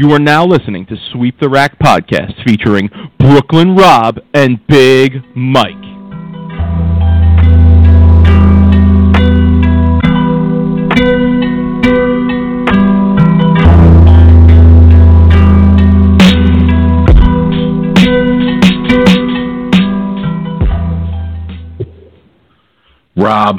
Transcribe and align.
You 0.00 0.12
are 0.12 0.18
now 0.18 0.46
listening 0.46 0.86
to 0.86 0.96
Sweep 1.12 1.38
the 1.40 1.50
Rack 1.50 1.78
podcast 1.78 2.42
featuring 2.42 2.88
Brooklyn 3.18 3.76
Rob 3.76 4.18
and 4.32 4.66
Big 4.66 5.12
Mike. 5.36 5.74
Rob, 23.14 23.56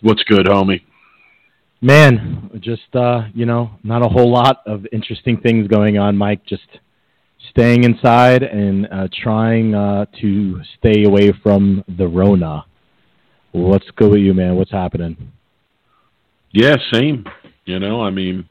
what's 0.00 0.22
good, 0.22 0.46
homie? 0.46 0.85
Man, 1.80 2.58
just 2.62 2.94
uh, 2.94 3.28
you 3.34 3.44
know, 3.44 3.70
not 3.82 4.04
a 4.04 4.08
whole 4.08 4.30
lot 4.30 4.62
of 4.66 4.86
interesting 4.92 5.38
things 5.40 5.68
going 5.68 5.98
on, 5.98 6.16
Mike. 6.16 6.44
Just 6.46 6.66
staying 7.50 7.84
inside 7.84 8.42
and 8.42 8.86
uh, 8.90 9.08
trying 9.22 9.74
uh, 9.74 10.06
to 10.20 10.60
stay 10.78 11.04
away 11.04 11.32
from 11.42 11.84
the 11.98 12.06
Rona. 12.06 12.64
What's 13.52 13.90
good 13.96 14.10
with 14.10 14.20
you, 14.20 14.34
man? 14.34 14.56
What's 14.56 14.70
happening? 14.70 15.32
Yeah, 16.52 16.76
same. 16.92 17.26
You 17.66 17.78
know, 17.78 18.00
I 18.00 18.10
mean, 18.10 18.48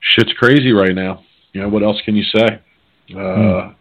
shit's 0.00 0.32
crazy 0.34 0.72
right 0.72 0.94
now. 0.94 1.22
You 1.52 1.62
know, 1.62 1.68
what 1.68 1.82
else 1.82 2.00
can 2.04 2.16
you 2.16 2.24
say? 2.34 2.62
Uh, 3.14 3.68
hmm. 3.68 3.72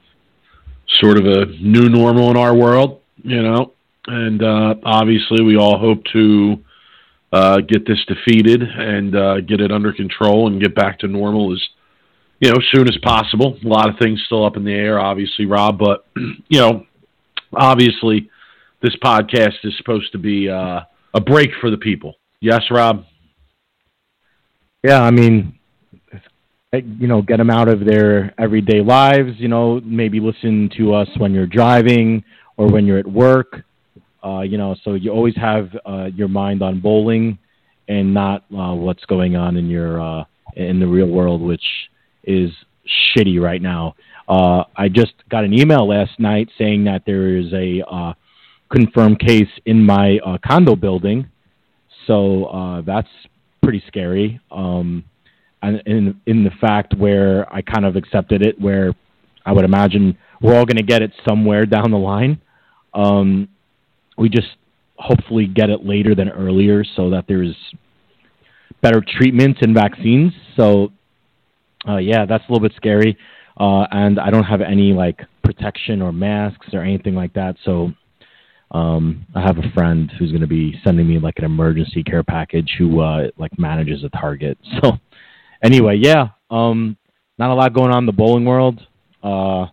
Sort 0.99 1.17
of 1.17 1.25
a 1.25 1.45
new 1.61 1.89
normal 1.89 2.31
in 2.31 2.37
our 2.37 2.55
world, 2.55 3.01
you 3.23 3.41
know, 3.41 3.73
and 4.07 4.43
uh, 4.43 4.75
obviously 4.83 5.43
we 5.43 5.57
all 5.57 5.77
hope 5.77 6.03
to 6.13 6.63
uh, 7.35 7.57
get 7.59 7.85
this 7.85 7.99
defeated 8.07 8.61
and 8.61 9.13
uh, 9.13 9.41
get 9.41 9.59
it 9.59 9.69
under 9.69 9.91
control 9.91 10.47
and 10.47 10.61
get 10.61 10.73
back 10.73 10.99
to 10.99 11.07
normal 11.07 11.51
as 11.51 11.61
you 12.39 12.49
know 12.49 12.57
soon 12.73 12.87
as 12.87 12.97
possible. 13.03 13.57
A 13.63 13.67
lot 13.67 13.89
of 13.89 13.95
things 13.99 14.23
still 14.25 14.45
up 14.45 14.55
in 14.55 14.63
the 14.63 14.71
air, 14.71 14.97
obviously, 14.99 15.45
Rob, 15.45 15.77
but 15.77 16.07
you 16.15 16.59
know, 16.61 16.85
obviously, 17.53 18.29
this 18.81 18.95
podcast 19.03 19.55
is 19.65 19.75
supposed 19.77 20.13
to 20.13 20.17
be 20.17 20.49
uh, 20.49 20.79
a 21.13 21.19
break 21.19 21.49
for 21.59 21.69
the 21.69 21.77
people. 21.77 22.15
Yes, 22.39 22.61
Rob. 22.71 23.03
Yeah, 24.81 25.01
I 25.01 25.11
mean, 25.11 25.59
you 26.71 27.07
know, 27.07 27.21
get 27.21 27.37
them 27.37 27.49
out 27.49 27.67
of 27.67 27.83
their 27.85 28.33
everyday 28.39 28.79
lives. 28.79 29.31
You 29.39 29.49
know, 29.49 29.81
maybe 29.83 30.21
listen 30.21 30.69
to 30.77 30.93
us 30.93 31.09
when 31.17 31.33
you're 31.33 31.47
driving 31.47 32.23
or 32.55 32.67
when 32.71 32.85
you're 32.85 32.99
at 32.99 33.07
work 33.07 33.65
uh, 34.25 34.41
you 34.41 34.57
know, 34.57 34.75
so 34.83 34.95
you 34.95 35.11
always 35.11 35.35
have 35.35 35.69
uh, 35.85 36.05
your 36.15 36.27
mind 36.27 36.63
on 36.63 36.79
bowling 36.79 37.37
and 37.87 38.13
not 38.13 38.43
uh, 38.51 38.73
what's 38.73 39.05
going 39.05 39.35
on 39.35 39.57
in 39.57 39.69
your 39.69 40.01
uh, 40.01 40.23
in 40.55 40.79
the 40.79 40.87
real 40.87 41.07
world, 41.07 41.41
which 41.41 41.65
is 42.23 42.51
shitty 43.15 43.39
right 43.39 43.61
now. 43.61 43.95
Uh, 44.27 44.63
I 44.75 44.89
just 44.89 45.13
got 45.29 45.43
an 45.43 45.53
email 45.53 45.87
last 45.87 46.19
night 46.19 46.49
saying 46.57 46.85
that 46.85 47.03
there 47.05 47.37
is 47.37 47.53
a 47.53 47.83
uh, 47.87 48.13
confirmed 48.69 49.19
case 49.19 49.49
in 49.65 49.85
my 49.85 50.19
uh, 50.25 50.37
condo 50.45 50.75
building, 50.75 51.29
so 52.07 52.45
uh, 52.45 52.81
that's 52.81 53.09
pretty 53.61 53.83
scary. 53.87 54.39
Um, 54.49 55.03
and 55.61 55.81
in 55.85 56.19
in 56.25 56.43
the 56.43 56.51
fact 56.61 56.95
where 56.95 57.51
I 57.53 57.61
kind 57.61 57.85
of 57.85 57.95
accepted 57.95 58.41
it, 58.41 58.59
where 58.59 58.93
I 59.45 59.51
would 59.51 59.65
imagine 59.65 60.17
we're 60.41 60.55
all 60.55 60.65
going 60.65 60.77
to 60.77 60.83
get 60.83 61.03
it 61.03 61.11
somewhere 61.27 61.65
down 61.67 61.91
the 61.91 61.97
line. 61.97 62.41
Um, 62.93 63.49
we 64.17 64.29
just 64.29 64.47
hopefully 64.97 65.45
get 65.45 65.69
it 65.69 65.85
later 65.85 66.15
than 66.15 66.29
earlier 66.29 66.83
so 66.95 67.09
that 67.09 67.25
there's 67.27 67.55
better 68.81 69.03
treatments 69.05 69.59
and 69.61 69.73
vaccines. 69.73 70.31
So, 70.55 70.91
uh, 71.87 71.97
yeah, 71.97 72.25
that's 72.25 72.43
a 72.47 72.51
little 72.51 72.67
bit 72.67 72.75
scary. 72.75 73.17
Uh, 73.59 73.85
and 73.91 74.19
I 74.19 74.29
don't 74.31 74.43
have 74.43 74.61
any 74.61 74.93
like 74.93 75.21
protection 75.43 76.01
or 76.01 76.11
masks 76.11 76.67
or 76.73 76.81
anything 76.81 77.15
like 77.15 77.33
that. 77.33 77.55
So, 77.63 77.91
um, 78.71 79.25
I 79.35 79.41
have 79.41 79.57
a 79.57 79.71
friend 79.73 80.11
who's 80.17 80.31
going 80.31 80.41
to 80.41 80.47
be 80.47 80.79
sending 80.83 81.07
me 81.07 81.19
like 81.19 81.35
an 81.37 81.45
emergency 81.45 82.03
care 82.03 82.23
package 82.23 82.75
who 82.77 82.99
uh, 82.99 83.27
like 83.37 83.57
manages 83.57 84.03
a 84.03 84.09
Target. 84.09 84.57
So, 84.81 84.93
anyway, 85.63 85.97
yeah, 86.01 86.29
um, 86.49 86.97
not 87.37 87.49
a 87.49 87.53
lot 87.53 87.73
going 87.73 87.91
on 87.91 87.99
in 87.99 88.05
the 88.05 88.11
bowling 88.11 88.45
world. 88.45 88.79
Uh, 89.23 89.67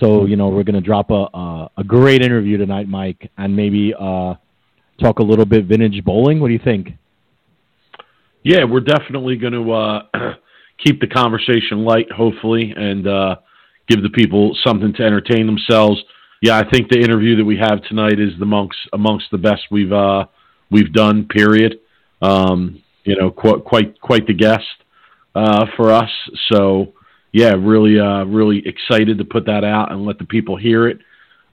so 0.00 0.24
you 0.26 0.36
know 0.36 0.48
we're 0.48 0.64
going 0.64 0.74
to 0.74 0.80
drop 0.80 1.10
a, 1.10 1.26
a, 1.34 1.70
a 1.78 1.84
great 1.84 2.22
interview 2.22 2.56
tonight, 2.56 2.88
Mike, 2.88 3.30
and 3.38 3.54
maybe 3.54 3.94
uh, 3.94 4.34
talk 5.00 5.18
a 5.18 5.22
little 5.22 5.44
bit 5.44 5.66
vintage 5.66 6.02
bowling. 6.04 6.40
What 6.40 6.48
do 6.48 6.54
you 6.54 6.60
think? 6.62 6.88
Yeah, 8.42 8.64
we're 8.64 8.80
definitely 8.80 9.36
going 9.36 9.52
to 9.52 9.72
uh, 9.72 10.02
keep 10.84 11.00
the 11.00 11.06
conversation 11.06 11.84
light, 11.84 12.10
hopefully, 12.10 12.72
and 12.74 13.06
uh, 13.06 13.36
give 13.88 14.02
the 14.02 14.08
people 14.08 14.56
something 14.64 14.94
to 14.94 15.02
entertain 15.02 15.46
themselves. 15.46 16.02
Yeah, 16.40 16.58
I 16.58 16.68
think 16.68 16.88
the 16.88 16.98
interview 16.98 17.36
that 17.36 17.44
we 17.44 17.58
have 17.58 17.82
tonight 17.82 18.18
is 18.18 18.30
the 18.38 18.44
amongst 18.44 18.78
amongst 18.94 19.26
the 19.30 19.38
best 19.38 19.62
we've 19.70 19.92
uh, 19.92 20.24
we've 20.70 20.92
done. 20.92 21.26
Period. 21.28 21.80
Um, 22.22 22.82
you 23.04 23.16
know, 23.16 23.30
quite 23.30 23.64
quite 23.64 24.00
quite 24.00 24.26
the 24.26 24.34
guest 24.34 24.64
uh, 25.34 25.66
for 25.76 25.92
us. 25.92 26.10
So 26.50 26.94
yeah, 27.32 27.54
really, 27.58 27.98
uh, 27.98 28.24
really 28.24 28.66
excited 28.66 29.18
to 29.18 29.24
put 29.24 29.46
that 29.46 29.64
out 29.64 29.92
and 29.92 30.04
let 30.04 30.18
the 30.18 30.24
people 30.24 30.56
hear 30.56 30.88
it. 30.88 30.98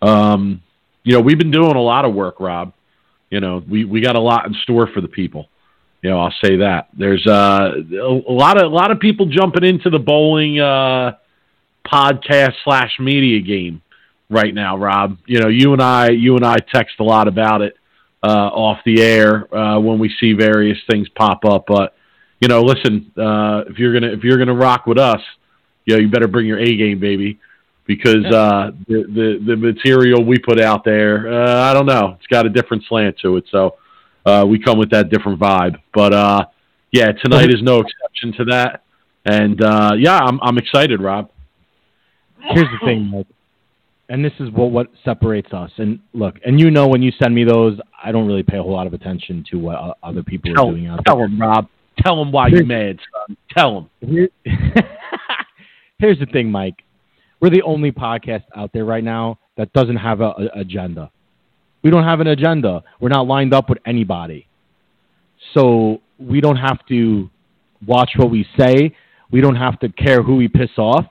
Um, 0.02 0.62
you 1.04 1.14
know, 1.14 1.22
we've 1.22 1.38
been 1.38 1.52
doing 1.52 1.76
a 1.76 1.82
lot 1.82 2.06
of 2.06 2.14
work, 2.14 2.40
Rob. 2.40 2.74
You 3.30 3.40
know, 3.40 3.64
we 3.68 3.86
we 3.86 4.02
got 4.02 4.16
a 4.16 4.22
lot 4.22 4.46
in 4.46 4.54
store 4.64 4.88
for 4.88 5.02
the 5.02 5.08
people. 5.08 5.48
You 6.02 6.12
know, 6.12 6.20
I'll 6.20 6.34
say 6.44 6.58
that. 6.58 6.90
There's 6.98 7.26
uh, 7.26 7.72
a, 7.92 8.32
lot 8.32 8.58
of 8.62 8.72
a 8.72 8.76
lot 8.76 8.92
of 8.92 9.00
people 9.00 9.26
jumping 9.26 9.64
into 9.64 9.90
the 9.90 10.00
bowling 10.00 10.60
uh, 10.60 11.14
podcast 11.86 12.54
slash 12.64 12.98
media 13.00 13.42
game 13.42 13.82
right 14.30 14.54
now, 14.54 14.78
Rob. 14.78 15.18
You 15.26 15.40
know, 15.40 15.48
you 15.48 15.74
and 15.74 15.82
I, 15.82 16.10
you 16.10 16.36
and 16.36 16.46
I 16.46 16.58
text 16.74 16.96
a 17.00 17.04
lot 17.04 17.28
about 17.28 17.62
it 17.62 17.76
uh, 18.24 18.28
off 18.28 18.80
the 18.86 19.02
air 19.02 19.54
uh, 19.54 19.80
when 19.80 20.00
we 20.00 20.14
see 20.20 20.34
various 20.34 20.78
things 20.90 21.08
pop 21.10 21.46
up. 21.46 21.66
But 21.68 21.96
you 22.40 22.48
know, 22.48 22.62
listen, 22.62 23.12
uh, 23.18 23.64
if 23.68 23.80
you're 23.80 23.94
gonna 23.94 24.14
if 24.14 24.24
you're 24.24 24.38
gonna 24.38 24.54
rock 24.54 24.86
with 24.86 24.98
us, 24.98 25.22
you 25.88 25.96
know, 25.96 26.02
you 26.02 26.10
better 26.10 26.28
bring 26.28 26.46
your 26.46 26.60
A 26.60 26.76
game, 26.76 27.00
baby, 27.00 27.40
because 27.86 28.26
uh, 28.26 28.72
the, 28.88 29.04
the 29.08 29.44
the 29.48 29.56
material 29.56 30.24
we 30.24 30.38
put 30.38 30.62
out 30.62 30.84
there, 30.84 31.32
uh, 31.32 31.72
I 31.72 31.74
don't 31.74 31.86
know, 31.86 32.18
it's 32.20 32.28
got 32.28 32.46
a 32.46 32.50
different 32.50 32.84
slant 32.88 33.18
to 33.24 33.38
it. 33.38 33.46
So 33.50 33.76
uh, 34.26 34.46
we 34.46 34.60
come 34.60 34.78
with 34.78 34.92
that 34.92 35.10
different 35.10 35.40
vibe. 35.40 35.78
But 35.94 36.14
uh, 36.14 36.46
yeah, 36.92 37.14
tonight 37.24 37.50
is 37.50 37.64
no 37.64 37.80
exception 37.80 38.34
to 38.38 38.46
that. 38.52 38.84
And 39.26 39.64
uh, 39.64 39.94
yeah, 39.98 40.18
I'm 40.18 40.40
I'm 40.42 40.58
excited, 40.58 41.02
Rob. 41.02 41.32
Here's 42.40 42.68
the 42.80 42.86
thing, 42.86 43.06
Mike, 43.06 43.28
and 44.10 44.24
this 44.24 44.34
is 44.42 44.52
what 44.52 44.72
what 44.72 44.88
separates 45.06 45.54
us. 45.54 45.72
And 45.78 46.00
look, 46.14 46.36
and 46.46 46.60
you 46.60 46.70
know, 46.70 46.88
when 46.88 47.02
you 47.02 47.12
send 47.22 47.34
me 47.34 47.46
those, 47.46 47.80
I 48.04 48.12
don't 48.12 48.28
really 48.28 48.44
pay 48.44 48.58
a 48.58 48.62
whole 48.62 48.74
lot 48.74 48.88
of 48.88 48.94
attention 48.94 49.46
to 49.52 49.58
what 49.58 49.76
uh, 49.76 49.94
other 50.04 50.22
people 50.22 50.54
tell, 50.54 50.68
are 50.68 50.72
doing 50.72 50.88
out 50.88 50.98
there. 50.98 51.14
Tell 51.14 51.22
them, 51.22 51.42
Rob. 51.42 51.68
Tell 52.06 52.18
them 52.18 52.32
why 52.32 52.48
you're 52.50 52.66
mad, 52.66 53.00
son. 53.28 53.38
Tell 53.58 53.90
them. 54.02 54.30
here's 56.00 56.20
the 56.20 56.26
thing, 56.26 56.52
Mike. 56.52 56.84
We're 57.40 57.50
the 57.50 57.62
only 57.64 57.92
podcast 57.92 58.44
out 58.56 58.72
there 58.74 58.86
right 58.86 59.04
now 59.04 59.40
that 59.58 59.74
doesn't 59.74 59.98
have 59.98 60.22
a, 60.22 60.30
a 60.30 60.60
agenda. 60.60 61.12
We 61.84 61.92
don't 61.92 62.04
have 62.04 62.20
an 62.20 62.28
agenda. 62.28 62.84
We're 63.00 63.10
not 63.10 63.28
lined 63.28 63.54
up 63.54 63.70
with 63.70 63.80
anybody. 63.86 64.48
So 65.54 66.02
we 66.18 66.42
don't 66.42 66.58
have 66.58 66.86
to 66.88 67.30
watch 67.86 68.12
what 68.18 68.32
we 68.32 68.46
say. 68.58 68.96
We 69.32 69.42
don't 69.42 69.56
have 69.56 69.80
to 69.80 69.90
care 69.90 70.24
who 70.24 70.36
we 70.36 70.48
piss 70.48 70.72
off. 70.78 71.06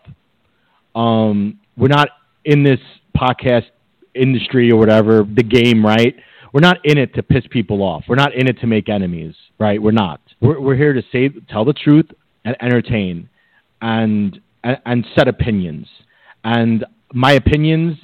Um, 0.95 1.61
we're 1.77 1.89
not 1.89 2.09
in 2.45 2.63
this 2.63 2.81
podcast 3.17 3.67
industry 4.15 4.71
or 4.71 4.77
whatever, 4.77 5.25
the 5.25 5.43
game, 5.43 5.85
right? 5.85 6.17
We're 6.53 6.61
not 6.61 6.79
in 6.85 6.99
it 6.99 7.15
to 7.15 7.23
piss 7.23 7.45
people 7.51 7.83
off. 7.83 8.05
We're 8.09 8.17
not 8.17 8.35
in 8.35 8.49
it 8.49 8.59
to 8.61 8.67
make 8.67 8.89
enemies, 8.89 9.35
right? 9.59 9.81
We're 9.81 9.93
not. 9.93 10.21
We're, 10.41 10.59
we're 10.61 10.77
here 10.77 10.95
to 10.95 11.03
say, 11.13 11.29
tell 11.49 11.65
the 11.65 11.75
truth 11.75 12.07
and 12.45 12.57
entertain. 12.61 13.29
And 13.83 14.41
and, 14.67 14.79
and 14.85 15.07
set 15.15 15.29
opinions. 15.29 15.87
And 16.45 16.85
my 17.15 17.33
opinions 17.33 17.97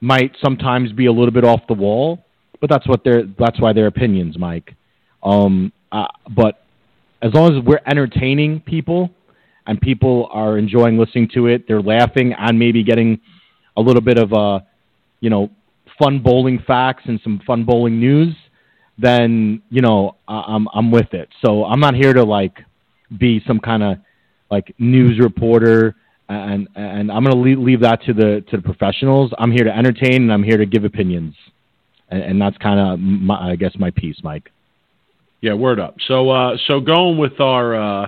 might 0.00 0.32
sometimes 0.42 0.92
be 0.92 1.06
a 1.06 1.12
little 1.12 1.32
bit 1.32 1.44
off 1.44 1.60
the 1.68 1.74
wall, 1.74 2.24
but 2.60 2.70
that's 2.70 2.86
what 2.86 3.02
they're 3.02 3.24
that's 3.38 3.60
why 3.60 3.72
they're 3.72 3.86
opinions, 3.86 4.38
Mike. 4.38 4.74
Um, 5.22 5.72
uh, 5.90 6.06
but 6.36 6.64
as 7.22 7.32
long 7.34 7.56
as 7.56 7.64
we're 7.64 7.80
entertaining 7.86 8.60
people 8.60 9.10
and 9.66 9.80
people 9.80 10.28
are 10.32 10.58
enjoying 10.58 10.98
listening 10.98 11.28
to 11.34 11.46
it, 11.46 11.66
they're 11.66 11.82
laughing 11.82 12.34
and 12.38 12.58
maybe 12.58 12.82
getting 12.82 13.20
a 13.76 13.80
little 13.80 14.02
bit 14.02 14.18
of 14.18 14.32
a 14.32 14.66
you 15.20 15.30
know 15.30 15.50
fun 15.98 16.22
bowling 16.22 16.62
facts 16.66 17.04
and 17.06 17.20
some 17.24 17.40
fun 17.46 17.64
bowling 17.64 17.98
news, 17.98 18.34
then 18.98 19.62
you 19.70 19.80
know 19.80 20.16
I'm 20.28 20.68
I'm 20.74 20.90
with 20.90 21.14
it. 21.14 21.28
So 21.44 21.64
I'm 21.64 21.80
not 21.80 21.94
here 21.94 22.12
to 22.12 22.24
like 22.24 22.58
be 23.18 23.42
some 23.46 23.60
kind 23.60 23.82
of 23.82 23.98
like 24.50 24.74
news 24.78 25.18
reporter 25.18 25.94
and 26.30 26.68
and 26.76 27.10
I'm 27.10 27.24
going 27.24 27.34
to 27.36 27.60
leave, 27.60 27.80
that 27.80 28.02
to 28.04 28.12
the 28.12 28.44
to 28.50 28.56
the 28.56 28.62
professionals. 28.62 29.32
I'm 29.38 29.50
here 29.50 29.64
to 29.64 29.76
entertain 29.76 30.22
and 30.22 30.32
I'm 30.32 30.42
here 30.42 30.56
to 30.56 30.66
give 30.66 30.84
opinions, 30.84 31.34
and, 32.08 32.22
and 32.22 32.40
that's 32.40 32.56
kind 32.58 32.78
of 32.78 33.30
I 33.30 33.56
guess 33.56 33.72
my 33.78 33.90
piece, 33.90 34.16
Mike. 34.22 34.50
Yeah, 35.40 35.54
word 35.54 35.80
up. 35.80 35.96
So 36.06 36.30
uh, 36.30 36.56
so 36.66 36.80
going 36.80 37.18
with 37.18 37.40
our 37.40 37.74
uh, 37.74 38.06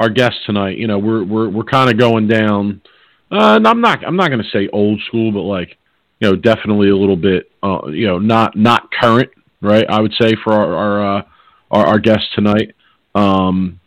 our 0.00 0.08
guest 0.08 0.36
tonight. 0.46 0.78
You 0.78 0.86
know, 0.86 0.98
we're 0.98 1.24
we're 1.24 1.48
we're 1.50 1.64
kind 1.64 1.90
of 1.90 1.98
going 1.98 2.26
down. 2.26 2.80
Uh, 3.30 3.56
and 3.56 3.66
I'm 3.66 3.82
not 3.82 4.04
I'm 4.04 4.16
not 4.16 4.28
going 4.28 4.42
to 4.42 4.50
say 4.50 4.68
old 4.72 5.00
school, 5.06 5.32
but 5.32 5.40
like 5.40 5.76
you 6.20 6.30
know, 6.30 6.36
definitely 6.36 6.88
a 6.88 6.96
little 6.96 7.16
bit. 7.16 7.50
Uh, 7.62 7.88
you 7.88 8.06
know, 8.06 8.18
not 8.18 8.56
not 8.56 8.90
current, 8.92 9.30
right? 9.60 9.84
I 9.88 10.00
would 10.00 10.14
say 10.18 10.34
for 10.42 10.54
our 10.54 10.74
our 10.74 11.18
uh, 11.18 11.22
our, 11.70 11.86
our 11.86 11.98
guest 11.98 12.24
tonight. 12.34 12.74
Um, 13.14 13.77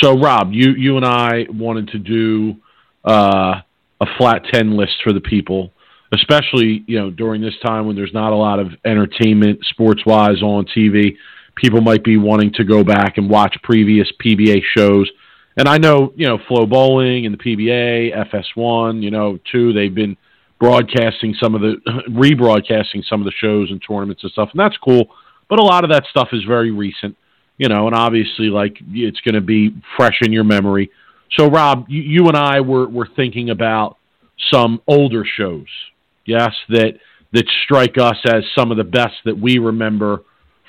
so, 0.00 0.18
Rob, 0.18 0.52
you 0.52 0.72
you 0.72 0.96
and 0.96 1.04
I 1.04 1.46
wanted 1.50 1.88
to 1.88 1.98
do 1.98 2.56
uh, 3.04 3.60
a 4.00 4.06
flat 4.18 4.44
ten 4.52 4.76
list 4.76 4.94
for 5.02 5.12
the 5.12 5.20
people, 5.20 5.72
especially 6.12 6.84
you 6.86 6.98
know 6.98 7.10
during 7.10 7.40
this 7.40 7.54
time 7.64 7.86
when 7.86 7.96
there's 7.96 8.14
not 8.14 8.32
a 8.32 8.36
lot 8.36 8.58
of 8.58 8.68
entertainment 8.84 9.60
sports 9.70 10.02
wise 10.06 10.42
on 10.42 10.66
TV. 10.66 11.16
People 11.56 11.80
might 11.80 12.04
be 12.04 12.16
wanting 12.16 12.52
to 12.54 12.64
go 12.64 12.84
back 12.84 13.18
and 13.18 13.28
watch 13.28 13.56
previous 13.62 14.10
PBA 14.24 14.62
shows. 14.76 15.10
And 15.56 15.68
I 15.68 15.78
know, 15.78 16.12
you 16.16 16.26
know, 16.26 16.38
FloBowling 16.38 17.26
and 17.26 17.34
the 17.34 17.38
PBA, 17.38 18.16
FS1, 18.32 19.02
you 19.02 19.10
know, 19.10 19.38
too, 19.50 19.72
they've 19.74 19.94
been 19.94 20.16
broadcasting 20.58 21.34
some 21.38 21.54
of 21.54 21.60
the, 21.60 21.74
rebroadcasting 22.08 23.04
some 23.06 23.20
of 23.20 23.26
the 23.26 23.32
shows 23.32 23.70
and 23.70 23.82
tournaments 23.86 24.22
and 24.22 24.32
stuff, 24.32 24.50
and 24.52 24.60
that's 24.60 24.76
cool. 24.78 25.10
But 25.50 25.58
a 25.58 25.62
lot 25.62 25.84
of 25.84 25.90
that 25.90 26.04
stuff 26.08 26.28
is 26.32 26.44
very 26.44 26.70
recent 26.70 27.16
you 27.60 27.68
know, 27.68 27.86
and 27.86 27.94
obviously, 27.94 28.46
like 28.46 28.78
it's 28.90 29.20
going 29.20 29.34
to 29.34 29.42
be 29.42 29.76
fresh 29.94 30.18
in 30.22 30.32
your 30.32 30.44
memory. 30.44 30.90
So, 31.38 31.46
Rob, 31.46 31.84
you, 31.90 32.00
you 32.00 32.28
and 32.28 32.36
I 32.36 32.62
were 32.62 32.88
were 32.88 33.06
thinking 33.14 33.50
about 33.50 33.98
some 34.50 34.80
older 34.86 35.26
shows, 35.36 35.66
yes, 36.24 36.52
that 36.70 36.94
that 37.32 37.44
strike 37.64 37.98
us 37.98 38.16
as 38.24 38.44
some 38.56 38.70
of 38.70 38.78
the 38.78 38.84
best 38.84 39.14
that 39.26 39.38
we 39.38 39.58
remember 39.58 40.22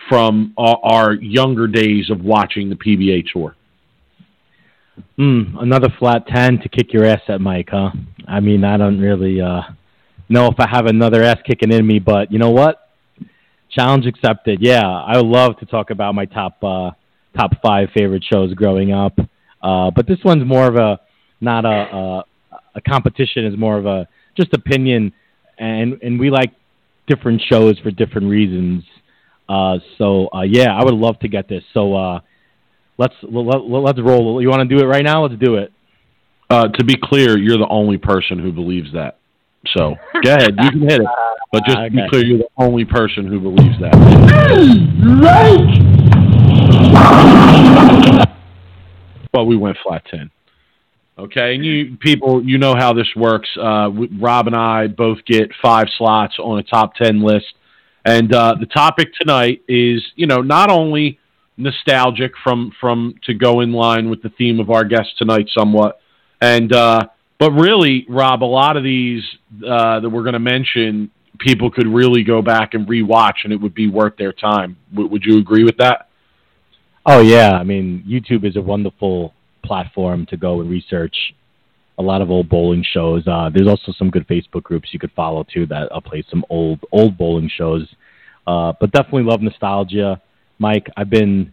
from 0.09 0.53
our, 0.57 0.79
our 0.83 1.13
younger 1.13 1.65
days 1.65 2.09
of 2.09 2.21
watching 2.25 2.69
the 2.69 2.75
PBA 2.75 3.23
tour. 3.31 3.55
Mm, 5.17 5.61
another 5.61 5.87
flat 5.97 6.27
ten 6.27 6.59
to 6.59 6.67
kick 6.67 6.91
your 6.91 7.05
ass 7.05 7.21
at 7.29 7.39
Mike, 7.39 7.69
huh? 7.71 7.91
I 8.27 8.41
mean, 8.41 8.65
I 8.65 8.75
don't 8.75 8.99
really 8.99 9.39
uh, 9.39 9.61
know 10.27 10.47
if 10.47 10.59
I 10.59 10.67
have 10.69 10.87
another 10.87 11.23
ass 11.23 11.37
kicking 11.47 11.71
in 11.71 11.87
me, 11.87 11.99
but 11.99 12.33
you 12.33 12.37
know 12.37 12.51
what? 12.51 12.89
Challenge 13.71 14.05
accepted. 14.05 14.59
Yeah, 14.61 14.85
I 14.85 15.17
would 15.17 15.25
love 15.25 15.57
to 15.59 15.65
talk 15.65 15.89
about 15.91 16.13
my 16.13 16.25
top 16.25 16.61
uh, 16.63 16.91
top 17.37 17.51
five 17.63 17.89
favorite 17.95 18.23
shows 18.23 18.53
growing 18.53 18.91
up, 18.91 19.17
uh, 19.63 19.91
but 19.91 20.07
this 20.07 20.19
one's 20.25 20.45
more 20.45 20.67
of 20.67 20.75
a 20.75 20.99
not 21.39 21.65
a, 21.65 21.69
a 21.69 22.23
a 22.75 22.81
competition. 22.81 23.45
Is 23.45 23.57
more 23.57 23.77
of 23.77 23.85
a 23.85 24.07
just 24.35 24.53
opinion, 24.53 25.13
and 25.57 25.93
and 26.01 26.19
we 26.19 26.29
like 26.29 26.51
different 27.07 27.41
shows 27.49 27.79
for 27.79 27.91
different 27.91 28.29
reasons. 28.29 28.83
Uh, 29.47 29.79
so 29.97 30.29
uh, 30.33 30.41
yeah, 30.41 30.75
I 30.77 30.83
would 30.83 30.93
love 30.93 31.19
to 31.19 31.29
get 31.29 31.47
this. 31.47 31.63
So 31.73 31.95
uh, 31.95 32.19
let's 32.97 33.15
let, 33.23 33.61
let's 33.61 33.99
roll. 34.01 34.41
You 34.41 34.49
want 34.49 34.69
to 34.69 34.75
do 34.75 34.83
it 34.83 34.87
right 34.87 35.03
now? 35.03 35.23
Let's 35.23 35.39
do 35.39 35.55
it. 35.55 35.71
Uh, 36.49 36.67
to 36.67 36.83
be 36.83 36.95
clear, 37.01 37.37
you're 37.37 37.57
the 37.57 37.69
only 37.69 37.97
person 37.97 38.37
who 38.37 38.51
believes 38.51 38.91
that. 38.93 39.19
So 39.67 39.95
go 40.23 40.33
ahead, 40.35 40.55
you 40.61 40.71
can 40.71 40.81
hit 40.81 41.01
it. 41.01 41.07
But 41.51 41.65
just 41.65 41.77
okay. 41.77 41.89
be 41.89 42.01
clear, 42.09 42.25
you're 42.25 42.37
the 42.37 42.49
only 42.57 42.85
person 42.85 43.27
who 43.27 43.39
believes 43.39 43.77
that. 43.81 43.93
Right. 45.21 45.91
Well, 49.33 49.45
we 49.45 49.57
went 49.57 49.77
flat 49.83 50.03
ten. 50.09 50.31
Okay, 51.17 51.55
and 51.55 51.63
you 51.63 51.97
people, 51.99 52.41
you 52.43 52.57
know 52.57 52.73
how 52.73 52.93
this 52.93 53.07
works. 53.15 53.49
Uh, 53.57 53.89
Rob 54.19 54.47
and 54.47 54.55
I 54.55 54.87
both 54.87 55.19
get 55.25 55.51
five 55.61 55.87
slots 55.97 56.35
on 56.39 56.59
a 56.59 56.63
top 56.63 56.95
ten 56.95 57.21
list, 57.21 57.53
and 58.05 58.33
uh, 58.33 58.55
the 58.59 58.65
topic 58.65 59.09
tonight 59.19 59.61
is, 59.67 60.01
you 60.15 60.25
know, 60.25 60.41
not 60.41 60.71
only 60.71 61.19
nostalgic 61.57 62.31
from 62.43 62.71
from 62.79 63.15
to 63.25 63.33
go 63.33 63.59
in 63.59 63.71
line 63.71 64.09
with 64.09 64.21
the 64.21 64.29
theme 64.29 64.59
of 64.59 64.69
our 64.69 64.83
guest 64.83 65.09
tonight, 65.17 65.49
somewhat, 65.55 65.99
and 66.39 66.73
uh, 66.73 67.01
but 67.41 67.53
really, 67.53 68.05
Rob, 68.07 68.43
a 68.43 68.45
lot 68.45 68.77
of 68.77 68.83
these 68.83 69.23
uh, 69.67 69.99
that 69.99 70.07
we're 70.07 70.21
going 70.21 70.33
to 70.33 70.39
mention 70.39 71.09
people 71.39 71.71
could 71.71 71.87
really 71.87 72.23
go 72.23 72.39
back 72.39 72.75
and 72.75 72.87
rewatch, 72.87 73.43
and 73.43 73.51
it 73.51 73.59
would 73.59 73.73
be 73.73 73.89
worth 73.89 74.15
their 74.17 74.31
time. 74.31 74.77
W- 74.91 75.09
would 75.09 75.23
you 75.25 75.39
agree 75.39 75.63
with 75.63 75.77
that? 75.77 76.07
Oh 77.03 77.19
yeah, 77.19 77.53
I 77.53 77.63
mean 77.63 78.05
YouTube 78.07 78.47
is 78.47 78.57
a 78.57 78.61
wonderful 78.61 79.33
platform 79.65 80.27
to 80.27 80.37
go 80.37 80.61
and 80.61 80.69
research 80.69 81.15
a 81.97 82.03
lot 82.03 82.21
of 82.21 82.29
old 82.29 82.47
bowling 82.47 82.85
shows. 82.93 83.25
Uh, 83.27 83.49
there's 83.51 83.67
also 83.67 83.91
some 83.97 84.11
good 84.11 84.27
Facebook 84.27 84.61
groups 84.61 84.89
you 84.91 84.99
could 84.99 85.11
follow 85.13 85.43
too 85.51 85.65
that 85.65 85.91
uh, 85.91 85.99
play 85.99 86.23
some 86.29 86.45
old 86.51 86.79
old 86.91 87.17
bowling 87.17 87.49
shows. 87.57 87.87
Uh, 88.45 88.71
but 88.79 88.91
definitely 88.91 89.23
love 89.23 89.41
nostalgia, 89.41 90.21
Mike. 90.59 90.91
I've 90.95 91.09
been 91.09 91.51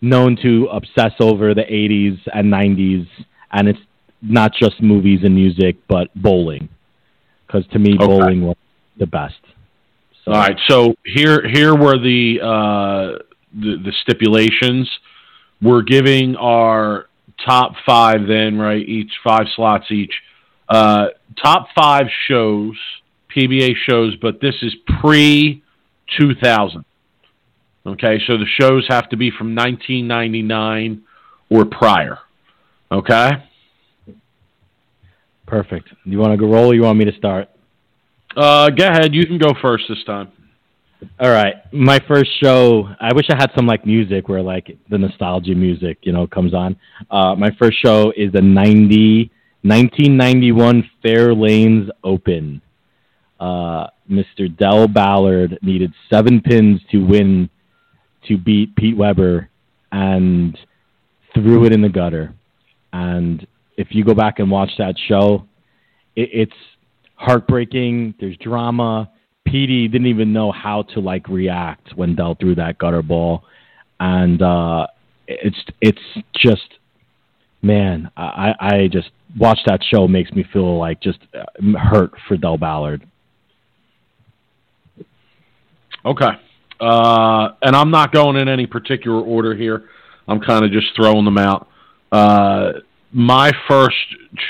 known 0.00 0.36
to 0.42 0.68
obsess 0.70 1.14
over 1.18 1.54
the 1.54 1.62
80s 1.62 2.20
and 2.32 2.52
90s, 2.52 3.08
and 3.50 3.66
it's 3.66 3.80
not 4.24 4.52
just 4.54 4.82
movies 4.82 5.20
and 5.22 5.34
music, 5.34 5.76
but 5.88 6.08
bowling. 6.14 6.68
Because 7.46 7.66
to 7.72 7.78
me, 7.78 7.94
okay. 7.94 8.06
bowling 8.06 8.42
was 8.42 8.56
the 8.98 9.06
best. 9.06 9.34
So. 10.24 10.32
All 10.32 10.38
right, 10.38 10.58
so 10.68 10.94
here 11.04 11.46
here 11.46 11.74
were 11.74 11.98
the, 11.98 12.40
uh, 12.42 13.22
the 13.52 13.76
the 13.84 13.92
stipulations. 14.02 14.90
We're 15.60 15.82
giving 15.82 16.36
our 16.36 17.06
top 17.44 17.72
five 17.86 18.26
then, 18.26 18.58
right? 18.58 18.86
Each 18.86 19.12
five 19.22 19.46
slots 19.54 19.90
each. 19.90 20.12
Uh, 20.68 21.08
top 21.42 21.68
five 21.74 22.06
shows, 22.26 22.74
PBA 23.34 23.74
shows, 23.88 24.16
but 24.20 24.40
this 24.40 24.54
is 24.62 24.74
pre 25.00 25.62
2000. 26.18 26.84
Okay, 27.86 28.18
so 28.26 28.38
the 28.38 28.46
shows 28.58 28.86
have 28.88 29.10
to 29.10 29.16
be 29.16 29.30
from 29.30 29.54
1999 29.54 31.02
or 31.50 31.66
prior. 31.66 32.18
Okay? 32.90 33.30
Perfect. 35.46 35.88
You 36.04 36.18
want 36.18 36.32
to 36.32 36.36
go 36.36 36.50
roll 36.50 36.70
or 36.70 36.74
you 36.74 36.82
want 36.82 36.98
me 36.98 37.04
to 37.04 37.16
start? 37.16 37.48
Uh, 38.36 38.70
go 38.70 38.86
ahead. 38.86 39.14
You 39.14 39.26
can 39.26 39.38
go 39.38 39.52
first 39.60 39.84
this 39.88 40.02
time. 40.04 40.32
All 41.20 41.30
right. 41.30 41.56
My 41.72 42.00
first 42.08 42.30
show, 42.42 42.88
I 43.00 43.12
wish 43.14 43.26
I 43.30 43.36
had 43.36 43.50
some 43.54 43.66
like 43.66 43.84
music 43.86 44.28
where 44.28 44.42
like 44.42 44.76
the 44.90 44.98
nostalgia 44.98 45.54
music, 45.54 45.98
you 46.02 46.12
know, 46.12 46.26
comes 46.26 46.54
on. 46.54 46.76
Uh, 47.10 47.34
my 47.34 47.50
first 47.58 47.78
show 47.84 48.12
is 48.16 48.32
the 48.32 48.40
90, 48.40 49.30
1991 49.62 50.90
Fairlanes 51.04 51.88
Open. 52.02 52.60
Uh, 53.38 53.88
Mr. 54.10 54.54
Del 54.56 54.88
Ballard 54.88 55.58
needed 55.62 55.92
seven 56.10 56.40
pins 56.40 56.80
to 56.90 57.04
win 57.04 57.50
to 58.26 58.38
beat 58.38 58.74
Pete 58.76 58.96
Weber 58.96 59.50
and 59.92 60.58
threw 61.34 61.66
it 61.66 61.72
in 61.72 61.82
the 61.82 61.88
gutter. 61.88 62.34
And 62.92 63.46
if 63.76 63.88
you 63.90 64.04
go 64.04 64.14
back 64.14 64.38
and 64.38 64.50
watch 64.50 64.70
that 64.78 64.94
show, 65.08 65.46
it, 66.16 66.30
it's 66.32 66.56
heartbreaking. 67.16 68.14
There's 68.20 68.36
drama. 68.38 69.10
Petey 69.44 69.88
didn't 69.88 70.06
even 70.06 70.32
know 70.32 70.52
how 70.52 70.82
to 70.94 71.00
like 71.00 71.28
react 71.28 71.94
when 71.94 72.14
Del 72.14 72.34
threw 72.34 72.54
that 72.54 72.78
gutter 72.78 73.02
ball, 73.02 73.44
and 74.00 74.40
uh, 74.40 74.86
it's 75.26 75.58
it's 75.80 76.00
just 76.34 76.78
man, 77.62 78.10
I 78.16 78.54
I 78.58 78.88
just 78.90 79.10
watch 79.38 79.58
that 79.66 79.80
show 79.82 80.06
makes 80.08 80.30
me 80.32 80.44
feel 80.52 80.78
like 80.78 81.00
just 81.00 81.18
uh, 81.34 81.78
hurt 81.78 82.12
for 82.26 82.36
Del 82.36 82.58
Ballard. 82.58 83.06
Okay, 86.04 86.30
uh, 86.80 87.48
and 87.62 87.74
I'm 87.74 87.90
not 87.90 88.12
going 88.12 88.36
in 88.36 88.48
any 88.48 88.66
particular 88.66 89.20
order 89.20 89.54
here. 89.54 89.88
I'm 90.28 90.40
kind 90.40 90.64
of 90.64 90.70
just 90.70 90.88
throwing 90.96 91.24
them 91.24 91.38
out. 91.38 91.68
Uh, 92.12 92.72
my 93.14 93.52
first 93.68 93.96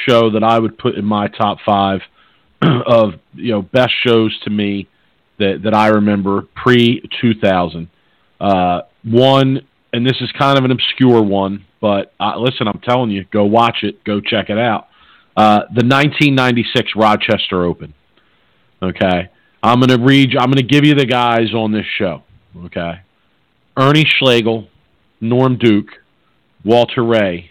show 0.09 0.31
that 0.31 0.43
I 0.43 0.59
would 0.59 0.79
put 0.79 0.95
in 0.95 1.05
my 1.05 1.29
top 1.29 1.59
five 1.65 2.01
of 2.63 3.15
you 3.35 3.53
know 3.53 3.63
best 3.63 3.93
shows 4.05 4.37
to 4.45 4.51
me 4.51 4.89
that 5.39 5.61
that 5.65 5.75
I 5.75 5.89
remember 5.89 6.43
pre 6.57 7.03
2000. 7.21 7.89
Uh, 8.41 8.81
one, 9.05 9.67
and 9.93 10.07
this 10.07 10.17
is 10.21 10.33
kind 10.33 10.59
of 10.59 10.65
an 10.65 10.71
obscure 10.71 11.23
one, 11.23 11.65
but 11.81 12.13
uh, 12.19 12.39
listen, 12.39 12.67
I'm 12.67 12.81
telling 12.81 13.11
you, 13.11 13.25
go 13.31 13.45
watch 13.45 13.79
it, 13.83 14.03
go 14.03 14.21
check 14.21 14.49
it 14.49 14.59
out. 14.59 14.89
Uh, 15.37 15.61
the 15.75 15.85
1996 15.85 16.93
Rochester 16.97 17.65
Open. 17.65 17.95
Okay, 18.83 19.31
I'm 19.63 19.81
gonna 19.81 20.03
read. 20.03 20.37
I'm 20.37 20.51
gonna 20.51 20.63
give 20.63 20.85
you 20.85 20.95
the 20.95 21.07
guys 21.07 21.53
on 21.55 21.71
this 21.71 21.87
show. 21.99 22.23
Okay, 22.65 23.01
Ernie 23.77 24.07
Schlegel, 24.19 24.69
Norm 25.21 25.59
Duke, 25.59 25.91
Walter 26.65 27.05
Ray, 27.05 27.51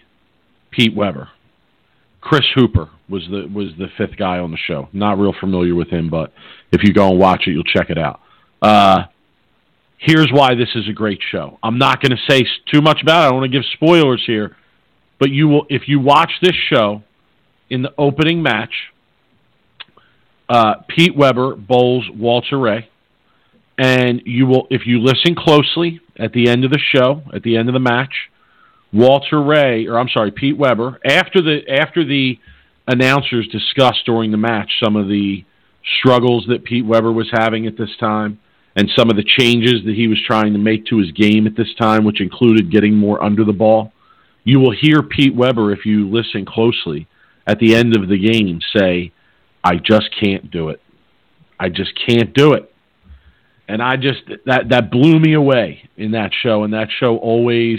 Pete 0.74 0.94
Weber. 0.94 1.28
Chris 2.20 2.44
Hooper 2.54 2.88
was 3.08 3.22
the 3.30 3.46
was 3.52 3.68
the 3.78 3.88
fifth 3.98 4.16
guy 4.16 4.38
on 4.38 4.50
the 4.50 4.56
show. 4.56 4.88
Not 4.92 5.18
real 5.18 5.34
familiar 5.38 5.74
with 5.74 5.88
him, 5.88 6.08
but 6.08 6.32
if 6.72 6.82
you 6.82 6.92
go 6.92 7.10
and 7.10 7.18
watch 7.18 7.42
it, 7.46 7.50
you'll 7.50 7.64
check 7.64 7.90
it 7.90 7.98
out. 7.98 8.20
Uh, 8.62 9.04
here's 9.98 10.30
why 10.32 10.54
this 10.54 10.70
is 10.74 10.88
a 10.88 10.92
great 10.92 11.20
show. 11.30 11.58
I'm 11.62 11.78
not 11.78 12.00
going 12.00 12.16
to 12.16 12.32
say 12.32 12.46
too 12.72 12.80
much 12.80 13.02
about 13.02 13.22
it. 13.22 13.26
I 13.26 13.28
don't 13.28 13.40
want 13.40 13.52
to 13.52 13.58
give 13.58 13.66
spoilers 13.74 14.22
here, 14.26 14.56
but 15.20 15.30
you 15.30 15.48
will 15.48 15.66
if 15.68 15.82
you 15.86 16.00
watch 16.00 16.32
this 16.40 16.54
show 16.70 17.02
in 17.70 17.82
the 17.82 17.92
opening 17.98 18.42
match. 18.42 18.72
Uh, 20.46 20.74
Pete 20.88 21.16
Weber 21.16 21.56
bowls 21.56 22.04
Walter 22.14 22.58
Ray, 22.58 22.90
and 23.78 24.22
you 24.26 24.46
will 24.46 24.66
if 24.70 24.86
you 24.86 25.00
listen 25.00 25.34
closely 25.34 26.00
at 26.18 26.32
the 26.32 26.48
end 26.48 26.64
of 26.64 26.70
the 26.70 26.80
show, 26.94 27.22
at 27.34 27.42
the 27.42 27.56
end 27.56 27.68
of 27.68 27.72
the 27.72 27.80
match, 27.80 28.12
Walter 28.94 29.42
Ray, 29.42 29.86
or 29.86 29.98
I'm 29.98 30.08
sorry, 30.08 30.30
Pete 30.30 30.56
Weber, 30.56 31.00
after 31.04 31.42
the 31.42 31.68
after 31.68 32.04
the 32.04 32.38
announcers 32.86 33.48
discussed 33.48 34.06
during 34.06 34.30
the 34.30 34.36
match 34.36 34.70
some 34.82 34.94
of 34.94 35.08
the 35.08 35.44
struggles 35.98 36.46
that 36.48 36.64
Pete 36.64 36.86
Weber 36.86 37.12
was 37.12 37.28
having 37.32 37.66
at 37.66 37.76
this 37.76 37.90
time 37.98 38.38
and 38.76 38.88
some 38.96 39.10
of 39.10 39.16
the 39.16 39.24
changes 39.24 39.84
that 39.84 39.94
he 39.94 40.08
was 40.08 40.18
trying 40.26 40.52
to 40.52 40.58
make 40.58 40.86
to 40.86 40.98
his 40.98 41.10
game 41.12 41.46
at 41.46 41.56
this 41.56 41.74
time, 41.78 42.04
which 42.04 42.20
included 42.20 42.72
getting 42.72 42.94
more 42.94 43.22
under 43.22 43.44
the 43.44 43.52
ball. 43.52 43.92
You 44.44 44.60
will 44.60 44.74
hear 44.78 45.02
Pete 45.02 45.34
Weber, 45.34 45.72
if 45.72 45.86
you 45.86 46.08
listen 46.08 46.44
closely, 46.44 47.06
at 47.46 47.58
the 47.58 47.74
end 47.74 47.96
of 47.96 48.08
the 48.08 48.18
game 48.18 48.60
say, 48.76 49.12
I 49.62 49.76
just 49.76 50.10
can't 50.20 50.50
do 50.50 50.68
it. 50.68 50.80
I 51.58 51.68
just 51.68 51.92
can't 52.06 52.34
do 52.34 52.52
it. 52.52 52.70
And 53.66 53.82
I 53.82 53.96
just 53.96 54.20
that 54.46 54.68
that 54.68 54.90
blew 54.90 55.18
me 55.18 55.32
away 55.32 55.88
in 55.96 56.12
that 56.12 56.32
show, 56.42 56.64
and 56.64 56.74
that 56.74 56.88
show 57.00 57.16
always 57.16 57.78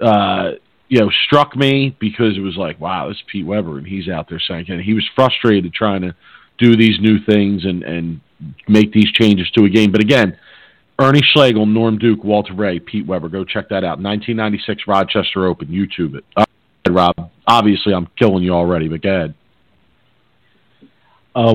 uh, 0.00 0.52
you 0.88 1.00
know 1.00 1.10
struck 1.26 1.56
me 1.56 1.96
because 1.98 2.36
it 2.36 2.40
was 2.40 2.56
like, 2.56 2.80
wow, 2.80 3.08
this 3.08 3.16
is 3.16 3.22
Pete 3.30 3.46
Weber, 3.46 3.78
and 3.78 3.86
he's 3.86 4.08
out 4.08 4.28
there 4.28 4.40
saying, 4.40 4.66
and 4.68 4.80
he 4.80 4.94
was 4.94 5.08
frustrated 5.14 5.72
trying 5.72 6.02
to 6.02 6.14
do 6.58 6.76
these 6.76 6.98
new 7.00 7.18
things 7.24 7.64
and 7.64 7.82
and 7.82 8.20
make 8.68 8.92
these 8.92 9.10
changes 9.12 9.50
to 9.50 9.64
a 9.64 9.68
game. 9.68 9.92
But 9.92 10.00
again, 10.00 10.36
Ernie 10.98 11.22
Schlegel, 11.32 11.66
Norm 11.66 11.98
Duke, 11.98 12.24
Walter 12.24 12.54
Ray, 12.54 12.80
Pete 12.80 13.06
Weber, 13.06 13.28
go 13.28 13.44
check 13.44 13.68
that 13.68 13.84
out. 13.84 14.00
1996 14.00 14.82
Rochester 14.86 15.46
Open, 15.46 15.68
YouTube 15.68 16.16
it. 16.16 16.24
Uh, 16.36 16.44
Rob, 16.90 17.30
obviously 17.46 17.92
I'm 17.92 18.08
killing 18.18 18.42
you 18.42 18.52
already, 18.52 18.88
but 18.88 19.02
go 19.02 19.08
ahead. 19.10 19.34
Uh, 21.34 21.54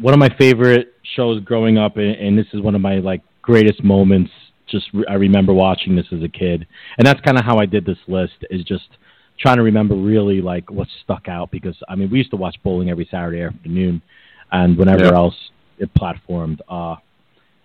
one 0.00 0.12
of 0.12 0.20
my 0.20 0.28
favorite 0.38 0.94
shows 1.16 1.42
growing 1.42 1.78
up, 1.78 1.96
and, 1.96 2.14
and 2.16 2.38
this 2.38 2.46
is 2.52 2.60
one 2.60 2.74
of 2.74 2.80
my 2.80 2.96
like 2.96 3.22
greatest 3.40 3.82
moments. 3.82 4.30
Just 4.72 4.86
re- 4.92 5.04
I 5.08 5.14
remember 5.14 5.52
watching 5.52 5.94
this 5.94 6.06
as 6.12 6.22
a 6.24 6.28
kid, 6.28 6.66
and 6.98 7.06
that's 7.06 7.20
kind 7.20 7.38
of 7.38 7.44
how 7.44 7.58
I 7.58 7.66
did 7.66 7.84
this 7.86 7.98
list. 8.08 8.34
Is 8.50 8.64
just 8.64 8.88
trying 9.38 9.56
to 9.58 9.62
remember 9.62 9.94
really 9.94 10.40
like 10.40 10.68
what 10.70 10.88
stuck 11.04 11.28
out 11.28 11.50
because 11.52 11.76
I 11.88 11.94
mean 11.94 12.10
we 12.10 12.18
used 12.18 12.30
to 12.32 12.36
watch 12.36 12.56
bowling 12.64 12.90
every 12.90 13.06
Saturday 13.10 13.42
afternoon, 13.42 14.02
and 14.50 14.76
whenever 14.76 15.04
Yeah. 15.04 15.14
else 15.14 15.36
it 15.78 15.92
platformed. 15.94 16.60
Uh, 16.68 16.96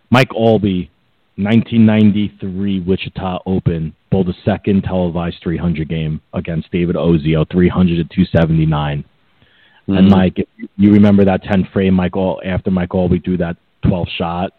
Mike 0.10 0.30
Aulby, 0.30 0.90
1993 1.36 2.80
Wichita 2.82 3.40
Open, 3.46 3.94
bowled 4.10 4.30
a 4.30 4.34
second 4.46 4.84
televised 4.84 5.38
300 5.44 5.88
game 5.90 6.22
against 6.34 6.72
David 6.72 6.96
Ozio, 6.96 7.50
300 7.52 7.96
to 8.10 8.16
279. 8.16 9.04
Mm-hmm. 9.04 9.98
And 9.98 10.10
Mike, 10.10 10.48
you 10.78 10.92
remember 10.92 11.26
that 11.26 11.44
10 11.44 11.66
frame, 11.72 11.94
Mike, 11.94 12.16
Al- 12.16 12.42
after 12.46 12.72
Mike 12.72 12.90
Aulby 12.90 13.24
threw 13.24 13.38
that 13.38 13.58
12 13.88 14.08
shot, 14.18 14.54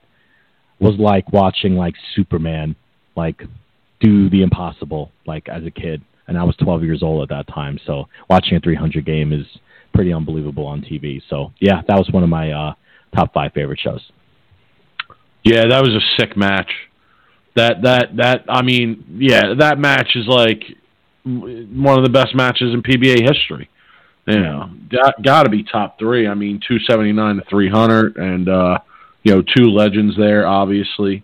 was 0.81 0.97
like 0.99 1.33
watching 1.33 1.77
like 1.77 1.95
Superman, 2.15 2.77
like 3.17 3.43
do 4.01 4.29
the 4.31 4.43
impossible, 4.43 5.11
like 5.27 5.49
as 5.49 5.65
a 5.65 5.71
kid. 5.71 6.03
And 6.27 6.37
I 6.37 6.45
was 6.45 6.55
12 6.57 6.85
years 6.85 7.03
old 7.03 7.23
at 7.23 7.29
that 7.31 7.53
time, 7.53 7.79
so 7.87 8.05
watching 8.29 8.57
a 8.57 8.61
300 8.61 9.05
game 9.05 9.33
is 9.33 9.47
pretty 9.95 10.13
unbelievable 10.13 10.67
on 10.67 10.83
TV. 10.83 11.23
So 11.31 11.53
yeah, 11.59 11.83
that 11.89 11.97
was 11.97 12.09
one 12.13 12.23
of 12.23 12.29
my 12.29 12.53
uh, 12.53 12.75
top 13.15 13.33
five 13.33 13.53
favorite 13.53 13.81
shows. 13.81 14.03
Yeah, 15.45 15.63
that 15.71 15.81
was 15.81 15.91
a 15.91 16.21
sick 16.21 16.37
match. 16.37 16.71
That 17.57 17.83
that 17.83 18.17
that 18.17 18.45
I 18.49 18.63
mean, 18.63 19.19
yeah, 19.19 19.55
that 19.59 19.79
match 19.79 20.11
is 20.15 20.27
like 20.29 20.63
one 21.25 21.99
of 21.99 22.05
the 22.05 22.11
best 22.11 22.35
matches 22.35 22.75
in 22.75 22.83
PBA 22.83 23.23
history. 23.23 23.69
You 24.27 24.41
know, 24.41 24.71
got 24.91 25.23
got 25.23 25.43
to 25.45 25.51
be 25.51 25.65
top 25.65 25.99
three. 25.99 26.29
I 26.29 26.35
mean, 26.35 26.61
two 26.67 26.79
seventy 26.89 27.13
nine 27.13 27.37
to 27.37 27.43
three 27.49 27.71
hundred, 27.71 28.17
and 28.17 28.49
uh, 28.49 28.79
you 29.29 29.35
know, 29.35 29.43
two 29.43 29.67
legends 29.67 30.17
there, 30.17 30.47
obviously. 30.47 31.23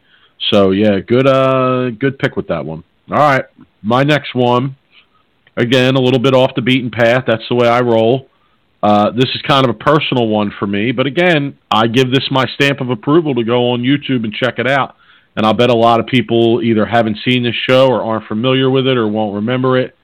So 0.52 0.72
yeah, 0.72 1.00
good 1.00 1.26
uh, 1.26 1.88
good 1.90 2.18
pick 2.18 2.36
with 2.36 2.48
that 2.48 2.64
one. 2.64 2.84
All 3.10 3.16
right, 3.16 3.46
my 3.82 4.02
next 4.02 4.34
one, 4.34 4.76
again, 5.56 5.96
a 5.96 6.00
little 6.00 6.18
bit 6.18 6.34
off 6.34 6.54
the 6.54 6.60
beaten 6.60 6.90
path. 6.90 7.24
That's 7.26 7.44
the 7.48 7.54
way 7.54 7.66
I 7.66 7.80
roll. 7.80 8.28
Uh, 8.82 9.10
this 9.12 9.30
is 9.34 9.40
kind 9.48 9.64
of 9.66 9.74
a 9.74 9.78
personal 9.78 10.28
one 10.28 10.52
for 10.58 10.66
me, 10.66 10.92
but 10.92 11.06
again, 11.06 11.56
I 11.70 11.86
give 11.86 12.10
this 12.10 12.28
my 12.30 12.44
stamp 12.56 12.82
of 12.82 12.90
approval 12.90 13.34
to 13.36 13.42
go 13.42 13.70
on 13.70 13.80
YouTube 13.80 14.24
and 14.24 14.34
check 14.34 14.58
it 14.58 14.68
out. 14.68 14.96
And 15.36 15.46
I'll 15.46 15.54
bet 15.54 15.70
a 15.70 15.74
lot 15.74 15.98
of 15.98 16.06
people 16.06 16.60
either 16.62 16.84
haven't 16.84 17.16
seen 17.26 17.42
this 17.42 17.54
show 17.66 17.86
or 17.86 18.02
aren't 18.02 18.28
familiar 18.28 18.68
with 18.68 18.86
it 18.86 18.98
or 18.98 19.08
won't 19.08 19.36
remember 19.36 19.78
it. 19.78 19.96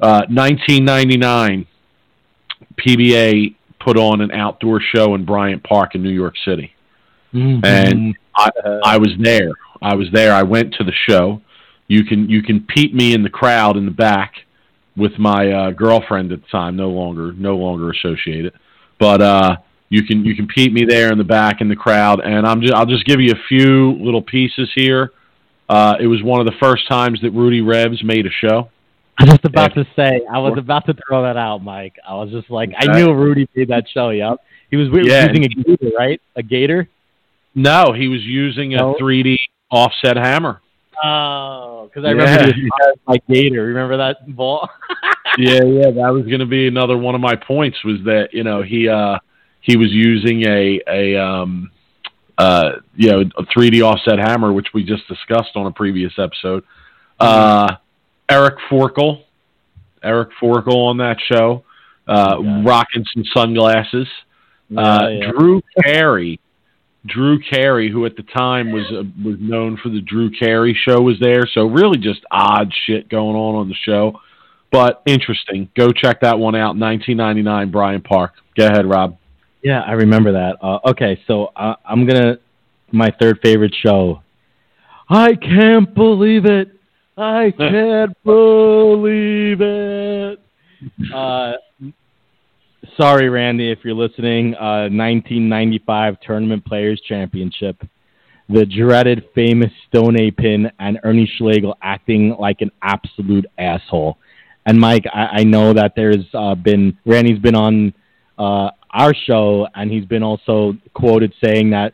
Uh, 0.00 0.22
1999, 0.30 1.66
PBA 2.76 3.56
put 3.80 3.98
on 3.98 4.20
an 4.20 4.30
outdoor 4.30 4.80
show 4.80 5.16
in 5.16 5.24
Bryant 5.24 5.64
Park 5.64 5.96
in 5.96 6.02
New 6.04 6.10
York 6.10 6.34
City. 6.44 6.72
And 7.32 8.16
I, 8.34 8.50
I 8.84 8.98
was 8.98 9.10
there. 9.20 9.50
I 9.82 9.94
was 9.94 10.08
there. 10.12 10.32
I 10.32 10.42
went 10.42 10.74
to 10.74 10.84
the 10.84 10.92
show. 11.08 11.40
You 11.86 12.04
can 12.04 12.28
you 12.28 12.42
can 12.42 12.66
peep 12.66 12.94
me 12.94 13.14
in 13.14 13.22
the 13.22 13.30
crowd 13.30 13.76
in 13.76 13.84
the 13.84 13.90
back 13.90 14.34
with 14.96 15.18
my 15.18 15.50
uh, 15.50 15.70
girlfriend 15.70 16.32
at 16.32 16.42
the 16.42 16.48
time, 16.48 16.76
no 16.76 16.88
longer 16.90 17.32
no 17.32 17.56
longer 17.56 17.90
associated. 17.90 18.52
But 18.98 19.22
uh, 19.22 19.56
you 19.88 20.04
can 20.04 20.24
you 20.24 20.34
can 20.34 20.46
peep 20.46 20.72
me 20.72 20.84
there 20.84 21.10
in 21.12 21.18
the 21.18 21.24
back 21.24 21.60
in 21.60 21.68
the 21.68 21.76
crowd, 21.76 22.20
and 22.20 22.46
I'm 22.46 22.60
just 22.60 22.74
I'll 22.74 22.86
just 22.86 23.04
give 23.06 23.20
you 23.20 23.32
a 23.32 23.42
few 23.48 23.92
little 23.92 24.22
pieces 24.22 24.70
here. 24.74 25.12
Uh, 25.68 25.96
it 26.00 26.06
was 26.06 26.22
one 26.22 26.40
of 26.40 26.46
the 26.46 26.58
first 26.60 26.88
times 26.88 27.20
that 27.22 27.30
Rudy 27.32 27.60
Rebs 27.60 28.02
made 28.02 28.26
a 28.26 28.30
show. 28.30 28.70
I 29.18 29.24
was 29.24 29.32
just 29.32 29.44
about 29.46 29.74
to 29.74 29.84
say, 29.96 30.20
I 30.30 30.38
was 30.38 30.56
about 30.56 30.86
to 30.86 30.94
throw 30.94 31.22
that 31.24 31.36
out, 31.36 31.62
Mike. 31.62 31.96
I 32.08 32.14
was 32.14 32.30
just 32.30 32.50
like, 32.50 32.70
I 32.78 32.86
knew 32.86 33.12
Rudy 33.12 33.48
made 33.54 33.68
that 33.68 33.84
show. 33.92 34.10
Yep, 34.10 34.38
he 34.70 34.76
was 34.76 34.88
we- 34.90 35.08
Yeah. 35.10 35.26
using 35.26 35.44
a 35.44 35.48
gator, 35.48 35.90
right? 35.98 36.20
A 36.36 36.42
gator. 36.42 36.88
No, 37.54 37.92
he 37.92 38.08
was 38.08 38.22
using 38.22 38.74
a 38.74 38.78
No. 38.78 38.96
3D 39.00 39.36
offset 39.70 40.16
hammer. 40.16 40.60
Oh, 41.02 41.84
because 41.88 42.04
I 42.04 42.08
Yeah. 42.08 42.14
remember 42.22 42.52
he 42.52 42.62
was 42.64 42.94
my 43.06 43.18
gator. 43.28 43.64
Remember 43.64 43.96
that 43.98 44.34
ball? 44.34 44.68
yeah, 45.38 45.62
yeah, 45.64 45.90
that 45.90 46.10
was 46.12 46.24
going 46.26 46.40
to 46.40 46.46
be 46.46 46.66
another 46.66 46.96
one 46.96 47.14
of 47.14 47.20
my 47.20 47.36
points 47.36 47.82
was 47.84 47.98
that 48.04 48.30
you 48.32 48.42
know 48.44 48.62
he 48.62 48.88
uh 48.88 49.18
he 49.60 49.76
was 49.76 49.90
using 49.92 50.44
a 50.46 50.80
a 50.88 51.16
um 51.16 51.70
uh 52.38 52.72
you 52.96 53.10
know 53.10 53.20
a 53.36 53.42
3D 53.44 53.82
offset 53.82 54.18
hammer 54.18 54.52
which 54.52 54.68
we 54.74 54.82
just 54.84 55.06
discussed 55.08 55.50
on 55.54 55.66
a 55.66 55.70
previous 55.70 56.12
episode. 56.18 56.64
Uh 57.20 57.76
Eric 58.30 58.56
Forkel, 58.70 59.22
Eric 60.02 60.30
Forkel 60.40 60.74
on 60.88 60.96
that 60.98 61.18
show, 61.20 61.64
uh 62.08 62.38
Yeah. 62.42 62.62
rocking 62.64 63.04
some 63.14 63.24
sunglasses. 63.36 64.08
Uh 64.76 64.80
Yeah, 64.80 65.08
yeah. 65.08 65.30
Drew 65.30 65.60
Carey 65.84 66.40
Drew 67.08 67.40
Carey, 67.40 67.90
who 67.90 68.06
at 68.06 68.16
the 68.16 68.22
time 68.22 68.70
was 68.72 68.84
uh, 68.90 69.02
was 69.24 69.36
known 69.40 69.78
for 69.82 69.88
the 69.88 70.00
Drew 70.00 70.30
Carey 70.30 70.78
show, 70.86 71.00
was 71.00 71.16
there. 71.20 71.42
So 71.52 71.66
really, 71.66 71.98
just 71.98 72.20
odd 72.30 72.72
shit 72.86 73.08
going 73.08 73.36
on 73.36 73.54
on 73.54 73.68
the 73.68 73.74
show, 73.74 74.20
but 74.70 75.02
interesting. 75.06 75.68
Go 75.76 75.88
check 75.90 76.20
that 76.20 76.38
one 76.38 76.54
out. 76.54 76.76
1999, 76.76 77.70
Bryant 77.70 78.04
Park. 78.04 78.32
Go 78.56 78.66
ahead, 78.66 78.86
Rob. 78.86 79.16
Yeah, 79.62 79.80
I 79.80 79.92
remember 79.92 80.32
that. 80.32 80.56
Uh, 80.62 80.78
okay, 80.90 81.20
so 81.26 81.46
uh, 81.56 81.74
I'm 81.84 82.06
gonna 82.06 82.38
my 82.92 83.08
third 83.20 83.40
favorite 83.42 83.74
show. 83.84 84.22
I 85.08 85.34
can't 85.34 85.94
believe 85.94 86.44
it. 86.44 86.68
I 87.16 87.52
can't 87.58 88.16
believe 88.24 89.60
it. 89.60 90.40
Uh, 91.12 91.52
sorry, 92.98 93.28
Randy, 93.28 93.70
if 93.70 93.78
you're 93.84 93.94
listening. 93.94 94.54
Uh, 94.54 94.90
1995 94.90 96.20
Tournament 96.20 96.64
Players 96.64 97.00
Championship. 97.06 97.80
The 98.48 98.64
dreaded, 98.64 99.26
famous 99.34 99.70
Stone 99.88 100.18
8 100.18 100.36
Pin 100.36 100.70
and 100.78 100.98
Ernie 101.04 101.30
Schlegel 101.36 101.76
acting 101.82 102.34
like 102.38 102.60
an 102.60 102.70
absolute 102.82 103.46
asshole. 103.58 104.18
And 104.66 104.78
Mike, 104.78 105.04
I, 105.12 105.40
I 105.40 105.44
know 105.44 105.72
that 105.74 105.92
there's 105.94 106.24
uh, 106.34 106.54
been 106.54 106.96
Randy's 107.04 107.38
been 107.38 107.54
on 107.54 107.94
uh, 108.38 108.70
our 108.90 109.14
show, 109.14 109.66
and 109.74 109.90
he's 109.90 110.04
been 110.04 110.22
also 110.22 110.74
quoted 110.94 111.32
saying 111.42 111.70
that 111.70 111.92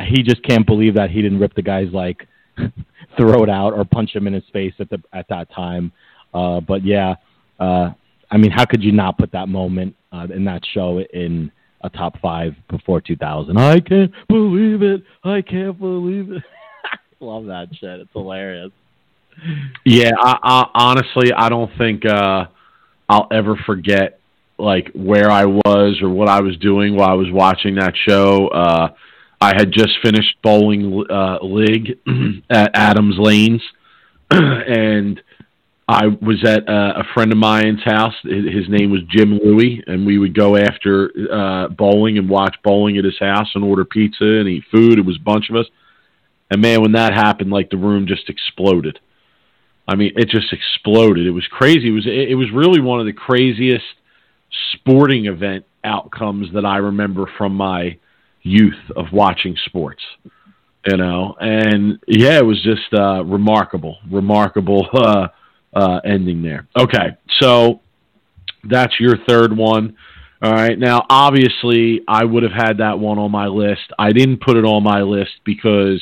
he 0.00 0.22
just 0.22 0.42
can't 0.42 0.66
believe 0.66 0.94
that 0.94 1.10
he 1.10 1.22
didn't 1.22 1.38
rip 1.38 1.54
the 1.54 1.62
guy's 1.62 1.92
like 1.92 2.26
throat 3.16 3.48
out 3.48 3.72
or 3.72 3.84
punch 3.84 4.14
him 4.14 4.26
in 4.26 4.32
his 4.32 4.44
face 4.52 4.74
at 4.78 4.90
the 4.90 5.02
at 5.12 5.26
that 5.28 5.50
time. 5.52 5.90
Uh, 6.32 6.60
but 6.60 6.84
yeah, 6.84 7.14
uh, 7.58 7.90
I 8.30 8.36
mean, 8.36 8.50
how 8.50 8.66
could 8.66 8.82
you 8.82 8.92
not 8.92 9.18
put 9.18 9.32
that 9.32 9.48
moment 9.48 9.96
uh, 10.12 10.26
in 10.34 10.44
that 10.44 10.62
show 10.72 11.00
in 11.00 11.50
a 11.82 11.90
top 11.90 12.20
five 12.20 12.54
before 12.68 13.00
2000? 13.00 13.56
I 13.56 13.80
can't 13.80 14.12
believe 14.28 14.82
it. 14.82 15.02
I 15.24 15.42
can't 15.42 15.78
believe 15.78 16.32
it. 16.32 16.42
Love 17.20 17.46
that 17.46 17.68
shit. 17.74 18.00
It's 18.00 18.12
hilarious. 18.12 18.70
Yeah, 19.84 20.10
I, 20.18 20.38
I, 20.42 20.66
honestly, 20.74 21.32
I 21.32 21.48
don't 21.48 21.70
think 21.78 22.04
uh, 22.04 22.46
I'll 23.08 23.28
ever 23.30 23.56
forget 23.66 24.18
like 24.58 24.90
where 24.94 25.30
I 25.30 25.44
was 25.44 26.00
or 26.02 26.08
what 26.08 26.28
I 26.28 26.40
was 26.40 26.56
doing 26.56 26.96
while 26.96 27.10
I 27.10 27.14
was 27.14 27.30
watching 27.30 27.76
that 27.76 27.94
show. 28.08 28.48
Uh, 28.48 28.88
I 29.40 29.54
had 29.56 29.70
just 29.72 29.92
finished 30.02 30.34
bowling 30.42 31.04
uh, 31.08 31.38
league 31.42 31.98
at 32.50 32.72
Adams 32.74 33.16
Lanes, 33.18 33.62
and 34.30 35.20
I 35.88 36.06
was 36.06 36.44
at 36.44 36.68
uh, 36.68 37.00
a 37.00 37.04
friend 37.14 37.32
of 37.32 37.38
mine's 37.38 37.82
house. 37.82 38.12
His 38.22 38.68
name 38.68 38.90
was 38.90 39.00
Jim 39.08 39.38
Louie, 39.42 39.82
and 39.86 40.06
we 40.06 40.18
would 40.18 40.34
go 40.34 40.54
after 40.54 41.10
uh, 41.32 41.68
bowling 41.68 42.18
and 42.18 42.28
watch 42.28 42.56
bowling 42.62 42.98
at 42.98 43.04
his 43.04 43.18
house 43.18 43.48
and 43.54 43.64
order 43.64 43.86
pizza 43.86 44.22
and 44.22 44.48
eat 44.48 44.64
food. 44.70 44.98
It 44.98 45.06
was 45.06 45.16
a 45.16 45.24
bunch 45.24 45.48
of 45.48 45.56
us, 45.56 45.64
and 46.50 46.60
man, 46.60 46.82
when 46.82 46.92
that 46.92 47.14
happened, 47.14 47.50
like 47.50 47.70
the 47.70 47.78
room 47.78 48.06
just 48.06 48.28
exploded. 48.28 48.98
I 49.88 49.94
mean, 49.94 50.12
it 50.16 50.28
just 50.28 50.52
exploded. 50.52 51.26
It 51.26 51.30
was 51.30 51.46
crazy. 51.46 51.88
It 51.88 51.92
was 51.92 52.06
it 52.06 52.36
was 52.36 52.50
really 52.52 52.82
one 52.82 53.00
of 53.00 53.06
the 53.06 53.14
craziest 53.14 53.86
sporting 54.74 55.24
event 55.24 55.64
outcomes 55.84 56.52
that 56.52 56.66
I 56.66 56.76
remember 56.76 57.30
from 57.38 57.54
my 57.54 57.98
youth 58.42 58.90
of 58.94 59.06
watching 59.10 59.56
sports. 59.64 60.02
You 60.86 60.98
know, 60.98 61.34
and 61.40 61.98
yeah, 62.06 62.36
it 62.36 62.44
was 62.44 62.62
just 62.62 62.92
uh, 62.92 63.24
remarkable, 63.24 63.96
remarkable 64.10 64.86
uh, 64.94 65.28
uh, 65.78 66.00
ending 66.04 66.42
there. 66.42 66.66
Okay, 66.76 67.16
so 67.40 67.80
that's 68.64 68.98
your 68.98 69.16
third 69.28 69.56
one. 69.56 69.96
All 70.42 70.52
right. 70.52 70.78
Now, 70.78 71.04
obviously, 71.08 72.02
I 72.06 72.24
would 72.24 72.42
have 72.42 72.52
had 72.52 72.78
that 72.78 72.98
one 72.98 73.18
on 73.18 73.30
my 73.30 73.46
list. 73.46 73.92
I 73.98 74.12
didn't 74.12 74.40
put 74.40 74.56
it 74.56 74.64
on 74.64 74.82
my 74.82 75.02
list 75.02 75.32
because 75.44 76.00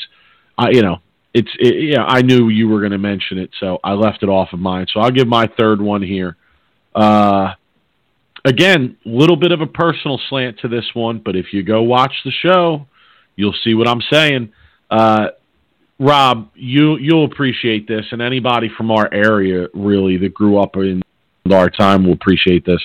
I, 0.59 0.71
you 0.71 0.83
know, 0.83 0.99
it's, 1.33 1.51
it, 1.59 1.93
yeah, 1.93 2.05
I 2.05 2.23
knew 2.23 2.49
you 2.49 2.69
were 2.69 2.81
going 2.81 2.93
to 2.93 2.99
mention 2.99 3.39
it, 3.39 3.51
so 3.61 3.79
I 3.85 3.93
left 3.93 4.23
it 4.23 4.29
off 4.29 4.53
of 4.53 4.59
mine. 4.59 4.87
So 4.93 5.01
I'll 5.01 5.11
give 5.11 5.29
my 5.29 5.47
third 5.59 5.81
one 5.81 6.03
here. 6.03 6.37
Uh, 6.95 7.53
again, 8.45 8.97
little 9.05 9.37
bit 9.37 9.53
of 9.53 9.61
a 9.61 9.67
personal 9.67 10.21
slant 10.29 10.61
to 10.61 10.69
this 10.69 10.87
one, 10.95 11.21
but 11.23 11.37
if 11.37 11.53
you 11.53 11.63
go 11.63 11.83
watch 11.83 12.15
the 12.25 12.31
show, 12.31 12.87
you'll 13.37 13.57
see 13.65 13.75
what 13.75 13.89
I'm 13.89 14.03
saying. 14.11 14.53
Uh, 14.91 15.29
Rob, 15.99 16.51
you 16.55 16.99
you'll 16.99 17.25
appreciate 17.25 17.89
this, 17.89 18.05
and 18.11 18.21
anybody 18.21 18.71
from 18.77 18.91
our 18.91 19.13
area 19.13 19.69
really 19.73 20.19
that 20.19 20.35
grew 20.35 20.59
up 20.59 20.77
in 20.77 21.03
our 21.51 21.71
time 21.71 22.05
will 22.05 22.13
appreciate 22.13 22.67
this. 22.67 22.81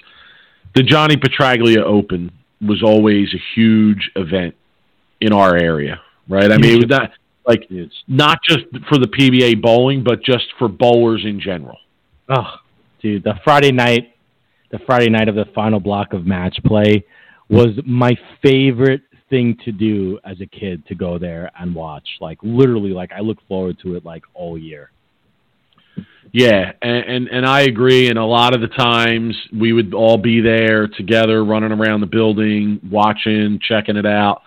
The 0.76 0.84
Johnny 0.84 1.18
Petraglia 1.18 1.84
Open 1.84 2.32
was 2.62 2.82
always 2.84 3.34
a 3.34 3.42
huge 3.56 4.12
event 4.16 4.56
in 5.20 5.34
our 5.34 5.58
area, 5.58 6.00
right? 6.30 6.52
I 6.52 6.58
mean, 6.58 6.76
it 6.76 6.88
was 6.88 6.90
not 6.90 7.12
like 7.46 7.66
it's 7.70 8.04
not 8.08 8.40
just 8.48 8.66
for 8.88 8.98
the 8.98 9.08
PBA 9.08 9.62
bowling, 9.62 10.04
but 10.04 10.24
just 10.24 10.46
for 10.58 10.70
bowlers 10.70 11.24
in 11.26 11.40
general. 11.40 11.78
Oh, 12.30 12.56
dude, 13.02 13.24
the 13.24 13.34
Friday 13.44 13.72
night, 13.72 14.16
the 14.72 14.80
Friday 14.86 15.10
night 15.10 15.28
of 15.28 15.36
the 15.36 15.46
final 15.54 15.82
block 15.82 16.14
of 16.14 16.26
match 16.26 16.58
play 16.66 17.04
was 17.50 17.72
my 17.86 18.18
favorite 18.42 19.02
thing 19.32 19.58
to 19.66 19.72
do 19.72 20.20
as 20.24 20.40
a 20.42 20.46
kid 20.46 20.86
to 20.88 20.94
go 20.94 21.18
there 21.18 21.50
and 21.60 21.74
watch. 21.74 22.08
Like 22.20 22.38
literally, 22.44 22.92
like 22.92 23.12
I 23.12 23.22
look 23.22 23.40
forward 23.48 23.80
to 23.82 23.96
it 23.96 24.06
like 24.06 24.24
all 24.36 24.56
year. 24.60 24.92
Yeah, 26.32 26.74
and, 26.82 27.04
and 27.06 27.28
and 27.30 27.46
I 27.46 27.62
agree. 27.62 28.10
And 28.10 28.20
a 28.20 28.24
lot 28.24 28.54
of 28.54 28.62
the 28.62 28.68
times 28.68 29.36
we 29.52 29.74
would 29.74 29.94
all 29.94 30.18
be 30.18 30.40
there 30.40 30.88
together, 30.88 31.44
running 31.44 31.72
around 31.72 32.02
the 32.02 32.08
building, 32.08 32.80
watching, 32.90 33.60
checking 33.68 33.98
it 33.98 34.06
out. 34.06 34.44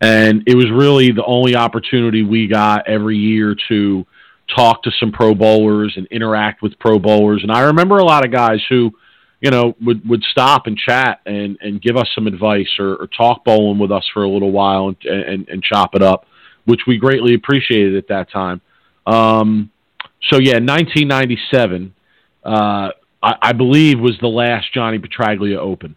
And 0.00 0.44
it 0.46 0.54
was 0.54 0.70
really 0.70 1.10
the 1.10 1.24
only 1.24 1.56
opportunity 1.56 2.22
we 2.22 2.46
got 2.46 2.86
every 2.86 3.16
year 3.16 3.56
to 3.68 4.06
talk 4.54 4.82
to 4.84 4.90
some 5.00 5.10
pro 5.10 5.34
bowlers 5.34 5.94
and 5.96 6.06
interact 6.08 6.62
with 6.62 6.78
pro 6.78 6.98
bowlers. 6.98 7.42
And 7.42 7.50
I 7.50 7.62
remember 7.62 7.98
a 7.98 8.04
lot 8.04 8.24
of 8.24 8.30
guys 8.30 8.60
who 8.68 8.92
you 9.46 9.52
know, 9.52 9.76
would 9.80 10.08
would 10.08 10.24
stop 10.24 10.66
and 10.66 10.76
chat 10.76 11.20
and 11.24 11.56
and 11.60 11.80
give 11.80 11.96
us 11.96 12.08
some 12.16 12.26
advice 12.26 12.80
or, 12.80 12.96
or 12.96 13.06
talk 13.06 13.44
bowling 13.44 13.78
with 13.78 13.92
us 13.92 14.04
for 14.12 14.24
a 14.24 14.28
little 14.28 14.50
while 14.50 14.88
and, 14.88 14.96
and 15.04 15.48
and 15.48 15.62
chop 15.62 15.94
it 15.94 16.02
up, 16.02 16.26
which 16.64 16.80
we 16.84 16.98
greatly 16.98 17.34
appreciated 17.34 17.94
at 17.94 18.08
that 18.08 18.28
time. 18.28 18.60
Um, 19.06 19.70
so 20.32 20.40
yeah, 20.40 20.54
1997, 20.54 21.94
uh, 22.44 22.48
I, 22.50 22.90
I 23.22 23.52
believe 23.52 24.00
was 24.00 24.18
the 24.20 24.26
last 24.26 24.74
Johnny 24.74 24.98
Petraglia 24.98 25.58
Open, 25.58 25.94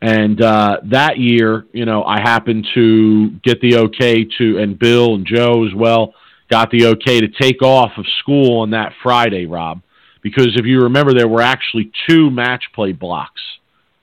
and 0.00 0.40
uh, 0.40 0.76
that 0.92 1.18
year, 1.18 1.66
you 1.72 1.86
know, 1.86 2.04
I 2.04 2.20
happened 2.20 2.68
to 2.74 3.30
get 3.42 3.60
the 3.60 3.78
okay 3.78 4.28
to, 4.38 4.58
and 4.58 4.78
Bill 4.78 5.16
and 5.16 5.26
Joe 5.26 5.66
as 5.66 5.74
well 5.74 6.14
got 6.48 6.70
the 6.70 6.86
okay 6.86 7.20
to 7.20 7.26
take 7.26 7.62
off 7.62 7.90
of 7.96 8.06
school 8.20 8.60
on 8.60 8.70
that 8.70 8.92
Friday, 9.02 9.46
Rob 9.46 9.82
because 10.22 10.56
if 10.56 10.66
you 10.66 10.82
remember, 10.82 11.12
there 11.14 11.28
were 11.28 11.42
actually 11.42 11.90
two 12.08 12.30
match 12.30 12.64
play 12.74 12.92
blocks 12.92 13.40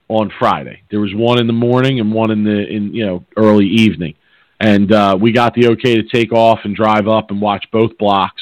on 0.07 0.31
Friday. 0.39 0.81
There 0.89 0.99
was 0.99 1.13
one 1.13 1.39
in 1.39 1.47
the 1.47 1.53
morning 1.53 1.99
and 1.99 2.11
one 2.11 2.31
in 2.31 2.43
the 2.43 2.67
in 2.67 2.93
you 2.93 3.05
know 3.05 3.25
early 3.35 3.67
evening, 3.67 4.15
and 4.59 4.91
uh, 4.91 5.17
we 5.19 5.31
got 5.31 5.53
the 5.53 5.69
okay 5.69 5.95
to 5.95 6.03
take 6.03 6.31
off 6.31 6.59
and 6.63 6.75
drive 6.75 7.07
up 7.07 7.31
and 7.31 7.41
watch 7.41 7.65
both 7.71 7.97
blocks. 7.97 8.41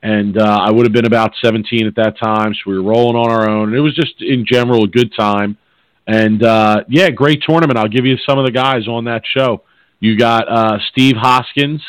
And 0.00 0.38
uh, 0.38 0.58
I 0.60 0.70
would 0.70 0.86
have 0.86 0.92
been 0.92 1.06
about 1.06 1.32
17 1.42 1.86
at 1.86 1.96
that 1.96 2.18
time, 2.18 2.54
so 2.54 2.70
we 2.70 2.78
were 2.78 2.88
rolling 2.88 3.16
on 3.16 3.32
our 3.32 3.48
own. 3.50 3.70
And 3.70 3.76
it 3.76 3.80
was 3.80 3.96
just 3.96 4.22
in 4.22 4.46
general 4.46 4.84
a 4.84 4.88
good 4.88 5.12
time. 5.18 5.58
And 6.06 6.42
uh, 6.42 6.84
yeah, 6.88 7.10
great 7.10 7.42
tournament. 7.42 7.78
I'll 7.78 7.88
give 7.88 8.06
you 8.06 8.16
some 8.28 8.38
of 8.38 8.44
the 8.44 8.52
guys 8.52 8.86
on 8.86 9.04
that 9.04 9.22
show. 9.26 9.64
You 9.98 10.16
got 10.16 10.48
uh, 10.48 10.78
Steve 10.92 11.16
Hoskins. 11.16 11.82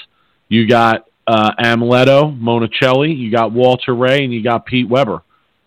You 0.47 0.67
got 0.67 1.08
uh, 1.29 1.51
Amleto, 1.59 2.35
Monacelli, 2.39 3.15
you 3.15 3.31
got 3.31 3.51
Walter 3.51 3.93
Ray, 3.93 4.23
and 4.23 4.33
you 4.33 4.43
got 4.43 4.65
Pete 4.65 4.89
Weber 4.89 5.21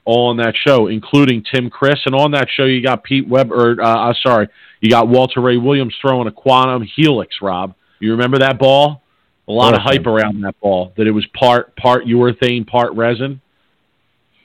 all 0.04 0.30
on 0.30 0.38
that 0.38 0.54
show, 0.66 0.88
including 0.88 1.44
Tim 1.54 1.70
Criss. 1.70 2.00
And 2.04 2.16
on 2.16 2.32
that 2.32 2.48
show, 2.52 2.64
you 2.64 2.82
got 2.82 3.04
Pete 3.04 3.28
Weber, 3.28 3.80
uh, 3.80 4.10
uh, 4.10 4.14
sorry, 4.26 4.48
you 4.80 4.90
got 4.90 5.06
Walter 5.06 5.40
Ray 5.40 5.58
Williams 5.58 5.94
throwing 6.00 6.26
a 6.26 6.32
quantum 6.32 6.82
helix, 6.96 7.36
Rob. 7.40 7.74
You 8.00 8.10
remember 8.10 8.40
that 8.40 8.58
ball? 8.58 9.02
A 9.46 9.52
lot 9.52 9.74
of 9.74 9.80
hype 9.82 10.06
around 10.06 10.40
that 10.42 10.58
ball, 10.60 10.92
that 10.96 11.06
it 11.06 11.12
was 11.12 11.26
part 11.26 11.76
part 11.76 12.06
urethane, 12.06 12.66
part 12.66 12.94
resin. 12.94 13.40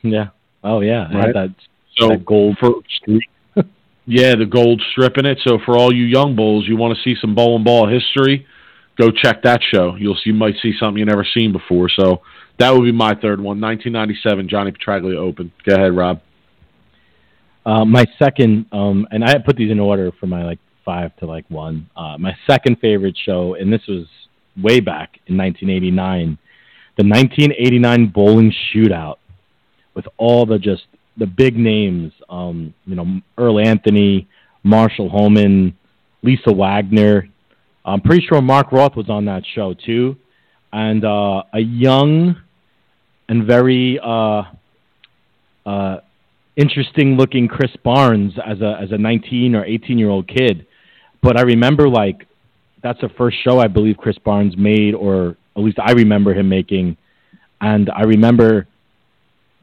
Yeah. 0.04 0.30
Oh, 0.64 0.82
yeah. 0.82 1.12
Right? 1.16 1.34
That, 1.34 1.56
so 1.98 2.10
that 2.10 2.26
gold 2.26 2.58
for, 2.60 2.76
yeah, 4.06 4.36
the 4.36 4.46
gold 4.46 4.84
strip 4.92 5.18
in 5.18 5.26
it. 5.26 5.40
So 5.44 5.58
for 5.66 5.78
all 5.78 5.94
you 5.94 6.04
young 6.04 6.36
bulls, 6.36 6.68
you 6.68 6.78
want 6.78 6.96
to 6.96 7.04
see 7.04 7.16
some 7.20 7.34
bowling 7.34 7.64
ball 7.64 7.88
history, 7.88 8.46
go 8.98 9.12
check 9.12 9.44
that 9.44 9.62
show. 9.74 9.96
You'll 9.96 10.16
see, 10.16 10.32
you 10.32 10.34
might 10.34 10.56
see 10.62 10.74
something 10.80 11.00
you've 11.00 11.08
never 11.08 11.26
seen 11.34 11.52
before. 11.52 11.90
So 11.90 12.22
that 12.60 12.72
would 12.72 12.84
be 12.84 12.92
my 12.92 13.14
third 13.16 13.40
one. 13.40 13.62
1997 13.62 14.50
Johnny 14.50 14.72
Petraglia 14.72 15.18
Open. 15.18 15.52
Go 15.66 15.76
ahead, 15.76 15.96
Rob. 15.96 16.22
Uh, 17.66 17.84
my 17.84 18.06
second, 18.18 18.66
um, 18.72 19.08
and 19.12 19.24
I 19.24 19.38
put 19.40 19.58
these 19.58 19.72
in 19.72 19.80
order 19.80 20.12
for 20.20 20.26
my 20.26 20.44
like 20.44 20.60
five 20.86 21.16
to 21.18 21.26
like 21.26 21.46
one. 21.50 21.90
Uh, 21.96 22.18
my 22.18 22.34
second 22.50 22.78
favorite 22.80 23.18
show, 23.26 23.56
and 23.56 23.72
this 23.72 23.82
was 23.88 24.06
way 24.56 24.80
back 24.80 25.20
in 25.28 25.38
1989, 25.38 26.38
the 26.98 27.04
1989 27.04 28.08
bowling 28.08 28.54
shootout 28.74 29.18
with 29.94 30.06
all 30.18 30.46
the 30.46 30.58
just 30.58 30.84
the 31.18 31.28
big 31.28 31.58
names. 31.58 32.14
Um, 32.30 32.74
you 32.86 32.96
know, 32.96 33.20
Earl 33.38 33.60
Anthony, 33.60 34.28
Marshall 34.64 35.10
Holman, 35.10 35.78
Lisa 36.24 36.54
Wagner, 36.54 37.28
I'm 37.88 38.02
pretty 38.02 38.26
sure 38.28 38.42
Mark 38.42 38.74
Roth 38.74 38.98
was 38.98 39.10
on 39.10 39.26
that 39.26 39.44
show 39.56 39.74
too, 39.74 40.18
and 40.74 41.06
uh, 41.06 41.44
a 41.54 41.60
young 41.60 42.36
and 43.30 43.48
very 43.48 43.98
uh, 44.04 44.44
uh, 45.66 45.98
interesting 46.58 47.16
looking 47.16 47.48
Chris 47.48 47.72
Barnes 47.84 48.34
as 48.46 48.60
a 48.60 48.78
as 48.82 48.92
a 48.92 48.98
19 48.98 49.56
or 49.56 49.64
18 49.64 49.98
year 49.98 50.10
old 50.10 50.28
kid. 50.28 50.66
But 51.24 51.38
I 51.38 51.44
remember 51.44 51.88
like 51.88 52.28
that's 52.84 53.00
the 53.00 53.10
first 53.18 53.38
show 53.42 53.60
I 53.60 53.68
believe 53.68 53.96
Chris 53.98 54.18
Barnes 54.18 54.58
made, 54.58 54.94
or 54.94 55.38
at 55.56 55.64
least 55.64 55.80
I 55.80 55.94
remember 55.94 56.34
him 56.34 56.50
making. 56.50 56.98
And 57.62 57.90
I 57.90 58.02
remember 58.02 58.68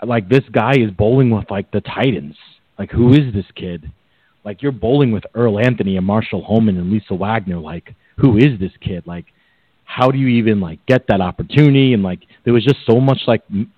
like 0.03 0.31
this 0.31 0.45
guy 0.51 0.77
is 0.79 0.91
bowling 0.91 1.31
with 1.31 1.51
like 1.51 1.71
the 1.73 1.83
Titans. 1.83 2.37
Like 2.79 2.91
who 2.91 3.13
is 3.13 3.35
this 3.35 3.47
kid? 3.55 3.93
Like 4.45 4.63
you're 4.63 4.73
bowling 4.73 5.13
with 5.13 5.25
Earl 5.35 5.59
Anthony 5.59 5.99
and 5.99 6.07
Marshall 6.07 6.43
Holman 6.43 6.79
and 6.79 6.91
Lisa 6.91 7.15
Wagner. 7.15 7.59
Like 7.59 7.95
who 8.16 8.37
is 8.37 8.59
this 8.59 8.72
kid? 8.81 9.05
Like, 9.07 9.27
how 9.85 10.11
do 10.11 10.18
you 10.18 10.29
even 10.29 10.61
like 10.61 10.85
get 10.87 11.07
that 11.09 11.20
opportunity? 11.20 11.94
And 11.94 12.03
like, 12.03 12.20
there 12.44 12.53
was 12.53 12.64
just 12.64 12.79
so 12.87 13.00
much 13.00 13.22
like, 13.27 13.42
m- 13.50 13.72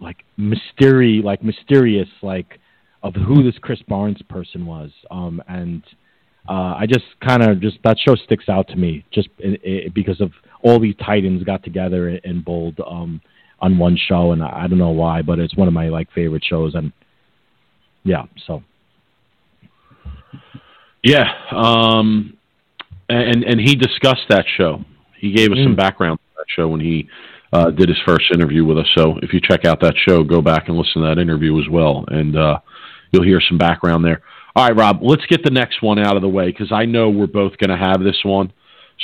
like 0.00 0.24
mystery, 0.36 1.22
like 1.24 1.42
mysterious, 1.42 2.08
like 2.22 2.58
of 3.02 3.14
who 3.14 3.42
this 3.42 3.58
Chris 3.60 3.80
Barnes 3.88 4.20
person 4.28 4.66
was. 4.66 4.90
Um, 5.10 5.42
and 5.48 5.82
uh, 6.48 6.74
I 6.78 6.86
just 6.86 7.04
kind 7.26 7.42
of 7.42 7.60
just 7.60 7.78
that 7.84 7.98
show 7.98 8.14
sticks 8.14 8.48
out 8.48 8.68
to 8.68 8.76
me 8.76 9.04
just 9.12 9.28
because 9.94 10.20
of 10.20 10.32
all 10.62 10.80
these 10.80 10.94
titans 11.04 11.42
got 11.44 11.62
together 11.62 12.18
and 12.24 12.44
bowled 12.44 12.80
um, 12.86 13.20
on 13.60 13.78
one 13.78 13.96
show, 13.96 14.32
and 14.32 14.42
I, 14.42 14.64
I 14.64 14.66
don't 14.66 14.78
know 14.78 14.90
why, 14.90 15.22
but 15.22 15.38
it's 15.38 15.56
one 15.56 15.68
of 15.68 15.74
my 15.74 15.88
like 15.88 16.10
favorite 16.12 16.44
shows, 16.44 16.74
and 16.74 16.92
yeah, 18.04 18.24
so 18.46 18.62
yeah, 21.02 21.32
um, 21.52 22.36
and 23.10 23.44
and 23.44 23.60
he 23.60 23.74
discussed 23.74 24.26
that 24.28 24.44
show. 24.56 24.84
He 25.18 25.32
gave 25.32 25.50
us 25.50 25.58
mm. 25.58 25.64
some 25.64 25.76
background 25.76 26.18
on 26.18 26.34
that 26.38 26.46
show 26.54 26.68
when 26.68 26.80
he 26.80 27.08
uh, 27.52 27.70
did 27.70 27.88
his 27.88 27.98
first 28.06 28.26
interview 28.32 28.64
with 28.64 28.78
us. 28.78 28.86
So 28.96 29.18
if 29.22 29.32
you 29.32 29.40
check 29.40 29.64
out 29.64 29.80
that 29.80 29.94
show, 30.08 30.22
go 30.22 30.40
back 30.40 30.68
and 30.68 30.76
listen 30.76 31.02
to 31.02 31.08
that 31.08 31.20
interview 31.20 31.58
as 31.60 31.68
well, 31.68 32.04
and 32.08 32.36
uh, 32.36 32.58
you'll 33.10 33.24
hear 33.24 33.40
some 33.40 33.58
background 33.58 34.04
there. 34.04 34.22
All 34.56 34.66
right, 34.66 34.76
Rob, 34.76 34.98
let's 35.02 35.24
get 35.26 35.44
the 35.44 35.50
next 35.50 35.82
one 35.82 35.98
out 35.98 36.16
of 36.16 36.22
the 36.22 36.28
way 36.28 36.46
because 36.46 36.72
I 36.72 36.84
know 36.84 37.08
we're 37.08 37.26
both 37.26 37.56
going 37.58 37.70
to 37.70 37.76
have 37.76 38.00
this 38.02 38.18
one. 38.24 38.52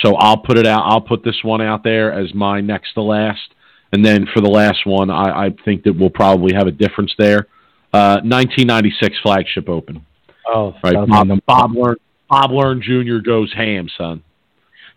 So 0.04 0.14
I'll 0.16 0.36
put 0.36 0.58
it 0.58 0.66
out. 0.66 0.82
I'll 0.84 1.00
put 1.00 1.24
this 1.24 1.38
one 1.42 1.62
out 1.62 1.82
there 1.82 2.12
as 2.12 2.34
my 2.34 2.60
next 2.60 2.94
to 2.94 3.02
last, 3.02 3.54
and 3.92 4.04
then 4.04 4.26
for 4.32 4.40
the 4.40 4.50
last 4.50 4.86
one, 4.86 5.10
I, 5.10 5.46
I 5.46 5.50
think 5.64 5.84
that 5.84 5.94
we'll 5.98 6.10
probably 6.10 6.54
have 6.54 6.66
a 6.66 6.72
difference 6.72 7.12
there. 7.18 7.46
Uh, 7.92 8.20
1996 8.22 9.16
Flagship 9.22 9.68
Open. 9.68 10.04
Oh, 10.46 10.74
right. 10.84 11.08
Bob, 11.08 11.28
Bob, 11.46 11.70
learned, 11.74 11.98
Bob 12.28 12.50
Learn 12.50 12.82
Jr. 12.82 13.18
goes 13.18 13.52
ham, 13.54 13.88
son. 13.96 14.22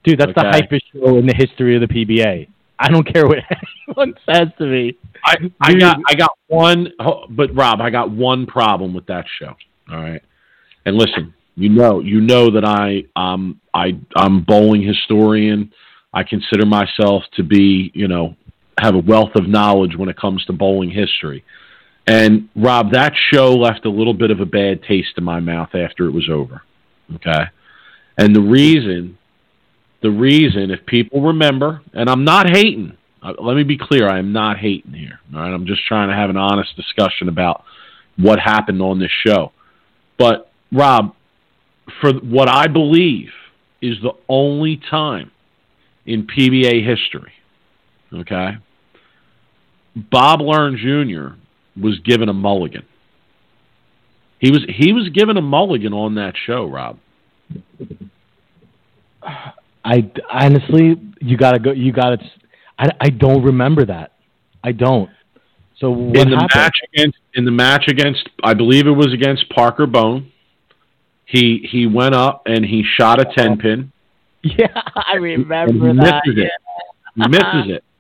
Dude, 0.04 0.20
that's 0.20 0.32
okay. 0.38 0.42
the 0.42 0.58
hypest 0.58 0.82
show 0.94 1.18
in 1.18 1.26
the 1.26 1.34
history 1.34 1.76
of 1.76 1.82
the 1.82 1.88
PBA. 1.88 2.48
I 2.80 2.88
don't 2.90 3.04
care 3.04 3.28
what 3.28 3.40
anyone 3.88 4.16
says 4.26 4.48
to 4.58 4.66
me. 4.66 4.98
I, 5.26 5.36
I 5.60 5.74
got 5.76 5.98
I 6.08 6.16
got 6.16 6.32
one, 6.48 6.88
but 7.30 7.54
Rob, 7.54 7.82
I 7.82 7.90
got 7.90 8.10
one 8.10 8.46
problem 8.46 8.94
with 8.94 9.06
that 9.08 9.26
show. 9.40 9.56
All 9.92 10.02
right, 10.02 10.22
and 10.86 10.96
listen, 10.96 11.34
you 11.56 11.70
know, 11.70 12.00
you 12.00 12.22
know 12.22 12.52
that 12.52 12.64
I 12.64 13.04
um 13.20 13.60
I 13.74 14.00
I'm 14.16 14.44
bowling 14.44 14.82
historian. 14.82 15.74
I 16.14 16.24
consider 16.24 16.66
myself 16.66 17.24
to 17.36 17.44
be, 17.44 17.92
you 17.94 18.08
know, 18.08 18.36
have 18.80 18.96
a 18.96 19.00
wealth 19.00 19.36
of 19.36 19.48
knowledge 19.48 19.96
when 19.96 20.10
it 20.10 20.18
comes 20.18 20.44
to 20.46 20.54
bowling 20.54 20.90
history. 20.90 21.44
And 22.08 22.50
Rob, 22.56 22.94
that 22.94 23.14
show 23.32 23.54
left 23.54 23.86
a 23.86 23.90
little 23.90 24.16
bit 24.16 24.32
of 24.32 24.40
a 24.40 24.46
bad 24.46 24.82
taste 24.84 25.14
in 25.18 25.24
my 25.24 25.40
mouth 25.40 25.76
after 25.76 26.06
it 26.06 26.12
was 26.12 26.28
over. 26.32 26.64
Okay. 27.16 27.44
And 28.18 28.36
the 28.36 28.42
reason, 28.42 29.18
the 30.02 30.12
reason, 30.12 30.72
if 30.72 30.86
people 30.86 31.22
remember, 31.22 31.82
and 31.94 32.10
I'm 32.10 32.24
not 32.24 32.50
hating, 32.50 32.98
uh, 33.22 33.34
let 33.40 33.56
me 33.56 33.64
be 33.64 33.78
clear, 33.78 34.10
I 34.10 34.20
am 34.20 34.32
not 34.34 34.58
hating 34.58 34.94
here. 34.94 35.20
All 35.34 35.42
right. 35.42 35.54
I'm 35.54 35.66
just 35.66 35.86
trying 35.86 36.10
to 36.10 36.16
have 36.16 36.30
an 36.30 36.38
honest 36.38 36.76
discussion 36.76 37.30
about 37.30 37.64
what 38.18 38.40
happened 38.40 38.82
on 38.82 39.00
this 39.00 39.12
show. 39.26 39.52
But, 40.18 40.52
Rob, 40.72 41.16
for 42.02 42.14
what 42.14 42.50
I 42.50 42.68
believe 42.68 43.30
is 43.82 43.98
the 44.02 44.14
only 44.28 44.78
time 44.90 45.32
in 46.06 46.28
PBA 46.28 46.86
history, 46.86 47.32
okay, 48.14 48.58
Bob 49.96 50.42
Learn 50.42 50.78
Jr. 50.78 51.36
was 51.82 52.00
given 52.00 52.30
a 52.30 52.34
mulligan. 52.34 52.86
He 54.40 54.52
was 54.52 54.66
he 54.70 54.94
was 54.94 55.10
given 55.10 55.38
a 55.38 55.42
mulligan 55.42 55.94
on 55.94 56.16
that 56.16 56.34
show, 56.46 56.66
Rob. 56.66 56.98
I 59.84 60.12
honestly, 60.32 60.96
you 61.22 61.38
gotta 61.38 61.60
go. 61.60 61.72
You 61.72 61.92
gotta. 61.92 62.18
I 62.78 62.90
I 63.02 63.10
don't 63.10 63.44
remember 63.44 63.86
that. 63.86 64.14
I 64.64 64.72
don't. 64.72 65.10
So 65.80 65.94
in 65.94 66.12
the 66.12 66.20
happened? 66.20 66.52
match 66.56 66.78
against 66.94 67.18
in 67.34 67.46
the 67.46 67.52
match 67.52 67.86
against 67.88 68.28
I 68.44 68.54
believe 68.54 68.88
it 68.88 68.92
was 68.92 69.14
against 69.14 69.50
Parker 69.50 69.86
Bohn. 69.86 70.32
He 71.26 71.68
he 71.70 71.86
went 71.86 72.16
up 72.16 72.44
and 72.46 72.66
he 72.66 72.84
shot 72.98 73.22
a 73.22 73.26
ten 73.38 73.58
pin. 73.58 73.92
Yeah, 74.42 74.68
I 74.96 75.16
remember 75.16 75.94
that. 75.96 76.22
misses 76.26 76.42
it. 76.46 76.52
He 77.16 77.28
misses 77.28 77.76
it. 77.76 77.84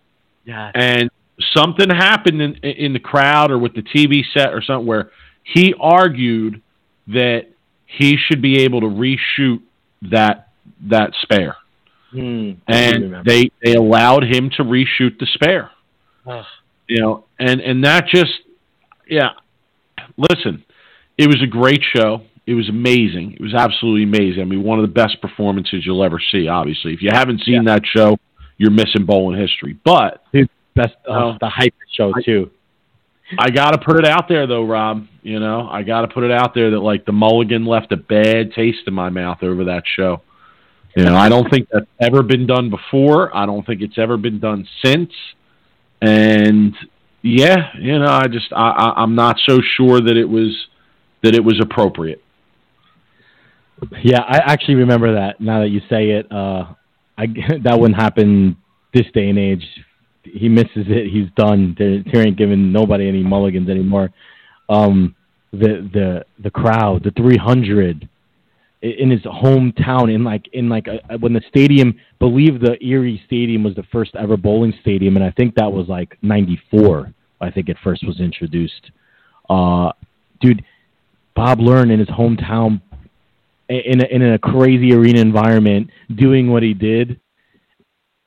Yeah. 0.45 0.71
and 0.73 1.11
something 1.53 1.89
happened 1.89 2.41
in 2.41 2.55
in 2.63 2.93
the 2.93 2.99
crowd 2.99 3.51
or 3.51 3.59
with 3.59 3.75
the 3.75 3.83
TV 3.83 4.21
set 4.33 4.53
or 4.53 4.61
something 4.63 4.87
where 4.87 5.11
he 5.43 5.73
argued 5.79 6.61
that 7.07 7.47
he 7.85 8.17
should 8.17 8.41
be 8.41 8.59
able 8.59 8.81
to 8.81 8.87
reshoot 8.87 9.61
that 10.11 10.49
that 10.89 11.11
spare, 11.21 11.55
Hmm, 12.11 12.51
and 12.67 13.25
they 13.25 13.51
they 13.63 13.73
allowed 13.75 14.23
him 14.23 14.49
to 14.57 14.63
reshoot 14.63 15.19
the 15.19 15.27
spare. 15.33 15.71
Ugh. 16.25 16.45
You 16.87 17.01
know, 17.01 17.25
and 17.39 17.59
and 17.61 17.83
that 17.83 18.07
just 18.07 18.31
yeah. 19.07 19.29
Listen, 20.17 20.63
it 21.17 21.27
was 21.27 21.41
a 21.43 21.47
great 21.47 21.81
show. 21.95 22.21
It 22.47 22.55
was 22.55 22.67
amazing. 22.69 23.33
It 23.33 23.41
was 23.41 23.53
absolutely 23.53 24.03
amazing. 24.03 24.41
I 24.41 24.45
mean, 24.45 24.63
one 24.63 24.79
of 24.79 24.83
the 24.83 24.91
best 24.93 25.21
performances 25.21 25.85
you'll 25.85 26.03
ever 26.03 26.19
see. 26.31 26.47
Obviously, 26.47 26.93
if 26.93 27.01
you 27.01 27.09
haven't 27.11 27.41
seen 27.45 27.63
that 27.65 27.81
show, 27.85 28.17
you're 28.57 28.71
missing 28.71 29.05
bowling 29.05 29.39
history. 29.39 29.77
But 29.85 30.23
best 30.75 30.95
uh, 31.07 31.11
Oh. 31.11 31.37
the 31.39 31.49
hype 31.49 31.73
show 31.95 32.11
too. 32.25 32.49
I 33.37 33.49
got 33.51 33.71
to 33.71 33.77
put 33.77 33.97
it 33.97 34.05
out 34.05 34.27
there, 34.27 34.47
though, 34.47 34.63
Rob. 34.63 35.05
You 35.21 35.39
know, 35.39 35.67
I 35.69 35.83
got 35.83 36.01
to 36.01 36.07
put 36.07 36.23
it 36.23 36.31
out 36.31 36.53
there 36.53 36.71
that 36.71 36.79
like 36.79 37.05
the 37.05 37.11
Mulligan 37.11 37.65
left 37.65 37.91
a 37.91 37.97
bad 37.97 38.53
taste 38.53 38.79
in 38.87 38.93
my 38.93 39.09
mouth 39.09 39.43
over 39.43 39.65
that 39.65 39.83
show. 39.85 40.21
You 40.95 41.05
know, 41.05 41.15
I 41.15 41.29
don't 41.29 41.49
think 41.49 41.69
that's 41.71 41.85
ever 41.99 42.23
been 42.23 42.47
done 42.47 42.69
before. 42.69 43.35
I 43.35 43.45
don't 43.45 43.65
think 43.65 43.81
it's 43.81 43.97
ever 43.97 44.17
been 44.17 44.39
done 44.39 44.67
since. 44.83 45.11
And 46.01 46.75
yeah, 47.21 47.71
you 47.77 47.99
know, 47.99 48.07
I 48.07 48.27
just 48.27 48.51
I, 48.51 48.69
I 48.69 49.03
I'm 49.03 49.15
not 49.15 49.37
so 49.47 49.59
sure 49.77 50.01
that 50.01 50.17
it 50.17 50.27
was 50.27 50.67
that 51.21 51.35
it 51.35 51.43
was 51.43 51.59
appropriate. 51.61 52.23
Yeah, 54.03 54.21
I 54.21 54.37
actually 54.37 54.75
remember 54.75 55.13
that. 55.13 55.39
Now 55.39 55.61
that 55.61 55.69
you 55.69 55.81
say 55.89 56.11
it, 56.11 56.31
uh, 56.31 56.73
I 57.17 57.27
that 57.63 57.79
wouldn't 57.79 57.99
happen 57.99 58.57
this 58.93 59.05
day 59.13 59.29
and 59.29 59.37
age. 59.37 59.65
He 60.33 60.49
misses 60.49 60.85
it, 60.87 61.11
he's 61.11 61.29
done. 61.35 61.75
There 61.77 62.25
ain't 62.25 62.37
giving 62.37 62.71
nobody 62.71 63.07
any 63.07 63.23
mulligans 63.23 63.69
anymore. 63.69 64.09
Um, 64.69 65.15
the 65.51 65.89
the 65.93 66.25
the 66.41 66.51
crowd, 66.51 67.03
the 67.03 67.11
three 67.11 67.37
hundred 67.37 68.07
in 68.81 69.09
his 69.09 69.21
hometown, 69.21 70.13
in 70.13 70.23
like 70.23 70.47
in 70.53 70.69
like 70.69 70.87
a, 70.87 71.17
when 71.17 71.33
the 71.33 71.41
stadium, 71.49 71.99
believe 72.19 72.59
the 72.59 72.77
Erie 72.83 73.21
Stadium 73.25 73.63
was 73.63 73.75
the 73.75 73.83
first 73.91 74.15
ever 74.15 74.37
bowling 74.37 74.73
stadium, 74.81 75.15
and 75.17 75.25
I 75.25 75.31
think 75.31 75.55
that 75.55 75.71
was 75.71 75.87
like 75.87 76.17
'94. 76.21 77.13
I 77.41 77.51
think 77.51 77.69
it 77.69 77.77
first 77.83 78.05
was 78.05 78.19
introduced. 78.19 78.91
Uh, 79.49 79.91
dude, 80.39 80.63
Bob 81.35 81.59
Learn 81.59 81.89
in 81.89 81.99
his 81.99 82.09
hometown 82.09 82.81
in 83.69 84.01
a, 84.01 84.05
in 84.05 84.33
a 84.33 84.39
crazy 84.39 84.93
arena 84.93 85.19
environment 85.19 85.89
doing 86.15 86.51
what 86.51 86.63
he 86.63 86.73
did. 86.73 87.19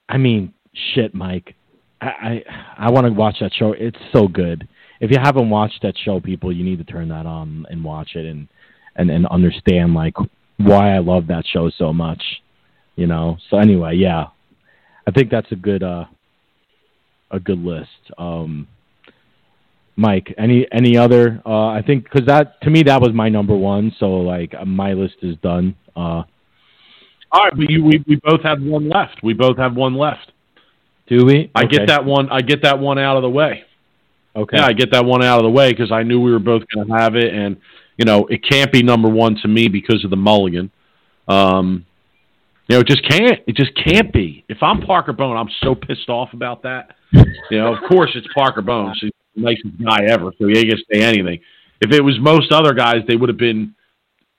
I 0.08 0.18
mean, 0.18 0.54
shit, 0.94 1.14
Mike. 1.14 1.54
I 2.02 2.06
I, 2.06 2.86
I 2.86 2.90
want 2.90 3.06
to 3.06 3.12
watch 3.12 3.36
that 3.40 3.52
show. 3.54 3.72
It's 3.72 3.98
so 4.12 4.28
good. 4.28 4.68
If 5.00 5.10
you 5.10 5.18
haven't 5.20 5.50
watched 5.50 5.82
that 5.82 5.94
show, 6.04 6.20
people, 6.20 6.52
you 6.52 6.64
need 6.64 6.78
to 6.78 6.84
turn 6.84 7.08
that 7.08 7.26
on 7.26 7.66
and 7.70 7.82
watch 7.84 8.10
it 8.14 8.26
and 8.26 8.48
and 8.96 9.10
and 9.10 9.26
understand 9.26 9.94
like 9.94 10.14
why 10.58 10.94
I 10.94 10.98
love 10.98 11.26
that 11.28 11.44
show 11.46 11.70
so 11.70 11.92
much. 11.92 12.22
You 12.96 13.06
know. 13.06 13.38
So 13.50 13.58
anyway, 13.58 13.96
yeah, 13.96 14.26
I 15.06 15.10
think 15.10 15.30
that's 15.30 15.50
a 15.52 15.56
good 15.56 15.82
uh 15.82 16.04
a 17.30 17.40
good 17.40 17.58
list. 17.58 17.88
Um, 18.18 18.68
Mike, 19.96 20.34
any 20.38 20.66
any 20.72 20.96
other? 20.96 21.42
Uh, 21.44 21.68
I 21.68 21.82
think 21.86 22.04
because 22.04 22.26
that 22.26 22.60
to 22.62 22.70
me 22.70 22.82
that 22.84 23.00
was 23.00 23.12
my 23.12 23.28
number 23.28 23.56
one. 23.56 23.92
So 23.98 24.06
like 24.06 24.54
uh, 24.58 24.64
my 24.64 24.92
list 24.92 25.16
is 25.22 25.36
done. 25.42 25.76
Uh, 25.96 26.22
All 27.30 27.44
right, 27.44 27.52
but 27.56 27.70
you 27.70 27.84
we, 27.84 28.04
we 28.06 28.16
both 28.22 28.42
have 28.42 28.62
one 28.62 28.88
left. 28.88 29.22
We 29.22 29.34
both 29.34 29.56
have 29.58 29.74
one 29.74 29.94
left. 29.94 30.32
Do 31.06 31.24
we? 31.26 31.50
I 31.54 31.64
Okay. 31.64 31.78
get 31.78 31.88
that 31.88 32.04
one. 32.04 32.28
I 32.30 32.40
get 32.42 32.62
that 32.62 32.78
one 32.78 32.98
out 32.98 33.16
of 33.16 33.22
the 33.22 33.30
way. 33.30 33.64
Okay. 34.34 34.56
Yeah, 34.56 34.66
I 34.66 34.72
get 34.72 34.92
that 34.92 35.04
one 35.04 35.22
out 35.22 35.38
of 35.38 35.44
the 35.44 35.50
way 35.50 35.70
because 35.72 35.92
I 35.92 36.02
knew 36.02 36.20
we 36.20 36.32
were 36.32 36.38
both 36.38 36.62
going 36.74 36.86
to 36.86 36.94
have 36.94 37.16
it, 37.16 37.34
and 37.34 37.56
you 37.98 38.04
know 38.04 38.26
it 38.26 38.42
can't 38.48 38.72
be 38.72 38.82
number 38.82 39.08
one 39.08 39.36
to 39.42 39.48
me 39.48 39.68
because 39.68 40.04
of 40.04 40.10
the 40.10 40.16
mulligan. 40.16 40.70
Um, 41.28 41.84
you 42.68 42.76
know, 42.76 42.80
it 42.80 42.86
just 42.86 43.06
can't. 43.08 43.40
It 43.46 43.56
just 43.56 43.72
can't 43.74 44.12
be. 44.12 44.44
If 44.48 44.62
I'm 44.62 44.80
Parker 44.80 45.12
Bohn, 45.12 45.36
I'm 45.36 45.50
so 45.62 45.74
pissed 45.74 46.08
off 46.08 46.32
about 46.32 46.62
that. 46.62 46.96
You 47.50 47.58
know, 47.58 47.74
of 47.74 47.80
course 47.88 48.10
it's 48.14 48.26
Parker 48.34 48.62
Bohn. 48.62 48.94
He's 48.98 49.10
the 49.34 49.42
nicest 49.42 49.84
guy 49.84 50.04
ever, 50.08 50.32
so 50.38 50.46
he 50.46 50.58
ain't 50.58 50.70
gonna 50.70 50.82
say 50.90 51.02
anything. 51.02 51.40
If 51.82 51.92
it 51.92 52.00
was 52.00 52.18
most 52.20 52.52
other 52.52 52.72
guys, 52.72 53.02
they 53.06 53.16
would 53.16 53.28
have 53.28 53.38
been 53.38 53.74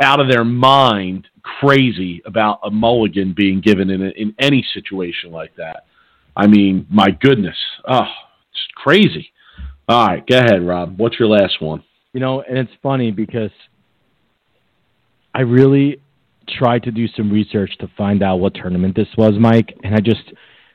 out 0.02 0.20
of 0.20 0.28
their 0.30 0.44
mind, 0.44 1.28
crazy 1.60 2.22
about 2.26 2.60
a 2.64 2.72
mulligan 2.72 3.34
being 3.36 3.62
given 3.62 3.90
in 3.90 4.02
a, 4.02 4.10
in 4.10 4.34
any 4.40 4.66
situation 4.74 5.32
like 5.32 5.56
that. 5.58 5.86
I 6.36 6.48
mean, 6.48 6.88
my 6.90 7.10
goodness, 7.12 7.58
oh, 7.88 8.02
it's 8.52 8.68
crazy. 8.76 9.32
All 9.88 10.08
right, 10.08 10.26
go 10.26 10.38
ahead, 10.38 10.66
Rob. 10.66 10.98
What's 10.98 11.20
your 11.20 11.28
last 11.28 11.62
one? 11.62 11.84
You 12.14 12.20
know, 12.20 12.42
and 12.42 12.58
it's 12.58 12.72
funny 12.82 13.12
because 13.12 13.52
I 15.34 15.42
really 15.42 16.02
tried 16.48 16.84
to 16.84 16.92
do 16.92 17.08
some 17.08 17.32
research 17.32 17.72
to 17.80 17.90
find 17.98 18.24
out 18.24 18.38
what 18.38 18.54
tournament 18.56 18.96
this 18.96 19.08
was, 19.18 19.34
Mike, 19.40 19.76
and 19.84 19.96
I 19.96 20.00
just 20.00 20.34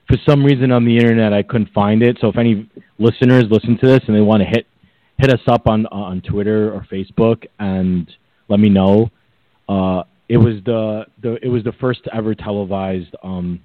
for 0.08 0.16
some 0.26 0.44
reason 0.44 0.72
on 0.72 0.84
the 0.84 0.96
internet 0.96 1.32
I 1.32 1.42
couldn't 1.42 1.70
find 1.72 2.02
it. 2.02 2.18
So 2.20 2.28
if 2.28 2.38
any 2.38 2.68
listeners 2.98 3.44
listen 3.50 3.78
to 3.78 3.86
this 3.86 4.00
and 4.06 4.16
they 4.16 4.20
want 4.20 4.42
to 4.42 4.48
hit 4.48 4.66
hit 5.18 5.30
us 5.32 5.40
up 5.46 5.66
on 5.66 5.86
on 5.86 6.20
Twitter 6.22 6.72
or 6.72 6.86
Facebook 6.90 7.46
and 7.58 8.10
let 8.48 8.60
me 8.60 8.68
know. 8.68 9.10
Uh, 9.68 10.02
it 10.28 10.36
was 10.36 10.56
the, 10.64 11.04
the 11.22 11.38
it 11.42 11.48
was 11.48 11.64
the 11.64 11.72
first 11.80 12.00
ever 12.12 12.34
televised 12.34 13.14
um, 13.22 13.60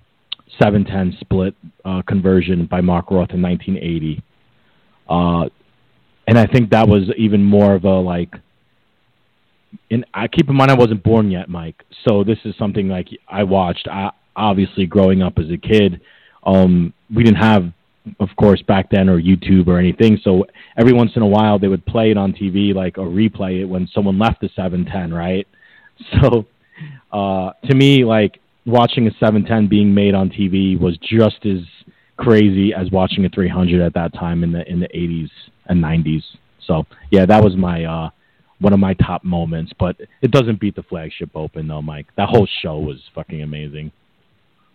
710 0.60 1.18
split 1.20 1.56
uh, 1.86 2.02
conversion 2.08 2.66
by 2.66 2.82
Mark 2.82 3.12
Roth 3.12 3.32
in 3.32 3.42
1980. 3.42 4.24
Uh, 5.10 5.50
and 6.28 6.38
I 6.38 6.46
think 6.46 6.70
that 6.70 6.88
was 6.88 7.04
even 7.18 7.44
more 7.44 7.74
of 7.76 7.84
a 7.84 8.00
like. 8.00 8.34
And 9.89 10.06
I 10.13 10.28
keep 10.28 10.50
in 10.50 10.56
mind 10.56 10.72
I 10.72 10.76
wasn't 10.76 11.04
born 11.04 11.32
yet, 11.32 11.50
Mike. 11.50 11.84
So 12.08 12.24
this 12.24 12.38
is 12.46 12.56
something 12.58 12.88
like 12.88 13.10
I 13.28 13.44
watched. 13.44 13.88
I, 13.88 14.12
obviously, 14.36 14.86
growing 14.86 15.22
up 15.22 15.38
as 15.38 15.50
a 15.50 15.58
kid, 15.58 16.02
um, 16.46 16.94
we 17.13 17.24
didn't 17.24 17.38
have, 17.42 17.72
of 18.20 18.30
course, 18.38 18.62
back 18.62 18.89
then 18.89 19.10
or 19.10 19.20
YouTube 19.20 19.68
or 19.68 19.80
anything. 19.80 20.20
So 20.24 20.46
every 20.78 20.94
once 20.94 21.12
in 21.16 21.22
a 21.22 21.28
while 21.28 21.60
they 21.60 21.68
would 21.68 21.86
play 21.86 22.12
it 22.12 22.18
on 22.18 22.34
TV, 22.34 22.74
like 22.74 22.98
or 22.98 23.08
replay 23.08 23.62
it 23.62 23.66
when 23.66 23.88
someone 23.94 24.20
left 24.20 24.42
the 24.42 24.50
710, 24.56 25.13
right? 25.13 25.48
So 26.12 26.48
uh, 27.12 27.52
to 27.66 27.76
me, 27.76 28.04
like 28.04 28.39
watching 28.65 29.08
a 29.08 29.12
710 29.12 29.67
being 29.67 29.93
made 29.93 30.13
on 30.13 30.30
TV 30.30 30.80
was 30.80 30.97
just 30.97 31.45
as 31.45 31.60
crazy 32.17 32.73
as 32.73 32.89
watching 32.91 33.26
a 33.26 33.30
300 33.30 33.82
at 33.82 33.93
that 33.93 34.13
time 34.13 34.43
in 34.43 34.52
the 34.52 34.69
in 34.69 34.80
the 34.80 34.88
80s 34.88 35.30
and 35.67 35.84
90s. 35.84 36.23
So 36.65 36.86
yeah, 37.12 37.26
that 37.26 37.43
was 37.43 37.56
my 37.56 37.84
uh, 37.84 38.10
one 38.60 38.73
of 38.73 38.80
my 38.80 38.93
top 38.95 39.23
moments. 39.23 39.73
But 39.78 39.97
it 40.21 40.32
doesn't 40.32 40.60
beat 40.60 40.76
the 40.76 40.84
flagship 40.84 41.32
open 41.36 41.67
though, 41.67 41.82
Mike. 41.82 42.08
That 42.17 42.30
whole 42.30 42.47
show 42.62 42.80
was 42.80 42.97
fucking 43.13 43.41
amazing. 43.41 43.91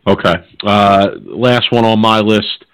Okay. 0.06 0.34
Uh, 0.64 1.08
last 1.22 1.70
one 1.70 1.84
on 1.84 1.98
my 1.98 2.20
list 2.20 2.64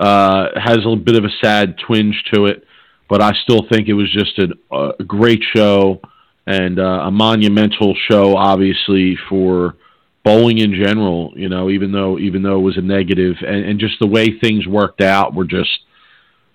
uh, 0.00 0.46
has 0.56 0.78
a 0.84 0.96
bit 0.96 1.16
of 1.16 1.24
a 1.24 1.30
sad 1.44 1.76
twinge 1.86 2.22
to 2.32 2.46
it, 2.46 2.64
but 3.08 3.22
I 3.22 3.32
still 3.44 3.66
think 3.70 3.88
it 3.88 3.94
was 3.94 4.10
just 4.12 4.38
a, 4.38 4.76
a 4.76 5.04
great 5.04 5.42
show 5.54 6.00
and 6.46 6.80
uh, 6.80 7.02
a 7.04 7.10
monumental 7.10 7.94
show, 8.10 8.36
obviously 8.36 9.16
for 9.28 9.76
bowling 10.24 10.58
in 10.58 10.74
general. 10.74 11.32
You 11.36 11.48
know, 11.48 11.70
even 11.70 11.92
though 11.92 12.18
even 12.18 12.42
though 12.42 12.58
it 12.58 12.62
was 12.62 12.76
a 12.76 12.82
negative, 12.82 13.36
and, 13.46 13.64
and 13.64 13.80
just 13.80 13.98
the 14.00 14.06
way 14.06 14.38
things 14.38 14.66
worked 14.66 15.00
out 15.00 15.34
were 15.34 15.44
just 15.44 15.80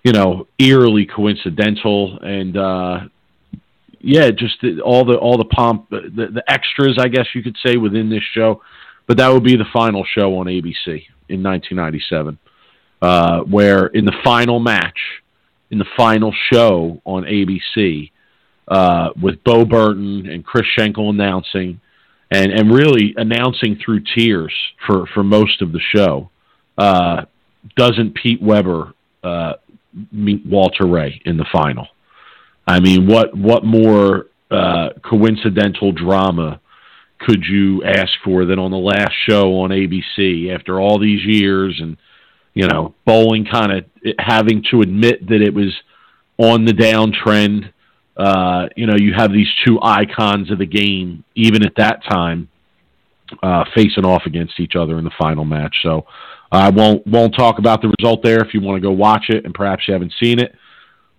you 0.04 0.12
know 0.12 0.46
eerily 0.58 1.06
coincidental 1.06 2.18
and. 2.22 2.56
uh 2.56 3.00
yeah, 4.06 4.30
just 4.30 4.60
the, 4.62 4.80
all 4.82 5.04
the 5.04 5.16
all 5.16 5.36
the 5.36 5.44
pomp, 5.44 5.90
the, 5.90 6.28
the 6.32 6.44
extras, 6.46 6.96
I 6.96 7.08
guess 7.08 7.26
you 7.34 7.42
could 7.42 7.56
say, 7.64 7.76
within 7.76 8.08
this 8.08 8.22
show. 8.34 8.62
But 9.06 9.16
that 9.18 9.32
would 9.32 9.42
be 9.42 9.56
the 9.56 9.66
final 9.72 10.04
show 10.04 10.38
on 10.38 10.46
ABC 10.46 11.04
in 11.28 11.42
1997, 11.42 12.38
uh, 13.02 13.40
where 13.40 13.86
in 13.86 14.04
the 14.04 14.14
final 14.24 14.60
match, 14.60 14.98
in 15.70 15.78
the 15.78 15.86
final 15.96 16.32
show 16.52 17.00
on 17.04 17.24
ABC, 17.24 18.10
uh, 18.68 19.10
with 19.20 19.42
Bo 19.44 19.64
Burton 19.64 20.28
and 20.28 20.44
Chris 20.44 20.66
Schenkel 20.76 21.10
announcing, 21.10 21.80
and 22.36 22.52
and 22.52 22.70
really 22.72 23.14
announcing 23.16 23.78
through 23.82 24.02
tears 24.16 24.52
for 24.86 25.06
for 25.14 25.22
most 25.22 25.62
of 25.62 25.72
the 25.72 25.80
show. 25.94 26.30
Uh, 26.76 27.24
doesn't 27.76 28.14
Pete 28.14 28.42
Weber 28.42 28.92
uh, 29.24 29.54
meet 30.12 30.44
Walter 30.44 30.86
Ray 30.86 31.20
in 31.24 31.36
the 31.36 31.46
final? 31.50 31.88
I 32.66 32.80
mean, 32.80 33.06
what 33.06 33.36
what 33.36 33.64
more 33.64 34.26
uh, 34.50 34.90
coincidental 35.02 35.92
drama 35.92 36.60
could 37.18 37.42
you 37.44 37.82
ask 37.82 38.12
for 38.22 38.44
than 38.44 38.58
on 38.58 38.70
the 38.70 38.76
last 38.76 39.12
show 39.26 39.60
on 39.60 39.70
ABC 39.70 40.54
after 40.54 40.78
all 40.78 40.98
these 40.98 41.24
years 41.24 41.78
and 41.80 41.96
you 42.52 42.68
know 42.68 42.94
bowling 43.06 43.46
kind 43.46 43.72
of 43.72 43.84
having 44.18 44.62
to 44.70 44.82
admit 44.82 45.26
that 45.28 45.40
it 45.40 45.54
was 45.54 45.74
on 46.36 46.66
the 46.66 46.72
downtrend. 46.72 47.72
Uh, 48.16 48.68
you 48.76 48.86
know, 48.86 48.96
you 48.96 49.12
have 49.14 49.32
these 49.32 49.48
two 49.64 49.78
icons 49.82 50.50
of 50.50 50.58
the 50.58 50.66
game, 50.66 51.22
even 51.34 51.64
at 51.64 51.74
that 51.76 52.02
time, 52.08 52.48
uh, 53.42 53.64
facing 53.74 54.04
off 54.04 54.22
against 54.24 54.58
each 54.58 54.74
other 54.74 54.98
in 54.98 55.04
the 55.04 55.10
final 55.18 55.44
match. 55.44 55.76
So 55.82 56.06
I 56.50 56.70
won't 56.70 57.06
won't 57.06 57.34
talk 57.34 57.58
about 57.58 57.82
the 57.82 57.92
result 57.98 58.22
there. 58.22 58.42
If 58.42 58.54
you 58.54 58.60
want 58.60 58.76
to 58.76 58.80
go 58.80 58.92
watch 58.92 59.26
it, 59.28 59.44
and 59.44 59.52
perhaps 59.52 59.86
you 59.86 59.92
haven't 59.92 60.14
seen 60.22 60.38
it, 60.38 60.54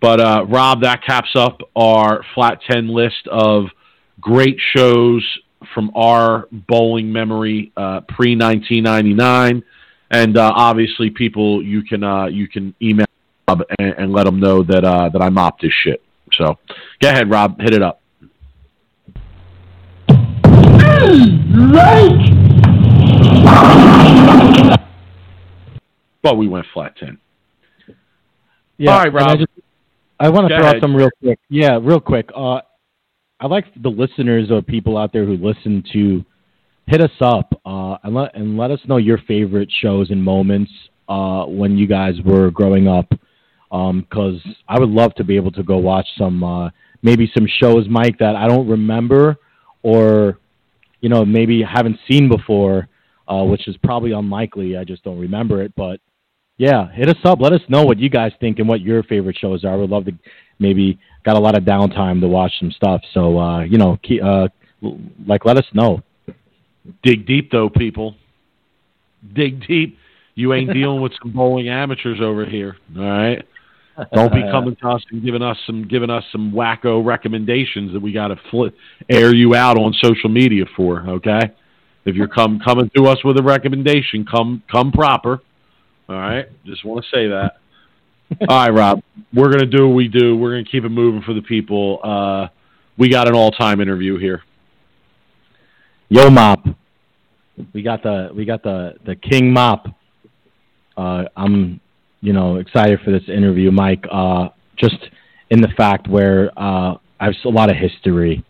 but 0.00 0.20
uh, 0.20 0.44
Rob, 0.48 0.82
that 0.82 1.04
caps 1.04 1.30
up 1.36 1.60
our 1.76 2.24
flat 2.34 2.60
ten 2.68 2.88
list 2.88 3.28
of 3.30 3.66
great 4.20 4.58
shows 4.74 5.24
from 5.74 5.90
our 5.94 6.48
bowling 6.50 7.12
memory 7.12 7.72
uh, 7.76 8.00
pre 8.08 8.34
nineteen 8.34 8.84
ninety 8.84 9.14
nine, 9.14 9.62
and 10.10 10.36
uh, 10.36 10.52
obviously 10.54 11.10
people 11.10 11.62
you 11.62 11.82
can 11.82 12.02
uh, 12.02 12.26
you 12.26 12.48
can 12.48 12.74
email 12.80 13.06
Rob 13.48 13.62
and, 13.78 13.94
and 13.98 14.12
let 14.12 14.24
them 14.24 14.40
know 14.40 14.62
that 14.62 14.84
uh, 14.84 15.10
that 15.10 15.22
I 15.22 15.28
mopped 15.28 15.62
this 15.62 15.72
shit. 15.84 16.02
So 16.36 16.58
go 17.00 17.08
ahead, 17.08 17.30
Rob, 17.30 17.60
hit 17.60 17.74
it 17.74 17.82
up. 17.82 18.00
Right. 21.70 22.34
But 26.22 26.36
we 26.36 26.48
went 26.48 26.66
flat 26.74 26.96
ten. 26.98 27.18
Yeah, 28.76 28.92
All 28.92 28.98
right, 28.98 29.12
Rob. 29.12 29.28
I, 29.28 29.36
just, 29.36 29.48
I 30.20 30.28
want 30.28 30.48
Go 30.48 30.48
to 30.48 30.54
throw 30.56 30.64
ahead. 30.66 30.76
out 30.76 30.82
some 30.82 30.94
real 30.94 31.10
quick. 31.22 31.38
Yeah, 31.48 31.78
real 31.82 32.00
quick. 32.00 32.28
Uh, 32.34 32.60
I 33.40 33.46
like 33.46 33.64
the 33.82 33.88
listeners 33.88 34.50
or 34.50 34.62
people 34.62 34.96
out 34.96 35.12
there 35.12 35.24
who 35.24 35.36
listen 35.36 35.82
to 35.92 36.24
hit 36.86 37.00
us 37.00 37.10
up 37.20 37.52
uh, 37.64 37.96
and 38.02 38.14
let 38.14 38.34
and 38.34 38.56
let 38.56 38.70
us 38.70 38.80
know 38.86 38.96
your 38.96 39.18
favorite 39.28 39.70
shows 39.80 40.10
and 40.10 40.22
moments 40.22 40.70
uh, 41.08 41.44
when 41.44 41.76
you 41.78 41.86
guys 41.86 42.14
were 42.24 42.50
growing 42.50 42.88
up. 42.88 43.06
Because 43.70 44.40
I 44.68 44.78
would 44.78 44.88
love 44.88 45.14
to 45.16 45.24
be 45.24 45.36
able 45.36 45.52
to 45.52 45.62
go 45.62 45.78
watch 45.78 46.06
some 46.16 46.42
uh, 46.42 46.70
maybe 47.02 47.30
some 47.34 47.46
shows, 47.60 47.86
Mike, 47.88 48.18
that 48.18 48.36
I 48.36 48.48
don't 48.48 48.68
remember 48.68 49.36
or 49.82 50.38
you 51.00 51.08
know 51.08 51.24
maybe 51.24 51.62
haven't 51.62 51.98
seen 52.10 52.28
before, 52.28 52.88
uh, 53.28 53.44
which 53.44 53.68
is 53.68 53.76
probably 53.78 54.12
unlikely. 54.12 54.76
I 54.76 54.84
just 54.84 55.04
don't 55.04 55.18
remember 55.18 55.62
it, 55.62 55.72
but 55.76 56.00
yeah, 56.56 56.90
hit 56.92 57.08
us 57.08 57.16
up. 57.24 57.40
Let 57.40 57.52
us 57.52 57.60
know 57.68 57.84
what 57.84 57.98
you 57.98 58.08
guys 58.08 58.32
think 58.40 58.58
and 58.58 58.68
what 58.68 58.80
your 58.80 59.02
favorite 59.04 59.36
shows 59.38 59.64
are. 59.64 59.72
I 59.72 59.76
would 59.76 59.90
love 59.90 60.06
to 60.06 60.12
maybe 60.58 60.98
got 61.24 61.36
a 61.36 61.40
lot 61.40 61.56
of 61.56 61.64
downtime 61.64 62.20
to 62.20 62.28
watch 62.28 62.52
some 62.58 62.72
stuff. 62.72 63.02
So 63.14 63.38
uh, 63.38 63.60
you 63.60 63.78
know, 63.78 63.98
uh, 64.22 64.48
like 65.26 65.44
let 65.44 65.56
us 65.56 65.66
know. 65.72 66.02
Dig 67.02 67.26
deep, 67.26 67.50
though, 67.50 67.68
people. 67.68 68.14
Dig 69.34 69.66
deep. 69.66 69.98
You 70.34 70.54
ain't 70.54 70.72
dealing 70.72 71.00
with 71.00 71.12
some 71.20 71.32
bowling 71.32 71.68
amateurs 71.68 72.20
over 72.22 72.46
here. 72.46 72.76
All 72.96 73.02
right. 73.02 73.44
Don't 74.12 74.32
be 74.32 74.42
coming 74.50 74.76
to 74.76 74.88
us 74.88 75.02
and 75.10 75.22
giving 75.22 75.42
us 75.42 75.56
some 75.66 75.86
giving 75.88 76.10
us 76.10 76.24
some 76.30 76.52
wacko 76.52 77.04
recommendations 77.04 77.92
that 77.92 78.00
we 78.00 78.12
got 78.12 78.28
to 78.28 78.72
air 79.08 79.34
you 79.34 79.54
out 79.54 79.76
on 79.76 79.92
social 80.02 80.30
media 80.30 80.64
for. 80.76 81.08
Okay. 81.08 81.52
If 82.04 82.14
you're 82.14 82.28
come 82.28 82.60
coming 82.64 82.90
to 82.96 83.06
us 83.06 83.22
with 83.24 83.36
a 83.38 83.42
recommendation, 83.42 84.24
come 84.24 84.62
come 84.70 84.92
proper. 84.92 85.40
All 86.08 86.16
right. 86.16 86.46
Just 86.64 86.84
want 86.84 87.04
to 87.04 87.10
say 87.10 87.28
that. 87.28 87.58
All 88.48 88.56
right, 88.56 88.70
Rob. 88.70 89.02
We're 89.34 89.50
gonna 89.50 89.66
do 89.66 89.88
what 89.88 89.94
we 89.94 90.08
do. 90.08 90.36
We're 90.36 90.52
gonna 90.52 90.64
keep 90.64 90.84
it 90.84 90.90
moving 90.90 91.22
for 91.22 91.34
the 91.34 91.42
people. 91.42 92.00
Uh, 92.02 92.48
we 92.96 93.08
got 93.08 93.28
an 93.28 93.34
all-time 93.34 93.80
interview 93.80 94.18
here. 94.18 94.42
Yo, 96.08 96.30
mop. 96.30 96.66
We 97.72 97.82
got 97.82 98.02
the 98.02 98.30
we 98.34 98.44
got 98.44 98.62
the 98.62 98.94
the 99.04 99.16
king 99.16 99.52
mop. 99.52 99.86
Uh, 100.96 101.24
I'm 101.36 101.80
you 102.20 102.32
know 102.32 102.56
excited 102.56 103.00
for 103.04 103.10
this 103.10 103.28
interview, 103.28 103.70
Mike. 103.70 104.04
Uh, 104.10 104.48
just 104.76 104.98
in 105.50 105.60
the 105.60 105.68
fact 105.76 106.08
where 106.08 106.50
uh, 106.58 106.94
I 107.20 107.24
have 107.24 107.34
a 107.44 107.48
lot 107.48 107.70
of 107.70 107.76
history 107.76 108.44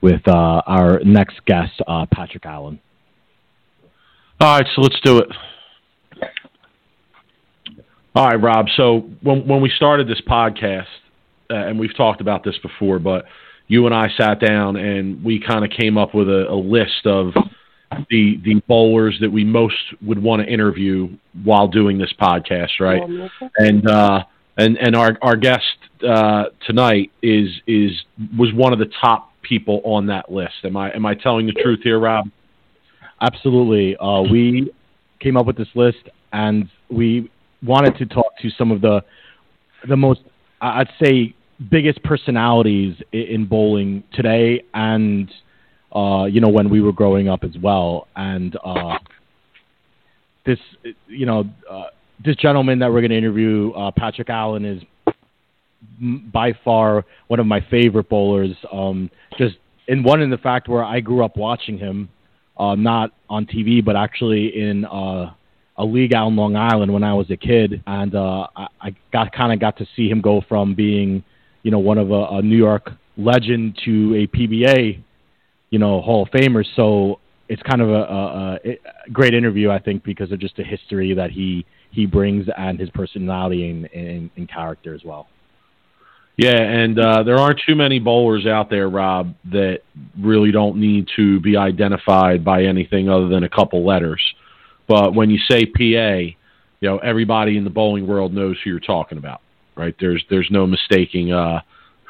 with 0.00 0.26
uh, 0.26 0.62
our 0.66 1.00
next 1.04 1.44
guest, 1.46 1.72
uh, 1.86 2.06
Patrick 2.12 2.46
Allen. 2.46 2.80
All 4.40 4.56
right, 4.56 4.66
so 4.74 4.80
let's 4.80 5.00
do 5.04 5.18
it. 5.18 5.28
All 8.14 8.26
right, 8.26 8.40
Rob. 8.40 8.66
So 8.76 9.08
when 9.22 9.46
when 9.46 9.60
we 9.60 9.70
started 9.76 10.08
this 10.08 10.20
podcast, 10.26 10.86
uh, 11.50 11.54
and 11.54 11.78
we've 11.78 11.96
talked 11.96 12.20
about 12.20 12.44
this 12.44 12.56
before, 12.62 12.98
but 12.98 13.24
you 13.68 13.86
and 13.86 13.94
I 13.94 14.08
sat 14.18 14.40
down 14.40 14.76
and 14.76 15.22
we 15.22 15.40
kind 15.46 15.64
of 15.64 15.70
came 15.70 15.96
up 15.96 16.14
with 16.14 16.28
a, 16.28 16.46
a 16.50 16.54
list 16.54 17.06
of 17.06 17.32
the 18.08 18.40
the 18.44 18.62
bowlers 18.68 19.18
that 19.20 19.30
we 19.30 19.44
most 19.44 19.74
would 20.02 20.22
want 20.22 20.42
to 20.42 20.48
interview 20.48 21.08
while 21.44 21.68
doing 21.68 21.98
this 21.98 22.12
podcast, 22.20 22.80
right? 22.80 23.02
And 23.56 23.88
uh, 23.88 24.24
and 24.56 24.78
and 24.78 24.94
our 24.94 25.18
our 25.22 25.36
guest 25.36 25.64
uh, 26.06 26.44
tonight 26.66 27.10
is 27.22 27.48
is 27.66 27.90
was 28.38 28.52
one 28.54 28.72
of 28.72 28.78
the 28.78 28.90
top 29.00 29.32
people 29.42 29.80
on 29.84 30.06
that 30.06 30.30
list. 30.30 30.54
Am 30.64 30.76
I 30.76 30.92
am 30.92 31.04
I 31.04 31.14
telling 31.14 31.46
the 31.46 31.52
truth 31.52 31.80
here, 31.82 31.98
Rob? 31.98 32.28
Absolutely. 33.20 33.96
Uh, 33.96 34.22
we 34.22 34.72
came 35.20 35.36
up 35.36 35.46
with 35.46 35.56
this 35.56 35.68
list, 35.74 36.08
and 36.32 36.68
we 36.90 37.30
wanted 37.62 37.96
to 37.98 38.06
talk 38.06 38.38
to 38.40 38.50
some 38.50 38.70
of 38.70 38.80
the 38.80 39.02
the 39.88 39.96
most, 39.96 40.20
I'd 40.60 40.90
say, 41.02 41.34
biggest 41.70 42.02
personalities 42.02 42.96
in 43.12 43.46
bowling 43.46 44.04
today, 44.12 44.62
and 44.74 45.30
uh, 45.94 46.24
you 46.24 46.40
know 46.40 46.48
when 46.48 46.70
we 46.70 46.80
were 46.80 46.92
growing 46.92 47.28
up 47.28 47.44
as 47.44 47.56
well. 47.62 48.08
And 48.16 48.56
uh, 48.64 48.98
this, 50.46 50.58
you 51.06 51.26
know, 51.26 51.44
uh, 51.70 51.84
this 52.24 52.36
gentleman 52.36 52.78
that 52.80 52.90
we're 52.90 53.00
going 53.00 53.10
to 53.10 53.18
interview, 53.18 53.72
uh, 53.72 53.90
Patrick 53.96 54.30
Allen, 54.30 54.64
is 54.64 54.82
by 56.32 56.52
far 56.64 57.04
one 57.28 57.40
of 57.40 57.46
my 57.46 57.60
favorite 57.70 58.08
bowlers. 58.08 58.54
Um, 58.72 59.10
just 59.38 59.56
in 59.88 60.02
one 60.02 60.20
in 60.20 60.30
the 60.30 60.38
fact 60.38 60.68
where 60.68 60.84
I 60.84 61.00
grew 61.00 61.24
up 61.24 61.36
watching 61.36 61.78
him 61.78 62.08
uh, 62.58 62.74
not 62.74 63.12
on 63.28 63.46
TV, 63.46 63.84
but 63.84 63.96
actually 63.96 64.60
in 64.60 64.84
uh, 64.84 65.32
a 65.78 65.84
league 65.84 66.14
out 66.14 66.28
in 66.28 66.36
Long 66.36 66.56
Island 66.56 66.92
when 66.92 67.02
I 67.02 67.14
was 67.14 67.30
a 67.30 67.36
kid, 67.36 67.82
and 67.86 68.14
uh, 68.14 68.46
I, 68.54 68.66
I 68.80 68.94
got 69.12 69.32
kind 69.32 69.52
of 69.52 69.58
got 69.58 69.78
to 69.78 69.86
see 69.96 70.08
him 70.08 70.20
go 70.20 70.42
from 70.46 70.74
being, 70.74 71.24
you 71.62 71.70
know, 71.70 71.78
one 71.78 71.96
of 71.96 72.10
a, 72.10 72.26
a 72.32 72.42
New 72.42 72.56
York 72.56 72.90
legend 73.16 73.78
to 73.84 74.14
a 74.14 74.26
PBA, 74.36 75.02
you 75.70 75.78
know, 75.78 76.00
Hall 76.00 76.22
of 76.22 76.28
Famers. 76.30 76.66
So 76.76 77.20
it's 77.48 77.62
kind 77.62 77.80
of 77.80 77.88
a, 77.88 77.92
a, 77.92 78.58
a 78.64 79.10
great 79.12 79.34
interview, 79.34 79.70
I 79.70 79.78
think, 79.78 80.04
because 80.04 80.30
of 80.32 80.38
just 80.38 80.56
the 80.56 80.64
history 80.64 81.14
that 81.14 81.30
he 81.30 81.66
he 81.92 82.06
brings 82.06 82.46
and 82.56 82.78
his 82.78 82.88
personality 82.90 83.68
and, 83.68 83.86
and, 83.92 84.30
and 84.36 84.48
character 84.48 84.94
as 84.94 85.02
well. 85.04 85.26
Yeah, 86.36 86.56
and 86.56 86.98
uh, 86.98 87.22
there 87.24 87.36
aren't 87.36 87.60
too 87.66 87.74
many 87.74 87.98
bowlers 87.98 88.46
out 88.46 88.70
there, 88.70 88.88
Rob, 88.88 89.34
that 89.52 89.80
really 90.18 90.52
don't 90.52 90.76
need 90.76 91.08
to 91.16 91.40
be 91.40 91.56
identified 91.56 92.44
by 92.44 92.62
anything 92.62 93.10
other 93.10 93.28
than 93.28 93.42
a 93.42 93.48
couple 93.48 93.84
letters. 93.84 94.22
But 94.86 95.14
when 95.14 95.28
you 95.28 95.38
say 95.50 95.66
PA, 95.66 96.34
you 96.80 96.88
know 96.88 96.98
everybody 96.98 97.56
in 97.56 97.64
the 97.64 97.70
bowling 97.70 98.06
world 98.06 98.32
knows 98.32 98.56
who 98.62 98.70
you're 98.70 98.80
talking 98.80 99.18
about, 99.18 99.40
right? 99.76 99.94
There's 100.00 100.24
there's 100.30 100.48
no 100.50 100.66
mistaking 100.66 101.32
uh, 101.32 101.60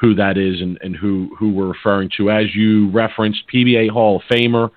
who 0.01 0.15
that 0.15 0.37
is 0.37 0.59
and, 0.61 0.79
and 0.81 0.95
who 0.95 1.33
who 1.37 1.51
we're 1.53 1.69
referring 1.69 2.09
to. 2.17 2.31
As 2.31 2.53
you 2.55 2.89
referenced, 2.89 3.43
PBA 3.53 3.89
Hall 3.91 4.17
of 4.17 4.23
Famer, 4.23 4.71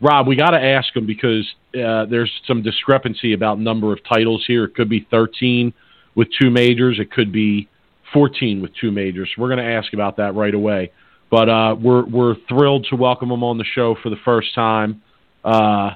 Rob, 0.00 0.26
we 0.26 0.34
got 0.36 0.50
to 0.50 0.60
ask 0.60 0.94
him 0.94 1.06
because 1.06 1.46
uh, 1.74 2.04
there's 2.06 2.30
some 2.46 2.60
discrepancy 2.62 3.32
about 3.32 3.60
number 3.60 3.92
of 3.92 4.00
titles 4.04 4.44
here. 4.46 4.64
It 4.64 4.74
could 4.74 4.88
be 4.88 5.06
13 5.10 5.72
with 6.16 6.28
two 6.38 6.50
majors. 6.50 6.98
It 6.98 7.12
could 7.12 7.32
be 7.32 7.68
14 8.12 8.60
with 8.60 8.72
two 8.74 8.90
majors. 8.90 9.30
We're 9.38 9.48
going 9.48 9.64
to 9.64 9.72
ask 9.72 9.92
about 9.92 10.16
that 10.16 10.34
right 10.34 10.54
away. 10.54 10.90
But 11.30 11.48
uh, 11.48 11.76
we're 11.80 12.04
we're 12.04 12.34
thrilled 12.48 12.86
to 12.90 12.96
welcome 12.96 13.30
him 13.30 13.44
on 13.44 13.58
the 13.58 13.64
show 13.64 13.96
for 14.02 14.10
the 14.10 14.18
first 14.24 14.54
time, 14.54 15.02
uh, 15.44 15.92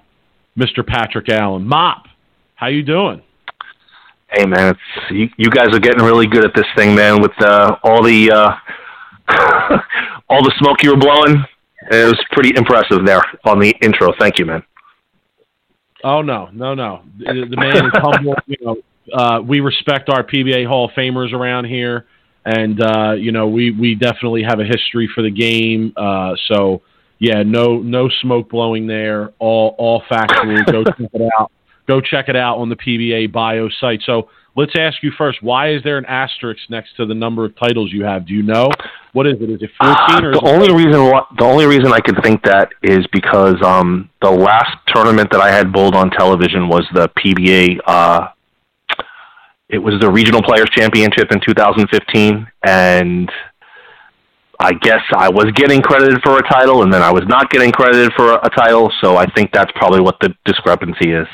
Mr. 0.57 0.87
Patrick 0.87 1.29
Allen. 1.29 1.67
Mop, 1.67 2.05
how 2.55 2.69
you 2.69 2.83
doing? 2.83 3.23
Hey 4.31 4.45
man, 4.45 4.75
it's 4.75 5.11
you, 5.11 5.29
you 5.39 5.51
guys 5.51 5.69
are 5.73 5.81
getting 5.81 6.05
really 6.05 6.27
good 6.27 6.45
at 6.45 6.55
this 6.55 6.67
thing, 6.77 6.95
man. 6.95 7.23
With 7.23 7.33
uh, 7.41 7.77
all 7.83 8.03
the 8.03 8.31
uh, 8.31 8.55
all 10.29 10.43
the 10.43 10.53
smoke 10.59 10.83
you 10.83 10.91
were 10.91 10.99
blowing, 10.99 11.43
it 11.91 12.05
was 12.05 12.23
pretty 12.33 12.53
impressive 12.55 13.07
there 13.07 13.23
on 13.45 13.59
the 13.59 13.71
intro. 13.81 14.13
Thank 14.19 14.39
you, 14.39 14.45
man. 14.45 14.63
Oh 16.05 16.21
no, 16.21 16.51
no, 16.53 16.75
no. 16.75 17.03
The, 17.19 17.47
the 17.49 17.57
man 17.57 17.87
is 17.87 17.93
humble. 17.95 18.35
You 18.47 18.57
know, 18.61 18.77
uh, 19.15 19.41
we 19.41 19.61
respect 19.61 20.11
our 20.11 20.23
PBA 20.23 20.67
Hall 20.67 20.87
of 20.87 20.91
Famers 20.93 21.33
around 21.33 21.65
here, 21.65 22.07
and 22.45 22.81
uh, 22.83 23.13
you 23.13 23.33
know 23.33 23.49
we 23.49 23.71
we 23.71 23.95
definitely 23.95 24.43
have 24.43 24.61
a 24.61 24.65
history 24.65 25.09
for 25.15 25.23
the 25.23 25.31
game. 25.31 25.95
Uh, 25.97 26.35
so 26.49 26.83
yeah, 27.19 27.43
no 27.43 27.79
no 27.79 28.11
smoke 28.21 28.51
blowing 28.51 28.87
there. 28.87 29.33
All 29.39 29.75
all 29.79 30.03
factual. 30.07 30.63
Go 30.65 30.85
check 30.85 31.11
it 31.15 31.31
out. 31.41 31.51
Go 31.89 32.03
check 32.03 32.29
it 32.29 32.37
out 32.37 32.59
on 32.59 32.69
the 32.69 32.77
PBA 32.77 33.33
bio 33.33 33.71
site. 33.81 34.03
So 34.05 34.29
let's 34.55 34.73
ask 34.79 35.03
you 35.03 35.11
first. 35.17 35.43
Why 35.43 35.73
is 35.73 35.83
there 35.85 35.97
an 35.97 36.05
asterisk 36.05 36.61
next 36.69 36.95
to 36.97 37.07
the 37.07 37.15
number 37.15 37.47
of 37.47 37.57
titles 37.57 37.91
you 37.91 38.05
have? 38.05 38.27
Do 38.27 38.35
you 38.35 38.43
know 38.43 38.69
what 39.15 39.27
is 39.27 39.37
it? 39.41 39.49
Is 39.49 39.63
it 39.63 39.71
fourteen 39.81 40.25
or 40.27 40.33
the 40.33 40.45
only 40.45 40.71
reason 40.71 41.03
why, 41.05 41.23
the 41.39 41.45
only 41.45 41.65
reason 41.65 41.87
I 41.93 42.01
could 42.01 42.23
think 42.23 42.43
that 42.43 42.69
is 42.83 43.07
because 43.11 43.57
um, 43.65 44.11
the 44.21 44.31
last 44.31 44.77
tournament 44.89 45.31
that 45.33 45.41
I 45.41 45.51
had 45.51 45.73
bowled 45.73 45.95
on 45.95 46.11
television 46.11 46.69
was 46.69 46.87
the 46.93 47.09
PBA. 47.17 47.79
Uh, 47.87 48.29
it 49.71 49.79
was 49.79 49.95
the 50.01 50.11
Regional 50.11 50.43
Players 50.43 50.69
Championship 50.71 51.33
in 51.33 51.41
2015, 51.41 52.47
and 52.65 53.31
I 54.61 54.73
guess 54.73 55.03
I 55.17 55.29
was 55.31 55.53
getting 55.55 55.81
credited 55.81 56.21
for 56.23 56.37
a 56.37 56.43
title, 56.51 56.83
and 56.83 56.93
then 56.93 57.03
I 57.03 57.13
was 57.13 57.25
not 57.29 57.51
getting 57.51 57.73
credited 57.73 58.13
for 58.15 58.33
a, 58.33 58.47
a 58.47 58.51
title. 58.51 58.93
So 59.03 59.17
I 59.17 59.27
think 59.33 59.53
that's 59.53 59.73
probably 59.75 60.01
what 60.01 60.17
the 60.21 60.35
discrepancy 60.45 61.13
is. 61.13 61.27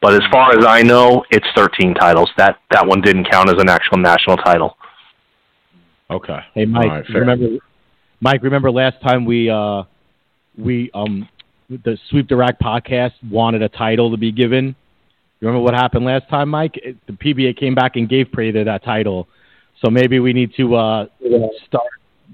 But 0.00 0.14
as 0.14 0.20
far 0.30 0.56
as 0.56 0.64
I 0.64 0.82
know, 0.82 1.24
it's 1.30 1.46
13 1.56 1.94
titles. 1.94 2.30
That 2.36 2.58
that 2.70 2.86
one 2.86 3.00
didn't 3.00 3.28
count 3.30 3.50
as 3.50 3.60
an 3.60 3.68
actual 3.68 3.98
national 3.98 4.36
title. 4.38 4.76
Okay. 6.10 6.38
Hey 6.54 6.64
Mike, 6.64 6.84
All 6.84 6.90
right, 6.96 7.06
fair. 7.06 7.20
remember 7.20 7.58
Mike, 8.20 8.42
remember 8.42 8.70
last 8.70 9.00
time 9.02 9.24
we 9.24 9.50
uh 9.50 9.82
we 10.56 10.90
um 10.94 11.28
the 11.68 11.98
Sweep 12.08 12.28
the 12.28 12.36
Rack 12.36 12.58
podcast 12.60 13.12
wanted 13.28 13.62
a 13.62 13.68
title 13.68 14.10
to 14.10 14.16
be 14.16 14.32
given. 14.32 14.74
You 15.40 15.48
remember 15.48 15.64
what 15.64 15.74
happened 15.74 16.04
last 16.04 16.28
time, 16.28 16.48
Mike? 16.48 16.76
It, 16.76 16.96
the 17.06 17.12
PBA 17.12 17.58
came 17.58 17.74
back 17.74 17.96
and 17.96 18.08
gave 18.08 18.32
Prather 18.32 18.64
that 18.64 18.82
title. 18.84 19.28
So 19.84 19.90
maybe 19.90 20.18
we 20.20 20.32
need 20.32 20.54
to 20.56 20.76
uh 20.76 21.06
start 21.66 21.86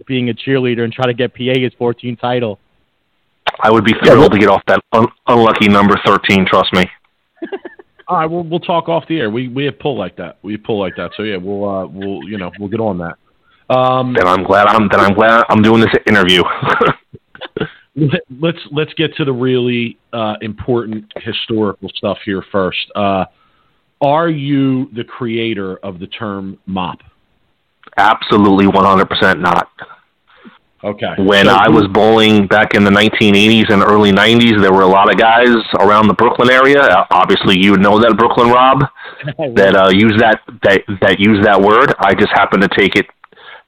being 0.06 0.28
a 0.28 0.34
cheerleader 0.34 0.84
and 0.84 0.92
try 0.92 1.06
to 1.06 1.14
get 1.14 1.34
PA 1.34 1.58
his 1.58 1.72
14th 1.80 2.20
title. 2.20 2.58
I 3.60 3.70
would 3.70 3.84
be 3.84 3.92
thrilled 4.04 4.32
to 4.32 4.38
get 4.38 4.48
off 4.48 4.62
that 4.66 4.80
un- 4.92 5.08
unlucky 5.26 5.68
number 5.68 5.94
13. 6.04 6.46
Trust 6.46 6.72
me. 6.72 6.84
All 8.08 8.18
right, 8.18 8.26
we'll 8.26 8.44
we'll 8.44 8.60
talk 8.60 8.88
off 8.88 9.04
the 9.08 9.18
air. 9.18 9.30
We 9.30 9.48
we 9.48 9.64
have 9.64 9.78
pull 9.78 9.96
like 9.96 10.16
that. 10.16 10.38
We 10.42 10.56
pull 10.56 10.78
like 10.78 10.94
that. 10.96 11.12
So 11.16 11.22
yeah, 11.22 11.36
we'll 11.36 11.68
uh 11.68 11.86
we'll 11.86 12.28
you 12.28 12.38
know 12.38 12.50
we'll 12.58 12.68
get 12.68 12.80
on 12.80 12.98
that. 12.98 13.16
Um, 13.74 14.12
Then 14.12 14.26
I'm 14.26 14.44
glad 14.44 14.66
I'm 14.66 14.88
then 14.88 15.00
I'm 15.00 15.14
glad 15.14 15.44
I'm 15.48 15.62
doing 15.62 15.80
this 15.80 15.94
interview. 16.06 16.42
let's 18.40 18.58
let's 18.72 18.92
get 18.94 19.14
to 19.16 19.24
the 19.24 19.32
really 19.32 19.98
uh, 20.12 20.34
important 20.40 21.10
historical 21.16 21.88
stuff 21.94 22.18
here 22.24 22.44
first. 22.50 22.90
Uh, 22.94 23.24
are 24.00 24.28
you 24.28 24.90
the 24.94 25.04
creator 25.04 25.76
of 25.78 25.98
the 25.98 26.06
term 26.08 26.58
mop? 26.66 26.98
Absolutely 27.96 28.66
100% 28.66 29.40
not. 29.40 29.68
Okay. 30.84 31.14
When 31.16 31.46
So 31.46 31.52
I 31.52 31.68
was 31.70 31.86
bowling 31.92 32.46
back 32.46 32.74
in 32.74 32.84
the 32.84 32.90
1980s 32.90 33.72
and 33.72 33.82
early 33.82 34.12
90s, 34.12 34.60
there 34.60 34.72
were 34.72 34.82
a 34.82 34.86
lot 34.86 35.10
of 35.10 35.18
guys 35.18 35.48
around 35.80 36.08
the 36.08 36.14
Brooklyn 36.14 36.50
area. 36.50 36.80
Uh, 36.82 37.06
Obviously, 37.10 37.58
you 37.58 37.76
know 37.78 37.98
that 37.98 38.14
Brooklyn 38.18 38.50
Rob 38.50 38.80
that 39.56 39.74
uh, 39.74 39.88
use 39.90 40.14
that 40.20 40.40
that 40.62 40.82
that 41.00 41.18
use 41.18 41.42
that 41.44 41.60
word. 41.60 41.94
I 42.00 42.12
just 42.14 42.30
happen 42.34 42.60
to 42.60 42.68
take 42.68 42.96
it 42.96 43.06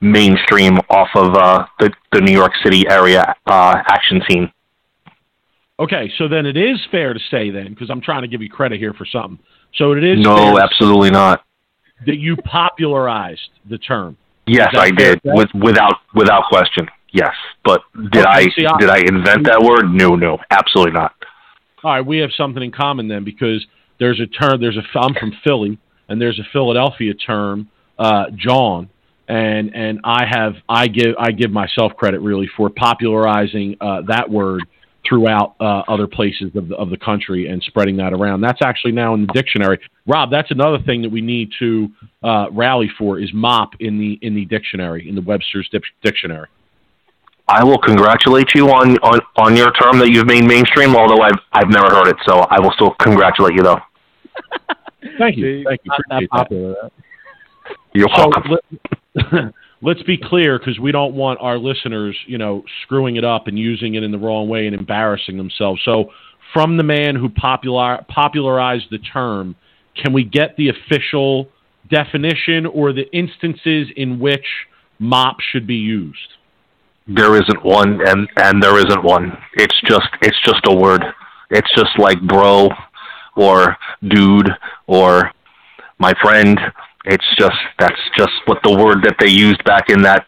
mainstream 0.02 0.76
off 0.90 1.08
of 1.14 1.34
uh, 1.34 1.64
the 1.80 1.90
the 2.12 2.20
New 2.20 2.32
York 2.32 2.52
City 2.62 2.86
area 2.88 3.34
uh, 3.46 3.74
action 3.88 4.20
scene. 4.28 4.52
okay, 5.80 6.10
so 6.18 6.28
then 6.28 6.44
it 6.44 6.56
is 6.58 6.78
fair 6.90 7.14
to 7.14 7.20
say 7.30 7.50
then, 7.50 7.70
because 7.70 7.88
I'm 7.88 8.00
trying 8.02 8.22
to 8.22 8.28
give 8.28 8.42
you 8.42 8.50
credit 8.50 8.78
here 8.78 8.92
for 8.92 9.06
something. 9.06 9.38
So 9.74 9.92
it 9.92 10.04
is 10.04 10.18
No, 10.20 10.58
absolutely 10.58 11.10
not. 11.10 11.44
that 12.06 12.16
you 12.16 12.36
popularized 12.36 13.48
the 13.70 13.78
term. 13.78 14.18
Yes, 14.46 14.74
I 14.76 14.90
did 14.90 15.20
with 15.24 15.48
without 15.54 15.94
without 16.14 16.44
question. 16.50 16.86
Yes, 17.16 17.34
but 17.64 17.80
did 18.12 18.26
Okay, 18.26 18.28
I 18.28 18.42
see, 18.54 18.66
did 18.78 18.90
I 18.90 18.98
invent 18.98 19.46
that 19.46 19.62
word? 19.62 19.90
No, 19.90 20.16
no, 20.16 20.36
absolutely 20.50 20.92
not. 20.92 21.14
All 21.82 21.92
right, 21.92 22.04
we 22.04 22.18
have 22.18 22.28
something 22.36 22.62
in 22.62 22.70
common 22.70 23.08
then 23.08 23.24
because 23.24 23.66
there's 23.98 24.20
a 24.20 24.26
term. 24.26 24.60
There's 24.60 24.76
a. 24.76 24.98
I'm 24.98 25.14
from 25.14 25.32
Philly, 25.42 25.78
and 26.10 26.20
there's 26.20 26.38
a 26.38 26.46
Philadelphia 26.52 27.14
term, 27.14 27.70
uh, 27.98 28.24
John, 28.36 28.90
and 29.28 29.74
and 29.74 30.00
I 30.04 30.26
have 30.30 30.56
I 30.68 30.88
give 30.88 31.14
I 31.18 31.30
give 31.30 31.50
myself 31.50 31.92
credit 31.96 32.20
really 32.20 32.50
for 32.54 32.68
popularizing 32.68 33.78
uh, 33.80 34.02
that 34.08 34.28
word 34.28 34.64
throughout 35.08 35.54
uh, 35.58 35.82
other 35.88 36.06
places 36.06 36.50
of 36.54 36.68
the, 36.68 36.74
of 36.76 36.90
the 36.90 36.98
country 36.98 37.48
and 37.48 37.62
spreading 37.62 37.96
that 37.96 38.12
around. 38.12 38.42
That's 38.42 38.60
actually 38.60 38.92
now 38.92 39.14
in 39.14 39.24
the 39.24 39.32
dictionary. 39.32 39.78
Rob, 40.06 40.30
that's 40.30 40.50
another 40.50 40.80
thing 40.84 41.00
that 41.00 41.10
we 41.10 41.22
need 41.22 41.50
to 41.60 41.88
uh, 42.22 42.46
rally 42.50 42.90
for 42.98 43.18
is 43.18 43.30
mop 43.32 43.70
in 43.80 43.98
the 43.98 44.18
in 44.20 44.34
the 44.34 44.44
dictionary 44.44 45.08
in 45.08 45.14
the 45.14 45.22
Webster's 45.22 45.66
dic- 45.70 45.84
dictionary. 46.02 46.48
I 47.48 47.62
will 47.62 47.78
congratulate 47.78 48.48
you 48.54 48.68
on, 48.70 48.96
on, 48.98 49.20
on 49.36 49.56
your 49.56 49.70
term 49.72 49.98
that 50.00 50.10
you've 50.10 50.26
made 50.26 50.44
mainstream, 50.44 50.96
although 50.96 51.22
I've 51.22 51.38
I've 51.52 51.68
never 51.68 51.88
heard 51.88 52.08
it, 52.08 52.16
so 52.26 52.40
I 52.50 52.58
will 52.58 52.72
still 52.72 52.94
congratulate 53.00 53.54
you 53.54 53.62
though. 53.62 53.78
Thank 55.18 55.36
you, 55.36 55.64
thank 55.64 55.80
you, 55.84 55.90
Not 55.90 56.00
that 56.08 56.14
appreciate 56.16 56.30
that. 56.30 56.30
popular. 56.30 56.74
You're 57.94 58.08
So 58.14 58.28
welcome. 58.28 58.58
let, 59.14 59.54
let's 59.82 60.02
be 60.02 60.18
clear 60.18 60.58
because 60.58 60.78
we 60.80 60.90
don't 60.90 61.14
want 61.14 61.38
our 61.40 61.58
listeners, 61.58 62.16
you 62.26 62.38
know, 62.38 62.64
screwing 62.82 63.16
it 63.16 63.24
up 63.24 63.46
and 63.46 63.58
using 63.58 63.94
it 63.94 64.02
in 64.02 64.10
the 64.10 64.18
wrong 64.18 64.48
way 64.48 64.66
and 64.66 64.74
embarrassing 64.74 65.36
themselves. 65.36 65.80
So, 65.84 66.10
from 66.52 66.76
the 66.76 66.82
man 66.82 67.14
who 67.14 67.28
popular 67.28 68.04
popularized 68.08 68.86
the 68.90 68.98
term, 68.98 69.54
can 69.94 70.12
we 70.12 70.24
get 70.24 70.56
the 70.56 70.70
official 70.70 71.48
definition 71.88 72.66
or 72.66 72.92
the 72.92 73.08
instances 73.12 73.88
in 73.96 74.18
which 74.18 74.46
mop 74.98 75.36
should 75.40 75.66
be 75.66 75.76
used? 75.76 76.35
There 77.06 77.36
isn't 77.36 77.64
one, 77.64 78.00
and 78.06 78.28
and 78.36 78.62
there 78.62 78.78
isn't 78.78 79.02
one. 79.02 79.36
It's 79.54 79.80
just 79.84 80.08
it's 80.22 80.38
just 80.44 80.60
a 80.66 80.74
word. 80.74 81.04
It's 81.50 81.70
just 81.76 81.98
like 81.98 82.20
bro, 82.22 82.70
or 83.36 83.76
dude, 84.06 84.50
or 84.86 85.30
my 85.98 86.12
friend. 86.22 86.58
It's 87.04 87.26
just 87.38 87.56
that's 87.78 88.00
just 88.16 88.32
what 88.46 88.58
the 88.64 88.76
word 88.76 89.04
that 89.04 89.16
they 89.20 89.30
used 89.30 89.62
back 89.64 89.90
in 89.90 90.02
that 90.02 90.26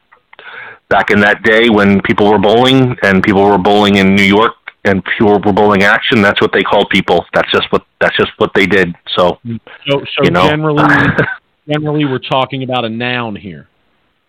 back 0.88 1.10
in 1.10 1.20
that 1.20 1.42
day 1.42 1.68
when 1.68 2.00
people 2.02 2.30
were 2.30 2.38
bowling 2.38 2.96
and 3.02 3.22
people 3.22 3.44
were 3.44 3.58
bowling 3.58 3.96
in 3.96 4.14
New 4.14 4.22
York 4.22 4.54
and 4.84 5.04
people 5.04 5.38
were 5.44 5.52
bowling 5.52 5.82
action. 5.82 6.22
That's 6.22 6.40
what 6.40 6.52
they 6.52 6.62
called 6.62 6.88
people. 6.90 7.24
That's 7.34 7.50
just 7.50 7.70
what 7.70 7.84
that's 8.00 8.16
just 8.16 8.30
what 8.38 8.52
they 8.54 8.66
did. 8.66 8.94
So 9.16 9.38
So, 9.44 10.04
so 10.04 10.24
you 10.24 10.30
know, 10.30 10.48
generally, 10.48 10.84
generally, 11.68 12.04
we're 12.04 12.18
talking 12.18 12.62
about 12.62 12.84
a 12.84 12.88
noun 12.88 13.36
here. 13.36 13.68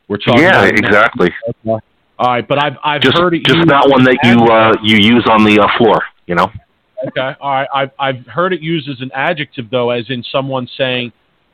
We're 0.08 0.18
talking 0.18 0.44
yeah, 0.44 0.66
about 0.66 0.78
a 0.78 1.62
noun. 1.66 1.82
All 2.20 2.28
right, 2.28 2.46
but 2.46 2.62
I've 2.62 2.76
I've 2.84 3.02
Just 3.02 3.18
heard 3.18 3.34
it 3.34 3.46
just 3.46 3.66
not 3.66 3.90
one 3.90 4.04
that 4.04 4.17
you 4.24 4.44
uh, 4.54 4.76
you 4.84 4.98
use 4.98 5.26
on 5.32 5.46
the 5.46 5.58
uh, 5.58 5.67
floor. 5.78 6.04
You 6.28 6.36
know. 6.36 6.52
Okay. 7.08 7.34
All 7.40 7.52
right. 7.52 7.67
I've 7.74 7.92
I've 7.98 8.26
heard 8.28 8.52
it 8.52 8.60
used 8.60 8.90
as 8.90 9.00
an 9.00 9.10
adjective 9.13 9.70
though, 9.70 9.90
as 9.90 10.04
in 10.10 10.22
someone 10.30 10.67
saying, 10.78 11.13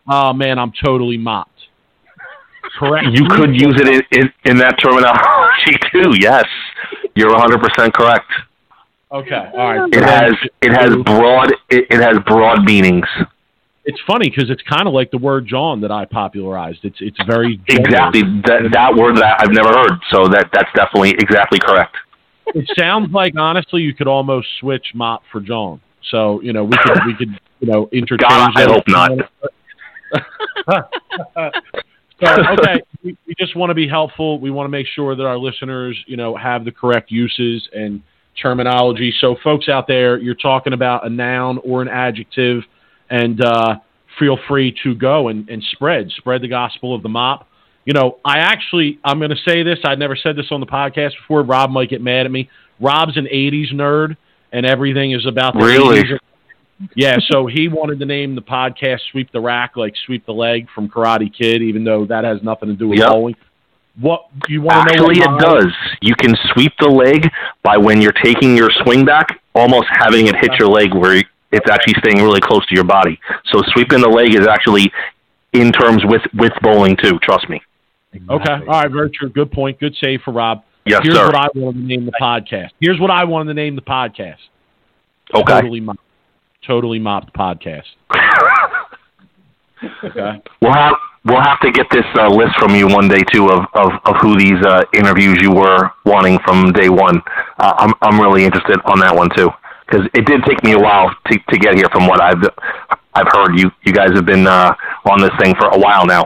"Oh 0.09 0.33
man, 0.33 0.57
I'm 0.57 0.73
totally 0.83 1.17
mopped." 1.17 1.51
Correct. 2.79 3.05
You 3.13 3.27
could 3.29 3.53
use 3.53 3.79
it 3.79 3.87
in, 3.87 4.19
in, 4.19 4.33
in 4.45 4.57
that 4.57 4.75
terminology 4.83 5.77
too. 5.91 6.17
Yes, 6.19 6.45
you're 7.13 7.31
100 7.31 7.59
percent 7.59 7.93
correct. 7.93 8.31
Okay. 9.11 9.51
All 9.53 9.81
right. 9.81 9.93
It 9.93 10.03
has 10.03 10.33
it 10.63 10.71
has 10.71 10.95
broad 11.05 11.51
it, 11.69 11.85
it 11.91 12.01
has 12.01 12.17
broad 12.25 12.65
meanings. 12.65 13.05
It's 13.85 13.99
funny 14.07 14.29
because 14.29 14.49
it's 14.49 14.63
kind 14.63 14.87
of 14.87 14.93
like 14.93 15.11
the 15.11 15.17
word 15.17 15.45
John 15.47 15.81
that 15.81 15.91
I 15.91 16.05
popularized. 16.05 16.79
It's 16.83 16.97
it's 16.99 17.17
very. 17.27 17.59
Exactly 17.67 18.21
that 18.45 18.69
that 18.73 18.95
word 18.95 19.17
that 19.17 19.39
I've 19.39 19.51
never 19.51 19.69
heard. 19.69 19.99
So 20.11 20.27
that 20.27 20.49
that's 20.53 20.69
definitely 20.75 21.11
exactly 21.11 21.59
correct. 21.59 21.95
It 22.47 22.69
sounds 22.77 23.11
like 23.13 23.33
honestly 23.37 23.81
you 23.81 23.93
could 23.93 24.07
almost 24.07 24.47
switch 24.59 24.87
mop 24.93 25.23
for 25.31 25.39
John. 25.39 25.81
So 26.11 26.41
you 26.41 26.53
know 26.53 26.63
we 26.63 26.77
could 26.77 26.99
we 27.05 27.15
could 27.15 27.39
you 27.59 27.67
know 27.67 27.89
interchange. 27.93 28.29
God, 28.29 28.51
I 28.55 28.63
hope 28.63 28.83
not. 28.87 29.11
So, 32.23 32.27
okay, 32.27 32.81
we, 33.03 33.17
we 33.27 33.35
just 33.37 33.55
want 33.55 33.71
to 33.71 33.73
be 33.73 33.87
helpful. 33.87 34.39
We 34.39 34.49
want 34.49 34.65
to 34.65 34.71
make 34.71 34.87
sure 34.87 35.15
that 35.15 35.25
our 35.25 35.37
listeners, 35.37 35.97
you 36.07 36.15
know, 36.15 36.35
have 36.37 36.63
the 36.63 36.71
correct 36.71 37.11
uses 37.11 37.67
and 37.73 38.01
terminology. 38.41 39.13
So, 39.19 39.35
folks 39.43 39.67
out 39.67 39.85
there, 39.87 40.17
you're 40.17 40.33
talking 40.35 40.73
about 40.73 41.05
a 41.05 41.09
noun 41.09 41.57
or 41.59 41.81
an 41.81 41.89
adjective, 41.89 42.63
and 43.09 43.43
uh, 43.43 43.75
feel 44.19 44.37
free 44.47 44.75
to 44.83 44.95
go 44.95 45.27
and, 45.27 45.49
and 45.49 45.63
spread 45.71 46.09
spread 46.17 46.41
the 46.41 46.47
gospel 46.47 46.95
of 46.95 47.03
the 47.03 47.09
mop. 47.09 47.47
You 47.85 47.93
know, 47.93 48.17
I 48.25 48.39
actually 48.39 48.99
I'm 49.03 49.19
going 49.19 49.31
to 49.31 49.41
say 49.47 49.63
this. 49.63 49.79
I 49.83 49.95
never 49.95 50.15
said 50.15 50.35
this 50.35 50.47
on 50.51 50.59
the 50.59 50.65
podcast 50.65 51.11
before. 51.21 51.43
Rob 51.43 51.69
might 51.69 51.89
get 51.89 52.01
mad 52.01 52.25
at 52.25 52.31
me. 52.31 52.49
Rob's 52.79 53.17
an 53.17 53.25
'80s 53.31 53.73
nerd, 53.73 54.17
and 54.51 54.65
everything 54.65 55.11
is 55.11 55.25
about 55.25 55.53
the 55.53 55.65
Really? 55.65 56.01
80s. 56.03 56.19
Yeah, 56.93 57.17
so 57.31 57.47
he 57.47 57.69
wanted 57.69 57.99
to 57.99 58.05
name 58.05 58.35
the 58.35 58.41
podcast 58.41 58.99
"Sweep 59.11 59.31
the 59.31 59.39
Rack" 59.39 59.77
like 59.77 59.93
"Sweep 60.05 60.25
the 60.25 60.33
Leg" 60.33 60.67
from 60.75 60.89
Karate 60.89 61.31
Kid, 61.33 61.61
even 61.61 61.83
though 61.85 62.05
that 62.05 62.25
has 62.25 62.43
nothing 62.43 62.67
to 62.69 62.75
do 62.75 62.89
with 62.89 62.99
Yep. 62.99 63.09
bowling. 63.09 63.35
What 63.97 64.25
you 64.49 64.61
want 64.61 64.89
to 64.89 64.97
know? 64.97 65.09
Actually, 65.09 65.19
it 65.23 65.39
does. 65.39 65.71
You 66.01 66.15
can 66.15 66.35
sweep 66.51 66.73
the 66.81 66.89
leg 66.89 67.29
by 67.63 67.77
when 67.77 68.01
you're 68.01 68.11
taking 68.11 68.57
your 68.57 68.69
swing 68.83 69.05
back, 69.05 69.39
almost 69.53 69.87
having 69.89 70.27
it 70.27 70.35
hit 70.35 70.51
your 70.59 70.67
leg 70.67 70.93
where 70.93 71.21
it's 71.55 71.71
actually 71.71 71.93
staying 71.99 72.17
really 72.23 72.41
close 72.41 72.65
to 72.67 72.75
your 72.75 72.83
body. 72.83 73.17
So 73.51 73.61
sweeping 73.73 74.01
the 74.01 74.09
leg 74.09 74.35
is 74.35 74.45
actually 74.45 74.91
in 75.53 75.71
terms 75.71 76.03
with 76.05 76.21
with 76.35 76.51
bowling 76.61 76.97
too. 77.01 77.17
Trust 77.19 77.49
me. 77.49 77.61
Okay, 78.29 78.51
all 78.51 78.65
right, 78.65 78.91
very 78.91 79.09
true. 79.09 79.29
Good 79.29 79.51
point. 79.51 79.79
Good 79.79 79.95
save 80.01 80.21
for 80.23 80.31
Rob. 80.31 80.63
Yes, 80.85 81.01
Here's 81.03 81.15
sir. 81.15 81.25
what 81.25 81.35
I 81.35 81.47
wanted 81.55 81.79
to 81.79 81.85
name 81.85 82.05
the 82.05 82.11
podcast. 82.21 82.69
Here's 82.79 82.99
what 82.99 83.09
I 83.09 83.23
wanted 83.23 83.49
to 83.49 83.53
name 83.55 83.75
the 83.75 83.81
podcast. 83.81 84.37
Okay. 85.33 85.53
Totally 85.53 85.79
mopped. 85.79 85.99
Totally 86.67 86.99
mopped 86.99 87.33
podcast. 87.33 87.83
Okay. 90.03 90.41
We'll 90.61 90.73
have 90.73 90.93
we'll 91.25 91.41
have 91.41 91.59
to 91.59 91.69
get 91.69 91.85
this 91.91 92.05
uh, 92.17 92.29
list 92.29 92.53
from 92.57 92.73
you 92.73 92.87
one 92.87 93.07
day 93.07 93.21
too 93.31 93.49
of 93.49 93.65
of, 93.75 93.91
of 94.05 94.15
who 94.21 94.35
these 94.37 94.57
uh, 94.65 94.81
interviews 94.95 95.37
you 95.41 95.51
were 95.51 95.91
wanting 96.05 96.39
from 96.45 96.71
day 96.71 96.89
one. 96.89 97.21
Uh, 97.59 97.73
I'm 97.77 97.93
I'm 98.01 98.19
really 98.19 98.45
interested 98.45 98.79
on 98.85 98.99
that 99.01 99.13
one 99.15 99.29
too 99.35 99.49
because 99.85 100.07
it 100.13 100.25
did 100.25 100.41
take 100.47 100.63
me 100.63 100.73
a 100.73 100.79
while 100.79 101.09
to 101.09 101.39
to 101.49 101.57
get 101.57 101.75
here. 101.75 101.87
From 101.91 102.07
what 102.07 102.21
I've 102.21 102.43
I've 103.13 103.27
heard, 103.33 103.57
you 103.57 103.71
you 103.83 103.93
guys 103.93 104.09
have 104.13 104.25
been 104.25 104.47
uh, 104.47 104.73
on 105.11 105.21
this 105.21 105.31
thing 105.39 105.55
for 105.55 105.67
a 105.67 105.79
while 105.79 106.05
now. 106.05 106.25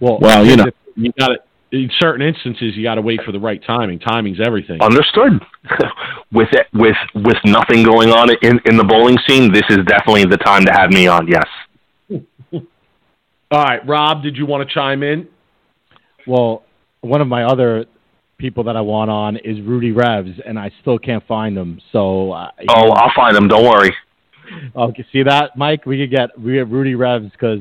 Well, 0.00 0.18
Well, 0.20 0.46
you 0.46 0.56
know, 0.56 0.66
you 0.94 1.12
got 1.18 1.28
to 1.28 1.38
in 1.70 1.90
certain 1.98 2.26
instances 2.26 2.76
you 2.76 2.82
got 2.82 2.94
to 2.94 3.02
wait 3.02 3.20
for 3.24 3.32
the 3.32 3.38
right 3.38 3.62
timing. 3.66 3.98
Timing's 3.98 4.38
everything. 4.44 4.80
Understood. 4.80 5.40
with 6.32 6.48
it, 6.52 6.66
with 6.72 6.96
with 7.14 7.36
nothing 7.44 7.82
going 7.82 8.10
on 8.10 8.30
in 8.42 8.60
in 8.64 8.76
the 8.76 8.84
bowling 8.84 9.18
scene, 9.26 9.52
this 9.52 9.64
is 9.68 9.78
definitely 9.86 10.24
the 10.24 10.38
time 10.38 10.64
to 10.64 10.72
have 10.72 10.90
me 10.90 11.06
on. 11.06 11.28
Yes. 11.28 11.46
All 13.50 13.64
right, 13.64 13.86
Rob, 13.86 14.22
did 14.22 14.36
you 14.36 14.46
want 14.46 14.68
to 14.68 14.74
chime 14.74 15.02
in? 15.02 15.28
Well, 16.26 16.64
one 17.00 17.20
of 17.20 17.28
my 17.28 17.44
other 17.44 17.86
people 18.38 18.62
that 18.64 18.76
I 18.76 18.80
want 18.80 19.10
on 19.10 19.36
is 19.36 19.60
Rudy 19.60 19.92
Revs, 19.92 20.30
and 20.46 20.58
I 20.58 20.70
still 20.80 20.98
can't 20.98 21.26
find 21.26 21.56
him. 21.58 21.80
So, 21.92 22.32
uh, 22.32 22.50
Oh, 22.70 22.84
know, 22.84 22.90
I'll 22.92 23.12
find 23.14 23.36
them. 23.36 23.48
Don't 23.48 23.64
worry. 23.64 23.94
okay, 24.76 25.04
see 25.12 25.22
that, 25.24 25.56
Mike? 25.56 25.84
We 25.84 25.98
could 25.98 26.10
get 26.10 26.38
we 26.40 26.54
get 26.54 26.68
Rudy 26.68 26.94
Revs 26.94 27.30
because 27.32 27.60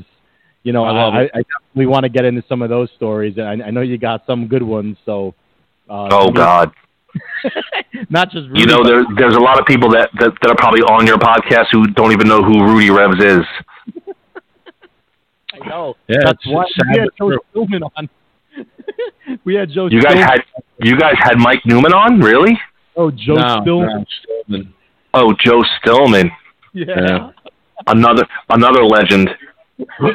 you 0.64 0.72
know 0.74 0.84
I 0.86 0.92
love 0.92 1.14
I, 1.16 1.22
it. 1.24 1.32
I 1.34 1.42
definitely 1.42 1.88
want 1.88 2.04
to 2.04 2.10
get 2.10 2.24
into 2.26 2.44
some 2.48 2.62
of 2.62 2.70
those 2.70 2.90
stories, 2.96 3.36
and 3.38 3.64
I, 3.64 3.68
I 3.68 3.72
know 3.72 3.82
you 3.82 3.98
got 3.98 4.24
some 4.26 4.48
good 4.48 4.64
ones. 4.64 4.98
So, 5.06 5.34
uh, 5.90 6.08
Oh 6.12 6.32
God. 6.32 6.72
not 8.10 8.30
just 8.30 8.48
Rudy, 8.50 8.60
You 8.62 8.66
know, 8.68 8.78
but- 8.84 8.88
there, 8.88 9.04
there's 9.18 9.36
a 9.36 9.40
lot 9.42 9.60
of 9.60 9.66
people 9.66 9.90
that, 9.92 10.10
that, 10.20 10.32
that 10.42 10.52
are 10.52 10.56
probably 10.56 10.82
on 10.82 11.08
your 11.08 11.18
podcast 11.18 11.66
who 11.72 11.88
don't 11.88 12.12
even 12.12 12.28
know 12.28 12.44
who 12.44 12.64
Rudy 12.64 12.92
Revs 12.92 13.24
is. 13.24 13.44
I 15.54 15.68
know. 15.68 15.96
Yeah, 16.08 16.18
That's 16.24 16.38
it's 16.44 16.48
why 16.54 16.66
sad 16.76 16.86
we 16.94 17.00
had 17.00 17.06
but 17.08 17.16
Joe 17.18 17.30
true. 17.30 17.40
Stillman 17.52 17.84
on. 17.96 18.10
we 19.46 19.56
had 19.56 19.70
Joe. 19.70 19.88
You 19.88 20.02
guys 20.02 20.14
Stillman. 20.14 20.28
had 20.30 20.42
you 20.84 20.98
guys 20.98 21.16
had 21.20 21.38
Mike 21.38 21.62
Newman 21.66 21.94
on, 21.94 22.20
really? 22.20 22.58
oh 22.96 23.12
Joe 23.12 23.36
No, 23.36 23.60
Stillman. 23.62 23.90
no, 23.90 24.06
Stillman. 24.46 24.74
Oh, 25.14 25.34
Joe 25.44 25.64
Stillman, 25.80 26.30
Yeah. 26.74 26.86
Yeah. 26.98 27.32
another 27.88 28.26
another 28.50 28.84
legend. 28.84 29.30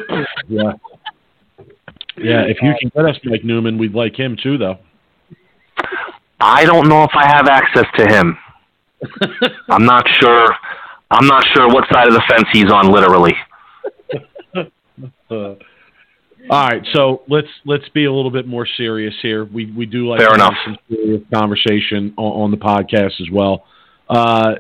Yeah. 0.48 0.72
Yeah, 2.18 2.42
if 2.42 2.58
you 2.60 2.74
can 2.78 2.90
get 2.94 3.04
us 3.06 3.16
Mike 3.24 3.42
Newman, 3.44 3.78
we'd 3.78 3.94
like 3.94 4.14
him 4.18 4.36
too, 4.40 4.58
though. 4.58 4.78
I 6.40 6.64
don't 6.66 6.88
know 6.88 7.04
if 7.04 7.10
I 7.14 7.26
have 7.26 7.48
access 7.48 7.86
to 7.96 8.06
him. 8.06 8.36
I'm 9.70 9.84
not 9.86 10.04
sure. 10.20 10.48
I'm 11.10 11.26
not 11.26 11.42
sure 11.54 11.68
what 11.68 11.84
side 11.92 12.08
of 12.08 12.14
the 12.14 12.22
fence 12.28 12.46
he's 12.52 12.70
on, 12.70 12.90
literally. 12.92 13.34
Uh, 15.30 15.54
All 16.50 16.66
right, 16.66 16.84
so 16.92 17.22
let's 17.28 17.48
let's 17.64 17.88
be 17.90 18.04
a 18.04 18.12
little 18.12 18.30
bit 18.30 18.46
more 18.46 18.66
serious 18.76 19.14
here. 19.22 19.44
We 19.44 19.66
we 19.72 19.86
do 19.86 20.08
like 20.08 20.18
Fair 20.20 20.28
have 20.28 20.36
enough. 20.36 20.54
some 20.64 20.76
serious 20.88 21.22
conversation 21.32 22.14
on, 22.16 22.42
on 22.42 22.50
the 22.50 22.56
podcast 22.56 23.20
as 23.20 23.30
well. 23.30 23.64
Uh, 24.08 24.56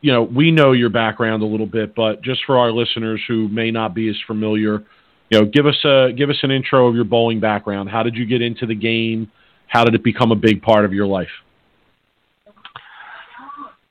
you 0.00 0.12
know, 0.12 0.22
we 0.22 0.50
know 0.50 0.72
your 0.72 0.88
background 0.88 1.42
a 1.42 1.46
little 1.46 1.66
bit, 1.66 1.94
but 1.94 2.22
just 2.22 2.40
for 2.46 2.58
our 2.58 2.72
listeners 2.72 3.20
who 3.28 3.48
may 3.48 3.70
not 3.70 3.94
be 3.94 4.08
as 4.08 4.16
familiar, 4.26 4.82
you 5.30 5.38
know, 5.40 5.44
give 5.44 5.66
us 5.66 5.76
a 5.84 6.12
give 6.16 6.30
us 6.30 6.36
an 6.42 6.50
intro 6.50 6.88
of 6.88 6.94
your 6.94 7.04
bowling 7.04 7.38
background. 7.40 7.90
How 7.90 8.02
did 8.02 8.14
you 8.14 8.24
get 8.24 8.40
into 8.40 8.66
the 8.66 8.74
game? 8.74 9.30
How 9.68 9.84
did 9.84 9.94
it 9.94 10.02
become 10.02 10.32
a 10.32 10.36
big 10.36 10.62
part 10.62 10.84
of 10.84 10.92
your 10.92 11.06
life? 11.06 11.28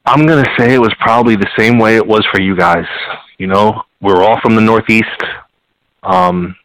I'm 0.05 0.25
gonna 0.25 0.47
say 0.57 0.73
it 0.73 0.79
was 0.79 0.93
probably 0.99 1.35
the 1.35 1.49
same 1.57 1.79
way 1.79 1.95
it 1.95 2.05
was 2.05 2.25
for 2.31 2.41
you 2.41 2.55
guys. 2.55 2.85
You 3.37 3.47
know, 3.47 3.83
we're 4.01 4.23
all 4.23 4.39
from 4.41 4.55
the 4.55 4.61
Northeast. 4.61 5.09
Um, 6.03 6.55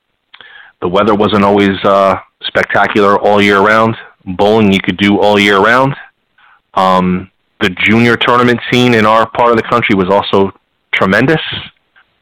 the 0.80 0.88
weather 0.88 1.14
wasn't 1.14 1.44
always 1.44 1.76
uh, 1.84 2.16
spectacular 2.42 3.18
all 3.18 3.40
year 3.42 3.60
round. 3.60 3.96
Bowling 4.24 4.72
you 4.72 4.80
could 4.82 4.96
do 4.96 5.18
all 5.20 5.38
year 5.38 5.58
round. 5.60 5.94
Um, 6.74 7.30
the 7.60 7.70
junior 7.70 8.16
tournament 8.16 8.60
scene 8.70 8.94
in 8.94 9.04
our 9.06 9.28
part 9.30 9.50
of 9.50 9.56
the 9.56 9.62
country 9.62 9.94
was 9.94 10.08
also 10.10 10.52
tremendous. 10.94 11.40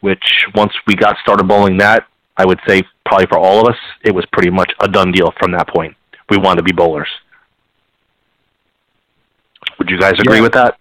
Which 0.01 0.23
once 0.55 0.73
we 0.87 0.95
got 0.95 1.17
started 1.23 1.49
bowling 1.49 1.77
that, 1.79 2.07
I 2.37 2.45
would 2.47 2.61
say 2.69 2.83
probably 3.05 3.27
for 3.27 3.39
all 3.39 3.61
of 3.67 3.75
us, 3.75 3.81
it 4.05 4.15
was 4.15 4.25
pretty 4.33 4.51
much 4.51 4.71
a 4.81 4.87
done 4.87 5.11
deal 5.11 5.33
from 5.41 5.51
that 5.53 5.69
point. 5.69 5.97
We 6.31 6.37
wanted 6.39 6.59
to 6.59 6.63
be 6.63 6.73
bowlers. 6.73 7.09
Would 9.79 9.91
you 9.91 9.99
guys 9.99 10.13
agree 10.21 10.37
Yeah. 10.37 10.43
with 10.43 10.53
that? 10.53 10.79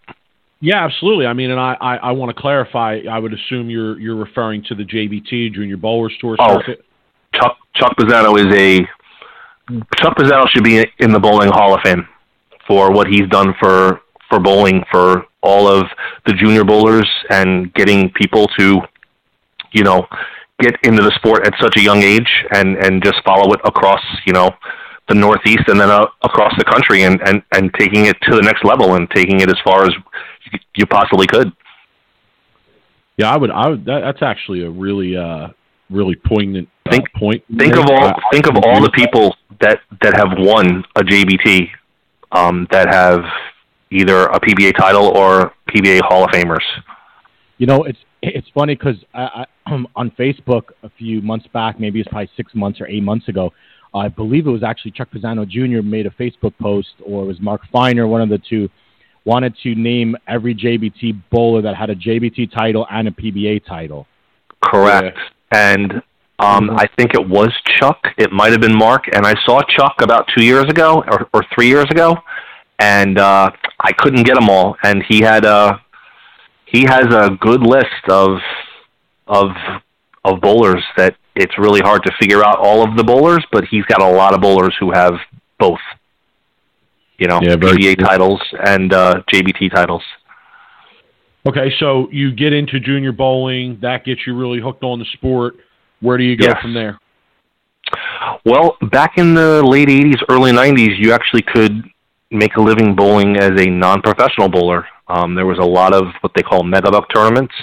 Yeah, 0.59 0.83
absolutely. 0.85 1.27
I 1.27 1.33
mean, 1.33 1.51
and 1.51 1.59
I, 1.59 1.77
I, 1.79 1.95
I 1.97 2.11
want 2.11 2.35
to 2.35 2.39
clarify. 2.39 3.01
I 3.09 3.19
would 3.19 3.33
assume 3.33 3.69
you're 3.69 3.99
you're 3.99 4.15
referring 4.15 4.63
to 4.65 4.75
the 4.75 4.83
JBT 4.83 5.53
Junior 5.53 5.77
Bowlers 5.77 6.13
Tour 6.19 6.35
Oh. 6.39 6.59
Chuck 7.39 7.57
Chuck 7.75 7.95
Pisano 7.97 8.37
is 8.37 8.53
a 8.55 8.81
Chuck 9.97 10.17
Pisano 10.17 10.47
should 10.49 10.63
be 10.63 10.85
in 10.99 11.11
the 11.11 11.19
bowling 11.19 11.49
Hall 11.49 11.73
of 11.75 11.81
Fame 11.83 12.07
for 12.67 12.91
what 12.91 13.07
he's 13.07 13.27
done 13.29 13.53
for 13.59 14.01
for 14.29 14.39
bowling 14.39 14.83
for 14.91 15.25
all 15.41 15.67
of 15.67 15.85
the 16.25 16.33
junior 16.33 16.63
bowlers 16.63 17.09
and 17.29 17.73
getting 17.73 18.09
people 18.11 18.47
to 18.59 18.81
you 19.71 19.83
know 19.83 20.05
get 20.59 20.75
into 20.83 21.03
the 21.03 21.11
sport 21.15 21.45
at 21.45 21.53
such 21.61 21.75
a 21.77 21.81
young 21.81 22.01
age 22.01 22.29
and 22.51 22.75
and 22.77 23.03
just 23.03 23.17
follow 23.25 23.53
it 23.53 23.59
across 23.63 24.01
you 24.25 24.33
know 24.33 24.49
the 25.07 25.15
northeast 25.15 25.63
and 25.67 25.79
then 25.79 25.89
uh, 25.89 26.05
across 26.23 26.51
the 26.57 26.65
country 26.65 27.03
and 27.03 27.21
and 27.25 27.41
and 27.53 27.73
taking 27.79 28.05
it 28.05 28.17
to 28.21 28.35
the 28.35 28.41
next 28.41 28.65
level 28.65 28.95
and 28.95 29.09
taking 29.11 29.39
it 29.39 29.49
as 29.49 29.57
far 29.63 29.83
as 29.83 29.89
you- 30.51 30.59
you 30.77 30.85
possibly 30.85 31.27
could 31.27 31.51
Yeah, 33.17 33.31
I 33.33 33.37
would. 33.37 33.51
I 33.51 33.67
would. 33.69 33.85
That, 33.85 34.01
that's 34.01 34.21
actually 34.21 34.63
a 34.63 34.69
really, 34.69 35.17
uh, 35.17 35.47
really 35.89 36.15
poignant 36.15 36.67
uh, 36.85 36.91
Think- 36.91 37.11
point. 37.13 37.43
think 37.57 37.75
of 37.75 37.85
all 37.89 38.03
I- 38.03 38.11
I 38.11 38.21
think 38.31 38.47
of 38.47 38.55
all 38.57 38.81
the 38.81 38.91
people 38.91 39.35
that 39.61 39.79
that 40.01 40.15
have 40.17 40.37
won 40.37 40.83
a 40.95 41.03
JBT 41.03 41.69
um, 42.31 42.67
that 42.71 42.93
have 42.93 43.23
either 43.91 44.25
a 44.25 44.39
PBA 44.39 44.75
title 44.77 45.07
or 45.17 45.53
PBA 45.69 46.01
Hall 46.03 46.25
of 46.25 46.29
Famers. 46.31 46.63
You 47.57 47.67
know, 47.67 47.83
it's 47.83 47.99
it's 48.21 48.47
funny 48.53 48.75
because 48.75 48.97
I, 49.13 49.45
I, 49.65 49.71
on 49.95 50.11
Facebook 50.11 50.63
a 50.83 50.89
few 50.89 51.21
months 51.21 51.47
back, 51.53 51.79
maybe 51.79 51.99
it's 51.99 52.09
probably 52.09 52.29
six 52.35 52.53
months 52.53 52.81
or 52.81 52.87
eight 52.87 53.03
months 53.03 53.27
ago, 53.29 53.53
I 53.93 54.07
believe 54.09 54.47
it 54.47 54.51
was 54.51 54.63
actually 54.63 54.91
Chuck 54.91 55.09
Pisano 55.11 55.47
Jr. 55.47 55.81
made 55.81 56.05
a 56.05 56.09
Facebook 56.11 56.53
post, 56.59 56.89
or 57.03 57.23
it 57.23 57.27
was 57.27 57.39
Mark 57.39 57.61
Feiner, 57.71 58.07
one 58.07 58.21
of 58.21 58.29
the 58.29 58.37
two, 58.37 58.69
wanted 59.25 59.55
to 59.63 59.75
name 59.75 60.15
every 60.27 60.53
JBT 60.55 61.21
bowler 61.31 61.61
that 61.61 61.75
had 61.75 61.89
a 61.89 61.95
JBT 61.95 62.51
title 62.51 62.85
and 62.91 63.07
a 63.07 63.11
PBA 63.11 63.65
title. 63.65 64.07
Correct. 64.63 65.17
And 65.51 66.01
um, 66.39 66.69
I 66.71 66.87
think 66.97 67.13
it 67.13 67.27
was 67.27 67.51
Chuck. 67.79 67.99
It 68.17 68.31
might 68.31 68.51
have 68.51 68.61
been 68.61 68.77
Mark. 68.77 69.05
And 69.13 69.25
I 69.25 69.33
saw 69.45 69.61
Chuck 69.63 69.95
about 70.01 70.27
two 70.35 70.43
years 70.43 70.65
ago 70.65 71.03
or, 71.07 71.29
or 71.33 71.43
three 71.55 71.67
years 71.67 71.85
ago, 71.89 72.15
and 72.79 73.17
uh, 73.17 73.49
I 73.79 73.91
couldn't 73.93 74.23
get 74.23 74.35
them 74.35 74.49
all. 74.49 74.75
And 74.83 75.03
he 75.07 75.21
had 75.21 75.45
a 75.45 75.81
he 76.65 76.83
has 76.83 77.05
a 77.13 77.37
good 77.39 77.61
list 77.61 78.03
of 78.09 78.39
of 79.27 79.49
of 80.25 80.41
bowlers 80.41 80.83
that 80.97 81.15
it's 81.35 81.57
really 81.57 81.79
hard 81.79 82.03
to 82.03 82.11
figure 82.19 82.43
out 82.43 82.57
all 82.59 82.83
of 82.87 82.97
the 82.97 83.03
bowlers, 83.03 83.45
but 83.51 83.63
he's 83.65 83.85
got 83.85 84.01
a 84.01 84.07
lot 84.09 84.33
of 84.33 84.41
bowlers 84.41 84.75
who 84.79 84.91
have 84.91 85.13
both. 85.59 85.79
You 87.17 87.27
know, 87.27 87.39
Yeah, 87.41 87.55
PBA 87.55 87.95
true. 87.97 88.05
titles 88.05 88.41
and 88.63 88.93
uh, 88.93 89.21
JBT 89.33 89.73
titles. 89.73 90.03
Okay, 91.47 91.71
so 91.79 92.09
you 92.11 92.33
get 92.33 92.51
into 92.51 92.79
junior 92.79 93.13
bowling. 93.13 93.79
That 93.81 94.03
gets 94.03 94.27
you 94.27 94.35
really 94.35 94.59
hooked 94.59 94.83
on 94.83 94.99
the 94.99 95.05
sport. 95.13 95.55
Where 96.01 96.17
do 96.17 96.25
you 96.25 96.35
go 96.35 96.47
Yes. 96.47 96.61
from 96.61 96.73
there? 96.73 96.99
Well, 98.45 98.75
back 98.91 99.17
in 99.17 99.33
the 99.33 99.63
late 99.63 99.87
'80s, 99.87 100.21
early 100.29 100.51
'90s, 100.51 100.97
you 100.97 101.13
actually 101.13 101.43
could 101.43 101.83
make 102.31 102.57
a 102.57 102.61
living 102.61 102.95
bowling 102.95 103.37
as 103.37 103.51
a 103.61 103.69
non-professional 103.69 104.49
bowler. 104.49 104.85
Um, 105.07 105.35
there 105.35 105.45
was 105.45 105.59
a 105.59 105.65
lot 105.65 105.93
of 105.93 106.07
what 106.19 106.33
they 106.35 106.43
call 106.43 106.63
megabuck 106.63 107.05
tournaments 107.13 107.53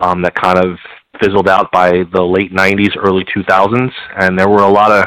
um, 0.00 0.22
that 0.22 0.34
kind 0.34 0.58
of 0.58 0.78
fizzled 1.22 1.48
out 1.48 1.70
by 1.70 2.02
the 2.12 2.22
late 2.22 2.52
90s, 2.52 2.96
early 2.96 3.24
2000s, 3.24 3.92
and 4.18 4.36
there 4.36 4.48
were 4.48 4.62
a 4.62 4.68
lot 4.68 4.90
of 4.90 5.06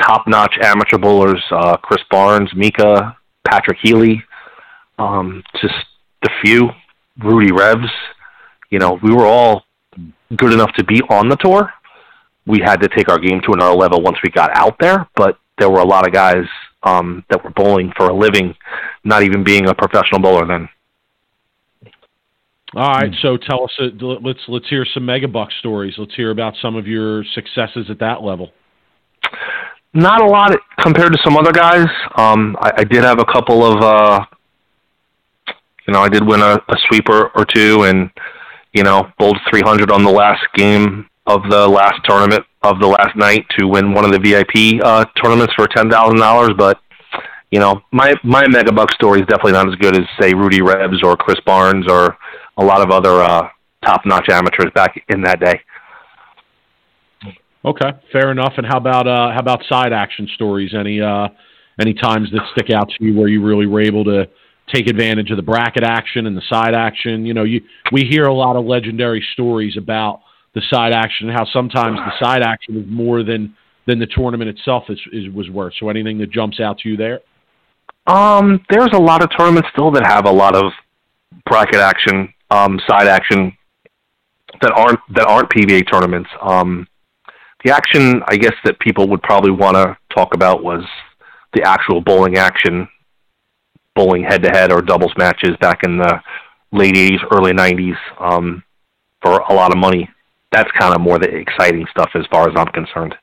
top-notch 0.00 0.56
amateur 0.62 0.98
bowlers, 0.98 1.42
uh, 1.50 1.76
Chris 1.78 2.02
Barnes, 2.10 2.50
Mika, 2.54 3.16
Patrick 3.44 3.78
Healy, 3.82 4.22
um, 4.98 5.42
just 5.60 5.74
the 6.22 6.30
few, 6.44 6.70
Rudy 7.22 7.52
Revs. 7.52 7.90
You 8.70 8.78
know, 8.78 8.98
we 9.02 9.14
were 9.14 9.26
all 9.26 9.64
good 10.36 10.52
enough 10.52 10.72
to 10.76 10.84
be 10.84 11.00
on 11.08 11.28
the 11.28 11.36
tour. 11.36 11.72
We 12.46 12.60
had 12.60 12.80
to 12.82 12.88
take 12.88 13.08
our 13.08 13.18
game 13.18 13.40
to 13.46 13.52
another 13.52 13.74
level 13.74 14.02
once 14.02 14.18
we 14.22 14.30
got 14.30 14.50
out 14.54 14.76
there, 14.80 15.08
but 15.16 15.38
there 15.58 15.70
were 15.70 15.80
a 15.80 15.86
lot 15.86 16.06
of 16.06 16.12
guys 16.12 16.44
um, 16.82 17.24
that 17.30 17.42
were 17.42 17.50
bowling 17.50 17.92
for 17.96 18.08
a 18.08 18.14
living, 18.14 18.54
not 19.04 19.22
even 19.22 19.42
being 19.42 19.68
a 19.68 19.74
professional 19.74 20.20
bowler 20.20 20.46
then. 20.46 20.68
All 22.74 22.92
right, 22.92 23.12
so 23.22 23.36
tell 23.36 23.64
us. 23.64 23.70
Uh, 23.80 23.86
let's 24.00 24.40
let's 24.48 24.68
hear 24.68 24.84
some 24.92 25.04
megabuck 25.04 25.48
stories. 25.60 25.94
Let's 25.96 26.14
hear 26.14 26.30
about 26.30 26.54
some 26.60 26.76
of 26.76 26.86
your 26.86 27.24
successes 27.34 27.86
at 27.88 28.00
that 28.00 28.22
level. 28.22 28.50
Not 29.94 30.20
a 30.20 30.26
lot 30.26 30.54
compared 30.80 31.12
to 31.12 31.18
some 31.24 31.38
other 31.38 31.52
guys. 31.52 31.86
Um, 32.16 32.54
I, 32.60 32.72
I 32.78 32.84
did 32.84 33.02
have 33.02 33.18
a 33.18 33.24
couple 33.24 33.64
of, 33.64 33.82
uh, 33.82 34.24
you 35.86 35.94
know, 35.94 36.00
I 36.00 36.08
did 36.08 36.26
win 36.26 36.40
a, 36.40 36.54
a 36.68 36.76
sweeper 36.88 37.30
or 37.34 37.44
two, 37.44 37.84
and 37.84 38.10
you 38.72 38.82
know, 38.82 39.08
bowled 39.18 39.38
300 39.50 39.90
on 39.90 40.04
the 40.04 40.10
last 40.10 40.42
game 40.54 41.08
of 41.26 41.42
the 41.50 41.66
last 41.66 42.00
tournament 42.04 42.44
of 42.62 42.80
the 42.80 42.86
last 42.86 43.16
night 43.16 43.44
to 43.58 43.66
win 43.66 43.92
one 43.92 44.04
of 44.04 44.12
the 44.12 44.18
VIP 44.18 44.82
uh, 44.84 45.04
tournaments 45.22 45.54
for 45.54 45.66
ten 45.68 45.90
thousand 45.90 46.18
dollars. 46.18 46.50
But 46.56 46.78
you 47.50 47.60
know, 47.60 47.80
my 47.92 48.14
my 48.22 48.44
megabuck 48.44 48.90
story 48.92 49.20
is 49.20 49.26
definitely 49.26 49.52
not 49.52 49.68
as 49.68 49.74
good 49.76 49.96
as 49.96 50.06
say 50.20 50.34
Rudy 50.34 50.62
Revs 50.62 51.02
or 51.02 51.16
Chris 51.16 51.38
Barnes 51.44 51.86
or 51.88 52.16
a 52.58 52.64
lot 52.64 52.80
of 52.80 52.90
other 52.90 53.22
uh, 53.22 53.48
top-notch 53.84 54.28
amateurs 54.30 54.70
back 54.74 54.94
in 55.08 55.22
that 55.22 55.40
day. 55.40 55.60
Okay, 57.64 57.90
fair 58.12 58.30
enough. 58.30 58.54
And 58.56 58.66
how 58.66 58.78
about 58.78 59.06
uh, 59.08 59.32
how 59.32 59.40
about 59.40 59.62
side 59.68 59.92
action 59.92 60.28
stories? 60.34 60.72
Any 60.78 61.00
uh, 61.00 61.28
any 61.80 61.94
times 61.94 62.30
that 62.32 62.42
stick 62.52 62.70
out 62.70 62.88
to 62.88 63.04
you 63.04 63.14
where 63.14 63.28
you 63.28 63.44
really 63.44 63.66
were 63.66 63.80
able 63.80 64.04
to 64.04 64.28
take 64.72 64.88
advantage 64.88 65.30
of 65.30 65.36
the 65.36 65.42
bracket 65.42 65.84
action 65.84 66.26
and 66.26 66.36
the 66.36 66.42
side 66.48 66.74
action? 66.74 67.26
You 67.26 67.34
know, 67.34 67.44
you 67.44 67.62
we 67.92 68.02
hear 68.02 68.24
a 68.24 68.34
lot 68.34 68.56
of 68.56 68.64
legendary 68.64 69.24
stories 69.32 69.76
about 69.76 70.20
the 70.54 70.62
side 70.70 70.92
action 70.92 71.28
and 71.28 71.36
how 71.36 71.44
sometimes 71.52 71.98
the 71.98 72.24
side 72.24 72.42
action 72.42 72.76
is 72.76 72.86
more 72.88 73.22
than 73.22 73.54
than 73.86 73.98
the 73.98 74.06
tournament 74.06 74.50
itself 74.50 74.84
is, 74.88 75.00
is 75.12 75.32
was 75.32 75.48
worth. 75.50 75.74
So 75.78 75.88
anything 75.88 76.18
that 76.18 76.30
jumps 76.30 76.60
out 76.60 76.78
to 76.78 76.88
you 76.88 76.96
there? 76.96 77.20
Um, 78.06 78.64
there's 78.70 78.90
a 78.92 78.98
lot 78.98 79.22
of 79.22 79.30
tournaments 79.36 79.68
still 79.72 79.90
that 79.92 80.06
have 80.06 80.26
a 80.26 80.32
lot 80.32 80.54
of 80.54 80.72
bracket 81.44 81.76
action 81.76 82.32
um, 82.50 82.80
side 82.88 83.08
action 83.08 83.56
that 84.60 84.72
aren't 84.72 85.00
that 85.14 85.26
aren't 85.26 85.50
PBA 85.50 85.90
tournaments. 85.90 86.30
Um, 86.40 86.86
the 87.64 87.74
action, 87.74 88.22
I 88.28 88.36
guess, 88.36 88.54
that 88.64 88.78
people 88.78 89.08
would 89.08 89.22
probably 89.22 89.50
want 89.50 89.76
to 89.76 89.96
talk 90.14 90.34
about 90.34 90.62
was 90.62 90.84
the 91.54 91.62
actual 91.62 92.00
bowling 92.00 92.36
action, 92.36 92.88
bowling 93.96 94.22
head 94.22 94.42
to 94.44 94.50
head 94.50 94.70
or 94.70 94.80
doubles 94.82 95.12
matches 95.18 95.56
back 95.60 95.80
in 95.82 95.98
the 95.98 96.20
late 96.70 96.94
'80s, 96.94 97.18
early 97.32 97.52
'90s 97.52 97.96
um, 98.20 98.62
for 99.22 99.38
a 99.38 99.52
lot 99.52 99.72
of 99.72 99.78
money. 99.78 100.08
That's 100.52 100.70
kind 100.78 100.94
of 100.94 101.00
more 101.00 101.18
the 101.18 101.28
exciting 101.28 101.86
stuff 101.90 102.10
as 102.14 102.24
far 102.30 102.48
as 102.48 102.54
I'm 102.56 102.68
concerned. 102.68 103.14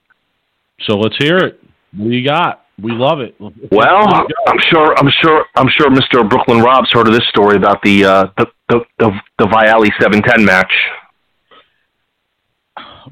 So 0.82 0.98
let's 0.98 1.16
hear 1.18 1.38
it. 1.38 1.64
What 1.96 2.10
do 2.10 2.16
you 2.16 2.28
got? 2.28 2.66
We 2.82 2.92
love 2.92 3.20
it. 3.22 3.36
Well, 3.40 4.08
I'm 4.48 4.60
sure, 4.72 4.98
I'm 4.98 5.10
sure, 5.22 5.46
I'm 5.56 5.70
sure 5.78 5.90
Mr. 5.90 6.28
Brooklyn 6.28 6.60
Rob's 6.60 6.92
heard 6.92 7.08
of 7.08 7.14
this 7.14 7.28
story 7.30 7.56
about 7.56 7.82
the 7.84 8.04
uh, 8.04 8.26
the 8.38 8.48
the 8.68 8.80
the, 8.98 9.12
the 9.38 9.46
Vialli 9.46 9.90
seven 10.02 10.24
ten 10.24 10.44
match. 10.44 10.72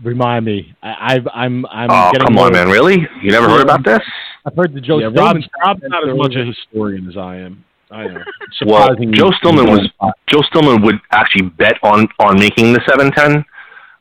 Remind 0.04 0.46
me. 0.46 0.74
I, 0.82 1.16
I've 1.16 1.28
I'm 1.34 1.66
I'm. 1.68 1.90
Oh 1.92 2.12
getting 2.12 2.28
come 2.28 2.38
on, 2.38 2.54
man! 2.54 2.70
Really? 2.70 3.08
You 3.22 3.32
never 3.32 3.50
heard 3.50 3.62
about 3.62 3.84
this? 3.84 4.02
I've 4.46 4.56
heard 4.56 4.74
the 4.74 4.82
Joe. 4.82 5.00
Yeah, 5.00 5.10
Rob's, 5.14 5.48
Rob's 5.64 5.82
not 5.84 6.08
as 6.08 6.16
much 6.16 6.36
a 6.36 6.46
historian 6.46 7.08
as 7.08 7.18
I 7.18 7.38
am. 7.38 7.64
I 7.92 8.08
know. 8.08 8.24
well, 8.66 8.96
Joe 8.96 9.32
Stillman 9.40 9.70
was 9.70 9.90
Joe 10.28 10.42
Stillman 10.50 10.82
would 10.84 10.96
actually 11.12 11.50
bet 11.50 11.78
on 11.84 12.08
on 12.20 12.40
making 12.40 12.74
the 12.74 12.82
seven 12.90 13.12
ten, 13.12 13.46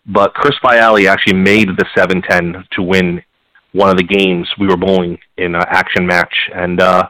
but 0.06 0.32
Chris 0.34 0.54
Vialli 0.64 1.06
actually 1.08 1.36
made 1.36 1.68
the 1.76 1.84
seven 1.96 2.22
ten 2.22 2.64
to 2.72 2.82
win 2.82 3.22
one 3.72 3.90
of 3.90 3.96
the 3.96 4.02
games 4.02 4.48
we 4.58 4.66
were 4.66 4.76
bowling 4.76 5.18
in 5.36 5.54
an 5.54 5.64
action 5.68 6.06
match, 6.06 6.34
and 6.54 6.80
uh, 6.80 7.08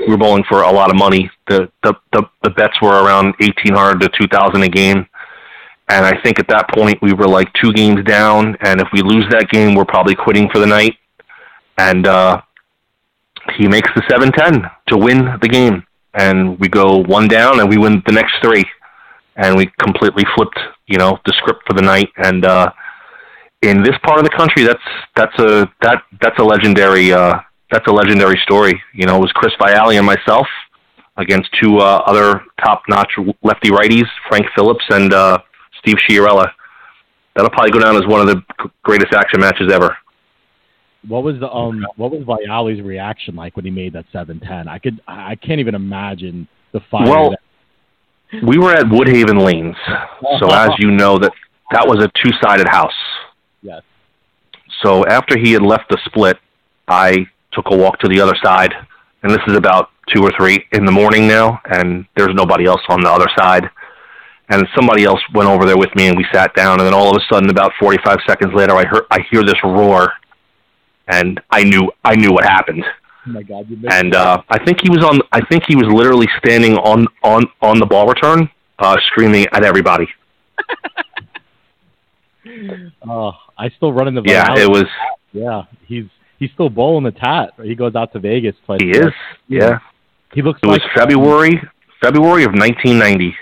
we 0.00 0.08
were 0.08 0.16
bowling 0.16 0.44
for 0.48 0.62
a 0.62 0.72
lot 0.72 0.90
of 0.90 0.96
money. 0.96 1.30
The 1.48 1.70
the 1.82 1.94
the, 2.12 2.22
the 2.42 2.50
bets 2.50 2.80
were 2.80 3.02
around 3.04 3.34
eighteen 3.40 3.74
hundred 3.74 4.00
to 4.02 4.08
two 4.18 4.28
thousand 4.28 4.62
a 4.62 4.68
game, 4.68 5.06
and 5.90 6.06
I 6.06 6.20
think 6.22 6.38
at 6.38 6.48
that 6.48 6.68
point 6.72 6.98
we 7.02 7.12
were 7.12 7.28
like 7.28 7.52
two 7.62 7.72
games 7.72 8.04
down, 8.04 8.56
and 8.62 8.80
if 8.80 8.88
we 8.92 9.02
lose 9.02 9.26
that 9.30 9.48
game, 9.50 9.74
we're 9.74 9.84
probably 9.84 10.14
quitting 10.14 10.48
for 10.50 10.58
the 10.58 10.66
night. 10.66 10.94
And 11.78 12.06
uh, 12.06 12.42
he 13.56 13.68
makes 13.68 13.90
the 13.94 14.02
seven 14.08 14.30
ten 14.32 14.62
to 14.88 14.96
win 14.96 15.18
the 15.42 15.48
game, 15.48 15.84
and 16.14 16.58
we 16.60 16.68
go 16.68 16.98
one 16.98 17.28
down, 17.28 17.60
and 17.60 17.68
we 17.68 17.76
win 17.76 18.02
the 18.06 18.12
next 18.12 18.34
three, 18.42 18.64
and 19.36 19.56
we 19.56 19.70
completely 19.82 20.24
flipped, 20.34 20.58
you 20.86 20.98
know, 20.98 21.18
the 21.26 21.32
script 21.38 21.62
for 21.66 21.74
the 21.74 21.82
night, 21.82 22.08
and. 22.16 22.44
uh 22.44 22.70
in 23.62 23.82
this 23.82 23.96
part 24.02 24.18
of 24.18 24.24
the 24.24 24.34
country, 24.36 24.62
that's 24.64 24.88
that's 25.16 25.38
a 25.38 25.70
that 25.82 26.02
that's 26.22 26.38
a 26.38 26.42
legendary 26.42 27.12
uh, 27.12 27.38
that's 27.70 27.86
a 27.88 27.92
legendary 27.92 28.38
story. 28.42 28.82
You 28.94 29.06
know, 29.06 29.16
it 29.16 29.20
was 29.20 29.32
Chris 29.32 29.52
Vialli 29.60 29.98
and 29.98 30.06
myself 30.06 30.46
against 31.18 31.50
two 31.62 31.78
uh, 31.78 32.02
other 32.06 32.42
top-notch 32.64 33.12
lefty 33.42 33.70
righties, 33.70 34.06
Frank 34.28 34.46
Phillips 34.54 34.84
and 34.88 35.12
uh, 35.12 35.38
Steve 35.80 35.96
Chiarella. 36.08 36.50
That'll 37.34 37.50
probably 37.50 37.70
go 37.70 37.80
down 37.80 37.96
as 37.96 38.06
one 38.06 38.20
of 38.20 38.26
the 38.26 38.42
greatest 38.82 39.12
action 39.14 39.40
matches 39.40 39.72
ever. 39.72 39.96
What 41.08 41.22
was 41.22 41.38
the 41.40 41.50
um 41.50 41.86
what 41.96 42.10
was 42.10 42.22
Vialli's 42.22 42.82
reaction 42.82 43.34
like 43.34 43.56
when 43.56 43.64
he 43.64 43.70
made 43.70 43.94
that 43.94 44.04
seven 44.12 44.40
ten? 44.40 44.68
I 44.68 44.78
could 44.78 45.00
I 45.06 45.34
can't 45.36 45.60
even 45.60 45.74
imagine 45.74 46.46
the 46.72 46.80
fire. 46.90 47.08
Well, 47.08 47.30
that... 47.30 48.44
we 48.44 48.58
were 48.58 48.72
at 48.72 48.84
Woodhaven 48.86 49.42
Lanes, 49.42 49.76
so 50.38 50.50
as 50.50 50.70
you 50.78 50.90
know 50.90 51.18
that 51.18 51.32
that 51.70 51.86
was 51.86 52.04
a 52.04 52.10
two-sided 52.22 52.68
house. 52.68 52.92
Yes. 53.62 53.82
So 54.82 55.06
after 55.06 55.38
he 55.38 55.52
had 55.52 55.62
left 55.62 55.88
the 55.88 55.98
split, 56.04 56.36
I 56.88 57.26
took 57.52 57.66
a 57.70 57.76
walk 57.76 57.98
to 58.00 58.08
the 58.08 58.20
other 58.20 58.34
side, 58.42 58.74
and 59.22 59.32
this 59.32 59.40
is 59.46 59.56
about 59.56 59.90
two 60.14 60.22
or 60.22 60.32
three 60.36 60.66
in 60.72 60.84
the 60.84 60.92
morning 60.92 61.28
now, 61.28 61.60
and 61.64 62.04
there's 62.16 62.34
nobody 62.34 62.66
else 62.66 62.80
on 62.88 63.00
the 63.00 63.10
other 63.10 63.28
side. 63.38 63.70
And 64.50 64.66
somebody 64.74 65.04
else 65.04 65.20
went 65.32 65.48
over 65.48 65.64
there 65.64 65.78
with 65.78 65.94
me, 65.94 66.08
and 66.08 66.16
we 66.16 66.26
sat 66.32 66.54
down. 66.54 66.80
And 66.80 66.86
then 66.86 66.94
all 66.94 67.10
of 67.10 67.16
a 67.16 67.32
sudden, 67.32 67.50
about 67.50 67.72
45 67.78 68.18
seconds 68.26 68.52
later, 68.52 68.74
I 68.74 68.84
heard 68.84 69.04
I 69.10 69.20
hear 69.30 69.44
this 69.44 69.54
roar, 69.62 70.12
and 71.06 71.40
I 71.50 71.62
knew 71.62 71.90
I 72.04 72.16
knew 72.16 72.32
what 72.32 72.44
happened. 72.44 72.84
Oh 73.26 73.30
my 73.30 73.42
God! 73.42 73.66
and 73.90 74.14
uh, 74.14 74.42
I 74.48 74.64
think 74.64 74.80
he 74.82 74.90
was 74.90 75.04
on. 75.04 75.20
I 75.30 75.40
think 75.46 75.64
he 75.68 75.76
was 75.76 75.86
literally 75.86 76.26
standing 76.38 76.74
on 76.78 77.06
on 77.22 77.44
on 77.62 77.78
the 77.78 77.86
ball 77.86 78.08
return, 78.08 78.50
uh, 78.80 78.96
screaming 79.08 79.46
at 79.52 79.62
everybody. 79.62 80.08
oh, 83.08 83.32
I 83.56 83.68
still 83.70 83.92
run 83.92 84.08
in 84.08 84.14
the 84.14 84.22
yeah. 84.24 84.56
It 84.56 84.68
was 84.68 84.86
yeah. 85.32 85.62
He's 85.86 86.06
he's 86.38 86.50
still 86.52 86.70
bowling 86.70 87.04
the 87.04 87.12
tat. 87.12 87.52
He 87.62 87.76
goes 87.76 87.94
out 87.94 88.12
to 88.14 88.18
Vegas 88.18 88.56
twice. 88.66 88.80
He 88.80 88.90
is. 88.90 89.12
Yeah. 89.46 89.78
He 90.32 90.42
looks. 90.42 90.60
It 90.62 90.66
like, 90.66 90.80
was 90.80 90.90
February 90.94 91.60
February 92.02 92.44
of 92.44 92.52
1990. 92.52 93.36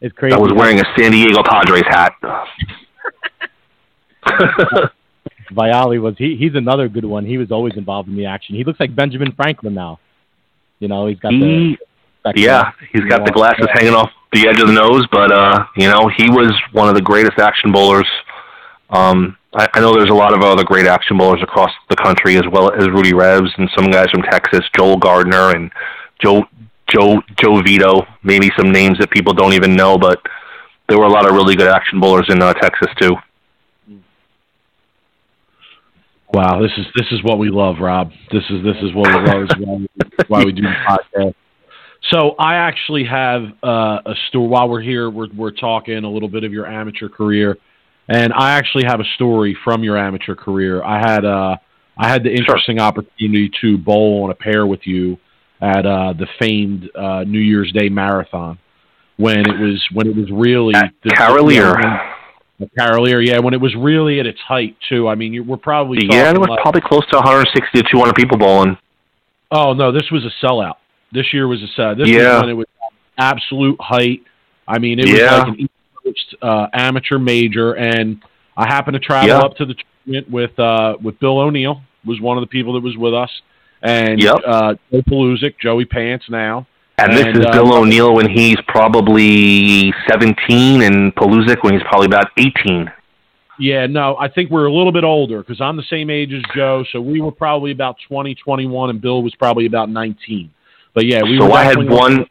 It's 0.00 0.14
crazy. 0.14 0.34
I 0.34 0.38
was 0.38 0.52
wearing 0.52 0.80
a 0.80 0.84
San 0.96 1.12
Diego 1.12 1.42
Padres 1.42 1.84
hat. 1.88 2.12
Vialli 5.52 6.00
was 6.00 6.14
he? 6.18 6.36
He's 6.36 6.54
another 6.54 6.88
good 6.88 7.04
one. 7.04 7.24
He 7.24 7.38
was 7.38 7.50
always 7.50 7.76
involved 7.76 8.08
in 8.08 8.16
the 8.16 8.26
action. 8.26 8.54
He 8.54 8.64
looks 8.64 8.78
like 8.78 8.94
Benjamin 8.94 9.32
Franklin 9.32 9.74
now. 9.74 9.98
You 10.78 10.88
know, 10.88 11.06
he's 11.06 11.18
got 11.18 11.32
he, 11.32 11.78
the. 12.24 12.34
Yeah, 12.36 12.72
he's 12.92 13.04
got 13.04 13.24
the 13.24 13.32
glasses 13.32 13.66
hanging 13.72 13.94
off 13.94 14.10
the 14.32 14.46
edge 14.46 14.60
of 14.60 14.66
the 14.66 14.74
nose, 14.74 15.06
but 15.10 15.32
uh, 15.32 15.64
you 15.76 15.88
know, 15.88 16.10
he 16.16 16.30
was 16.30 16.52
one 16.72 16.88
of 16.88 16.94
the 16.94 17.00
greatest 17.00 17.38
action 17.38 17.72
bowlers. 17.72 18.06
Um, 18.90 19.36
I, 19.54 19.66
I 19.74 19.80
know 19.80 19.94
there's 19.94 20.10
a 20.10 20.14
lot 20.14 20.34
of 20.34 20.42
other 20.42 20.64
great 20.64 20.86
action 20.86 21.16
bowlers 21.16 21.42
across 21.42 21.70
the 21.88 21.96
country, 21.96 22.36
as 22.36 22.44
well 22.52 22.72
as 22.72 22.86
Rudy 22.88 23.14
Revs 23.14 23.50
and 23.56 23.70
some 23.74 23.90
guys 23.90 24.10
from 24.10 24.22
Texas, 24.22 24.60
Joel 24.76 24.98
Gardner 24.98 25.56
and 25.56 25.70
Joe 26.22 26.44
Joe 26.88 27.20
Joe 27.36 27.62
Vito. 27.62 28.02
Maybe 28.22 28.50
some 28.56 28.72
names 28.72 28.98
that 28.98 29.10
people 29.10 29.32
don't 29.32 29.52
even 29.52 29.74
know, 29.74 29.98
but 29.98 30.18
there 30.88 30.98
were 30.98 31.04
a 31.04 31.10
lot 31.10 31.28
of 31.28 31.34
really 31.34 31.54
good 31.54 31.68
action 31.68 32.00
bowlers 32.00 32.26
in 32.28 32.42
uh, 32.42 32.54
Texas 32.54 32.88
too. 33.00 33.14
Wow, 36.32 36.60
this 36.60 36.72
is 36.76 36.86
this 36.94 37.06
is 37.10 37.22
what 37.22 37.38
we 37.38 37.50
love, 37.50 37.76
Rob. 37.80 38.10
This 38.30 38.44
is 38.50 38.62
this 38.62 38.76
is 38.82 38.94
what 38.94 39.08
we 39.08 39.14
love. 39.14 39.48
why, 39.58 39.74
we, 39.74 39.86
why 40.28 40.44
we 40.44 40.52
do 40.52 40.62
the 40.62 40.74
podcast. 40.86 41.34
So 42.10 42.36
I 42.38 42.56
actually 42.56 43.04
have 43.04 43.42
uh, 43.62 44.00
a 44.06 44.14
story. 44.28 44.48
While 44.48 44.68
we're 44.68 44.82
here, 44.82 45.10
we're 45.10 45.28
we're 45.34 45.52
talking 45.52 46.04
a 46.04 46.10
little 46.10 46.28
bit 46.28 46.44
of 46.44 46.52
your 46.52 46.66
amateur 46.66 47.08
career, 47.08 47.56
and 48.08 48.32
I 48.34 48.52
actually 48.52 48.84
have 48.86 49.00
a 49.00 49.06
story 49.14 49.56
from 49.64 49.82
your 49.82 49.96
amateur 49.96 50.34
career. 50.34 50.82
I 50.84 50.98
had 50.98 51.24
uh, 51.24 51.56
I 51.96 52.08
had 52.08 52.22
the 52.22 52.30
interesting 52.30 52.78
opportunity 52.78 53.50
to 53.62 53.78
bowl 53.78 54.24
on 54.24 54.30
a 54.30 54.34
pair 54.34 54.66
with 54.66 54.86
you 54.86 55.18
at 55.60 55.84
uh, 55.86 56.12
the 56.12 56.26
famed 56.38 56.88
uh, 56.94 57.24
New 57.26 57.40
Year's 57.40 57.72
Day 57.72 57.88
marathon 57.88 58.58
when 59.16 59.40
it 59.40 59.58
was 59.58 59.84
when 59.92 60.06
it 60.06 60.14
was 60.16 60.30
really 60.30 60.74
At 60.74 60.92
the 61.02 61.10
Carolier. 61.10 61.74
the 62.60 62.68
Carolier, 62.78 63.20
yeah, 63.20 63.38
when 63.40 63.54
it 63.54 63.60
was 63.60 63.74
really 63.76 64.20
at 64.20 64.26
its 64.26 64.38
height 64.40 64.76
too. 64.88 65.08
I 65.08 65.14
mean, 65.14 65.32
you, 65.32 65.42
we're 65.44 65.56
probably 65.56 65.98
Yeah, 66.08 66.30
it 66.30 66.38
was 66.38 66.48
like- 66.48 66.60
probably 66.62 66.80
close 66.82 67.04
to 67.10 67.16
160 67.16 67.82
to 67.82 67.88
200 67.90 68.14
people 68.14 68.38
bowling. 68.38 68.76
Oh 69.50 69.72
no, 69.72 69.92
this 69.92 70.10
was 70.10 70.24
a 70.24 70.46
sellout. 70.46 70.74
This 71.12 71.32
year 71.32 71.48
was 71.48 71.60
a 71.62 71.80
sellout. 71.80 71.98
This 71.98 72.08
Yeah. 72.10 72.34
was 72.34 72.40
when 72.42 72.50
it 72.50 72.54
was 72.54 72.66
absolute 73.16 73.80
height. 73.80 74.22
I 74.66 74.78
mean, 74.78 74.98
it 75.00 75.06
was 75.06 75.18
Yeah. 75.18 75.36
like 75.38 75.48
an 75.48 75.60
East 75.60 75.70
Coast 76.04 76.34
uh, 76.42 76.66
amateur 76.74 77.18
major, 77.18 77.72
and 77.72 78.20
I 78.56 78.66
happened 78.66 78.94
to 78.94 79.00
travel 79.00 79.28
Yeah. 79.28 79.38
up 79.38 79.56
to 79.56 79.64
the 79.64 79.74
tournament 80.04 80.30
with 80.30 80.58
uh, 80.58 80.96
with 81.02 81.18
Bill 81.18 81.38
O'Neill, 81.38 81.80
was 82.04 82.20
one 82.20 82.36
of 82.36 82.42
the 82.42 82.46
people 82.48 82.74
that 82.74 82.82
was 82.82 82.96
with 82.96 83.14
us, 83.14 83.30
and 83.82 84.22
Yep. 84.22 84.36
uh, 84.46 84.74
Joe 84.92 85.02
Paluzik, 85.02 85.54
Joey 85.60 85.84
Pants 85.84 86.26
now. 86.28 86.66
And 86.98 87.12
this 87.12 87.26
is 87.28 87.46
uh, 87.46 87.52
Bill 87.52 87.74
O'Neill 87.74 88.14
when 88.14 88.28
he's 88.28 88.56
probably 88.66 89.92
17, 90.08 90.82
and 90.82 91.14
Paluzik 91.14 91.62
when 91.62 91.74
he's 91.74 91.82
probably 91.84 92.06
about 92.06 92.30
18. 92.36 92.90
Yeah, 93.60 93.86
no, 93.86 94.16
I 94.16 94.28
think 94.28 94.50
we're 94.50 94.66
a 94.66 94.72
little 94.72 94.92
bit 94.92 95.04
older 95.04 95.38
because 95.38 95.60
I'm 95.60 95.76
the 95.76 95.84
same 95.90 96.10
age 96.10 96.32
as 96.32 96.42
Joe, 96.54 96.84
so 96.92 97.00
we 97.00 97.20
were 97.20 97.32
probably 97.32 97.72
about 97.72 97.96
20, 98.08 98.34
21, 98.34 98.90
and 98.90 99.00
Bill 99.00 99.22
was 99.22 99.34
probably 99.36 99.66
about 99.66 99.90
19. 99.90 100.50
But 100.94 101.06
yeah, 101.06 101.22
we 101.22 101.38
so 101.38 101.52
I 101.52 101.64
had 101.64 101.88
won. 101.88 102.26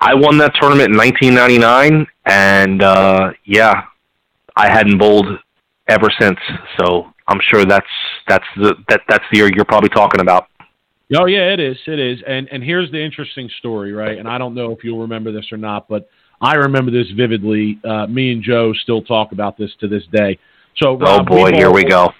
I 0.00 0.14
won 0.14 0.38
that 0.38 0.52
tournament 0.60 0.90
in 0.92 0.98
1999, 0.98 2.06
and 2.26 2.82
uh, 2.82 3.30
yeah, 3.44 3.84
I 4.56 4.70
hadn't 4.70 4.98
bowled 4.98 5.26
ever 5.88 6.10
since. 6.20 6.38
So 6.78 7.12
I'm 7.28 7.40
sure 7.40 7.64
that's 7.64 7.86
that's 8.28 8.44
the 8.56 8.74
that 8.88 9.02
that's 9.08 9.24
the 9.30 9.38
year 9.38 9.50
you're 9.54 9.64
probably 9.64 9.90
talking 9.90 10.20
about. 10.20 10.48
Oh 11.16 11.26
yeah, 11.26 11.52
it 11.52 11.60
is. 11.60 11.76
It 11.86 11.98
is. 11.98 12.20
And 12.26 12.48
and 12.50 12.62
here's 12.62 12.90
the 12.90 13.02
interesting 13.02 13.50
story, 13.58 13.92
right? 13.92 14.18
And 14.18 14.26
I 14.26 14.38
don't 14.38 14.54
know 14.54 14.72
if 14.72 14.82
you'll 14.82 15.00
remember 15.00 15.32
this 15.32 15.46
or 15.52 15.58
not, 15.58 15.88
but 15.88 16.08
I 16.40 16.54
remember 16.54 16.90
this 16.90 17.10
vividly. 17.16 17.78
Uh, 17.84 18.06
me 18.06 18.32
and 18.32 18.42
Joe 18.42 18.72
still 18.72 19.02
talk 19.02 19.32
about 19.32 19.58
this 19.58 19.70
to 19.80 19.88
this 19.88 20.02
day. 20.12 20.38
So 20.76 20.90
Oh 20.90 20.96
Rob, 20.96 21.26
boy, 21.26 21.52
here 21.52 21.70
we 21.70 21.84
go. 21.84 22.10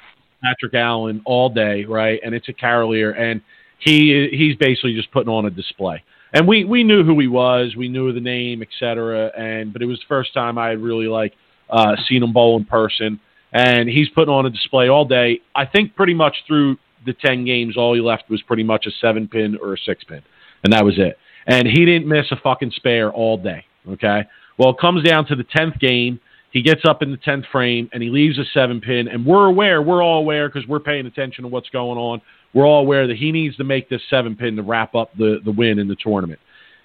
Patrick 0.42 0.74
Allen 0.74 1.22
all 1.24 1.48
day, 1.48 1.84
right? 1.84 2.20
And 2.22 2.34
it's 2.34 2.48
a 2.48 2.52
Carolier, 2.52 3.12
and 3.12 3.40
he 3.78 4.28
he's 4.30 4.56
basically 4.56 4.94
just 4.94 5.10
putting 5.12 5.32
on 5.32 5.46
a 5.46 5.50
display. 5.50 6.02
And 6.34 6.46
we 6.46 6.64
we 6.64 6.84
knew 6.84 7.04
who 7.04 7.18
he 7.18 7.26
was, 7.26 7.74
we 7.76 7.88
knew 7.88 8.12
the 8.12 8.20
name, 8.20 8.60
et 8.60 8.68
cetera. 8.78 9.30
And 9.36 9.72
but 9.72 9.80
it 9.80 9.86
was 9.86 9.98
the 9.98 10.06
first 10.08 10.34
time 10.34 10.58
I 10.58 10.68
had 10.68 10.80
really 10.80 11.06
like 11.06 11.32
uh, 11.70 11.96
seen 12.06 12.22
him 12.22 12.32
bowl 12.32 12.58
in 12.58 12.64
person. 12.64 13.18
And 13.52 13.88
he's 13.88 14.08
putting 14.10 14.34
on 14.34 14.46
a 14.46 14.50
display 14.50 14.88
all 14.88 15.04
day. 15.04 15.40
I 15.54 15.64
think 15.64 15.94
pretty 15.94 16.12
much 16.12 16.36
through 16.46 16.76
the 17.04 17.12
ten 17.14 17.44
games, 17.44 17.76
all 17.76 17.94
he 17.94 18.00
left 18.00 18.24
was 18.30 18.42
pretty 18.42 18.62
much 18.64 18.86
a 18.86 18.90
seven 19.00 19.28
pin 19.28 19.56
or 19.62 19.74
a 19.74 19.78
six 19.78 20.04
pin, 20.04 20.22
and 20.62 20.72
that 20.72 20.84
was 20.84 20.94
it. 20.98 21.18
And 21.46 21.66
he 21.68 21.84
didn't 21.84 22.08
miss 22.08 22.26
a 22.30 22.36
fucking 22.36 22.72
spare 22.76 23.12
all 23.12 23.36
day. 23.36 23.64
Okay. 23.88 24.22
Well, 24.58 24.70
it 24.70 24.78
comes 24.80 25.04
down 25.04 25.26
to 25.26 25.36
the 25.36 25.44
tenth 25.44 25.78
game. 25.78 26.20
He 26.52 26.62
gets 26.62 26.82
up 26.88 27.02
in 27.02 27.10
the 27.10 27.16
tenth 27.16 27.44
frame 27.50 27.90
and 27.92 28.00
he 28.02 28.08
leaves 28.10 28.38
a 28.38 28.44
seven 28.54 28.80
pin, 28.80 29.08
and 29.08 29.26
we're 29.26 29.46
aware, 29.46 29.82
we're 29.82 30.02
all 30.02 30.20
aware 30.20 30.48
because 30.48 30.66
we're 30.68 30.78
paying 30.80 31.06
attention 31.06 31.42
to 31.42 31.48
what's 31.48 31.68
going 31.70 31.98
on. 31.98 32.22
We're 32.54 32.64
all 32.66 32.80
aware 32.80 33.08
that 33.08 33.16
he 33.16 33.32
needs 33.32 33.56
to 33.56 33.64
make 33.64 33.88
this 33.88 34.00
seven 34.08 34.36
pin 34.36 34.54
to 34.56 34.62
wrap 34.62 34.94
up 34.94 35.10
the 35.18 35.40
the 35.44 35.50
win 35.50 35.78
in 35.80 35.88
the 35.88 35.96
tournament. 35.96 36.38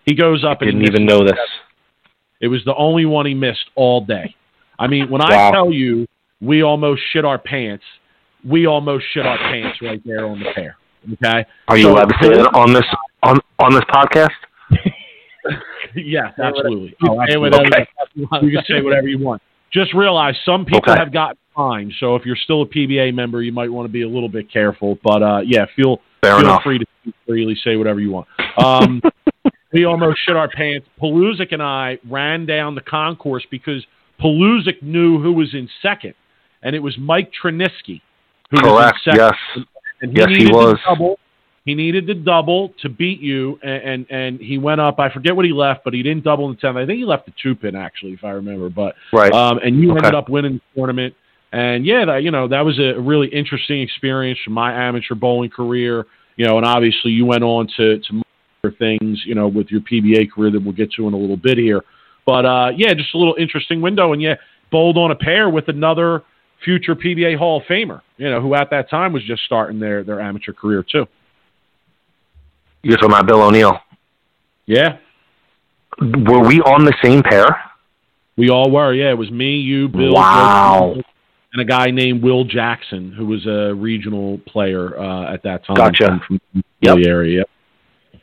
He 0.06 0.16
goes 0.16 0.44
up 0.44 0.62
and 0.62 0.72
he 0.72 0.76
Didn't 0.78 0.88
even 0.96 1.06
know 1.06 1.24
this. 1.24 1.38
it 2.42 2.48
was 2.48 2.64
the 2.66 2.76
only 2.76 3.06
one 3.06 3.26
he 3.28 3.36
missed 3.36 3.66
all 3.76 4.04
day. 4.04 4.36
I 4.80 4.88
mean, 4.88 5.10
when 5.12 5.22
Wow. 5.22 5.50
I 5.50 5.52
tell 5.52 5.72
you 5.72 6.08
we 6.42 6.64
almost 6.64 7.02
shit 7.14 7.24
our 7.26 7.38
pants, 7.38 7.84
we 8.48 8.66
almost 8.68 9.06
shit 9.14 9.26
our 9.26 9.38
pants 9.38 9.80
right 9.82 10.02
there 10.06 10.26
on 10.26 10.40
the 10.40 10.52
pair. 10.54 10.76
Okay? 11.14 11.46
Are 11.68 11.78
you 11.78 11.84
So- 11.84 11.92
allowed 11.94 12.10
to 12.10 12.16
say 12.22 12.30
that 12.30 12.54
on 12.56 12.74
this 12.74 12.86
on 13.24 13.40
on 13.60 13.74
this 13.74 13.84
podcast? 13.86 14.30
yes, 15.96 16.34
absolutely. 16.42 16.96
You 17.02 17.10
Oh, 17.12 17.22
absolutely. 17.22 17.60
Okay. 17.68 17.86
you 18.42 18.52
can 18.52 18.64
say 18.68 18.82
whatever 18.82 19.08
you 19.08 19.20
want. 19.20 19.42
Just 19.72 19.94
realize 19.94 20.36
some 20.46 20.66
people 20.66 20.92
Okay. 20.92 21.00
have 21.00 21.12
gotten 21.12 21.38
fined, 21.56 21.94
so 22.00 22.16
if 22.16 22.26
you're 22.26 22.36
still 22.36 22.62
a 22.64 22.66
PBA 22.66 23.14
member, 23.14 23.42
you 23.42 23.52
might 23.52 23.72
want 23.72 23.86
to 23.88 23.92
be 23.92 24.02
a 24.02 24.08
little 24.08 24.30
bit 24.30 24.52
careful. 24.52 24.98
But 25.04 25.22
uh, 25.22 25.42
yeah, 25.46 25.66
feel 25.76 26.02
Fair 26.22 26.36
feel 26.38 26.46
enough. 26.46 26.64
free 26.64 26.80
to 26.80 26.86
freely, 27.28 27.56
say 27.64 27.76
whatever 27.76 28.00
you 28.00 28.12
want. 28.12 28.28
Um, 28.58 29.02
we 29.74 29.86
almost 29.86 30.20
shit 30.26 30.36
our 30.36 30.50
pants. 30.50 30.88
Paluzik 31.02 31.52
and 31.52 31.62
I 31.62 32.00
ran 32.10 32.46
down 32.46 32.76
the 32.76 32.82
concourse 32.82 33.46
because 33.52 33.86
Paluzik 34.20 34.82
knew 34.82 35.20
who 35.22 35.34
was 35.34 35.54
in 35.54 35.70
second, 35.82 36.14
and 36.64 36.76
it 36.76 36.80
was 36.80 36.98
Mike 36.98 37.32
Trinisky 37.42 38.02
who 38.02 38.02
Correct. 38.52 38.66
was 38.66 38.94
in 39.06 39.12
second. 39.14 39.36
Yes. 39.56 39.66
And 40.02 40.18
Yes, 40.18 40.28
he 40.30 40.34
needed 40.44 40.54
was. 40.54 40.78
Double. 40.88 41.20
He 41.66 41.76
needed 41.76 42.08
to 42.08 42.16
double 42.16 42.74
to 42.82 42.90
beat 42.90 43.20
you, 43.20 43.60
and, 43.62 43.84
and 43.84 44.06
and 44.10 44.40
he 44.40 44.58
went 44.58 44.82
up. 44.82 44.98
I 45.00 45.10
forget 45.12 45.36
what 45.36 45.46
he 45.46 45.52
left, 45.52 45.84
but 45.84 45.94
he 45.94 46.02
didn't 46.02 46.24
double 46.24 46.50
in 46.50 46.56
the 46.56 46.62
tenth. 46.62 46.78
I 46.78 46.86
think 46.86 46.98
he 46.98 47.06
left 47.06 47.26
the 47.28 47.34
two 47.44 47.54
pin 47.54 47.76
actually, 47.76 48.14
if 48.14 48.24
I 48.24 48.32
remember. 48.32 48.70
But 48.70 48.96
Right. 49.14 49.32
um, 49.32 49.60
and 49.60 49.80
you 49.80 49.92
Okay. 49.92 49.98
ended 49.98 50.16
up 50.16 50.30
winning 50.30 50.54
the 50.54 50.62
tournament. 50.80 51.14
And 51.52 51.86
yeah, 51.86 52.06
that 52.06 52.24
you 52.24 52.32
know 52.32 52.48
that 52.48 52.64
was 52.66 52.80
a 52.80 53.00
really 53.00 53.28
interesting 53.28 53.82
experience 53.82 54.40
from 54.44 54.54
my 54.54 54.72
amateur 54.72 55.16
bowling 55.16 55.50
career. 55.50 56.06
You 56.38 56.46
know, 56.48 56.58
and 56.58 56.66
obviously 56.66 57.12
you 57.12 57.26
went 57.26 57.44
on 57.44 57.68
to 57.78 58.00
to 58.00 58.22
other 58.64 58.74
things. 58.80 59.22
You 59.26 59.36
know, 59.36 59.48
with 59.48 59.70
your 59.70 59.82
PBA 59.82 60.32
career 60.32 60.52
that 60.52 60.64
we'll 60.64 60.74
get 60.74 60.92
to 60.94 61.08
in 61.08 61.14
a 61.14 61.18
little 61.18 61.38
bit 61.38 61.58
here. 61.58 61.82
But 62.26 62.46
uh, 62.46 62.72
yeah, 62.76 62.94
just 62.94 63.14
a 63.14 63.18
little 63.18 63.36
interesting 63.38 63.82
window, 63.82 64.14
and 64.14 64.22
yeah, 64.22 64.36
bowled 64.72 64.98
on 64.98 65.12
a 65.12 65.16
pair 65.16 65.50
with 65.50 65.68
another 65.68 66.24
future 66.64 66.96
PBA 66.96 67.38
Hall 67.38 67.58
of 67.58 67.64
Famer. 67.64 68.02
You 68.18 68.30
know, 68.30 68.42
who 68.42 68.54
at 68.56 68.70
that 68.72 68.90
time 68.90 69.14
was 69.14 69.24
just 69.24 69.44
starting 69.44 69.80
their 69.80 70.04
their 70.04 70.20
amateur 70.20 70.54
career 70.54 70.84
too. 70.84 71.06
You're 72.84 72.98
talking 72.98 73.12
about 73.12 73.28
Bill 73.28 73.42
O'Neill. 73.42 73.80
Yeah, 74.66 74.98
Were 76.00 76.48
we 76.48 76.62
on 76.62 76.86
the 76.86 76.94
same 77.04 77.24
pair? 77.24 77.46
we 78.38 78.50
all 78.50 78.72
were. 78.72 78.94
Yeah, 78.94 79.10
it 79.10 79.18
was 79.18 79.30
me, 79.32 79.58
you, 79.58 79.90
Bill, 79.90 80.14
Wow. 80.14 80.94
And 81.52 81.62
a 81.62 81.66
guy 81.66 81.88
named 81.92 82.22
Will 82.24 82.44
Jackson, 82.46 83.12
who 83.12 83.26
was 83.26 83.46
a 83.48 83.74
regional 83.74 84.38
player 84.48 84.98
uh, 84.98 85.34
at 85.34 85.42
that 85.44 85.66
time. 85.66 85.76
Gotcha. 85.76 86.22
From, 86.28 86.40
from 86.52 86.64
Yep. 86.82 86.98
the 86.98 87.08
area. 87.10 87.44
Yep. 88.14 88.22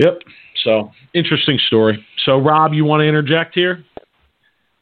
Yep. 0.00 0.18
So 0.64 0.90
interesting 1.14 1.58
story. 1.68 2.04
So 2.26 2.38
Rob, 2.38 2.74
you 2.74 2.84
want 2.84 3.00
to 3.02 3.06
interject 3.06 3.54
here? 3.54 3.84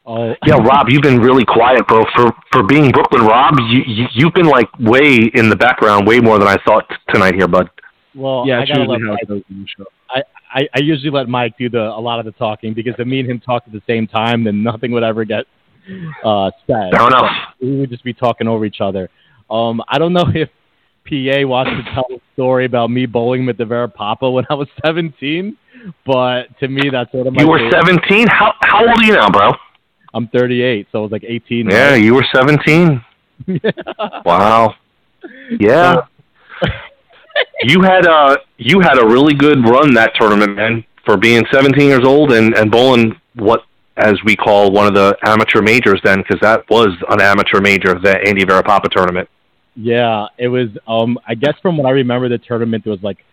Oh, 0.05 0.35
Yeah, 0.45 0.55
Rob, 0.55 0.89
you've 0.89 1.01
been 1.01 1.19
really 1.19 1.45
quiet, 1.45 1.87
bro. 1.87 2.03
For 2.15 2.31
for 2.51 2.63
being 2.63 2.91
Brooklyn, 2.91 3.25
Rob, 3.25 3.55
you, 3.69 3.81
you 3.87 4.05
you've 4.13 4.33
been 4.33 4.47
like 4.47 4.67
way 4.79 5.31
in 5.33 5.49
the 5.49 5.55
background, 5.55 6.05
way 6.07 6.19
more 6.19 6.39
than 6.39 6.47
I 6.47 6.57
thought 6.65 6.85
tonight 7.09 7.35
here, 7.35 7.47
bud. 7.47 7.69
well, 8.13 8.43
yeah, 8.45 8.59
I 8.59 8.65
gotta 8.65 8.81
usually 8.81 8.87
let 8.87 9.01
Mike, 9.01 9.19
it 9.21 9.27
goes 9.29 9.41
in 9.49 9.61
the 9.61 9.67
show. 9.77 9.85
I, 10.55 10.67
I 10.75 10.79
usually 10.81 11.09
let 11.09 11.27
Mike 11.27 11.57
do 11.57 11.67
the 11.67 11.81
a 11.81 11.99
lot 11.99 12.19
of 12.19 12.25
the 12.25 12.31
talking 12.33 12.73
because 12.75 12.93
if 12.99 13.07
me 13.07 13.19
and 13.21 13.29
him 13.31 13.39
talk 13.39 13.63
at 13.65 13.71
the 13.73 13.81
same 13.87 14.05
time, 14.05 14.43
then 14.43 14.61
nothing 14.61 14.91
would 14.91 15.01
ever 15.03 15.25
get 15.25 15.45
uh, 16.23 16.51
said. 16.67 16.91
Fair 16.91 17.07
enough. 17.07 17.31
we 17.59 17.79
would 17.79 17.89
just 17.89 18.03
be 18.03 18.13
talking 18.13 18.47
over 18.47 18.63
each 18.65 18.79
other. 18.79 19.09
Um, 19.49 19.81
I 19.87 19.97
don't 19.97 20.13
know 20.13 20.25
if 20.35 20.49
PA 21.09 21.47
wants 21.47 21.71
to 21.71 21.93
tell 21.93 22.05
a 22.11 22.19
story 22.33 22.65
about 22.65 22.91
me 22.91 23.05
bowling 23.07 23.45
with 23.47 23.57
the 23.57 23.63
Varipapa 23.63 24.31
when 24.31 24.45
I 24.49 24.53
was 24.53 24.67
17, 24.85 25.57
but 26.05 26.43
to 26.59 26.67
me, 26.67 26.89
that's 26.91 27.11
sort 27.11 27.25
of 27.27 27.33
my 27.33 27.41
You 27.41 27.49
were 27.49 27.57
favorite. 27.57 28.03
17. 28.03 28.27
How 28.27 28.53
how 28.61 28.81
old 28.87 29.01
are 29.01 29.05
you 29.05 29.13
now, 29.13 29.29
bro? 29.31 29.51
I'm 30.13 30.27
38, 30.27 30.87
so 30.91 30.99
I 30.99 31.01
was 31.01 31.11
like 31.11 31.23
18. 31.23 31.69
Yeah, 31.69 31.91
right? 31.91 32.03
you 32.03 32.13
were 32.13 32.25
17. 32.33 33.03
Wow. 34.25 34.75
Yeah. 35.59 36.01
you 37.63 37.81
had 37.81 38.05
uh 38.05 38.37
you 38.57 38.79
had 38.79 38.97
a 38.97 39.05
really 39.05 39.33
good 39.33 39.67
run 39.67 39.93
that 39.95 40.13
tournament, 40.15 40.55
man, 40.55 40.85
for 41.05 41.17
being 41.17 41.43
17 41.51 41.87
years 41.87 42.05
old 42.05 42.31
and 42.31 42.55
and 42.55 42.71
bowling 42.71 43.19
what 43.35 43.63
as 43.97 44.15
we 44.23 44.35
call 44.35 44.71
one 44.71 44.87
of 44.87 44.93
the 44.93 45.17
amateur 45.25 45.61
majors 45.61 45.99
then 46.03 46.19
because 46.19 46.39
that 46.41 46.69
was 46.69 46.89
an 47.09 47.21
amateur 47.21 47.59
major, 47.59 47.99
the 47.99 48.17
Andy 48.25 48.43
Varipapa 48.43 48.89
tournament. 48.89 49.29
Yeah, 49.75 50.27
it 50.37 50.47
was. 50.47 50.69
Um, 50.87 51.17
I 51.27 51.35
guess 51.35 51.55
from 51.61 51.77
what 51.77 51.87
I 51.87 51.91
remember, 51.91 52.29
the 52.29 52.37
tournament 52.37 52.85
was 52.85 53.01
like 53.01 53.25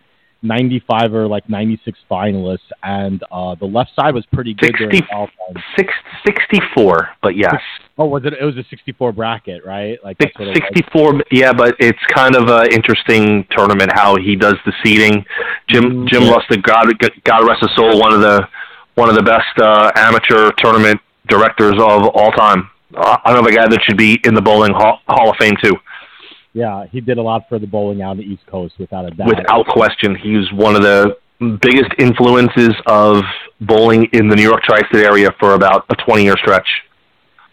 95 0.43 1.13
or 1.13 1.27
like 1.27 1.47
96 1.49 1.97
finalists, 2.09 2.59
and 2.83 3.23
uh, 3.31 3.55
the 3.55 3.65
left 3.65 3.91
side 3.95 4.13
was 4.15 4.25
pretty 4.33 4.53
good 4.53 4.73
during 4.77 5.01
all 5.13 5.27
time. 5.27 5.63
Six, 5.77 5.93
64, 6.25 7.09
but 7.21 7.35
yes. 7.35 7.55
Oh, 7.97 8.05
was 8.05 8.25
it? 8.25 8.33
It 8.33 8.43
was 8.43 8.57
a 8.57 8.63
64 8.69 9.11
bracket, 9.11 9.63
right? 9.65 9.99
Like 10.03 10.17
Six- 10.21 10.33
that's 10.37 10.39
what 10.39 10.57
it 10.57 10.63
was. 10.63 10.69
64 10.75 11.23
yeah 11.31 11.53
but 11.53 11.75
it's 11.79 11.99
kind 12.13 12.35
of 12.35 12.47
an 12.49 12.71
interesting 12.73 13.45
tournament 13.51 13.91
how 13.93 14.15
he 14.17 14.35
does 14.35 14.55
the 14.65 14.73
seating 14.83 15.23
jim 15.69 16.07
jim 16.07 16.23
Yeah. 16.23 16.33
lustig 16.33 16.63
god 16.63 16.87
god 17.23 17.47
rest 17.47 17.61
his 17.61 17.69
soul 17.75 17.99
one 17.99 18.13
of 18.13 18.21
the 18.21 18.47
one 18.95 19.09
of 19.09 19.15
the 19.15 19.23
best 19.23 19.53
uh 19.59 19.91
amateur 19.95 20.51
tournament 20.57 20.99
directors 21.27 21.73
of 21.73 22.07
all 22.13 22.31
time 22.31 22.69
uh, 22.95 23.17
another 23.25 23.51
guy 23.51 23.67
that 23.67 23.79
should 23.83 23.97
be 23.97 24.19
in 24.25 24.33
the 24.33 24.41
bowling 24.41 24.73
hall, 24.73 24.99
hall 25.07 25.29
of 25.29 25.35
fame 25.39 25.55
too 25.63 25.73
Yeah, 26.53 26.85
he 26.91 26.99
did 27.01 27.17
a 27.17 27.21
lot 27.21 27.47
for 27.47 27.59
the 27.59 27.67
bowling 27.67 28.01
out 28.01 28.11
on 28.11 28.17
the 28.17 28.23
East 28.23 28.45
Coast, 28.47 28.73
without 28.77 29.05
a 29.05 29.11
doubt. 29.11 29.27
without 29.27 29.65
question 29.67 30.15
he's 30.15 30.51
one 30.53 30.75
of 30.75 30.81
the 30.81 31.17
biggest 31.61 31.91
influences 31.97 32.73
of 32.85 33.23
bowling 33.61 34.07
in 34.13 34.27
the 34.27 34.35
new 34.35 34.43
york 34.43 34.61
tri-state 34.63 35.03
area 35.03 35.29
for 35.39 35.53
about 35.55 35.85
a 35.89 35.95
20 35.95 36.23
year 36.23 36.35
stretch 36.37 36.67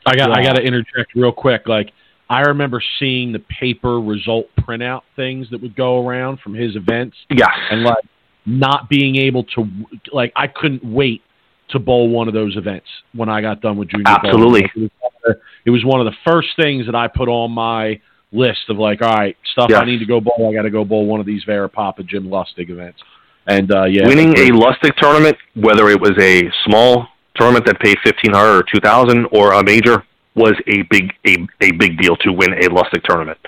I 0.05 0.15
got 0.17 0.31
I 0.37 0.43
got 0.43 0.55
to 0.57 0.63
interject 0.63 1.15
real 1.15 1.33
quick. 1.33 1.67
Like 1.69 1.93
I 2.31 2.41
remember 2.41 2.83
seeing 2.99 3.31
the 3.33 3.41
paper 3.41 4.01
result 4.01 4.47
printout 4.61 5.03
things 5.17 5.49
that 5.51 5.61
would 5.61 5.75
go 5.77 6.07
around 6.07 6.41
from 6.41 6.55
his 6.55 6.77
events, 6.77 7.15
Yes. 7.31 7.51
and 7.71 7.83
like 7.83 8.05
not 8.47 8.89
being 8.89 9.17
able 9.17 9.45
to 9.45 9.67
like 10.13 10.33
I 10.35 10.47
couldn't 10.47 10.83
wait 10.85 11.23
to 11.71 11.79
bowl 11.79 12.09
one 12.09 12.27
of 12.29 12.33
those 12.35 12.57
events 12.57 12.87
when 13.15 13.29
I 13.29 13.43
got 13.43 13.61
done 13.61 13.77
with 13.77 13.89
junior. 13.91 14.05
Absolutely. 14.07 14.63
bowling. 14.63 14.71
It 14.77 14.81
was, 14.81 14.91
the- 15.25 15.41
it 15.67 15.71
was 15.71 15.85
one 15.85 16.01
of 16.01 16.07
the 16.07 16.17
first 16.27 16.49
things 16.57 16.87
that 16.87 16.95
I 16.95 17.09
put 17.09 17.29
on 17.29 17.51
my 17.53 18.01
list 18.33 18.69
of 18.69 18.77
like, 18.79 19.01
all 19.03 19.13
right, 19.13 19.37
stuff 19.53 19.69
Yes. 19.71 19.81
I 19.83 19.85
need 19.87 19.99
to 19.99 20.07
go 20.07 20.21
bowl. 20.21 20.51
I 20.51 20.55
got 20.55 20.63
to 20.63 20.71
go 20.71 20.85
bowl 20.85 21.07
one 21.07 21.21
of 21.21 21.27
these 21.27 21.45
Varipapa 21.45 22.07
Jim 22.07 22.29
Lustig 22.29 22.71
events. 22.71 23.01
And 23.47 23.73
uh, 23.73 23.85
yeah, 23.85 24.07
Winning 24.07 24.33
a 24.37 24.51
Lustig 24.53 24.95
tournament, 24.97 25.37
whether 25.55 25.89
it 25.89 25.99
was 26.01 26.13
a 26.21 26.43
small 26.67 27.07
tournament 27.37 27.65
that 27.67 27.81
paid 27.81 27.97
fifteen 28.05 28.35
hundred 28.35 28.59
or 28.59 28.63
two 28.63 28.81
thousand, 28.81 29.27
or 29.33 29.53
a 29.53 29.63
major, 29.65 30.05
was 30.35 30.53
a 30.67 30.83
big 30.91 31.13
a, 31.27 31.37
a 31.63 31.71
big 31.73 31.97
deal 31.99 32.15
to 32.17 32.33
win 32.33 32.53
a 32.53 32.69
Lustig 32.69 33.03
tournament. 33.05 33.39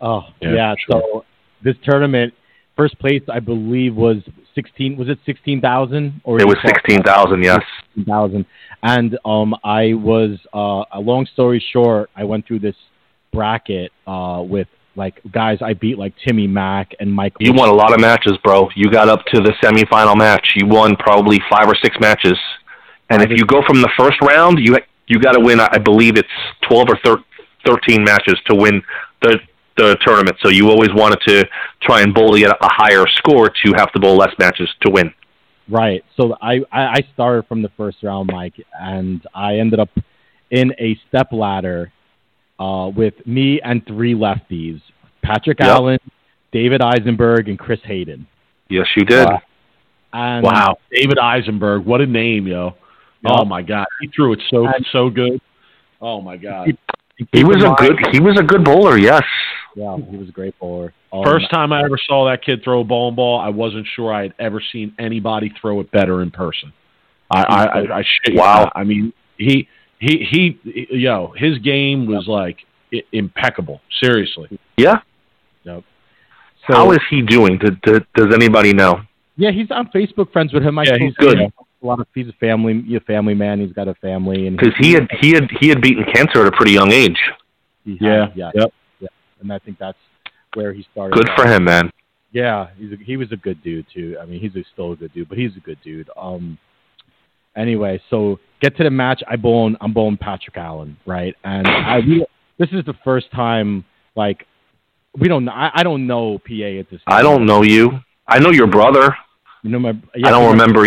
Oh 0.00 0.22
Yeah, 0.40 0.54
yeah. 0.54 0.74
sure. 0.90 1.02
So 1.02 1.24
this 1.62 1.76
tournament, 1.84 2.34
first 2.76 2.98
place 2.98 3.22
I 3.32 3.38
believe 3.38 3.94
was 3.94 4.16
sixteen. 4.56 4.96
Was 4.96 5.08
it 5.08 5.18
sixteen 5.24 5.60
thousand 5.60 6.20
or 6.24 6.40
It 6.40 6.46
was 6.46 6.56
sixteen 6.64 7.02
thousand. 7.04 7.44
Yes. 7.44 7.62
thousand. 8.06 8.44
And 8.82 9.16
um, 9.24 9.54
I 9.62 9.94
was 9.94 10.38
uh, 10.52 10.84
a 10.92 11.00
long 11.00 11.26
story 11.32 11.64
short, 11.72 12.10
I 12.16 12.24
went 12.24 12.46
through 12.46 12.58
this 12.58 12.76
bracket 13.34 13.92
uh 14.06 14.42
with 14.46 14.68
like 14.96 15.20
guys 15.32 15.58
I 15.60 15.74
beat 15.74 15.98
like 15.98 16.14
Timmy 16.24 16.46
Mack 16.46 16.92
and 17.00 17.12
Mike. 17.12 17.34
You 17.40 17.52
won 17.52 17.68
a 17.68 17.74
lot 17.74 17.92
of 17.92 18.00
matches, 18.00 18.34
bro. 18.42 18.68
You 18.76 18.90
got 18.90 19.08
up 19.08 19.24
to 19.26 19.40
the 19.40 19.52
semifinal 19.62 20.16
match. 20.16 20.52
You 20.54 20.66
won 20.66 20.96
probably 20.96 21.40
five 21.50 21.68
or 21.68 21.74
six 21.82 21.96
matches. 22.00 22.38
And 23.10 23.22
if 23.22 23.30
you 23.30 23.44
go 23.44 23.62
from 23.66 23.82
the 23.82 23.90
first 23.98 24.20
round, 24.22 24.58
you 24.58 24.76
you 25.06 25.18
got 25.18 25.32
to 25.32 25.40
win. 25.40 25.60
I 25.60 25.78
believe 25.78 26.16
it's 26.16 26.28
twelve 26.68 26.88
or 26.88 26.98
thir- 27.04 27.24
thirteen 27.66 28.04
matches 28.04 28.38
to 28.46 28.54
win 28.54 28.82
the 29.22 29.38
the 29.76 29.96
tournament. 30.06 30.36
So 30.40 30.48
you 30.48 30.70
always 30.70 30.90
wanted 30.94 31.18
to 31.26 31.44
try 31.82 32.02
and 32.02 32.14
bowl 32.14 32.32
to 32.32 32.38
get 32.38 32.50
a 32.50 32.56
higher 32.62 33.04
score 33.16 33.48
to 33.48 33.72
have 33.76 33.92
to 33.92 34.00
bowl 34.00 34.16
less 34.16 34.32
matches 34.38 34.70
to 34.82 34.90
win. 34.90 35.12
Right. 35.68 36.04
So 36.16 36.36
I, 36.40 36.60
I 36.70 36.82
I 36.82 37.08
started 37.14 37.46
from 37.48 37.62
the 37.62 37.70
first 37.76 38.02
round, 38.02 38.30
Mike, 38.32 38.54
and 38.78 39.26
I 39.34 39.56
ended 39.56 39.80
up 39.80 39.90
in 40.50 40.72
a 40.78 40.98
step 41.08 41.32
ladder 41.32 41.92
uh, 42.58 42.90
with 42.94 43.14
me 43.26 43.60
and 43.62 43.84
three 43.86 44.14
lefties: 44.14 44.80
Patrick 45.22 45.58
Yep. 45.60 45.68
Allen, 45.68 45.98
David 46.52 46.80
Eisenberg, 46.82 47.48
and 47.48 47.58
Chris 47.58 47.80
Hayden. 47.84 48.26
Yes, 48.68 48.86
you 48.96 49.04
did. 49.04 49.26
Wow. 49.26 49.42
And 50.12 50.44
wow, 50.44 50.76
David 50.92 51.18
Eisenberg, 51.18 51.84
what 51.84 52.00
a 52.00 52.06
name, 52.06 52.46
yo! 52.46 52.74
Oh 53.26 53.44
my 53.44 53.62
God, 53.62 53.86
he 54.00 54.06
threw 54.08 54.32
it 54.32 54.40
so 54.50 54.64
And- 54.66 54.86
so 54.92 55.10
good. 55.10 55.40
Oh 56.00 56.20
my 56.20 56.36
God, 56.36 56.68
He 57.32 57.42
was 57.44 57.62
a 57.62 57.66
mind- 57.68 57.78
good 57.78 57.96
he 58.12 58.20
was 58.20 58.38
a 58.38 58.42
good 58.42 58.64
bowler. 58.64 58.96
Yes. 58.98 59.22
Yeah, 59.76 59.96
he 60.08 60.16
was 60.16 60.28
a 60.28 60.32
great 60.32 60.56
bowler. 60.60 60.92
Um, 61.12 61.24
first 61.24 61.50
time 61.50 61.72
I 61.72 61.82
ever 61.82 61.98
saw 62.06 62.26
that 62.30 62.44
kid 62.44 62.62
throw 62.62 62.80
a 62.80 62.84
bowling 62.84 63.16
ball, 63.16 63.40
I 63.40 63.48
wasn't 63.48 63.86
sure 63.96 64.12
I 64.12 64.22
had 64.22 64.34
ever 64.38 64.62
seen 64.72 64.94
anybody 65.00 65.52
throw 65.60 65.80
it 65.80 65.90
better 65.90 66.22
in 66.22 66.30
person. 66.30 66.72
I 67.30 67.42
I, 67.42 67.64
I, 67.64 67.98
I 67.98 68.02
shit 68.02 68.36
Wow. 68.36 68.70
I 68.74 68.84
mean, 68.84 69.12
he 69.36 69.66
he 69.98 70.58
he, 70.64 70.86
yo, 70.90 71.32
his 71.36 71.58
game 71.58 72.06
was 72.06 72.26
like 72.26 72.58
i- 72.92 73.02
impeccable. 73.12 73.80
Seriously. 74.02 74.58
Yeah. 74.76 74.96
So, 75.64 75.82
How 76.72 76.92
is 76.92 77.00
he 77.10 77.20
doing? 77.20 77.58
Does, 77.58 77.72
does, 77.82 78.00
does 78.16 78.32
anybody 78.34 78.72
know? 78.72 79.00
Yeah, 79.36 79.50
he's 79.50 79.70
on 79.70 79.90
Facebook 79.94 80.32
friends 80.32 80.54
with 80.54 80.62
him. 80.62 80.78
I 80.78 80.84
Yeah, 80.84 80.96
he's 80.98 81.10
see 81.20 81.26
good. 81.26 81.38
him. 81.38 81.52
A 81.82 81.86
lot 81.86 82.00
of 82.00 82.06
he's 82.14 82.28
a 82.28 82.32
family, 82.40 82.80
he's 82.86 82.96
a 82.96 83.00
family 83.00 83.34
man. 83.34 83.60
He's 83.60 83.72
got 83.74 83.86
a 83.86 83.94
family, 83.96 84.46
and 84.46 84.56
Because 84.56 84.72
he 84.78 84.92
had 84.92 85.06
he 85.20 85.32
had 85.32 85.50
he 85.60 85.68
had 85.68 85.82
beaten 85.82 86.04
cancer 86.14 86.40
at 86.40 86.46
a 86.46 86.56
pretty 86.56 86.72
young 86.72 86.90
age. 86.90 87.18
he 87.84 87.98
Yeah. 88.00 88.28
yeah, 88.34 88.50
Yep. 88.54 88.72
yeah. 89.00 89.08
And 89.42 89.52
I 89.52 89.58
think 89.58 89.78
that's 89.78 89.98
where 90.54 90.72
he 90.72 90.86
started. 90.92 91.14
Good 91.16 91.28
for 91.36 91.46
him, 91.46 91.64
man. 91.64 91.90
Yeah, 92.32 92.68
he's 92.78 92.92
a, 92.92 92.96
he 93.04 93.18
was 93.18 93.30
a 93.32 93.36
good 93.36 93.62
dude 93.62 93.84
too. 93.92 94.16
I 94.18 94.24
mean, 94.24 94.40
he's 94.40 94.56
a, 94.56 94.64
still 94.72 94.92
a 94.92 94.96
good 94.96 95.12
dude, 95.12 95.28
but 95.28 95.36
he's 95.36 95.54
a 95.58 95.60
good 95.60 95.78
dude. 95.84 96.08
Um. 96.16 96.56
Anyway, 97.56 98.00
so 98.08 98.40
get 98.64 98.76
to 98.78 98.84
the 98.84 98.90
match. 98.90 99.22
I 99.28 99.36
bowling. 99.36 99.76
I'm 99.80 99.92
bowling 99.92 100.16
Patrick 100.16 100.56
Allen, 100.56 100.96
right? 101.06 101.34
And 101.44 101.66
I 101.66 101.98
we, 101.98 102.26
this 102.58 102.68
is 102.72 102.84
the 102.86 102.94
first 103.04 103.30
time 103.30 103.84
like 104.16 104.46
we 105.18 105.28
don't. 105.28 105.48
I, 105.48 105.70
I 105.74 105.82
don't 105.82 106.06
know 106.06 106.38
PA 106.38 106.78
at 106.80 106.90
this. 106.90 107.00
I 107.06 107.22
don't 107.22 107.46
know 107.46 107.62
you. 107.62 107.92
I 108.26 108.38
know 108.38 108.50
your 108.50 108.66
brother. 108.66 109.14
You 109.62 109.70
know 109.70 109.78
my. 109.78 109.92
Yeah, 110.14 110.28
I 110.28 110.30
don't 110.30 110.50
remember 110.50 110.86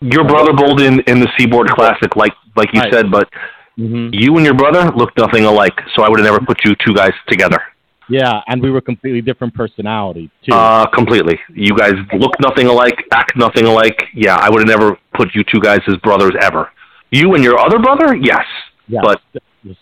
your 0.00 0.24
brother 0.24 0.52
bowled 0.52 0.80
in 0.80 1.00
in 1.06 1.20
the 1.20 1.28
Seaboard 1.38 1.68
Classic, 1.70 2.14
like 2.16 2.32
like 2.56 2.68
you 2.74 2.80
Right. 2.80 2.92
said, 2.92 3.10
but 3.10 3.28
hmm 3.76 4.10
you 4.12 4.36
and 4.36 4.44
your 4.44 4.54
brother 4.54 4.90
look 4.94 5.16
nothing 5.16 5.44
alike. 5.46 5.78
So 5.94 6.02
I 6.02 6.08
would 6.10 6.18
have 6.20 6.26
never 6.30 6.44
put 6.44 6.58
you 6.64 6.74
two 6.84 6.92
guys 6.94 7.12
together. 7.28 7.60
Yeah, 8.08 8.40
and 8.48 8.60
we 8.62 8.70
were 8.70 8.80
completely 8.80 9.20
different 9.20 9.54
personality 9.54 10.30
too. 10.44 10.54
Uh, 10.54 10.86
completely. 10.86 11.38
You 11.54 11.76
guys 11.76 11.94
look 12.12 12.32
nothing 12.40 12.66
alike, 12.66 12.96
act 13.12 13.36
nothing 13.36 13.64
alike. 13.66 14.02
Yeah, 14.14 14.36
I 14.36 14.50
would 14.50 14.60
have 14.60 14.68
never 14.68 14.98
put 15.14 15.34
you 15.34 15.44
two 15.44 15.60
guys 15.60 15.80
as 15.88 15.96
brothers 15.98 16.32
ever. 16.40 16.70
You 17.10 17.34
and 17.34 17.44
your 17.44 17.58
other 17.58 17.78
brother, 17.78 18.16
yes, 18.16 18.44
yeah, 18.88 19.00
but 19.02 19.20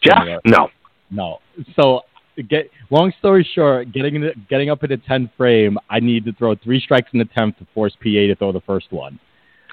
Jeff, 0.02 0.24
no. 0.44 0.68
No. 1.10 1.38
So 1.76 2.02
get 2.48 2.70
long 2.90 3.12
story 3.18 3.48
short, 3.54 3.92
getting 3.92 4.16
in 4.16 4.20
the, 4.22 4.32
getting 4.48 4.70
up 4.70 4.84
in 4.84 4.90
the 4.90 4.96
tenth 4.96 5.30
frame, 5.36 5.78
I 5.88 6.00
need 6.00 6.24
to 6.26 6.32
throw 6.32 6.54
three 6.54 6.80
strikes 6.80 7.08
in 7.12 7.18
the 7.18 7.24
tenth 7.26 7.58
to 7.58 7.66
force 7.74 7.94
PA 8.00 8.04
to 8.10 8.34
throw 8.36 8.52
the 8.52 8.60
first 8.60 8.92
one. 8.92 9.18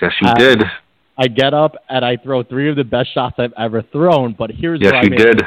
Yes, 0.02 0.12
you 0.22 0.28
Uh, 0.30 0.34
did. 0.36 0.64
I 1.18 1.28
get 1.28 1.54
up 1.54 1.76
and 1.90 2.06
I 2.06 2.18
throw 2.18 2.44
three 2.44 2.70
of 2.70 2.76
the 2.76 2.84
best 2.84 3.12
shots 3.14 3.36
I've 3.40 3.54
ever 3.58 3.82
thrown. 3.82 4.34
But 4.38 4.52
here's 4.52 4.80
Yes, 4.82 4.92
where 4.92 5.02
I 5.02 5.04
you 5.04 5.10
made 5.10 5.18
did. 5.18 5.42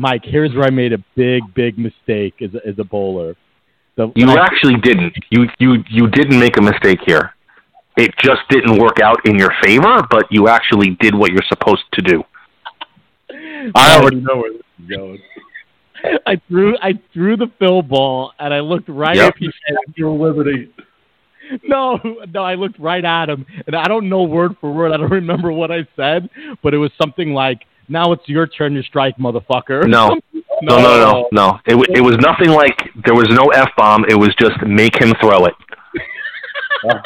Mike. 0.00 0.22
Here's 0.24 0.54
where 0.54 0.64
I 0.64 0.70
made 0.70 0.92
a 0.92 0.98
big, 1.14 1.42
big 1.54 1.78
mistake 1.78 2.34
as 2.42 2.54
a, 2.54 2.66
as 2.66 2.78
a 2.78 2.84
bowler. 2.84 3.36
The, 3.96 4.10
You 4.16 4.28
I- 4.28 4.44
actually 4.44 4.76
didn't. 4.82 5.14
You 5.30 5.46
you 5.58 5.84
you 5.88 6.06
didn't 6.08 6.38
make 6.38 6.56
a 6.56 6.62
mistake 6.62 7.00
here. 7.06 7.34
It 7.96 8.12
just 8.18 8.40
didn't 8.48 8.78
work 8.80 9.00
out 9.00 9.18
in 9.26 9.36
your 9.36 9.52
favor, 9.62 10.00
but 10.10 10.24
you 10.30 10.48
actually 10.48 10.96
did 11.00 11.14
what 11.14 11.32
you're 11.32 11.42
supposed 11.48 11.82
to 11.92 12.02
do. 12.02 12.22
I 13.74 13.96
uh, 13.96 14.00
already 14.00 14.20
know 14.20 14.36
where 14.36 14.52
this 14.52 14.62
is 14.82 14.86
going. 14.96 15.18
I 16.26 16.40
threw 16.48 16.76
I 16.80 16.94
threw 17.12 17.36
the 17.36 17.48
fill 17.58 17.82
ball 17.82 18.32
and 18.38 18.54
I 18.54 18.60
looked 18.60 18.88
right 18.88 19.16
Yep. 19.16 19.34
at 19.34 19.42
his 19.42 19.52
Your 19.96 20.10
liberty. 20.16 20.72
No, 21.66 21.98
no, 22.32 22.42
I 22.44 22.54
looked 22.54 22.78
right 22.78 23.04
at 23.04 23.28
him, 23.28 23.44
and 23.66 23.74
I 23.74 23.88
don't 23.88 24.08
know 24.08 24.22
word 24.22 24.52
for 24.60 24.72
word. 24.72 24.92
I 24.92 24.96
don't 24.98 25.10
remember 25.10 25.50
what 25.50 25.70
I 25.72 25.86
said, 25.96 26.30
but 26.62 26.74
it 26.74 26.78
was 26.78 26.92
something 27.00 27.34
like, 27.34 27.62
"Now 27.90 28.12
it's 28.12 28.26
your 28.28 28.46
turn 28.46 28.74
to 28.74 28.82
strike, 28.82 29.16
motherfucker." 29.18 29.86
No. 29.88 30.18
No, 30.62 30.76
no, 30.76 30.98
no, 30.98 31.28
no. 31.32 31.58
It 31.64 31.74
wa- 31.74 31.86
it 31.88 32.02
was 32.02 32.16
nothing 32.20 32.50
like 32.50 32.76
there 33.06 33.14
was 33.14 33.28
no 33.30 33.48
f 33.48 33.70
bomb. 33.78 34.04
It 34.10 34.14
was 34.14 34.28
just 34.38 34.60
make 34.66 34.94
him 35.00 35.14
throw 35.18 35.46
it. 35.46 35.54
yeah, 36.84 37.00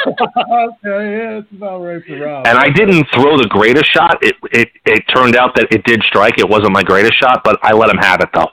that's 0.82 1.52
about 1.52 1.78
right 1.84 2.02
for 2.04 2.18
Rob. 2.18 2.48
And 2.48 2.58
I 2.58 2.68
didn't 2.70 3.06
throw 3.14 3.36
the 3.38 3.46
greatest 3.48 3.92
shot. 3.92 4.18
It 4.22 4.34
it 4.50 4.70
it 4.86 5.04
turned 5.14 5.36
out 5.36 5.54
that 5.54 5.68
it 5.70 5.84
did 5.84 6.02
strike. 6.08 6.36
It 6.38 6.48
wasn't 6.48 6.72
my 6.72 6.82
greatest 6.82 7.14
shot, 7.20 7.42
but 7.44 7.60
I 7.62 7.72
let 7.74 7.90
him 7.90 7.98
have 7.98 8.20
it 8.22 8.28
though. 8.34 8.48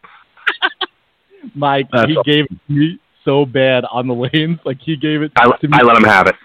Mike, 1.56 1.88
That's 1.92 2.08
he 2.10 2.18
all- 2.18 2.24
gave 2.24 2.46
it 2.46 2.50
to 2.68 2.74
me 2.74 3.00
so 3.26 3.44
bad 3.46 3.86
on 3.92 4.08
the 4.08 4.14
lanes. 4.14 4.60
Like 4.66 4.78
he 4.82 4.96
gave 4.98 5.24
it 5.24 5.32
I 5.36 5.46
to 5.50 5.68
me. 5.68 5.74
I 5.74 5.82
let 5.84 5.98
him 5.98 6.04
have 6.04 6.28
it. 6.28 6.36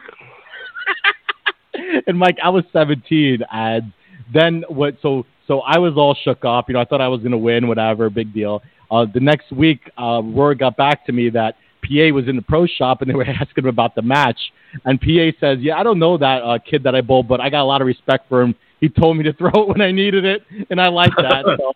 and 2.06 2.18
Mike, 2.18 2.38
I 2.42 2.48
was 2.48 2.64
17, 2.72 3.40
and 3.52 3.92
then 4.32 4.64
what? 4.68 4.96
So, 5.02 5.26
so 5.46 5.60
I 5.60 5.78
was 5.78 5.94
all 5.96 6.16
shook 6.24 6.44
up. 6.44 6.68
You 6.68 6.74
know, 6.74 6.80
I 6.80 6.84
thought 6.84 7.00
I 7.00 7.08
was 7.08 7.20
gonna 7.22 7.38
win, 7.38 7.68
whatever, 7.68 8.10
big 8.10 8.32
deal. 8.32 8.62
Uh, 8.90 9.06
the 9.12 9.20
next 9.20 9.50
week, 9.52 9.90
uh, 9.98 10.22
word 10.24 10.58
got 10.58 10.76
back 10.76 11.04
to 11.06 11.12
me 11.12 11.30
that 11.30 11.56
PA 11.82 12.12
was 12.12 12.28
in 12.28 12.36
the 12.36 12.42
pro 12.42 12.66
shop, 12.66 13.02
and 13.02 13.10
they 13.10 13.14
were 13.14 13.24
asking 13.40 13.64
him 13.64 13.66
about 13.66 13.94
the 13.94 14.02
match. 14.02 14.38
And 14.84 15.00
PA 15.00 15.30
says, 15.40 15.58
"Yeah, 15.60 15.78
I 15.78 15.82
don't 15.82 15.98
know 15.98 16.18
that 16.18 16.42
uh, 16.42 16.58
kid 16.58 16.82
that 16.84 16.94
I 16.94 17.00
bowled, 17.00 17.28
but 17.28 17.40
I 17.40 17.50
got 17.50 17.62
a 17.62 17.64
lot 17.64 17.80
of 17.80 17.86
respect 17.86 18.28
for 18.28 18.42
him. 18.42 18.54
He 18.80 18.88
told 18.88 19.16
me 19.16 19.24
to 19.24 19.32
throw 19.38 19.50
it 19.50 19.68
when 19.68 19.80
I 19.80 19.92
needed 19.92 20.24
it, 20.24 20.42
and 20.70 20.80
I 20.80 20.88
like 20.88 21.12
that." 21.16 21.44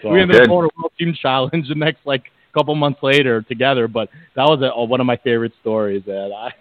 So 0.00 0.10
we 0.10 0.20
ended 0.20 0.42
up 0.42 0.46
going 0.46 0.68
to 0.68 0.74
World 0.76 0.92
Team 0.96 1.12
Challenge 1.20 1.66
the 1.68 1.74
next 1.74 1.98
like 2.06 2.30
couple 2.56 2.74
months 2.74 3.00
later 3.02 3.42
together. 3.42 3.88
But 3.88 4.08
that 4.34 4.44
was 4.44 4.62
a, 4.62 4.84
one 4.84 5.00
of 5.00 5.06
my 5.06 5.16
favorite 5.16 5.52
stories. 5.60 6.02
And 6.06 6.32
I, 6.32 6.52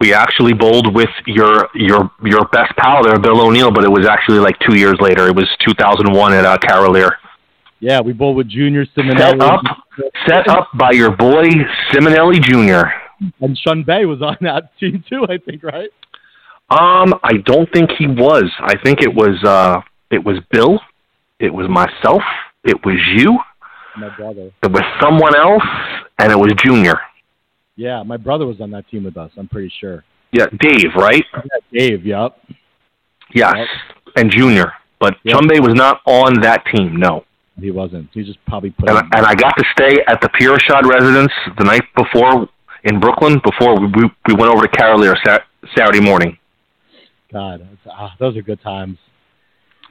We 0.00 0.12
actually 0.12 0.52
bowled 0.52 0.94
with 0.94 1.08
your 1.26 1.68
your 1.74 2.10
your 2.22 2.46
best 2.48 2.76
pal 2.76 3.02
there, 3.02 3.18
Bill 3.18 3.40
O'Neill, 3.40 3.70
but 3.70 3.82
it 3.84 3.90
was 3.90 4.06
actually 4.06 4.38
like 4.40 4.56
two 4.68 4.76
years 4.76 4.96
later. 5.00 5.26
It 5.26 5.34
was 5.34 5.48
2001 5.66 6.32
at 6.34 6.44
uh, 6.44 6.58
Carolier. 6.58 7.16
yeah, 7.80 8.00
we 8.00 8.12
bowled 8.12 8.36
with 8.36 8.48
Junior 8.48 8.84
Simonelli. 8.86 9.40
Set 9.40 9.40
up, 9.42 9.62
set 10.28 10.48
up 10.48 10.68
by 10.78 10.90
your 10.92 11.16
boy 11.16 11.44
Simonelli 11.92 12.40
Jr. 12.42 12.88
And 13.40 13.56
Shun 13.66 13.82
Bay 13.84 14.04
was 14.04 14.20
on 14.20 14.36
that 14.42 14.76
team 14.78 15.02
too, 15.08 15.24
I 15.30 15.38
think, 15.38 15.62
right? 15.62 15.88
Um, 16.68 17.14
I 17.22 17.38
don't 17.44 17.68
think 17.72 17.90
he 17.98 18.06
was. 18.06 18.50
I 18.60 18.74
think 18.84 19.00
it 19.00 19.14
was 19.14 19.42
uh, 19.44 19.80
it 20.10 20.22
was 20.22 20.36
Bill, 20.50 20.78
it 21.38 21.54
was 21.54 21.68
myself, 21.70 22.22
it 22.64 22.84
was 22.84 22.96
you, 23.14 23.38
My 23.96 24.14
brother. 24.16 24.50
it 24.62 24.70
was 24.70 24.82
someone 25.00 25.34
else, 25.36 25.62
and 26.18 26.30
it 26.32 26.38
was 26.38 26.52
Junior. 26.62 27.00
Yeah, 27.76 28.02
my 28.02 28.16
brother 28.16 28.46
was 28.46 28.60
on 28.60 28.70
that 28.72 28.88
team 28.88 29.04
with 29.04 29.16
us. 29.16 29.30
I'm 29.36 29.48
pretty 29.48 29.72
sure. 29.80 30.02
Yeah, 30.32 30.46
Dave, 30.60 30.94
right? 30.96 31.24
Yeah, 31.34 31.78
Dave. 31.80 32.06
Yep. 32.06 32.38
Yes, 33.34 33.54
Yep. 33.56 33.68
and 34.16 34.30
Junior. 34.30 34.72
But 34.98 35.16
Yeah. 35.24 35.34
Chumbe 35.34 35.60
was 35.60 35.74
not 35.74 36.00
on 36.06 36.40
that 36.40 36.64
team. 36.74 36.96
No. 36.96 37.24
He 37.60 37.70
wasn't. 37.70 38.08
He 38.12 38.22
just 38.24 38.38
probably 38.46 38.70
put. 38.70 38.88
And, 38.90 38.98
and 39.14 39.26
I 39.26 39.34
got 39.34 39.54
to 39.56 39.64
stay 39.72 40.02
at 40.08 40.20
the 40.20 40.28
Pure 40.38 40.58
Shot 40.60 40.86
residence 40.86 41.32
the 41.58 41.64
night 41.64 41.84
before 41.96 42.48
in 42.84 43.00
Brooklyn 43.00 43.40
before 43.44 43.78
we 43.78 43.86
we, 43.86 44.10
we 44.28 44.34
went 44.34 44.52
over 44.52 44.66
to 44.66 44.68
Carolier 44.68 45.14
Sat- 45.26 45.44
Saturday 45.76 46.00
morning. 46.00 46.36
God, 47.32 47.60
that's- 47.60 47.76
ah, 47.90 48.14
those 48.18 48.36
are 48.36 48.42
good 48.42 48.60
times. 48.62 48.98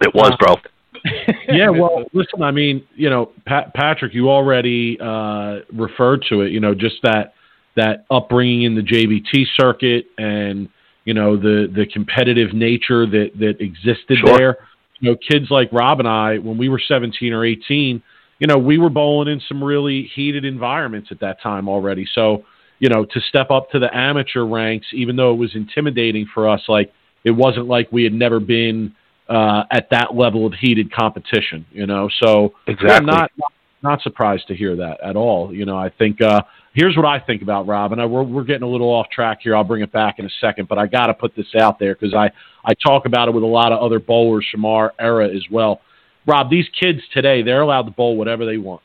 It 0.02 0.14
was, 0.14 0.32
bro. 0.40 0.56
yeah, 1.50 1.70
well, 1.70 2.04
listen, 2.14 2.42
I 2.42 2.52
mean, 2.52 2.84
you 2.96 3.10
know, 3.10 3.32
Pat, 3.46 3.74
Patrick, 3.74 4.14
you 4.14 4.30
already 4.30 4.98
uh, 5.00 5.60
referred 5.74 6.24
to 6.30 6.42
it. 6.42 6.52
You 6.52 6.60
know, 6.60 6.74
just 6.74 6.96
that 7.04 7.34
that 7.76 8.06
upbringing 8.10 8.64
in 8.64 8.76
the 8.76 8.82
JBT 8.82 9.46
circuit, 9.58 10.06
and 10.18 10.70
you 11.06 11.14
know 11.14 11.38
the 11.38 11.72
the 11.74 11.86
competitive 11.86 12.54
nature 12.54 13.06
that 13.06 13.32
that 13.40 13.62
existed 13.62 14.18
Sure. 14.20 14.38
there. 14.38 14.58
You 15.00 15.12
know, 15.12 15.18
kids 15.18 15.52
like 15.52 15.70
Rob 15.72 16.00
and 16.00 16.08
I, 16.08 16.38
when 16.38 16.58
we 16.58 16.70
were 16.70 16.80
seventeen 16.80 17.34
or 17.34 17.44
eighteen, 17.46 18.02
you 18.40 18.48
know, 18.48 18.58
we 18.58 18.78
were 18.78 18.90
bowling 18.90 19.28
in 19.28 19.42
some 19.48 19.64
really 19.64 20.10
heated 20.14 20.46
environments 20.46 21.10
at 21.12 21.20
that 21.22 21.42
time 21.42 21.70
already. 21.70 22.08
So, 22.14 22.44
you 22.80 22.90
know, 22.90 23.06
to 23.06 23.20
step 23.30 23.52
up 23.52 23.70
to 23.72 23.80
the 23.80 23.96
amateur 23.96 24.46
ranks, 24.46 24.88
even 24.94 25.16
though 25.16 25.32
it 25.34 25.38
was 25.38 25.56
intimidating 25.56 26.28
for 26.34 26.50
us, 26.50 26.62
like 26.68 26.92
it 27.24 27.32
wasn't 27.32 27.68
like 27.68 27.92
we 27.92 28.04
had 28.04 28.14
never 28.14 28.40
been 28.40 28.94
uh, 29.30 29.64
at 29.72 29.90
that 29.92 30.16
level 30.16 30.46
of 30.46 30.54
heated 30.54 30.94
competition, 30.94 31.66
you 31.72 31.88
know. 31.88 32.10
So 32.22 32.54
Exactly. 32.68 33.06
not, 33.06 33.32
not 33.38 33.52
not 33.82 34.02
surprised 34.02 34.48
to 34.48 34.56
hear 34.56 34.76
that 34.76 35.00
at 35.02 35.16
all. 35.16 35.54
You 35.54 35.66
know, 35.66 35.78
I 35.78 35.90
think 35.90 36.22
uh, 36.22 36.42
here's 36.76 36.96
what 36.96 37.06
I 37.06 37.20
think 37.20 37.42
about 37.42 37.66
Rob, 37.66 37.94
and 37.94 38.02
I, 38.02 38.06
we're 38.06 38.24
we're 38.24 38.44
getting 38.44 38.64
a 38.64 38.70
little 38.70 38.90
off 38.90 39.10
track 39.10 39.40
here. 39.42 39.56
I'll 39.56 39.64
bring 39.64 39.82
it 39.82 39.92
back 39.92 40.20
in 40.20 40.26
a 40.26 40.30
second, 40.40 40.68
but 40.68 40.78
I 40.78 40.86
got 40.86 41.08
to 41.08 41.14
put 41.14 41.36
this 41.36 41.48
out 41.60 41.80
there 41.80 41.96
because 41.96 42.14
I 42.14 42.30
I 42.64 42.74
talk 42.74 43.06
about 43.06 43.28
it 43.28 43.34
with 43.34 43.44
a 43.44 43.48
lot 43.48 43.72
of 43.72 43.82
other 43.82 44.00
bowlers 44.00 44.46
from 44.52 44.66
our 44.66 44.94
era 45.00 45.28
as 45.28 45.44
well. 45.50 45.82
Rob, 46.28 46.50
these 46.50 46.66
kids 46.80 47.00
today, 47.14 47.42
they're 47.42 47.62
allowed 47.62 47.84
to 47.84 47.92
bowl 47.92 48.18
whatever 48.18 48.46
they 48.46 48.58
want. 48.58 48.82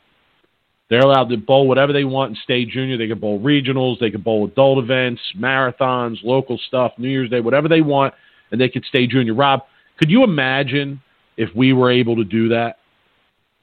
They're 0.89 1.01
allowed 1.01 1.29
to 1.29 1.37
bowl 1.37 1.67
whatever 1.67 1.93
they 1.93 2.03
want 2.03 2.29
and 2.29 2.37
stay 2.43 2.65
junior. 2.65 2.97
They 2.97 3.07
can 3.07 3.19
bowl 3.19 3.39
regionals, 3.39 3.99
they 3.99 4.09
can 4.09 4.21
bowl 4.21 4.45
adult 4.45 4.83
events, 4.83 5.21
marathons, 5.37 6.17
local 6.23 6.59
stuff, 6.67 6.93
New 6.97 7.09
Year's 7.09 7.29
Day, 7.29 7.39
whatever 7.39 7.67
they 7.67 7.81
want, 7.81 8.13
and 8.51 8.59
they 8.59 8.69
could 8.69 8.83
stay 8.85 9.07
junior. 9.07 9.33
Rob, 9.33 9.61
could 9.97 10.09
you 10.09 10.23
imagine 10.23 11.01
if 11.37 11.49
we 11.55 11.73
were 11.73 11.91
able 11.91 12.15
to 12.17 12.23
do 12.23 12.49
that? 12.49 12.77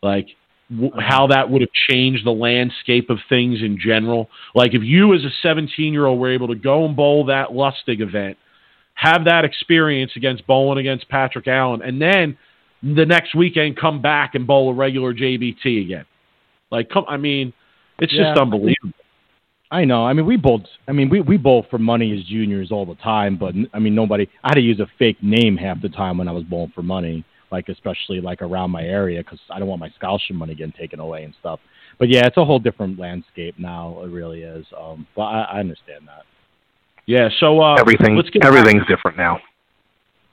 Like 0.03 0.29
w- 0.71 0.91
uh-huh. 0.91 1.01
how 1.01 1.27
that 1.29 1.51
would 1.51 1.61
have 1.61 1.73
changed 1.89 2.25
the 2.25 2.31
landscape 2.31 3.11
of 3.11 3.19
things 3.29 3.61
in 3.62 3.79
general. 3.81 4.29
Like 4.55 4.75
if 4.75 4.83
you 4.83 5.14
as 5.14 5.25
a 5.25 5.31
17 5.43 5.93
year 5.93 6.07
old 6.07 6.19
were 6.19 6.33
able 6.33 6.49
to 6.49 6.55
go 6.55 6.85
and 6.85 6.97
bowl 6.97 7.27
that 7.27 7.49
Lustig 7.49 8.01
event, 8.01 8.37
have 8.95 9.27
that 9.27 9.45
experience 9.45 10.12
against 10.16 10.47
bowling 10.47 10.79
against 10.79 11.09
Patrick 11.09 11.47
Allen, 11.47 11.83
and 11.83 12.03
then 12.03 12.37
the 12.83 13.07
next 13.07 13.35
weekend 13.35 13.77
come 13.77 14.03
back 14.03 14.35
and 14.35 14.47
bowl 14.47 14.71
a 14.71 14.75
regular 14.75 15.14
JBT 15.14 15.85
again. 15.85 16.05
Like, 16.71 16.91
come, 16.91 17.05
I 17.09 17.16
mean, 17.16 17.53
it's 17.99 18.12
just 18.12 18.39
unbelievable. 18.39 18.93
I 19.71 19.85
know. 19.85 20.07
I 20.07 20.14
mean, 20.14 20.27
we 20.27 20.37
bowled. 20.37 20.66
I 20.87 20.93
mean, 20.93 21.11
we 21.11 21.21
we 21.21 21.37
bowl 21.37 21.66
for 21.71 21.79
money 21.79 22.16
as 22.16 22.25
juniors 22.25 22.73
all 22.73 22.87
the 22.87 22.95
time, 22.97 23.37
but 23.37 23.55
I 23.75 23.79
mean, 23.79 23.95
nobody. 23.95 24.27
I 24.43 24.49
had 24.49 24.55
to 24.55 24.61
use 24.62 24.81
a 24.81 24.87
fake 24.99 25.23
name 25.23 25.57
half 25.57 25.83
the 25.83 25.91
time 25.91 26.16
when 26.19 26.27
I 26.27 26.33
was 26.33 26.45
bowling 26.45 26.73
for 26.75 26.83
money, 26.83 27.25
like 27.51 27.69
especially 27.69 28.21
like 28.21 28.43
around 28.43 28.71
my 28.71 28.83
area, 28.83 29.23
because 29.23 29.41
I 29.51 29.59
don't 29.59 29.69
want 29.69 29.81
my 29.81 29.91
scholarship 29.97 30.37
money 30.37 30.55
getting 30.55 30.73
taken 30.73 31.01
away 31.01 31.25
and 31.25 31.35
stuff. 31.41 31.61
But 31.99 32.09
yeah, 32.09 32.27
it's 32.27 32.37
a 32.37 32.45
whole 32.45 32.59
different 32.59 32.99
landscape 32.99 33.57
now. 33.59 34.01
It 34.03 34.09
really 34.11 34.43
is. 34.43 34.67
Um, 34.79 35.07
but 35.17 35.23
I, 35.23 35.43
I 35.43 35.61
understand 35.61 36.07
that. 36.07 36.23
Yeah. 37.07 37.29
So 37.41 37.61
uh, 37.61 37.77
Everything 37.79 38.17
Let's 38.17 38.31
get 38.31 38.43
back- 38.43 38.53
everything's 38.53 38.87
different 38.87 39.17
now. 39.17 39.41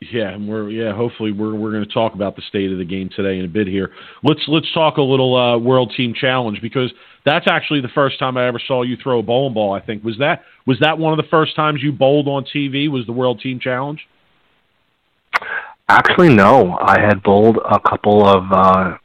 Yeah, 0.01 0.29
and 0.29 0.47
we're 0.47 0.69
yeah. 0.69 0.93
Hopefully, 0.93 1.31
we're 1.31 1.55
we're 1.55 1.71
going 1.71 1.85
to 1.85 1.91
talk 1.91 2.13
about 2.13 2.35
the 2.35 2.41
state 2.49 2.71
of 2.71 2.77
the 2.77 2.85
game 2.85 3.09
today 3.15 3.39
in 3.39 3.45
a 3.45 3.47
bit 3.47 3.65
here. 3.65 3.91
Let's 4.23 4.41
let's 4.47 4.71
talk 4.73 4.97
a 4.97 5.01
little 5.01 5.35
uh, 5.35 5.57
World 5.57 5.93
Team 5.95 6.13
Challenge 6.13 6.59
because 6.61 6.91
that's 7.25 7.47
actually 7.49 7.79
the 7.81 7.87
first 7.95 8.19
time 8.19 8.37
I 8.37 8.45
ever 8.45 8.59
saw 8.67 8.83
you 8.83 8.97
throw 9.01 9.19
a 9.19 9.23
bowling 9.23 9.53
ball. 9.53 9.73
I 9.73 9.79
think 9.79 10.03
was 10.03 10.17
that 10.19 10.43
was 10.67 10.77
that 10.81 10.97
one 10.99 11.13
of 11.13 11.17
the 11.17 11.29
first 11.31 11.55
times 11.55 11.81
you 11.81 11.93
bowled 11.93 12.27
on 12.27 12.43
TV? 12.43 12.89
Was 12.91 13.05
the 13.05 13.13
World 13.13 13.39
Team 13.39 13.59
Challenge? 13.59 14.01
Actually, 15.87 16.33
no. 16.33 16.77
I 16.79 16.99
had 16.99 17.21
bowled 17.21 17.57
a 17.57 17.79
couple 17.79 18.25
of 18.25 18.51
uh, 18.51 18.97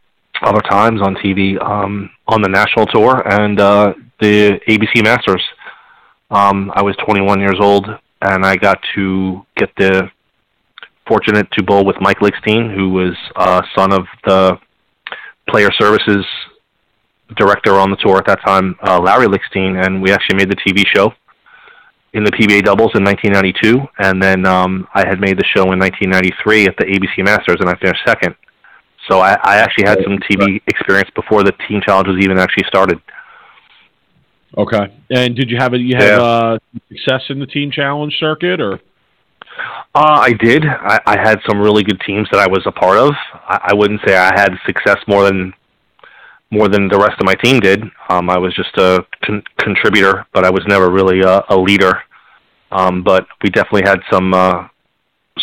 other 0.43 0.61
times 0.63 1.03
on 1.03 1.15
TV 1.17 1.61
um, 1.63 2.11
on 2.27 2.41
the 2.41 2.49
national 2.49 2.87
tour 2.87 3.23
and 3.29 3.61
uh, 3.61 3.93
the 4.21 4.59
ABC 4.69 5.05
Masters. 5.05 5.43
Um, 6.31 6.73
I 6.75 6.83
was 6.83 6.97
21 7.05 7.41
years 7.41 7.59
old, 7.61 7.87
and 8.23 8.47
I 8.47 8.57
got 8.57 8.79
to 8.95 9.45
get 9.57 9.71
the 9.77 10.11
fortunate 11.07 11.51
to 11.53 11.63
bowl 11.63 11.85
with 11.85 11.97
Mike 12.01 12.21
Lichstein, 12.21 12.75
who 12.75 12.91
was 12.91 13.15
uh, 13.37 13.63
son 13.77 13.93
of 13.93 14.07
the 14.25 14.59
player 15.49 15.71
services 15.79 16.25
director 17.37 17.75
on 17.75 17.91
the 17.91 17.97
tour 17.97 18.17
at 18.17 18.27
that 18.27 18.41
time, 18.45 18.77
uh, 18.87 19.01
Larry 19.01 19.27
Lichstein, 19.27 19.85
and 19.85 20.01
we 20.03 20.13
actually 20.13 20.37
made 20.37 20.51
the 20.51 20.57
TV 20.57 20.85
show 20.87 21.13
in 22.13 22.25
the 22.25 22.33
PBA 22.33 22.65
doubles 22.65 22.91
in 22.95 23.05
1992, 23.05 23.79
and 23.99 24.23
then 24.23 24.45
um, 24.47 24.87
I 24.95 25.07
had 25.07 25.21
made 25.21 25.39
the 25.39 25.45
show 25.45 25.73
in 25.73 25.79
1993 25.79 26.67
at 26.67 26.77
the 26.77 26.85
ABC 26.85 27.25
Masters, 27.25 27.59
and 27.61 27.69
I 27.69 27.77
finished 27.77 28.01
second. 28.07 28.35
So 29.09 29.21
I, 29.21 29.35
I 29.43 29.57
actually 29.59 29.87
had 29.89 29.99
some 30.03 30.19
TV 30.19 30.61
experience 30.67 31.11
before 31.15 31.43
the 31.43 31.53
Team 31.69 31.81
Challenge 31.85 32.09
was 32.09 32.19
even 32.23 32.39
actually 32.39 32.65
started. 32.69 33.01
Okay. 34.57 34.93
And 35.11 35.37
did 35.37 35.51
you 35.51 35.57
have 35.59 35.73
a, 35.75 35.79
you 35.79 35.97
have 35.97 36.19
Yeah. 36.19 36.23
uh, 36.23 36.59
success 36.89 37.23
in 37.29 37.39
the 37.39 37.47
Team 37.47 37.71
Challenge 37.71 38.15
circuit 38.19 38.61
or? 38.61 38.81
Uh, 39.95 40.21
I 40.23 40.33
did. 40.33 40.65
I, 40.67 41.01
I 41.07 41.19
had 41.19 41.39
some 41.49 41.61
really 41.61 41.83
good 41.83 42.01
teams 42.07 42.29
that 42.33 42.41
I 42.41 42.47
was 42.49 42.63
a 42.67 42.73
part 42.73 42.99
of. 42.99 43.15
I, 43.35 43.71
I 43.71 43.75
wouldn't 43.75 44.01
say 44.07 44.17
I 44.17 44.33
had 44.35 44.51
success 44.67 44.99
more 45.07 45.25
than 45.25 45.53
more 46.51 46.69
than 46.69 46.89
the 46.89 46.99
rest 46.99 47.21
of 47.21 47.27
my 47.27 47.35
team 47.35 47.61
did. 47.61 47.83
Um, 48.09 48.29
I 48.29 48.39
was 48.39 48.55
just 48.55 48.77
a 48.77 49.05
con- 49.25 49.45
contributor, 49.59 50.27
but 50.33 50.45
I 50.45 50.51
was 50.51 50.65
never 50.67 50.91
really 50.91 51.21
a, 51.21 51.45
a 51.49 51.57
leader. 51.57 52.03
Um, 52.73 53.03
but 53.03 53.27
we 53.43 53.51
definitely 53.51 53.89
had 53.89 54.01
some 54.11 54.33
uh, 54.35 54.69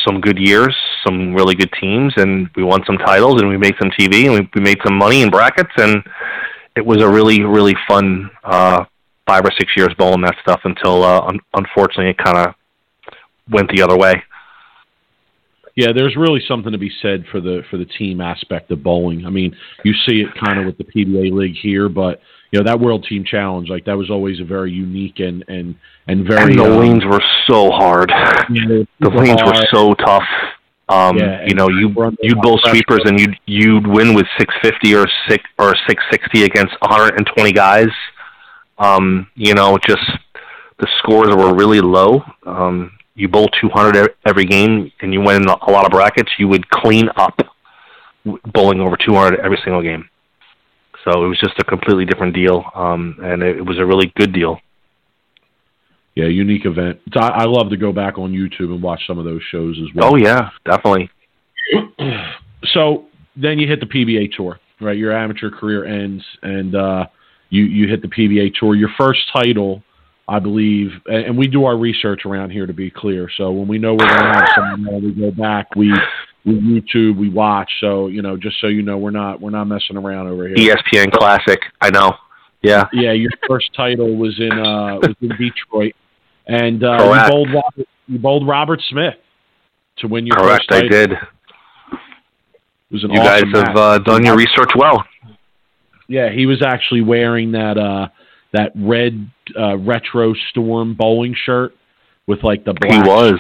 some 0.06 0.22
good 0.22 0.38
years, 0.38 0.76
some 1.06 1.34
really 1.34 1.56
good 1.56 1.72
teams, 1.80 2.14
and 2.18 2.50
we 2.56 2.64
won 2.64 2.84
some 2.86 2.98
titles, 2.98 3.42
and 3.42 3.50
we 3.50 3.58
made 3.58 3.76
some 3.80 3.90
TV, 3.92 4.26
and 4.26 4.34
we, 4.34 4.50
we 4.56 4.62
made 4.62 4.78
some 4.86 4.98
money 4.98 5.22
in 5.22 5.30
brackets, 5.30 5.72
and 5.78 6.04
it 6.76 6.86
was 6.86 7.02
a 7.02 7.10
really 7.10 7.44
really 7.44 7.76
fun 7.88 8.30
uh, 8.44 8.86
five 9.26 9.44
or 9.46 9.52
six 9.58 9.72
years 9.76 9.94
bowling 9.98 10.22
that 10.22 10.36
stuff 10.42 10.62
until 10.64 11.04
uh, 11.04 11.22
un- 11.22 11.40
unfortunately 11.54 12.10
it 12.10 12.18
kind 12.18 12.38
of 12.38 12.56
went 13.50 13.70
the 13.72 13.82
other 13.82 13.98
way. 13.98 14.24
Yeah, 15.78 15.94
there's 15.96 16.16
really 16.16 16.42
something 16.48 16.72
to 16.72 16.80
be 16.80 16.92
said 17.04 17.24
for 17.32 17.40
the 17.40 17.62
for 17.70 17.78
the 17.78 17.86
team 17.86 18.20
aspect 18.20 18.72
of 18.72 18.82
bowling. 18.82 19.28
I 19.28 19.30
mean, 19.30 19.56
you 19.86 19.94
see 20.08 20.22
it 20.22 20.28
kind 20.44 20.60
of 20.60 20.66
with 20.66 20.76
the 20.80 20.84
PBA 20.84 21.32
league 21.32 21.56
here, 21.62 21.88
but 21.88 22.20
you 22.52 22.60
know 22.60 22.66
that 22.66 22.80
World 22.80 23.06
Team 23.08 23.24
Challenge, 23.24 23.70
like 23.70 23.86
that 23.86 23.96
was 23.96 24.10
always 24.10 24.40
a 24.40 24.44
very 24.44 24.72
unique 24.72 25.20
and 25.20 25.46
and 25.48 25.76
and 26.08 26.28
very 26.28 26.54
and 26.54 26.60
the 26.60 26.64
um, 26.64 26.80
lanes 26.80 27.06
were 27.06 27.22
so 27.46 27.70
hard. 27.70 28.12
The 28.50 29.10
lanes 29.10 29.40
were 29.46 29.68
so 29.72 29.94
tough. 29.94 30.24
Um, 30.90 31.18
Yeah, 31.18 31.46
you 31.46 31.54
know, 31.54 31.70
you 31.70 31.94
you'd 32.24 32.42
bowl 32.42 32.60
sweepers 32.64 33.02
and 33.06 33.20
you'd 33.20 33.38
you'd 33.46 33.86
win 33.86 34.16
with 34.16 34.26
650 34.40 34.96
or 34.96 35.06
six 35.30 35.44
or 35.60 35.76
660 35.88 36.44
against 36.44 36.74
120 36.82 37.52
guys. 37.52 37.90
Um, 38.80 39.28
you 39.36 39.54
know, 39.54 39.78
just 39.88 40.02
the 40.80 40.88
scores 40.98 41.36
were 41.36 41.54
really 41.54 41.82
low. 41.82 42.24
Um, 42.48 42.97
you 43.18 43.28
bowl 43.28 43.48
200 43.60 43.96
e- 43.96 44.14
every 44.26 44.46
game 44.46 44.92
and 45.02 45.12
you 45.12 45.20
win 45.20 45.46
a 45.48 45.72
lot 45.72 45.86
of 45.86 45.92
brackets. 45.92 46.32
You 46.38 46.48
would 46.48 46.70
clean 46.70 47.10
up 47.18 47.36
bowling 48.54 48.80
over 48.80 48.96
200 48.96 49.40
every 49.40 49.60
single 49.64 49.82
game. 49.82 50.08
So 51.04 51.26
it 51.26 51.28
was 51.28 51.40
just 51.40 51.60
a 51.60 51.64
completely 51.64 52.06
different 52.06 52.36
deal, 52.36 52.64
um, 52.76 53.18
and 53.22 53.42
it, 53.42 53.58
it 53.58 53.66
was 53.66 53.80
a 53.80 53.86
really 53.86 54.12
good 54.18 54.34
deal. 54.34 54.60
Yeah, 56.16 56.26
unique 56.26 56.66
event. 56.66 57.00
I, 57.16 57.28
I 57.28 57.46
love 57.46 57.70
to 57.70 57.78
go 57.78 57.94
back 57.94 58.18
on 58.18 58.34
YouTube 58.34 58.74
and 58.74 58.82
watch 58.82 59.02
some 59.08 59.18
of 59.18 59.24
those 59.24 59.42
shows 59.50 59.78
as 59.80 59.94
well. 59.96 60.14
Oh 60.14 60.16
yeah, 60.16 60.50
definitely. 60.66 61.10
so 62.66 63.06
then 63.36 63.58
you 63.60 63.68
hit 63.68 63.80
the 63.80 63.86
PBA 63.86 64.34
tour, 64.36 64.60
right? 64.82 64.98
Your 64.98 65.16
amateur 65.16 65.50
career 65.50 65.86
ends, 65.86 66.24
and 66.42 66.76
uh, 66.76 67.06
you 67.50 67.64
you 67.64 67.88
hit 67.88 68.02
the 68.02 68.10
PBA 68.10 68.56
tour. 68.60 68.76
Your 68.76 68.90
first 68.98 69.22
title, 69.32 69.84
I 70.30 70.40
believe, 70.40 70.92
and, 71.06 71.38
we 71.38 71.48
do 71.48 71.66
our 71.66 71.78
research 71.78 72.26
around 72.26 72.50
here 72.50 72.66
to 72.66 72.74
be 72.74 72.92
clear. 72.92 73.30
So 73.38 73.52
when 73.52 73.68
we 73.68 73.78
know 73.78 73.94
we're 73.94 74.08
going 74.08 74.20
to 74.20 74.40
have 74.40 74.50
someone, 74.56 75.04
we 75.04 75.12
go 75.14 75.32
back, 75.32 75.74
we 75.76 75.94
we 76.46 76.54
YouTube, 76.54 77.18
we 77.18 77.30
watch. 77.30 77.72
So 77.80 78.08
you 78.08 78.22
know, 78.22 78.36
just 78.36 78.60
so 78.60 78.68
you 78.68 78.82
know, 78.82 78.98
we're 78.98 79.12
not 79.12 79.40
we're 79.40 79.52
not 79.52 79.66
messing 79.66 79.96
around 79.96 80.28
over 80.28 80.48
here. 80.48 80.58
ESPN 80.58 81.12
Classic. 81.12 81.60
I 81.82 81.90
know. 81.92 82.14
Yeah. 82.62 82.86
Yeah, 82.92 83.14
your 83.14 83.32
first 83.48 83.74
title 83.76 84.18
was 84.18 84.38
in 84.40 84.52
uh, 84.52 84.96
was 84.96 85.16
in 85.22 85.30
Detroit, 85.30 85.96
and 86.48 86.84
uh, 86.84 86.98
Correct. 86.98 87.26
you 87.26 87.32
bowled 87.32 87.50
Robert, 87.54 87.88
you 88.08 88.20
bowled 88.20 88.48
Robert 88.48 88.82
Smith 88.90 89.16
to 90.00 90.08
win 90.08 90.26
your 90.26 90.36
Correct. 90.36 90.66
first 90.70 90.84
I 90.84 90.88
did. 90.88 91.12
It 91.14 92.94
was 92.94 93.04
an 93.04 93.12
You 93.12 93.20
awesome 93.20 93.52
guys 93.52 93.64
have 93.68 93.78
uh, 93.78 94.00
done 94.00 94.26
your 94.26 94.36
research 94.36 94.72
well. 94.76 95.04
Yeah, 96.08 96.32
he 96.32 96.46
was 96.46 96.62
actually 96.62 97.02
wearing 97.02 97.52
that 97.52 97.78
uh 97.78 98.08
that 98.58 98.72
red 98.76 99.14
uh 99.60 99.78
retro 99.78 100.34
storm 100.50 100.94
bowling 100.96 101.36
shirt 101.46 101.72
with 102.28 102.44
like 102.44 102.66
the 102.66 102.74
He 102.90 102.98
black 103.00 103.06
was. 103.08 103.40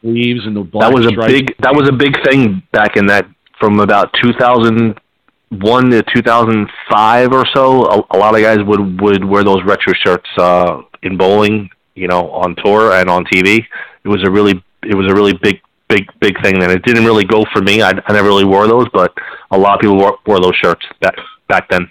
sleeves 0.00 0.40
and 0.46 0.54
the 0.56 0.62
black 0.62 0.90
That 0.90 0.94
was 0.96 1.06
a 1.06 1.10
stripes. 1.10 1.32
big. 1.32 1.56
That 1.64 1.74
was 1.74 1.88
a 1.88 1.96
big 2.04 2.14
thing 2.26 2.62
back 2.72 2.96
in 2.96 3.06
that 3.06 3.24
from 3.60 3.80
about 3.80 4.12
2001 4.22 5.90
to 5.90 6.02
2005 6.14 7.32
or 7.32 7.44
so, 7.54 7.82
a, 7.84 8.16
a 8.16 8.18
lot 8.18 8.34
of 8.34 8.42
guys 8.42 8.58
would 8.66 9.00
would 9.00 9.24
wear 9.24 9.44
those 9.44 9.62
retro 9.64 9.92
shirts 10.04 10.28
uh, 10.38 10.82
in 11.02 11.16
bowling, 11.16 11.68
you 11.94 12.08
know, 12.08 12.30
on 12.30 12.54
tour 12.64 12.92
and 12.92 13.08
on 13.08 13.24
TV. 13.26 13.60
It 14.04 14.08
was 14.08 14.22
a 14.26 14.30
really 14.30 14.62
it 14.82 14.94
was 14.96 15.10
a 15.10 15.14
really 15.14 15.34
big 15.42 15.60
big 15.88 16.04
big 16.20 16.34
thing 16.42 16.58
then. 16.58 16.70
It 16.70 16.82
didn't 16.84 17.04
really 17.04 17.24
go 17.24 17.44
for 17.52 17.62
me. 17.62 17.82
I, 17.82 17.90
I 17.90 18.12
never 18.12 18.28
really 18.28 18.44
wore 18.44 18.66
those, 18.66 18.86
but 18.92 19.12
a 19.50 19.58
lot 19.58 19.74
of 19.74 19.80
people 19.80 19.96
wore, 19.96 20.18
wore 20.26 20.40
those 20.40 20.56
shirts 20.62 20.84
back 21.00 21.14
back 21.48 21.68
then. 21.70 21.90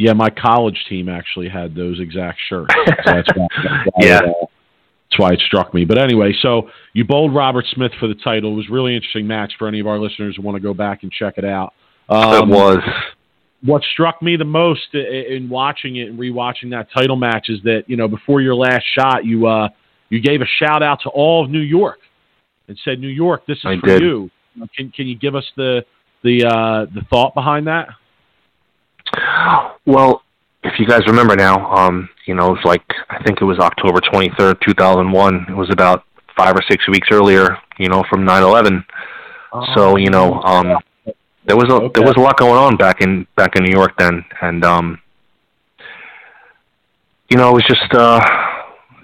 Yeah, 0.00 0.14
my 0.14 0.30
college 0.30 0.82
team 0.88 1.08
actually 1.08 1.48
had 1.48 1.74
those 1.74 2.00
exact 2.00 2.38
shirts. 2.48 2.72
So 2.74 2.92
that's 3.04 3.28
why, 3.34 3.46
that's 3.62 3.86
why 3.92 4.06
Yeah. 4.06 4.18
It, 4.18 4.24
uh, 4.24 4.46
that's 5.10 5.18
why 5.20 5.32
it 5.32 5.40
struck 5.46 5.74
me. 5.74 5.84
But 5.84 5.98
anyway, 5.98 6.32
so 6.40 6.70
you 6.92 7.04
bowled 7.04 7.34
Robert 7.34 7.66
Smith 7.74 7.90
for 7.98 8.06
the 8.06 8.14
title. 8.14 8.52
It 8.52 8.56
was 8.56 8.66
a 8.70 8.72
really 8.72 8.94
interesting 8.94 9.26
match 9.26 9.52
for 9.58 9.66
any 9.66 9.80
of 9.80 9.86
our 9.88 9.98
listeners 9.98 10.36
who 10.36 10.42
want 10.42 10.54
to 10.54 10.60
go 10.62 10.72
back 10.72 11.02
and 11.02 11.10
check 11.10 11.34
it 11.36 11.44
out. 11.44 11.72
it 12.08 12.14
Um, 12.14 12.48
was. 12.48 12.78
what 13.62 13.82
struck 13.92 14.22
me 14.22 14.36
the 14.36 14.44
most 14.44 14.94
in 14.94 15.48
watching 15.50 15.96
it 15.96 16.08
and 16.08 16.18
rewatching 16.18 16.70
that 16.70 16.86
title 16.96 17.16
match 17.16 17.48
is 17.48 17.58
that 17.64 17.82
you 17.88 17.96
know 17.96 18.06
before 18.08 18.40
your 18.40 18.54
last 18.54 18.84
shot 18.98 19.24
you 19.24 19.46
uh 19.48 19.68
you 20.10 20.20
gave 20.20 20.40
a 20.40 20.46
shout 20.60 20.82
out 20.82 20.98
to 21.02 21.10
all 21.10 21.44
of 21.44 21.50
New 21.50 21.60
York 21.60 21.98
and 22.68 22.78
said 22.84 23.00
New 23.00 23.08
York 23.08 23.44
this 23.46 23.58
is 23.58 23.64
I 23.66 23.78
for 23.80 23.86
did. 23.86 24.02
you. 24.02 24.30
Can 24.76 24.90
can 24.92 25.06
you 25.08 25.16
give 25.18 25.34
us 25.34 25.44
the 25.56 25.84
the 26.22 26.44
uh 26.46 26.86
the 26.94 27.02
thought 27.10 27.34
behind 27.34 27.66
that? 27.66 27.88
Well, 29.86 30.22
if 30.62 30.78
you 30.78 30.86
guys 30.86 31.06
remember 31.06 31.36
now, 31.36 31.72
um, 31.74 32.08
you 32.26 32.34
know, 32.34 32.54
it's 32.54 32.64
like 32.64 32.84
I 33.08 33.22
think 33.22 33.40
it 33.40 33.44
was 33.44 33.58
October 33.58 34.00
23rd, 34.00 34.60
2001. 34.60 35.46
It 35.48 35.56
was 35.56 35.70
about 35.70 36.04
five 36.36 36.54
or 36.54 36.62
six 36.70 36.86
weeks 36.88 37.08
earlier, 37.10 37.58
you 37.78 37.88
know, 37.88 38.04
from 38.08 38.24
9/11. 38.24 38.84
So 39.74 39.96
you 39.96 40.10
know, 40.10 40.40
um, 40.42 40.78
there 41.44 41.56
was 41.56 41.68
a 41.70 41.74
Okay. 41.74 41.88
there 41.94 42.06
was 42.06 42.16
a 42.16 42.20
lot 42.20 42.36
going 42.38 42.58
on 42.58 42.76
back 42.76 43.00
in 43.00 43.26
back 43.36 43.56
in 43.56 43.64
New 43.64 43.72
York 43.72 43.92
then, 43.98 44.24
and 44.40 44.64
um, 44.64 45.00
you 47.28 47.36
know, 47.36 47.50
it 47.50 47.54
was 47.54 47.64
just 47.66 47.92
uh, 47.94 48.20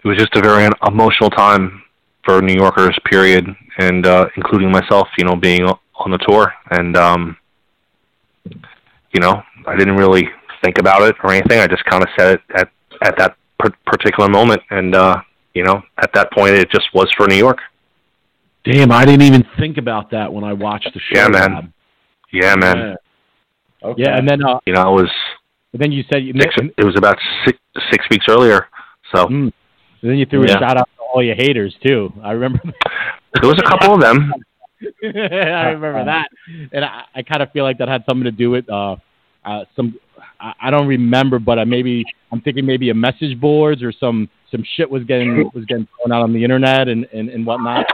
it 0.04 0.06
was 0.06 0.18
just 0.18 0.34
a 0.36 0.40
very 0.40 0.68
emotional 0.86 1.30
time 1.30 1.82
for 2.24 2.42
New 2.42 2.54
Yorkers, 2.54 2.96
period, 3.04 3.54
and 3.78 4.06
uh, 4.06 4.26
including 4.36 4.70
myself, 4.70 5.08
you 5.16 5.24
know, 5.24 5.36
being 5.36 5.64
on 5.64 6.10
the 6.10 6.18
tour, 6.18 6.52
and 6.70 6.96
um, 6.96 7.36
you 9.16 9.20
know, 9.20 9.42
I 9.66 9.74
didn't 9.76 9.96
really 9.96 10.28
think 10.62 10.76
about 10.78 11.00
it 11.00 11.16
or 11.24 11.32
anything. 11.32 11.58
I 11.58 11.66
just 11.66 11.84
kind 11.86 12.02
of 12.02 12.08
said 12.18 12.34
it 12.34 12.40
at 12.54 12.68
at 13.02 13.16
that 13.16 13.36
per- 13.58 13.72
particular 13.86 14.28
moment, 14.28 14.60
and 14.68 14.94
uh, 14.94 15.16
you 15.54 15.64
know, 15.64 15.82
at 16.04 16.10
that 16.12 16.30
point, 16.32 16.52
it 16.52 16.70
just 16.70 16.88
was 16.92 17.08
for 17.16 17.26
New 17.26 17.36
York. 17.36 17.58
Damn, 18.64 18.92
I 18.92 19.06
didn't 19.06 19.22
even 19.22 19.42
think 19.58 19.78
about 19.78 20.10
that 20.10 20.30
when 20.30 20.44
I 20.44 20.52
watched 20.52 20.90
the 20.92 21.00
show. 21.00 21.18
Yeah, 21.22 21.28
man. 21.28 21.52
Rob. 21.52 21.64
Yeah, 22.30 22.56
man. 22.56 22.76
Yeah. 22.76 23.88
Okay. 23.88 24.02
Yeah, 24.02 24.18
and 24.18 24.28
then 24.28 24.44
uh, 24.44 24.58
You 24.66 24.74
know, 24.74 24.82
it 24.98 25.02
was 25.02 25.10
and 25.72 25.80
then 25.80 25.92
you 25.92 26.04
said 26.12 26.22
you 26.24 26.34
six, 26.38 26.54
it 26.76 26.84
was 26.84 26.96
about 26.98 27.16
six 27.46 27.58
six 27.90 28.04
weeks 28.10 28.26
earlier. 28.28 28.66
So 29.14 29.24
Mm. 29.26 29.52
and 30.02 30.10
then 30.10 30.16
you 30.18 30.26
threw 30.26 30.40
Yeah. 30.44 30.56
a 30.56 30.58
shout 30.58 30.76
out 30.76 30.88
to 30.96 31.02
all 31.14 31.22
your 31.22 31.36
haters 31.36 31.74
too. 31.82 32.12
I 32.22 32.32
remember. 32.32 32.60
there 33.40 33.48
was 33.48 33.58
a 33.58 33.68
couple 33.70 33.94
of 33.94 34.00
them. 34.02 34.34
I 35.02 35.70
remember 35.72 36.04
that, 36.04 36.28
and 36.72 36.84
I, 36.84 37.04
I 37.14 37.22
kind 37.22 37.42
of 37.42 37.50
feel 37.52 37.64
like 37.64 37.78
that 37.78 37.88
had 37.88 38.04
something 38.06 38.24
to 38.24 38.30
do 38.30 38.50
with 38.50 38.68
uh, 38.68 38.96
uh, 39.46 39.64
some. 39.74 39.98
I, 40.40 40.52
I 40.62 40.70
don't 40.70 40.86
remember, 40.86 41.38
but 41.38 41.58
I 41.58 41.64
maybe 41.64 42.04
I'm 42.32 42.40
thinking 42.40 42.66
maybe 42.66 42.90
a 42.90 42.94
message 42.94 43.40
boards 43.40 43.82
or 43.82 43.92
some 43.92 44.28
some 44.50 44.64
shit 44.76 44.90
was 44.90 45.04
getting 45.04 45.50
was 45.54 45.64
getting 45.64 45.86
thrown 45.96 46.12
out 46.12 46.22
on 46.22 46.32
the 46.32 46.42
internet 46.42 46.88
and 46.88 47.06
and, 47.12 47.28
and 47.30 47.46
whatnot. 47.46 47.86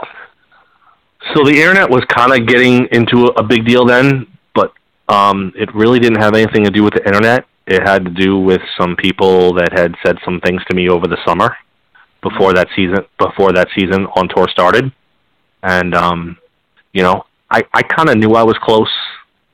So 1.33 1.43
the 1.45 1.51
internet 1.51 1.89
was 1.89 2.03
kind 2.09 2.33
of 2.33 2.47
getting 2.47 2.87
into 2.91 3.25
a, 3.25 3.41
a 3.41 3.43
big 3.43 3.65
deal 3.65 3.85
then, 3.85 4.27
but 4.53 4.73
um, 5.07 5.53
it 5.55 5.73
really 5.73 5.99
didn't 5.99 6.21
have 6.21 6.33
anything 6.33 6.65
to 6.65 6.71
do 6.71 6.83
with 6.83 6.93
the 6.95 7.05
internet. 7.05 7.45
It 7.65 7.81
had 7.81 8.03
to 8.03 8.11
do 8.11 8.37
with 8.39 8.61
some 8.77 8.97
people 8.97 9.53
that 9.53 9.71
had 9.71 9.95
said 10.05 10.17
some 10.25 10.41
things 10.41 10.61
to 10.69 10.75
me 10.75 10.89
over 10.89 11.07
the 11.07 11.17
summer 11.25 11.55
before 12.21 12.53
that 12.53 12.67
season 12.75 13.05
before 13.17 13.53
that 13.53 13.67
season 13.77 14.05
on 14.15 14.27
tour 14.29 14.47
started, 14.49 14.91
and 15.61 15.93
um, 15.93 16.37
you 16.93 17.03
know, 17.03 17.25
I 17.49 17.63
I 17.73 17.83
kind 17.83 18.09
of 18.09 18.17
knew 18.17 18.33
I 18.33 18.43
was 18.43 18.57
close. 18.61 18.91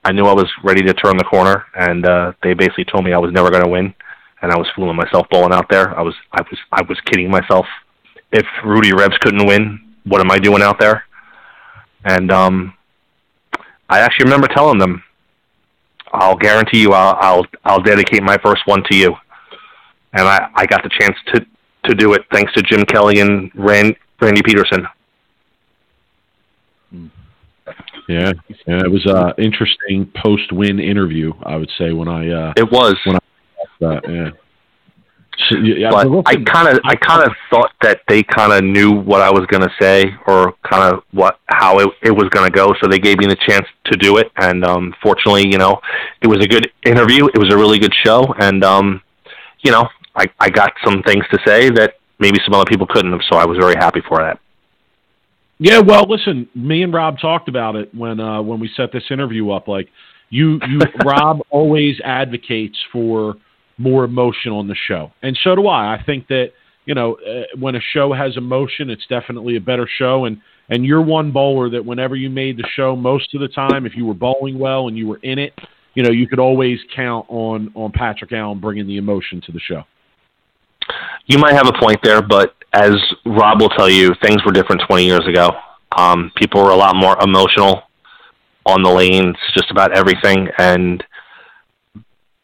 I 0.09 0.11
knew 0.11 0.25
I 0.25 0.33
was 0.33 0.51
ready 0.63 0.81
to 0.81 0.93
turn 0.95 1.17
the 1.17 1.23
corner, 1.23 1.65
and 1.75 2.03
uh, 2.03 2.33
they 2.41 2.55
basically 2.55 2.85
told 2.85 3.05
me 3.05 3.13
I 3.13 3.19
was 3.19 3.31
never 3.31 3.51
going 3.51 3.63
to 3.63 3.69
win, 3.69 3.93
and 4.41 4.51
I 4.51 4.57
was 4.57 4.65
fooling 4.75 4.95
myself 4.95 5.27
bowling 5.29 5.53
out 5.53 5.69
there. 5.69 5.95
I 5.95 6.01
was 6.01 6.15
I 6.31 6.41
was 6.41 6.59
I 6.71 6.81
was 6.81 6.99
kidding 7.01 7.29
myself. 7.29 7.67
If 8.31 8.47
Rudy 8.65 8.91
Revs 8.91 9.19
couldn't 9.19 9.45
win, 9.45 9.79
what 10.05 10.19
am 10.19 10.31
I 10.31 10.39
doing 10.39 10.63
out 10.63 10.79
there? 10.79 11.03
And 12.05 12.31
um, 12.31 12.73
I 13.87 13.99
actually 13.99 14.23
remember 14.23 14.47
telling 14.47 14.79
them, 14.79 15.03
"I'll 16.11 16.37
guarantee 16.37 16.81
you, 16.81 16.93
I'll 16.93 17.15
I'll, 17.21 17.45
I'll 17.63 17.83
dedicate 17.83 18.23
my 18.23 18.37
first 18.43 18.65
one 18.65 18.81
to 18.89 18.97
you." 18.97 19.15
And 20.13 20.27
I, 20.27 20.49
I 20.55 20.65
got 20.65 20.81
the 20.81 20.89
chance 20.89 21.17
to 21.35 21.45
to 21.85 21.93
do 21.93 22.13
it 22.13 22.23
thanks 22.31 22.51
to 22.53 22.63
Jim 22.63 22.83
Kelly 22.83 23.19
and 23.19 23.51
Rand, 23.53 23.95
Randy 24.19 24.41
Pedersen. 24.41 24.87
Yeah, 28.09 28.33
yeah, 28.65 28.79
it 28.79 28.91
was 28.91 29.05
a 29.05 29.39
interesting 29.39 30.11
post-win 30.23 30.79
interview. 30.79 31.31
I 31.43 31.57
would 31.57 31.69
say 31.77 31.93
when 31.93 32.07
I 32.07 32.27
uh, 32.31 32.53
It 32.57 32.71
was, 32.71 32.95
When 33.05 33.17
uh 33.17 34.01
yeah. 34.09 34.29
So, 35.47 35.57
yeah, 35.57 35.91
but 35.91 36.07
I 36.25 36.35
kind 36.37 36.67
of 36.67 36.79
I 36.83 36.95
kind 36.95 37.23
of 37.23 37.31
thought 37.51 37.71
that 37.83 38.01
they 38.07 38.23
kind 38.23 38.51
of 38.51 38.63
knew 38.63 38.91
what 38.91 39.21
I 39.21 39.29
was 39.29 39.45
going 39.45 39.61
to 39.61 39.69
say 39.79 40.11
or 40.27 40.53
kind 40.69 40.91
of 40.91 41.03
what 41.11 41.39
how 41.45 41.77
it 41.79 41.87
it 42.01 42.11
was 42.11 42.29
going 42.29 42.51
to 42.51 42.55
go, 42.55 42.73
so 42.81 42.89
they 42.89 42.97
gave 42.97 43.19
me 43.19 43.27
the 43.27 43.37
chance 43.47 43.65
to 43.85 43.95
do 43.95 44.17
it. 44.17 44.31
And 44.37 44.65
um, 44.65 44.93
fortunately, 45.03 45.47
you 45.47 45.59
know, 45.59 45.79
it 46.21 46.27
was 46.27 46.43
a 46.43 46.47
good 46.47 46.69
interview. 46.85 47.27
It 47.27 47.37
was 47.37 47.53
a 47.53 47.57
really 47.57 47.77
good 47.77 47.93
show, 48.03 48.25
and 48.39 48.63
um, 48.63 49.01
you 49.61 49.71
know, 49.71 49.87
I 50.15 50.25
I 50.39 50.49
got 50.49 50.73
some 50.83 51.03
things 51.03 51.25
to 51.31 51.39
say 51.45 51.69
that 51.69 51.93
maybe 52.17 52.39
some 52.43 52.55
other 52.55 52.67
people 52.67 52.87
couldn't 52.87 53.11
have. 53.11 53.21
So 53.31 53.37
I 53.37 53.45
was 53.45 53.57
very 53.59 53.75
happy 53.75 54.01
for 54.09 54.17
that. 54.17 54.39
Yeah, 55.59 55.79
well, 55.79 56.05
listen, 56.09 56.47
me 56.55 56.83
and 56.83 56.93
Rob 56.93 57.19
talked 57.19 57.49
about 57.49 57.75
it 57.75 57.93
when 57.93 58.19
uh, 58.19 58.41
when 58.41 58.61
we 58.61 58.69
set 58.77 58.93
this 58.93 59.03
interview 59.11 59.51
up. 59.51 59.67
Like, 59.67 59.89
you, 60.29 60.59
you, 60.67 60.79
Rob 61.05 61.41
always 61.49 61.99
advocates 62.03 62.77
for 62.93 63.35
more 63.77 64.05
emotion 64.05 64.53
on 64.53 64.67
the 64.67 64.75
show, 64.87 65.11
and 65.21 65.37
so 65.43 65.55
do 65.55 65.67
I. 65.67 65.95
I 65.95 66.03
think 66.05 66.27
that 66.29 66.51
you 66.85 66.95
know 66.95 67.15
uh, 67.15 67.43
when 67.59 67.75
a 67.75 67.81
show 67.93 68.13
has 68.13 68.37
emotion, 68.37 68.89
it's 68.89 69.05
definitely 69.07 69.57
a 69.57 69.61
better 69.61 69.87
show. 69.97 70.25
And 70.25 70.39
and 70.69 70.85
you're 70.85 71.01
one 71.01 71.31
bowler 71.31 71.69
that 71.71 71.85
whenever 71.85 72.15
you 72.15 72.29
made 72.29 72.55
the 72.55 72.67
show, 72.75 72.95
most 72.95 73.35
of 73.35 73.41
the 73.41 73.49
time, 73.49 73.85
if 73.85 73.97
you 73.97 74.05
were 74.05 74.13
bowling 74.13 74.57
well 74.57 74.87
and 74.87 74.97
you 74.97 75.07
were 75.07 75.19
in 75.23 75.39
it, 75.39 75.53
you 75.93 76.03
know, 76.03 76.11
you 76.11 76.25
could 76.25 76.39
always 76.39 76.79
count 76.95 77.25
on 77.27 77.69
on 77.75 77.91
Patrick 77.91 78.31
Allen 78.31 78.61
bringing 78.61 78.87
the 78.87 78.95
emotion 78.95 79.41
to 79.45 79.51
the 79.51 79.59
show. 79.59 79.83
You 81.25 81.37
might 81.37 81.53
have 81.53 81.67
a 81.67 81.77
point 81.77 81.99
there, 82.01 82.21
but 82.21 82.55
as 82.73 82.95
Rob 83.25 83.61
will 83.61 83.69
tell 83.69 83.89
you, 83.89 84.13
things 84.21 84.43
were 84.45 84.51
different 84.51 84.81
20 84.87 85.05
years 85.05 85.25
ago. 85.27 85.51
Um, 85.97 86.31
people 86.35 86.63
were 86.63 86.69
a 86.69 86.75
lot 86.75 86.95
more 86.95 87.17
emotional 87.21 87.83
on 88.65 88.83
the 88.83 88.91
lanes, 88.91 89.35
just 89.53 89.71
about 89.71 89.95
everything. 89.97 90.47
And 90.57 91.03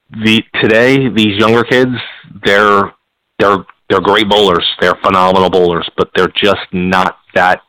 the 0.10 0.44
today, 0.62 1.10
these 1.10 1.38
younger 1.38 1.64
kids, 1.64 1.96
they're 2.44 2.94
they're 3.40 3.66
they're 3.90 4.02
great 4.02 4.28
bowlers. 4.30 4.66
They're 4.80 4.96
phenomenal 5.04 5.50
bowlers, 5.50 5.88
but 5.98 6.10
they're 6.16 6.34
just 6.36 6.66
not 6.72 7.18
that 7.36 7.62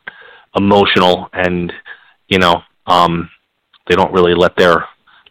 emotional. 0.55 1.29
And 1.33 1.71
you 2.27 2.39
know, 2.39 2.61
um, 2.87 3.29
they 3.87 3.95
don't 3.95 4.13
really 4.13 4.33
let 4.33 4.55
their 4.55 4.85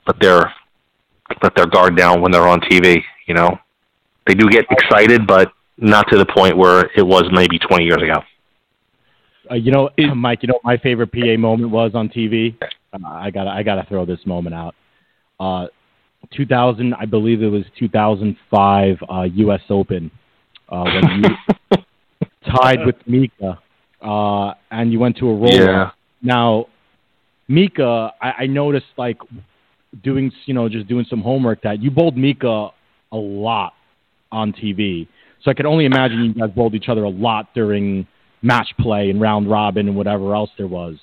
let 0.07 0.20
their 0.20 0.53
let 1.43 1.55
their 1.57 1.66
guard 1.66 1.97
down 1.97 2.20
when 2.20 2.31
they're 2.31 2.47
on 2.47 2.61
TV. 2.61 3.03
You 3.27 3.35
know, 3.35 3.59
they 4.27 4.35
do 4.35 4.49
get 4.49 4.66
excited, 4.70 5.27
but 5.27 5.53
not 5.79 6.07
to 6.11 6.18
the 6.18 6.27
point 6.27 6.57
where 6.57 6.91
it 6.97 7.03
was 7.03 7.24
maybe 7.33 7.59
20 7.59 7.85
years 7.85 8.03
ago. 8.03 8.22
Uh, 9.51 9.55
you 9.55 9.70
know, 9.70 9.91
Mike. 10.14 10.43
You 10.43 10.49
know, 10.49 10.55
what 10.55 10.64
my 10.64 10.77
favorite 10.79 11.12
PA 11.12 11.37
moment 11.39 11.70
was 11.70 11.93
on 11.95 12.09
TV. 12.09 12.57
Uh, 12.62 12.99
I 13.05 13.31
gotta, 13.31 13.51
I 13.51 13.62
gotta 13.62 13.85
throw 13.89 14.05
this 14.05 14.20
moment 14.27 14.55
out. 14.55 14.74
Uh, 15.39 15.66
2000, 16.35 16.95
I 16.95 17.05
believe 17.05 17.43
it 17.43 17.49
was 17.49 17.64
2005 17.79 18.97
uh, 19.09 19.22
U.S. 19.22 19.61
Open 19.70 20.11
uh, 20.68 20.85
when 20.85 21.24
you 21.24 21.79
tied 22.57 22.85
with 22.85 22.97
Mika, 23.07 23.59
uh, 24.03 24.55
and 24.70 24.93
you 24.93 24.99
went 24.99 25.16
to 25.18 25.29
a 25.29 25.35
roll. 25.35 25.53
Yeah. 25.53 25.91
Now, 26.22 26.66
Mika, 27.49 28.12
I, 28.20 28.33
I 28.41 28.47
noticed 28.47 28.87
like 28.97 29.18
doing, 30.03 30.33
you 30.47 30.55
know, 30.55 30.68
just 30.68 30.89
doing 30.89 31.07
some 31.09 31.20
homework 31.20 31.62
that 31.62 31.83
you 31.83 31.91
bowled 31.91 32.16
Mika 32.16 32.70
a 33.12 33.16
lot 33.16 33.74
on 34.33 34.53
TV. 34.53 35.07
So 35.47 35.53
I 35.53 35.55
can 35.55 35.65
only 35.65 35.85
imagine 35.85 36.25
you 36.25 36.35
guys 36.35 36.51
bowled 36.51 36.75
each 36.75 36.89
other 36.89 37.05
a 37.05 37.09
lot 37.09 37.55
during 37.55 38.05
match 38.43 38.69
play 38.81 39.11
and 39.11 39.21
round 39.21 39.49
robin 39.49 39.87
and 39.87 39.97
whatever 39.97 40.35
else 40.35 40.51
there 40.59 40.67
was. 40.67 40.97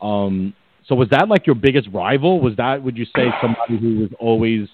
Um, 0.00 0.52
so 0.88 0.96
was 0.96 1.08
that 1.10 1.28
like 1.28 1.46
your 1.46 1.54
biggest 1.54 1.88
rival? 1.94 2.40
Was 2.40 2.56
that 2.56 2.82
would 2.82 2.98
you 2.98 3.04
say 3.14 3.26
somebody 3.40 3.78
who 3.78 4.00
was 4.00 4.10
always 4.18 4.66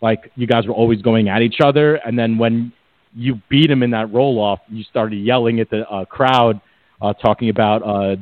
like 0.00 0.30
you 0.36 0.46
guys 0.46 0.64
were 0.64 0.74
always 0.74 1.02
going 1.02 1.28
at 1.28 1.42
each 1.42 1.56
other, 1.60 1.96
and 1.96 2.16
then 2.16 2.38
when 2.38 2.72
you 3.16 3.40
beat 3.48 3.68
him 3.68 3.82
in 3.82 3.90
that 3.90 4.12
roll 4.12 4.38
off, 4.38 4.60
you 4.68 4.84
started 4.84 5.16
yelling 5.16 5.58
at 5.58 5.68
the 5.70 5.88
uh, 5.88 6.04
crowd, 6.04 6.60
uh, 7.02 7.14
talking 7.14 7.48
about 7.48 7.82
uh, 7.82 8.14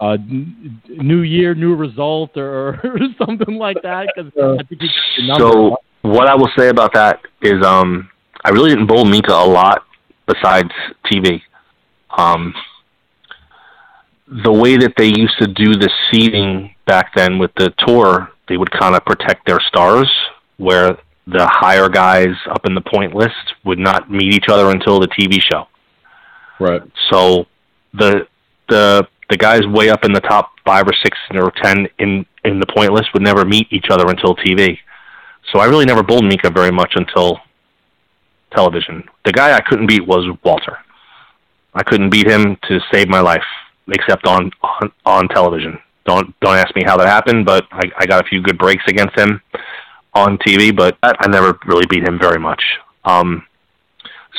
uh, 0.00 0.12
n- 0.12 0.80
new 0.86 1.22
year, 1.22 1.56
new 1.56 1.74
result, 1.74 2.36
or, 2.36 2.80
or 2.84 2.98
something 3.26 3.56
like 3.56 3.78
that? 3.82 4.12
Because 4.14 4.30
I 4.36 4.62
think 4.62 4.82
he 4.82 4.86
got 4.86 4.94
the 5.16 5.26
number. 5.26 5.52
So 5.52 5.76
what 6.02 6.28
I 6.28 6.36
will 6.36 6.50
say 6.56 6.68
about 6.68 6.92
that 6.92 7.20
is, 7.42 7.64
um, 7.64 8.08
I 8.44 8.50
really 8.50 8.70
didn't 8.70 8.86
bowl 8.86 9.04
Mika 9.04 9.32
a 9.32 9.46
lot 9.46 9.84
besides 10.26 10.70
TV. 11.10 11.40
Um, 12.16 12.54
the 14.44 14.52
way 14.52 14.76
that 14.76 14.94
they 14.96 15.06
used 15.06 15.38
to 15.38 15.46
do 15.46 15.74
the 15.74 15.90
seeding 16.10 16.74
back 16.86 17.14
then 17.14 17.38
with 17.38 17.50
the 17.56 17.72
tour, 17.86 18.30
they 18.48 18.56
would 18.56 18.70
kind 18.70 18.94
of 18.94 19.04
protect 19.04 19.46
their 19.46 19.60
stars, 19.68 20.10
where 20.58 20.96
the 21.26 21.46
higher 21.50 21.88
guys 21.88 22.34
up 22.50 22.66
in 22.66 22.74
the 22.74 22.80
point 22.82 23.14
list 23.14 23.54
would 23.64 23.78
not 23.78 24.10
meet 24.10 24.34
each 24.34 24.48
other 24.50 24.70
until 24.70 25.00
the 25.00 25.08
TV 25.08 25.40
show. 25.40 25.66
Right. 26.60 26.82
So 27.10 27.46
the 27.94 28.26
the 28.68 29.06
the 29.30 29.36
guys 29.36 29.66
way 29.66 29.88
up 29.88 30.04
in 30.04 30.12
the 30.12 30.20
top 30.20 30.50
five 30.64 30.86
or 30.86 30.92
six 31.02 31.16
or 31.32 31.50
ten 31.62 31.88
in 31.98 32.26
in 32.44 32.60
the 32.60 32.66
point 32.66 32.92
list 32.92 33.08
would 33.14 33.22
never 33.22 33.44
meet 33.44 33.66
each 33.70 33.86
other 33.90 34.08
until 34.08 34.36
TV. 34.36 34.78
So 35.52 35.60
I 35.60 35.66
really 35.66 35.86
never 35.86 36.02
bowled 36.02 36.24
Mika 36.24 36.50
very 36.50 36.70
much 36.70 36.92
until 36.94 37.38
television. 38.54 39.04
The 39.24 39.32
guy 39.32 39.52
I 39.54 39.60
couldn't 39.60 39.86
beat 39.86 40.06
was 40.06 40.26
Walter. 40.44 40.78
I 41.74 41.82
couldn't 41.82 42.10
beat 42.10 42.26
him 42.26 42.56
to 42.68 42.80
save 42.92 43.08
my 43.08 43.20
life, 43.20 43.44
except 43.88 44.26
on 44.26 44.50
on, 44.62 44.92
on 45.04 45.28
television. 45.28 45.78
Don't 46.06 46.38
don't 46.40 46.56
ask 46.56 46.74
me 46.76 46.82
how 46.84 46.96
that 46.96 47.08
happened, 47.08 47.46
but 47.46 47.66
I, 47.72 47.82
I 47.98 48.06
got 48.06 48.24
a 48.24 48.28
few 48.28 48.40
good 48.40 48.58
breaks 48.58 48.84
against 48.86 49.18
him 49.18 49.40
on 50.14 50.38
TV, 50.38 50.74
but 50.74 50.96
I, 51.02 51.26
never 51.28 51.58
really 51.66 51.86
beat 51.86 52.06
him 52.06 52.18
very 52.18 52.38
much. 52.38 52.62
Um, 53.04 53.44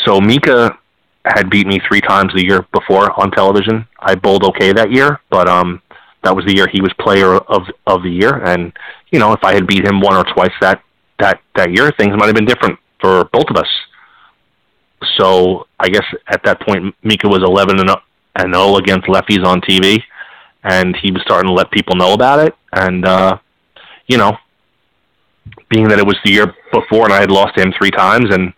so 0.05 0.21
Mika 0.21 0.77
had 1.25 1.49
beat 1.49 1.67
me 1.67 1.79
three 1.87 2.01
times 2.01 2.31
the 2.33 2.45
year 2.45 2.65
before 2.71 3.11
on 3.19 3.31
television. 3.31 3.85
I 3.99 4.15
bowled 4.15 4.43
okay 4.45 4.71
that 4.73 4.91
year, 4.91 5.19
but 5.29 5.49
um, 5.49 5.81
that 6.23 6.35
was 6.35 6.45
the 6.45 6.55
year 6.55 6.67
he 6.71 6.81
was 6.81 6.93
player 6.99 7.35
of 7.35 7.63
of 7.87 8.03
the 8.03 8.09
year, 8.09 8.43
and 8.45 8.71
you 9.11 9.19
know 9.19 9.33
if 9.33 9.43
I 9.43 9.53
had 9.53 9.67
beat 9.67 9.85
him 9.85 9.99
one 9.99 10.15
or 10.15 10.23
twice 10.33 10.53
that 10.61 10.81
that 11.19 11.41
that 11.55 11.71
year, 11.71 11.91
things 11.97 12.15
might 12.15 12.27
have 12.27 12.35
been 12.35 12.45
different 12.45 12.79
for 13.01 13.25
both 13.25 13.49
of 13.49 13.57
us. 13.57 13.67
So 15.17 15.67
I 15.79 15.89
guess 15.89 16.05
at 16.27 16.43
that 16.43 16.61
point, 16.61 16.95
Mika 17.03 17.27
was 17.27 17.43
11 17.43 17.79
and 17.79 18.53
0 18.53 18.75
against 18.77 19.07
lefties 19.07 19.45
on 19.45 19.61
TV, 19.61 20.01
and 20.63 20.95
he 21.01 21.11
was 21.11 21.21
starting 21.21 21.47
to 21.47 21.53
let 21.53 21.71
people 21.71 21.95
know 21.95 22.13
about 22.13 22.39
it. 22.39 22.53
And 22.73 23.05
uh, 23.05 23.37
you 24.07 24.17
know, 24.17 24.37
being 25.69 25.87
that 25.87 25.99
it 25.99 26.05
was 26.05 26.17
the 26.23 26.31
year 26.31 26.53
before 26.71 27.05
and 27.05 27.13
I 27.13 27.19
had 27.19 27.31
lost 27.31 27.57
him 27.57 27.73
three 27.77 27.91
times, 27.91 28.33
and 28.33 28.53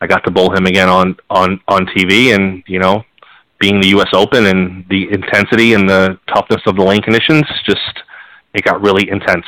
I 0.00 0.06
got 0.06 0.24
to 0.24 0.30
bowl 0.30 0.54
him 0.54 0.66
again 0.66 0.88
on 0.88 1.16
on 1.30 1.60
on 1.68 1.86
TV, 1.86 2.34
and 2.34 2.62
you 2.66 2.78
know, 2.78 3.04
being 3.58 3.80
the 3.80 3.88
U.S. 3.88 4.08
Open 4.12 4.46
and 4.46 4.84
the 4.88 5.10
intensity 5.10 5.74
and 5.74 5.88
the 5.88 6.18
toughness 6.28 6.62
of 6.66 6.76
the 6.76 6.82
lane 6.82 7.02
conditions, 7.02 7.44
just 7.66 8.02
it 8.52 8.64
got 8.64 8.82
really 8.82 9.08
intense. 9.08 9.46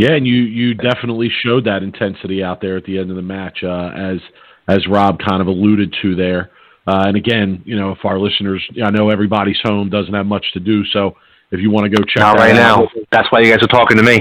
Yeah, 0.00 0.12
and 0.12 0.26
you 0.26 0.36
you 0.36 0.72
definitely 0.72 1.28
showed 1.44 1.66
that 1.66 1.82
intensity 1.82 2.42
out 2.42 2.62
there 2.62 2.78
at 2.78 2.84
the 2.84 2.98
end 2.98 3.10
of 3.10 3.16
the 3.16 3.22
match, 3.22 3.58
uh, 3.62 3.90
as 3.94 4.18
as 4.66 4.78
Rob 4.88 5.18
kind 5.18 5.42
of 5.42 5.46
alluded 5.46 5.94
to 6.00 6.16
there. 6.16 6.50
Uh, 6.86 7.04
and 7.06 7.18
again, 7.18 7.60
you 7.66 7.78
know, 7.78 7.92
if 7.92 7.98
our 8.04 8.18
listeners, 8.18 8.66
I 8.82 8.90
know 8.90 9.10
everybody's 9.10 9.58
home 9.62 9.90
doesn't 9.90 10.14
have 10.14 10.24
much 10.24 10.46
to 10.54 10.60
do, 10.60 10.86
so 10.86 11.16
if 11.50 11.60
you 11.60 11.70
want 11.70 11.84
to 11.84 11.94
go 11.94 12.02
check 12.02 12.20
Not 12.20 12.38
that 12.38 12.42
right 12.42 12.56
out, 12.56 12.88
now. 12.94 13.02
That's 13.12 13.30
why 13.30 13.40
you 13.40 13.52
guys 13.52 13.62
are 13.62 13.66
talking 13.66 13.98
to 13.98 14.02
me. 14.02 14.18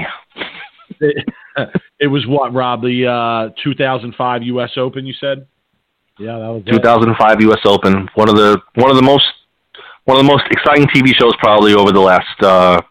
it 1.99 2.07
was 2.07 2.27
what 2.27 2.53
Rob 2.53 2.82
the 2.82 3.07
uh, 3.07 3.53
2005 3.63 4.43
U.S. 4.43 4.71
Open. 4.75 5.05
You 5.05 5.13
said 5.13 5.47
yeah, 6.19 6.39
that 6.39 6.49
was 6.49 6.63
it. 6.65 6.73
2005 6.73 7.41
U.S. 7.43 7.59
Open, 7.63 8.09
one 8.15 8.27
of 8.27 8.36
the 8.36 8.59
one 8.75 8.91
of 8.91 8.97
the 8.97 9.03
most 9.03 9.23
one 10.03 10.17
of 10.17 10.25
the 10.25 10.30
most 10.30 10.43
exciting 10.51 10.88
TV 10.88 11.13
shows 11.17 11.32
probably 11.39 11.73
over 11.73 11.93
the 11.93 12.01
last 12.01 12.43
uh, 12.43 12.82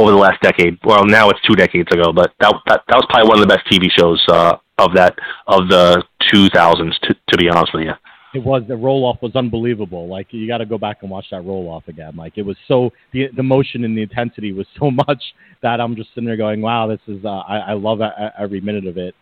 over 0.00 0.10
the 0.10 0.16
last 0.16 0.40
decade. 0.42 0.78
Well, 0.84 1.04
now 1.04 1.28
it's 1.30 1.40
two 1.46 1.54
decades 1.54 1.88
ago, 1.92 2.12
but 2.12 2.32
that 2.40 2.54
that, 2.66 2.82
that 2.88 2.96
was 2.96 3.06
probably 3.10 3.28
one 3.28 3.38
of 3.40 3.46
the 3.46 3.54
best 3.54 3.66
TV 3.70 3.90
shows 3.96 4.22
uh, 4.28 4.56
of 4.78 4.94
that 4.94 5.14
of 5.46 5.68
the 5.68 6.02
2000s. 6.32 6.98
To, 7.02 7.14
to 7.28 7.36
be 7.36 7.48
honest 7.48 7.74
with 7.74 7.84
you, 7.84 7.92
It 8.34 8.42
was 8.44 8.62
the 8.66 8.76
roll 8.76 9.04
off 9.04 9.20
was 9.20 9.36
unbelievable. 9.36 10.08
Like 10.08 10.28
you 10.30 10.48
got 10.48 10.58
to 10.58 10.66
go 10.66 10.78
back 10.78 10.98
and 11.02 11.10
watch 11.10 11.26
that 11.30 11.44
roll 11.44 11.68
off 11.68 11.86
again. 11.88 12.16
Like 12.16 12.38
it 12.38 12.42
was 12.42 12.56
so 12.66 12.90
the 13.12 13.28
the 13.36 13.42
motion 13.42 13.84
and 13.84 13.96
the 13.96 14.02
intensity 14.02 14.52
was 14.52 14.66
so 14.78 14.90
much 15.08 15.22
that 15.62 15.80
I'm 15.80 15.94
just 15.96 16.10
sitting 16.14 16.26
there 16.26 16.36
going, 16.36 16.62
wow, 16.62 16.86
this 16.86 17.00
is 17.06 17.24
uh, 17.24 17.28
I 17.28 17.58
I 17.58 17.72
love 17.74 18.00
e- 18.00 18.28
every 18.38 18.60
minute 18.60 18.86
of 18.86 18.96
it. 18.96 19.14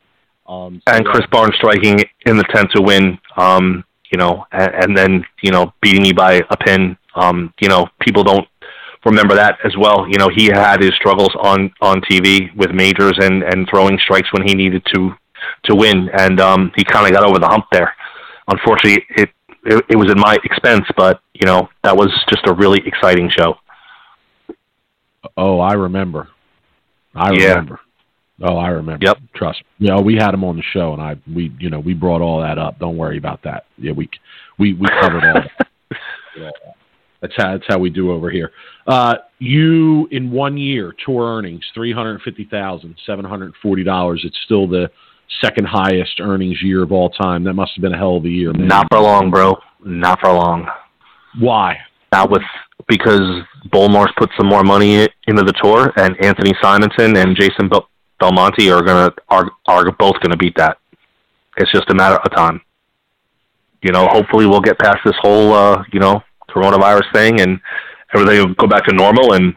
Um, 0.47 0.81
so, 0.89 0.95
and 0.95 1.05
Chris 1.05 1.27
Barnes 1.31 1.55
striking 1.57 1.99
in 2.25 2.39
the 2.39 2.45
10th 2.45 2.71
to 2.71 2.83
win. 2.83 3.19
Um, 3.37 3.85
you 4.11 4.17
know, 4.17 4.47
and, 4.53 4.75
and 4.75 4.97
then 4.97 5.25
you 5.43 5.51
know 5.51 5.73
beating 5.83 6.03
me 6.03 6.13
by 6.13 6.41
a 6.51 6.57
pin. 6.57 6.97
Um, 7.15 7.53
you 7.61 7.69
know, 7.69 7.89
people 8.01 8.23
don't 8.23 8.47
remember 9.05 9.35
that 9.35 9.59
as 9.65 9.77
well. 9.79 10.07
You 10.09 10.19
know, 10.19 10.29
he 10.35 10.47
had 10.47 10.81
his 10.83 10.93
struggles 10.95 11.35
on 11.41 11.73
on 11.81 12.01
TV 12.03 12.55
with 12.57 12.71
majors 12.73 13.19
and 13.21 13.43
and 13.43 13.69
throwing 13.69 13.99
strikes 13.99 14.33
when 14.33 14.47
he 14.47 14.55
needed 14.55 14.83
to 14.95 15.11
to 15.65 15.75
win, 15.75 16.09
and 16.19 16.41
um, 16.41 16.73
he 16.77 16.85
kind 16.85 17.07
of 17.07 17.13
got 17.13 17.25
over 17.29 17.39
the 17.39 17.47
hump 17.47 17.67
there. 17.73 17.95
Unfortunately, 18.49 19.05
it, 19.17 19.31
it 19.65 19.85
it 19.91 19.97
was 19.97 20.11
at 20.11 20.17
my 20.19 20.37
expense, 20.45 20.85
but 20.97 21.21
you 21.35 21.47
know 21.47 21.69
that 21.85 21.97
was 21.97 22.09
just 22.29 22.47
a 22.47 22.53
really 22.53 22.81
exciting 22.87 23.31
show. 23.37 23.55
Oh, 25.37 25.61
I 25.61 25.73
remember. 25.75 26.29
I 27.15 27.33
Yeah. 27.33 27.49
remember. 27.51 27.81
Oh, 28.41 28.57
I 28.57 28.69
remember. 28.69 29.05
Yep. 29.05 29.19
Trust 29.35 29.63
me. 29.81 29.89
Yeah, 29.89 29.99
we 30.01 30.15
had 30.15 30.33
him 30.33 30.45
on 30.45 30.57
the 30.57 30.63
show, 30.73 30.93
and 30.93 31.03
I 31.03 31.17
we 31.33 31.53
you 31.59 31.71
know 31.71 31.81
we 31.81 31.93
brought 31.95 32.21
all 32.21 32.41
that 32.41 32.57
up. 32.59 32.79
Don't 32.79 32.97
worry 32.97 33.19
about 33.19 33.43
that. 33.43 33.65
Yeah, 33.77 33.93
we 33.93 34.09
we 34.59 34.75
we 34.75 34.87
covered 35.01 35.25
all 35.25 35.35
that. 35.35 35.67
Did 36.35 36.45
all 36.45 36.53
that. 36.65 36.75
That's 37.21 37.35
how 37.37 37.53
that's 37.53 37.65
how 37.69 37.79
we 37.79 37.91
do 37.91 38.13
over 38.13 38.31
here. 38.31 38.53
Uh, 38.89 39.17
you 39.39 40.09
in 40.11 40.31
one 40.31 40.57
year 40.57 40.95
tour 41.05 41.37
earnings 41.37 41.63
three 41.75 41.93
hundred 41.93 42.21
fifty 42.23 42.49
thousand 42.51 42.97
seven 43.05 43.25
hundred 43.25 43.53
forty 43.63 43.85
dollars. 43.85 44.23
It's 44.25 44.39
still 44.47 44.67
the 44.67 44.91
second 45.43 45.67
highest 45.67 46.21
earnings 46.21 46.61
year 46.63 46.83
of 46.83 46.91
all 46.91 47.11
time. 47.11 47.45
That 47.45 47.53
must 47.53 47.73
have 47.77 47.83
been 47.83 47.93
a 47.93 47.99
hell 47.99 48.17
of 48.17 48.25
a 48.25 48.29
year. 48.29 48.53
Man. 48.55 48.67
Not 48.67 48.87
for 48.91 48.99
long, 48.99 49.31
bro. 49.31 49.57
Not 49.85 50.19
for 50.21 50.33
long. 50.33 50.67
Why? 51.39 51.77
Not 52.13 52.31
with 52.31 52.43
because 52.89 53.21
Bowlmor's 53.71 54.11
put 54.17 54.31
some 54.39 54.47
more 54.49 54.65
money 54.65 55.07
into 55.27 55.43
the 55.43 55.53
tour, 55.63 55.93
and 55.99 56.17
Anthony 56.25 56.53
Simonsen 56.63 57.23
and 57.23 57.37
Jason 57.37 57.69
Bel- 57.69 57.91
Belmonte 58.19 58.71
are 58.71 58.83
gonna 58.83 59.13
are 59.29 59.51
are 59.67 59.93
both 59.93 60.19
gonna 60.23 60.39
beat 60.39 60.57
that. 60.57 60.79
It's 61.59 61.71
just 61.73 61.91
a 61.91 61.95
matter 61.95 62.17
of 62.17 62.35
time. 62.35 62.63
You 63.83 63.93
know, 63.93 64.07
hopefully 64.07 64.47
we'll 64.47 64.61
get 64.61 64.79
past 64.79 64.99
this 65.05 65.15
whole 65.21 65.53
uh, 65.53 65.85
you 65.93 66.01
know 66.01 66.23
coronavirus 66.49 67.13
thing, 67.13 67.41
and 67.43 67.61
everything 68.15 68.39
will 68.39 68.55
go 68.55 68.67
back 68.67 68.85
to 68.85 68.95
normal. 68.95 69.35
And 69.35 69.55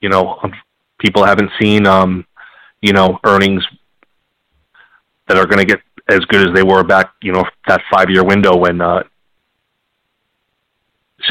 you 0.00 0.08
know, 0.08 0.38
um, 0.42 0.52
people 0.98 1.24
haven't 1.24 1.50
seen 1.60 1.86
um, 1.86 2.26
you 2.80 2.92
know 2.92 3.18
earnings 3.24 3.64
that 5.28 5.38
are 5.38 5.46
going 5.46 5.58
to 5.58 5.64
get 5.64 5.80
as 6.10 6.20
good 6.26 6.48
as 6.48 6.54
they 6.54 6.62
were 6.62 6.82
back, 6.82 7.12
you 7.22 7.32
know, 7.32 7.44
that 7.68 7.80
five 7.92 8.10
year 8.10 8.24
window 8.24 8.56
when 8.56 8.80
uh, 8.80 9.02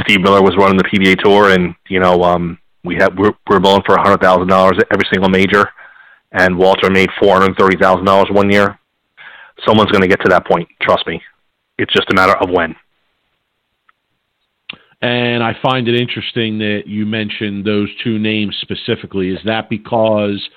Steve 0.01 0.21
Miller 0.21 0.41
was 0.41 0.55
running 0.57 0.77
the 0.77 0.83
PBA 0.83 1.21
tour, 1.21 1.51
and 1.51 1.75
you 1.89 1.99
know, 1.99 2.23
um, 2.23 2.57
we 2.83 2.95
had 2.95 3.17
we're, 3.17 3.33
we're 3.49 3.59
bowling 3.59 3.83
for 3.85 3.95
a 3.95 4.01
hundred 4.01 4.21
thousand 4.21 4.47
dollars 4.47 4.79
every 4.91 5.05
single 5.11 5.29
major, 5.29 5.69
and 6.31 6.57
Walter 6.57 6.89
made 6.89 7.09
four 7.19 7.39
hundred 7.39 7.57
thirty 7.57 7.77
thousand 7.77 8.05
dollars 8.05 8.29
one 8.31 8.49
year. 8.49 8.79
Someone's 9.67 9.91
going 9.91 10.01
to 10.01 10.07
get 10.07 10.21
to 10.23 10.29
that 10.29 10.47
point. 10.47 10.69
Trust 10.81 11.05
me. 11.05 11.21
It's 11.77 11.93
just 11.93 12.09
a 12.11 12.15
matter 12.15 12.37
of 12.37 12.49
when. 12.49 12.75
And 15.01 15.41
I 15.41 15.55
find 15.61 15.87
it 15.87 15.99
interesting 15.99 16.59
that 16.59 16.83
you 16.85 17.05
mentioned 17.05 17.65
those 17.65 17.89
two 18.03 18.19
names 18.19 18.57
specifically. 18.61 19.29
Is 19.29 19.39
that 19.45 19.69
because 19.69 20.47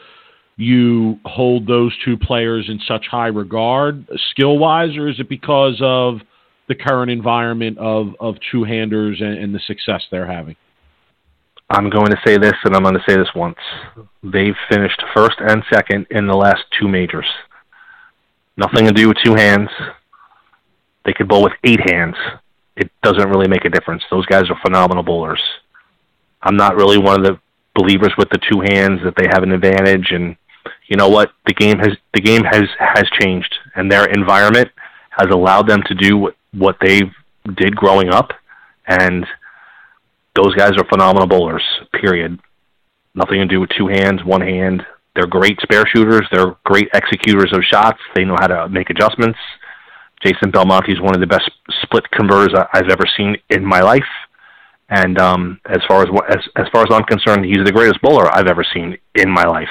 you 0.57 1.19
hold 1.25 1.67
those 1.67 1.97
two 2.05 2.17
players 2.17 2.67
in 2.69 2.81
such 2.87 3.07
high 3.11 3.29
regard, 3.29 4.07
skill 4.31 4.59
wise, 4.59 4.97
or 4.97 5.09
is 5.09 5.21
it 5.21 5.29
because 5.29 5.81
of 5.81 6.19
the 6.69 6.75
current 6.75 7.11
environment 7.11 7.79
of, 7.79 8.15
of 8.21 8.35
two 8.51 8.65
handers 8.65 9.21
and, 9.21 9.39
and 9.39 9.55
the 9.55 9.61
success 9.67 10.03
they're 10.11 10.31
having? 10.31 10.57
I'm 11.71 11.89
going 11.89 12.11
to 12.11 12.21
say 12.27 12.37
this, 12.37 12.53
and 12.65 12.77
I'm 12.77 12.83
going 12.83 12.95
to 12.95 13.05
say 13.09 13.17
this 13.17 13.31
once. 13.35 13.57
They've 14.23 14.57
finished 14.71 15.03
first 15.15 15.37
and 15.39 15.63
second 15.73 16.07
in 16.11 16.27
the 16.27 16.37
last 16.37 16.65
two 16.79 16.87
majors. 16.87 17.27
Nothing 18.57 18.87
to 18.87 18.93
do 18.93 19.09
with 19.09 19.17
two 19.25 19.35
hands. 19.35 19.71
They 21.05 21.15
could 21.15 21.29
bowl 21.29 21.43
with 21.43 21.55
eight 21.65 21.81
hands. 21.91 22.17
It 22.83 22.91
doesn't 23.03 23.29
really 23.31 23.47
make 23.47 23.65
a 23.65 23.71
difference. 23.71 24.03
Those 24.11 24.27
guys 24.27 24.51
are 24.51 24.59
phenomenal 24.61 25.05
bowlers. 25.05 25.41
I'm 26.43 26.57
not 26.57 26.75
really 26.75 26.99
one 26.99 27.21
of 27.21 27.25
the 27.25 27.39
believers 27.77 28.13
with 28.19 28.29
the 28.31 28.41
two 28.51 28.61
hands 28.61 29.01
that 29.05 29.15
they 29.17 29.29
have 29.33 29.45
an 29.45 29.53
advantage, 29.53 30.09
and 30.11 30.37
you 30.89 30.97
know 30.97 31.09
what? 31.09 31.31
The 31.47 31.55
game 31.55 31.79
has 31.79 31.97
the 32.13 32.21
game 32.21 32.43
has 32.43 32.65
has 32.79 33.05
changed, 33.21 33.55
and 33.77 33.91
their 33.91 34.07
environment 34.07 34.69
has 35.11 35.29
allowed 35.31 35.69
them 35.69 35.83
to 35.87 35.95
do 35.95 36.19
what 36.19 36.35
what 36.53 36.77
they 36.81 37.03
did 37.55 37.77
growing 37.77 38.09
up, 38.09 38.33
and 38.89 39.25
those 40.35 40.55
guys 40.57 40.73
are 40.77 40.89
phenomenal 40.89 41.29
bowlers. 41.29 41.63
Period. 41.93 42.41
Nothing 43.15 43.39
to 43.39 43.47
do 43.47 43.61
with 43.61 43.71
two 43.79 43.87
hands, 43.87 44.25
one 44.25 44.41
hand. 44.41 44.83
They're 45.15 45.27
great 45.27 45.61
spare 45.61 45.85
shooters. 45.87 46.27
They're 46.33 46.57
great 46.65 46.89
executors 46.95 47.53
of 47.53 47.63
shots. 47.63 48.01
They 48.17 48.25
know 48.25 48.37
how 48.41 48.49
to 48.49 48.69
make 48.69 48.91
adjustments. 48.91 49.39
Jason 50.25 50.51
Belmonte 50.51 50.93
is 50.93 51.01
one 51.01 51.15
of 51.15 51.21
the 51.21 51.27
best 51.27 51.51
split 51.83 52.09
converters 52.11 52.55
I've 52.73 52.89
ever 52.91 53.05
seen 53.17 53.37
in 53.51 53.65
my 53.65 53.81
life. 53.81 54.03
And 54.89 55.19
um, 55.19 55.61
as 55.67 55.81
far 55.89 56.03
as 56.03 56.09
as 56.29 56.39
as 56.57 56.67
far 56.73 56.83
as 56.83 56.89
I'm 56.91 57.05
concerned, 57.05 57.45
he's 57.47 57.65
the 57.65 57.73
greatest 57.73 58.01
bowler 58.03 58.27
I've 58.35 58.47
ever 58.47 58.65
seen 58.75 58.99
in 59.15 59.31
my 59.31 59.45
life. 59.45 59.71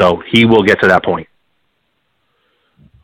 So 0.00 0.22
he 0.32 0.44
will 0.44 0.62
get 0.62 0.80
to 0.82 0.88
that 0.88 1.04
point. 1.04 1.28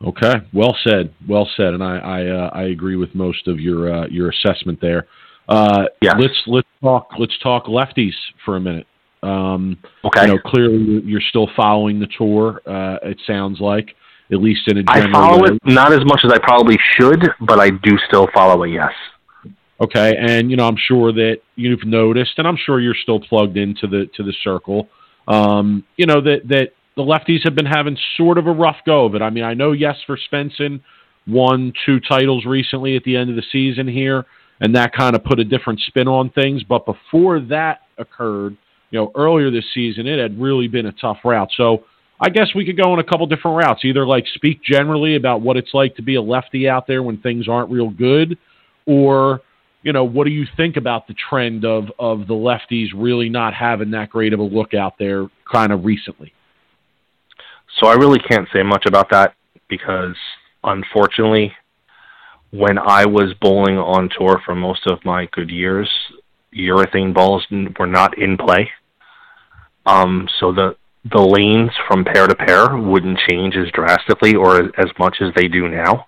Okay, 0.04 0.34
well 0.52 0.76
said, 0.82 1.14
well 1.28 1.48
said, 1.56 1.74
and 1.74 1.84
I 1.84 1.98
I, 1.98 2.26
uh, 2.26 2.50
I 2.52 2.62
agree 2.64 2.96
with 2.96 3.14
most 3.14 3.46
of 3.46 3.60
your 3.60 3.94
uh, 3.94 4.06
your 4.08 4.30
assessment 4.30 4.80
there. 4.80 5.06
Uh, 5.48 5.84
yeah. 6.00 6.14
Let's 6.18 6.34
let's 6.46 6.68
talk 6.80 7.10
let's 7.18 7.38
talk 7.38 7.66
lefties 7.66 8.14
for 8.44 8.56
a 8.56 8.60
minute. 8.60 8.86
Um, 9.22 9.78
okay. 10.04 10.22
You 10.22 10.34
know, 10.34 10.38
clearly 10.44 11.02
you're 11.04 11.20
still 11.20 11.48
following 11.54 12.00
the 12.00 12.08
tour. 12.18 12.60
Uh, 12.66 12.98
it 13.04 13.20
sounds 13.24 13.60
like, 13.60 13.94
at 14.32 14.40
least 14.40 14.66
in 14.68 14.78
a 14.78 14.82
general 14.82 15.08
I 15.08 15.12
follow 15.12 15.42
way. 15.42 15.50
it 15.50 15.58
not 15.64 15.92
as 15.92 16.04
much 16.04 16.22
as 16.24 16.32
I 16.32 16.38
probably 16.38 16.78
should, 16.98 17.22
but 17.40 17.60
I 17.60 17.70
do 17.70 17.98
still 18.08 18.28
follow 18.34 18.62
it. 18.64 18.70
Yes. 18.70 18.92
Okay, 19.80 20.16
and 20.16 20.50
you 20.50 20.56
know 20.56 20.66
I'm 20.66 20.76
sure 20.76 21.12
that 21.12 21.38
you've 21.56 21.84
noticed, 21.84 22.32
and 22.38 22.46
I'm 22.46 22.56
sure 22.56 22.80
you're 22.80 22.94
still 22.94 23.20
plugged 23.20 23.56
into 23.56 23.86
the 23.86 24.08
to 24.16 24.22
the 24.22 24.32
circle. 24.42 24.88
Um, 25.28 25.84
you 25.96 26.06
know 26.06 26.20
that 26.20 26.48
that 26.48 26.70
the 26.96 27.02
lefties 27.02 27.42
have 27.44 27.54
been 27.54 27.66
having 27.66 27.96
sort 28.16 28.38
of 28.38 28.46
a 28.46 28.52
rough 28.52 28.76
go 28.86 29.04
of 29.04 29.14
it. 29.14 29.22
I 29.22 29.30
mean, 29.30 29.44
I 29.44 29.54
know 29.54 29.72
yes 29.72 29.96
for 30.06 30.18
Svensson 30.30 30.80
won 31.26 31.72
two 31.86 32.00
titles 32.00 32.44
recently 32.44 32.96
at 32.96 33.04
the 33.04 33.16
end 33.16 33.30
of 33.30 33.36
the 33.36 33.44
season 33.50 33.88
here, 33.88 34.24
and 34.60 34.74
that 34.76 34.92
kind 34.92 35.16
of 35.16 35.24
put 35.24 35.40
a 35.40 35.44
different 35.44 35.80
spin 35.80 36.08
on 36.08 36.30
things. 36.30 36.62
But 36.62 36.86
before 36.86 37.40
that 37.40 37.80
occurred, 37.98 38.56
you 38.90 39.00
know, 39.00 39.10
earlier 39.14 39.50
this 39.50 39.64
season, 39.72 40.06
it 40.06 40.18
had 40.18 40.40
really 40.40 40.68
been 40.68 40.86
a 40.86 40.92
tough 40.92 41.18
route. 41.24 41.50
So 41.56 41.84
I 42.22 42.28
guess 42.28 42.54
we 42.54 42.64
could 42.64 42.76
go 42.76 42.92
in 42.94 43.00
a 43.00 43.04
couple 43.04 43.26
different 43.26 43.56
routes. 43.58 43.84
Either 43.84 44.06
like 44.06 44.24
speak 44.34 44.62
generally 44.62 45.16
about 45.16 45.40
what 45.40 45.56
it's 45.56 45.74
like 45.74 45.96
to 45.96 46.02
be 46.02 46.14
a 46.14 46.22
lefty 46.22 46.68
out 46.68 46.86
there 46.86 47.02
when 47.02 47.18
things 47.18 47.48
aren't 47.48 47.70
real 47.70 47.90
good, 47.90 48.38
or 48.86 49.40
you 49.82 49.92
know, 49.92 50.04
what 50.04 50.24
do 50.24 50.30
you 50.30 50.46
think 50.56 50.76
about 50.76 51.08
the 51.08 51.14
trend 51.14 51.64
of 51.64 51.86
of 51.98 52.28
the 52.28 52.34
lefties 52.34 52.88
really 52.94 53.28
not 53.28 53.54
having 53.54 53.90
that 53.90 54.10
great 54.10 54.32
of 54.32 54.38
a 54.38 54.44
look 54.44 54.72
out 54.72 54.94
there 54.98 55.26
kind 55.50 55.72
of 55.72 55.84
recently? 55.84 56.32
So 57.80 57.88
I 57.88 57.94
really 57.94 58.20
can't 58.20 58.48
say 58.52 58.62
much 58.62 58.84
about 58.86 59.10
that 59.10 59.34
because 59.68 60.16
unfortunately 60.62 61.52
when 62.52 62.78
I 62.78 63.06
was 63.06 63.34
bowling 63.40 63.78
on 63.78 64.10
tour 64.16 64.40
for 64.44 64.54
most 64.54 64.86
of 64.86 65.04
my 65.04 65.26
good 65.32 65.50
years, 65.50 65.90
urethane 66.54 67.14
balls 67.14 67.44
were 67.78 67.86
not 67.86 68.16
in 68.18 68.36
play. 68.36 68.70
Um, 69.86 70.28
so 70.38 70.52
the 70.52 70.76
the 71.10 71.20
lanes 71.20 71.70
from 71.88 72.04
pair 72.04 72.26
to 72.26 72.34
pair 72.34 72.76
wouldn't 72.76 73.18
change 73.28 73.56
as 73.56 73.70
drastically 73.72 74.34
or 74.34 74.58
as 74.78 74.90
much 74.98 75.16
as 75.20 75.34
they 75.34 75.48
do 75.48 75.68
now. 75.68 76.06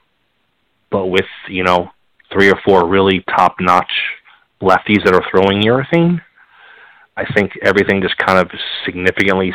But 0.91 1.07
with 1.07 1.27
you 1.49 1.65
know 1.65 1.91
three 2.33 2.51
or 2.51 2.61
four 2.65 2.89
really 2.89 3.25
top 3.37 3.57
notch 3.61 3.91
lefties 4.63 5.05
that 5.05 5.15
are 5.15 5.25
throwing 5.31 5.63
urethane, 5.63 6.21
I 7.17 7.25
think 7.35 7.53
everything 7.63 8.03
just 8.03 8.17
kind 8.19 8.39
of 8.39 8.51
significantly 8.85 9.53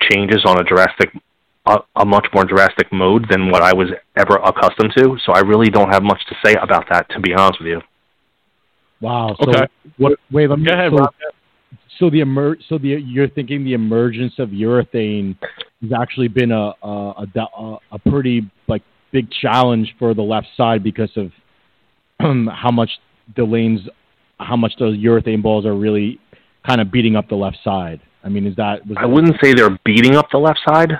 changes 0.00 0.44
on 0.44 0.60
a 0.60 0.64
drastic 0.64 1.10
a, 1.66 1.78
a, 1.96 2.04
much 2.04 2.26
more 2.32 2.44
drastic 2.44 2.92
mode 2.92 3.26
than 3.28 3.50
what 3.50 3.62
I 3.62 3.74
was 3.74 3.88
ever 4.16 4.36
accustomed 4.36 4.92
to. 4.96 5.18
So 5.24 5.32
I 5.32 5.40
really 5.40 5.68
don't 5.68 5.92
have 5.92 6.02
much 6.02 6.20
to 6.28 6.36
say 6.44 6.54
about 6.62 6.86
that, 6.90 7.10
to 7.10 7.20
be 7.20 7.34
honest 7.34 7.60
with 7.60 7.68
you. 7.68 7.80
Wow. 9.00 9.36
So 9.40 9.50
okay. 9.50 9.66
What? 9.96 10.18
Wait. 10.30 10.48
Let 10.48 10.60
me. 10.60 10.66
Go 10.66 10.72
ahead, 10.72 10.92
so, 10.92 10.98
Rob. 10.98 11.14
So 11.98 12.10
the 12.10 12.20
emer- 12.20 12.58
So 12.68 12.78
the 12.78 12.88
you're 12.88 13.28
thinking 13.28 13.64
the 13.64 13.74
emergence 13.74 14.34
of 14.38 14.50
urethane 14.50 15.36
has 15.82 15.92
actually 15.92 16.28
been 16.28 16.52
a 16.52 16.72
a, 16.82 17.26
a, 17.36 17.76
a 17.92 17.98
pretty 18.10 18.50
like 18.68 18.82
big 19.12 19.30
challenge 19.30 19.94
for 19.98 20.14
the 20.14 20.22
left 20.22 20.48
side 20.56 20.82
because 20.82 21.10
of 21.16 21.32
how 22.52 22.70
much 22.70 22.90
the 23.36 23.44
lanes, 23.44 23.80
how 24.38 24.56
much 24.56 24.72
those 24.78 24.96
urethane 24.98 25.42
balls 25.42 25.66
are 25.66 25.74
really 25.74 26.20
kind 26.66 26.80
of 26.80 26.90
beating 26.90 27.16
up 27.16 27.28
the 27.28 27.34
left 27.34 27.58
side. 27.64 28.00
I 28.24 28.28
mean, 28.28 28.46
is 28.46 28.56
that? 28.56 28.80
I 28.96 29.06
wouldn't 29.06 29.36
say 29.42 29.54
they're 29.54 29.78
beating 29.84 30.16
up 30.16 30.26
the 30.32 30.38
left 30.38 30.60
side, 30.68 30.92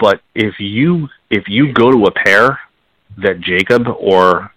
but 0.00 0.20
if 0.34 0.54
you 0.58 1.08
if 1.30 1.44
you 1.48 1.72
go 1.72 1.90
to 1.90 2.04
a 2.04 2.10
pair 2.10 2.58
that 3.18 3.40
Jakob 3.40 3.86
or 3.98 4.50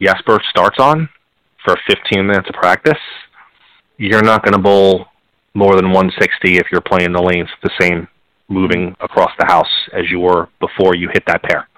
Jesper 0.00 0.40
starts 0.48 0.78
on 0.78 1.08
for 1.64 1.76
15 1.86 2.26
minutes 2.26 2.48
of 2.48 2.54
practice, 2.54 2.98
you're 3.98 4.22
not 4.22 4.42
going 4.42 4.54
to 4.54 4.58
bowl 4.58 5.06
more 5.54 5.76
than 5.76 5.86
160 5.86 6.56
if 6.56 6.66
you're 6.70 6.80
playing 6.80 7.12
the 7.12 7.22
lanes 7.22 7.48
the 7.62 7.70
same 7.80 8.08
moving 8.48 8.96
across 9.00 9.30
the 9.38 9.46
house 9.46 9.70
as 9.92 10.10
you 10.10 10.20
were 10.20 10.48
before 10.60 10.94
you 10.94 11.08
hit 11.12 11.22
that 11.26 11.42
pair. 11.42 11.68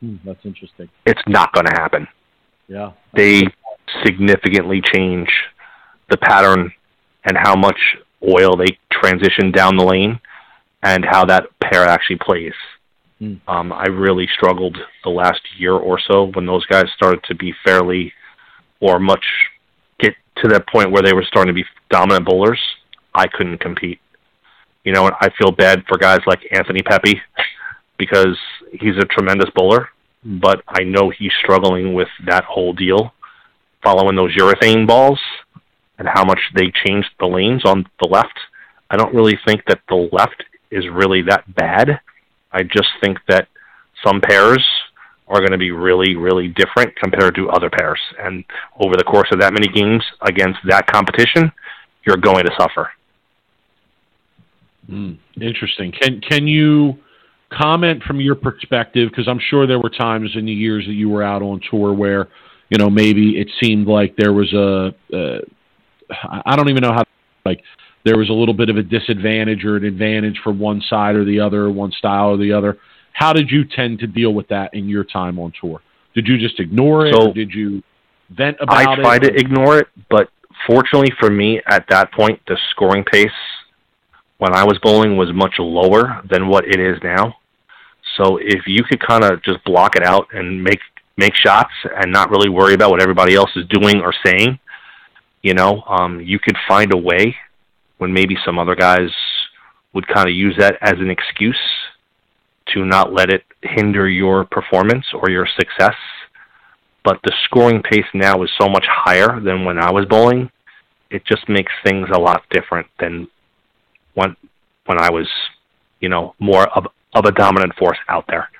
Hmm, 0.00 0.16
that's 0.24 0.44
interesting. 0.44 0.88
It's 1.04 1.22
not 1.26 1.52
going 1.52 1.66
to 1.66 1.74
happen. 1.74 2.06
Yeah. 2.68 2.92
They 3.14 3.44
significantly 4.04 4.82
change 4.92 5.28
the 6.10 6.16
pattern 6.16 6.72
and 7.24 7.36
how 7.36 7.56
much 7.56 7.78
oil 8.22 8.56
they 8.56 8.78
transition 8.90 9.50
down 9.50 9.76
the 9.76 9.84
lane 9.84 10.20
and 10.82 11.04
how 11.04 11.24
that 11.26 11.44
pair 11.60 11.84
actually 11.84 12.18
plays. 12.18 12.52
Mm. 13.20 13.40
Um, 13.48 13.72
I 13.72 13.86
really 13.86 14.28
struggled 14.34 14.76
the 15.04 15.10
last 15.10 15.40
year 15.58 15.72
or 15.72 15.98
so 15.98 16.30
when 16.34 16.46
those 16.46 16.64
guys 16.66 16.84
started 16.94 17.22
to 17.24 17.34
be 17.34 17.54
fairly 17.64 18.12
or 18.80 18.98
much 18.98 19.24
get 19.98 20.14
to 20.42 20.48
that 20.48 20.68
point 20.68 20.90
where 20.90 21.02
they 21.02 21.14
were 21.14 21.24
starting 21.26 21.54
to 21.54 21.60
be 21.60 21.66
dominant 21.90 22.26
bowlers. 22.26 22.60
I 23.16 23.26
couldn't 23.26 23.58
compete. 23.58 23.98
You 24.84 24.92
know, 24.92 25.06
and 25.06 25.16
I 25.20 25.30
feel 25.38 25.50
bad 25.50 25.84
for 25.88 25.98
guys 25.98 26.20
like 26.26 26.40
Anthony 26.52 26.82
Pepe 26.82 27.20
because 27.98 28.38
he's 28.72 28.96
a 28.98 29.06
tremendous 29.06 29.50
bowler, 29.54 29.88
hmm. 30.22 30.38
but 30.38 30.62
I 30.68 30.84
know 30.84 31.10
he's 31.10 31.32
struggling 31.42 31.94
with 31.94 32.08
that 32.26 32.44
whole 32.44 32.72
deal, 32.72 33.12
following 33.82 34.16
those 34.16 34.36
urethane 34.36 34.86
balls 34.86 35.20
and 35.98 36.06
how 36.06 36.24
much 36.24 36.40
they 36.54 36.70
changed 36.84 37.08
the 37.18 37.26
lanes 37.26 37.64
on 37.64 37.86
the 38.00 38.08
left. 38.08 38.38
I 38.90 38.96
don't 38.96 39.14
really 39.14 39.38
think 39.46 39.64
that 39.66 39.80
the 39.88 40.08
left 40.12 40.44
is 40.70 40.84
really 40.92 41.22
that 41.22 41.52
bad. 41.54 42.00
I 42.52 42.62
just 42.62 42.88
think 43.02 43.18
that 43.28 43.48
some 44.04 44.20
pairs 44.20 44.64
are 45.28 45.40
going 45.40 45.52
to 45.52 45.58
be 45.58 45.72
really, 45.72 46.14
really 46.14 46.48
different 46.48 46.94
compared 46.96 47.34
to 47.34 47.50
other 47.50 47.70
pairs. 47.70 47.98
And 48.20 48.44
over 48.78 48.96
the 48.96 49.04
course 49.04 49.28
of 49.32 49.40
that 49.40 49.52
many 49.52 49.68
games 49.68 50.04
against 50.20 50.60
that 50.68 50.86
competition, 50.86 51.50
you're 52.06 52.16
going 52.16 52.44
to 52.44 52.52
suffer. 52.58 52.90
Mm, 54.90 55.18
interesting. 55.40 55.92
Can 55.92 56.20
can 56.20 56.46
you 56.46 56.96
comment 57.50 58.02
from 58.04 58.20
your 58.20 58.34
perspective? 58.34 59.10
Because 59.10 59.28
I'm 59.28 59.40
sure 59.50 59.66
there 59.66 59.80
were 59.80 59.90
times 59.90 60.30
in 60.34 60.46
the 60.46 60.52
years 60.52 60.84
that 60.86 60.92
you 60.92 61.08
were 61.08 61.22
out 61.22 61.42
on 61.42 61.60
tour 61.70 61.92
where 61.92 62.28
you 62.70 62.78
know 62.78 62.90
maybe 62.90 63.40
it 63.40 63.48
seemed 63.60 63.86
like 63.86 64.16
there 64.16 64.32
was 64.32 64.52
a 64.52 64.94
uh, 65.12 65.38
I 66.44 66.56
don't 66.56 66.68
even 66.68 66.82
know 66.82 66.92
how 66.92 67.04
like 67.44 67.62
there 68.04 68.16
was 68.16 68.28
a 68.28 68.32
little 68.32 68.54
bit 68.54 68.68
of 68.68 68.76
a 68.76 68.82
disadvantage 68.82 69.64
or 69.64 69.76
an 69.76 69.84
advantage 69.84 70.40
for 70.44 70.52
one 70.52 70.80
side 70.88 71.16
or 71.16 71.24
the 71.24 71.40
other, 71.40 71.70
one 71.70 71.90
style 71.90 72.28
or 72.28 72.36
the 72.36 72.52
other. 72.52 72.78
How 73.12 73.32
did 73.32 73.50
you 73.50 73.64
tend 73.64 73.98
to 74.00 74.06
deal 74.06 74.34
with 74.34 74.46
that 74.48 74.74
in 74.74 74.88
your 74.88 75.02
time 75.02 75.38
on 75.38 75.52
tour? 75.60 75.80
Did 76.14 76.28
you 76.28 76.38
just 76.38 76.60
ignore 76.60 77.06
it, 77.06 77.14
So, 77.14 77.28
or 77.28 77.34
did 77.34 77.50
you 77.52 77.82
vent 78.30 78.58
about 78.60 78.82
it? 78.82 78.88
I 78.88 78.92
it? 78.92 78.96
try 79.02 79.18
to 79.18 79.34
ignore 79.34 79.78
it, 79.78 79.88
but 80.08 80.28
fortunately 80.66 81.12
for 81.18 81.30
me, 81.30 81.60
at 81.66 81.86
that 81.88 82.12
point, 82.12 82.40
the 82.46 82.56
scoring 82.70 83.04
pace 83.04 83.26
when 84.38 84.54
I 84.54 84.64
was 84.64 84.78
bowling 84.82 85.16
was 85.16 85.32
much 85.32 85.54
lower 85.58 86.22
than 86.28 86.48
what 86.48 86.66
it 86.66 86.78
is 86.78 86.98
now. 87.02 87.36
So 88.16 88.38
if 88.40 88.66
you 88.66 88.82
could 88.84 89.00
kind 89.00 89.24
of 89.24 89.42
just 89.42 89.64
block 89.64 89.96
it 89.96 90.02
out 90.02 90.28
and 90.32 90.62
make 90.62 90.80
make 91.16 91.34
shots 91.34 91.72
and 91.84 92.12
not 92.12 92.30
really 92.30 92.50
worry 92.50 92.74
about 92.74 92.90
what 92.90 93.00
everybody 93.00 93.34
else 93.34 93.50
is 93.56 93.64
doing 93.68 94.02
or 94.02 94.12
saying, 94.24 94.58
you 95.42 95.54
know, 95.54 95.82
um, 95.88 96.20
you 96.20 96.38
could 96.38 96.56
find 96.68 96.92
a 96.92 96.96
way 96.96 97.34
when 97.98 98.12
maybe 98.12 98.36
some 98.44 98.58
other 98.58 98.74
guys 98.74 99.08
would 99.94 100.06
kind 100.08 100.28
of 100.28 100.34
use 100.34 100.54
that 100.58 100.76
as 100.82 100.94
an 100.98 101.08
excuse 101.08 101.58
to 102.74 102.84
not 102.84 103.14
let 103.14 103.30
it 103.30 103.44
hinder 103.62 104.08
your 104.08 104.44
performance 104.44 105.06
or 105.14 105.30
your 105.30 105.46
success. 105.58 105.94
But 107.02 107.20
the 107.24 107.32
scoring 107.44 107.82
pace 107.82 108.04
now 108.12 108.42
is 108.42 108.50
so 108.60 108.68
much 108.68 108.84
higher 108.88 109.40
than 109.40 109.64
when 109.64 109.78
I 109.78 109.90
was 109.90 110.04
bowling. 110.04 110.50
It 111.10 111.24
just 111.24 111.48
makes 111.48 111.72
things 111.84 112.08
a 112.12 112.18
lot 112.18 112.42
different 112.50 112.88
than 112.98 113.28
when 114.16 114.34
when 114.86 114.98
I 115.00 115.10
was, 115.10 115.28
you 116.00 116.08
know, 116.08 116.34
more 116.40 116.66
of 116.76 116.86
of 117.14 117.24
a 117.24 117.32
dominant 117.32 117.72
force 117.78 117.98
out 118.08 118.24
there. 118.28 118.50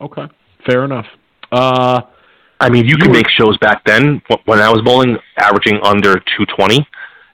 Okay, 0.00 0.26
fair 0.66 0.84
enough. 0.84 1.06
Uh, 1.50 2.02
I 2.60 2.68
mean, 2.68 2.84
you, 2.84 2.90
You 2.90 2.96
can 2.98 3.08
were- 3.08 3.14
make 3.14 3.28
shows 3.30 3.56
back 3.58 3.84
then 3.84 4.20
when 4.44 4.60
I 4.60 4.68
was 4.70 4.82
bowling, 4.84 5.16
averaging 5.38 5.80
under 5.82 6.14
220. 6.36 6.86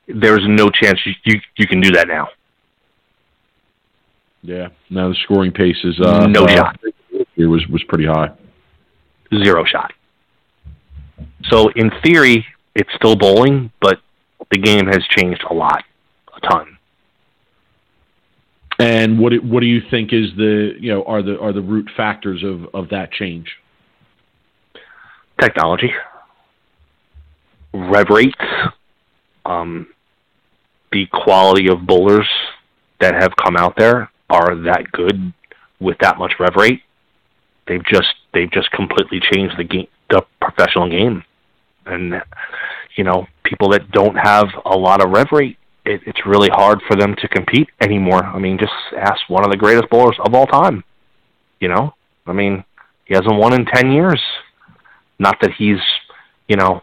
There's 0.07 0.43
no 0.47 0.71
chance 0.71 0.99
you 1.05 1.13
you, 1.25 1.41
you 1.57 1.67
can 1.67 1.81
do 1.81 1.91
that 1.93 2.07
now. 2.09 2.29
yeah, 4.43 4.69
now 4.91 5.09
the 5.09 5.17
scoring 5.25 5.53
pace 5.53 5.77
is 5.85 5.99
uh, 6.01 6.27
No 6.27 6.45
uh, 6.45 6.49
shot. 6.55 6.81
It 7.37 7.47
was 7.47 7.67
was 7.69 7.83
pretty 7.85 8.07
high. 8.07 8.31
Zero 9.43 9.65
shot. 9.65 9.93
So 11.51 11.69
in 11.71 11.91
theory, 12.05 12.45
it's 12.75 12.91
still 12.97 13.17
bowling, 13.17 13.71
but 13.81 13.99
the 14.51 14.59
game 14.59 14.87
has 14.87 15.03
changed 15.17 15.43
a 15.51 15.55
lot, 15.55 15.83
ton. 16.49 16.79
And 18.79 19.21
what 19.21 19.31
do, 19.31 19.39
what 19.39 19.61
do 19.61 19.67
you 19.67 19.81
think 19.91 20.13
is 20.13 20.31
the 20.37 20.75
you 20.81 20.93
know 20.93 21.05
are 21.05 21.23
the 21.23 21.39
are 21.39 21.53
the 21.53 21.63
root 21.63 21.89
factors 21.97 22.43
of 22.43 22.75
of 22.75 22.89
that 22.91 23.13
change? 23.13 23.49
technology, 25.41 25.93
rev 27.73 28.07
rates, 28.11 28.35
um, 29.45 29.87
the 30.93 31.07
quality 31.13 31.69
of 31.69 31.87
bowlers 31.87 32.29
that 33.01 33.15
have 33.15 33.33
come 33.43 33.57
out 33.57 33.75
there 33.77 34.11
are 34.31 34.55
that 34.55 34.91
good 34.93 35.33
with 35.81 35.99
that 36.01 36.19
much 36.19 36.33
rev 36.39 36.55
rate. 36.57 36.83
They've 37.67 37.85
just 37.85 38.15
they've 38.33 38.51
just 38.51 38.71
completely 38.71 39.21
changed 39.33 39.57
the 39.59 39.65
game, 39.65 39.89
the 40.11 40.23
professional 40.41 40.89
game, 40.89 41.25
and 41.87 42.23
you 42.97 43.05
know 43.05 43.27
people 43.43 43.71
that 43.71 43.91
don't 43.91 44.17
have 44.17 44.47
a 44.65 44.77
lot 44.77 45.03
of 45.03 45.11
rev 45.11 45.29
rate, 45.33 45.59
it, 45.85 46.01
it's 46.07 46.27
really 46.27 46.49
hard 46.51 46.81
for 46.89 46.97
them 46.97 47.15
to 47.17 47.29
compete 47.29 47.69
anymore. 47.81 48.25
I 48.25 48.39
mean, 48.39 48.59
just 48.59 48.73
ask 48.97 49.29
one 49.29 49.45
of 49.45 49.51
the 49.51 49.57
greatest 49.57 49.91
bowlers 49.91 50.17
of 50.25 50.35
all 50.35 50.47
time. 50.47 50.85
You 51.61 51.69
know, 51.69 51.95
I 52.27 52.33
mean, 52.33 52.65
he 53.05 53.15
hasn't 53.15 53.37
won 53.37 53.55
in 53.55 53.65
ten 53.67 53.93
years. 53.93 54.21
Not 55.19 55.37
that 55.41 55.53
he's, 55.53 55.79
you 56.49 56.57
know, 56.57 56.83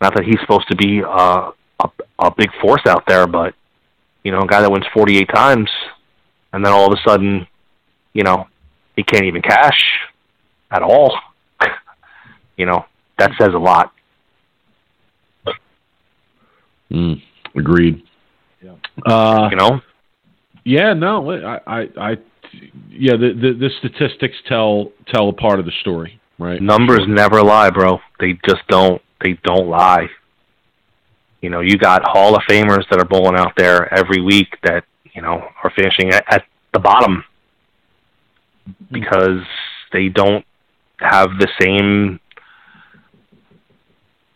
not 0.00 0.14
that 0.14 0.24
he's 0.24 0.40
supposed 0.40 0.68
to 0.68 0.76
be 0.76 1.02
uh, 1.02 1.50
a 1.82 1.88
a 2.18 2.34
big 2.34 2.50
force 2.60 2.82
out 2.86 3.04
there, 3.06 3.26
but 3.26 3.54
you 4.22 4.30
know, 4.30 4.40
a 4.40 4.46
guy 4.46 4.60
that 4.60 4.70
wins 4.70 4.86
48 4.94 5.28
times, 5.34 5.70
and 6.52 6.64
then 6.64 6.72
all 6.72 6.92
of 6.92 6.96
a 6.96 7.08
sudden, 7.08 7.46
you 8.12 8.22
know, 8.22 8.46
he 8.94 9.02
can't 9.02 9.24
even 9.24 9.42
cash 9.42 9.80
at 10.70 10.82
all. 10.82 11.18
you 12.56 12.66
know, 12.66 12.84
that 13.18 13.32
says 13.40 13.52
a 13.54 13.58
lot. 13.58 13.92
Mm, 16.90 17.22
agreed. 17.56 18.02
Yeah. 18.62 18.74
Uh, 19.04 19.48
You 19.50 19.56
know, 19.56 19.80
yeah, 20.64 20.92
no, 20.92 21.30
I, 21.30 21.60
I, 21.66 21.88
I 21.98 22.16
yeah, 22.90 23.16
the, 23.16 23.32
the 23.32 23.52
the 23.58 23.70
statistics 23.78 24.36
tell 24.46 24.92
tell 25.12 25.28
a 25.28 25.32
part 25.32 25.58
of 25.58 25.64
the 25.64 25.72
story, 25.80 26.20
right? 26.38 26.60
numbers 26.60 27.00
never 27.08 27.42
lie, 27.42 27.70
bro. 27.70 27.98
They 28.20 28.38
just 28.46 28.62
don't. 28.68 29.00
They 29.22 29.38
don't 29.44 29.68
lie. 29.68 30.08
You 31.40 31.50
know, 31.50 31.60
you 31.60 31.76
got 31.76 32.02
Hall 32.04 32.36
of 32.36 32.42
Famers 32.48 32.88
that 32.90 33.00
are 33.00 33.04
bowling 33.04 33.36
out 33.36 33.52
there 33.56 33.92
every 33.92 34.20
week 34.20 34.58
that 34.62 34.84
you 35.14 35.22
know 35.22 35.42
are 35.64 35.72
finishing 35.74 36.10
at, 36.12 36.24
at 36.28 36.44
the 36.72 36.78
bottom 36.78 37.24
because 38.90 39.40
they 39.92 40.08
don't 40.08 40.44
have 41.00 41.30
the 41.38 41.48
same. 41.60 42.20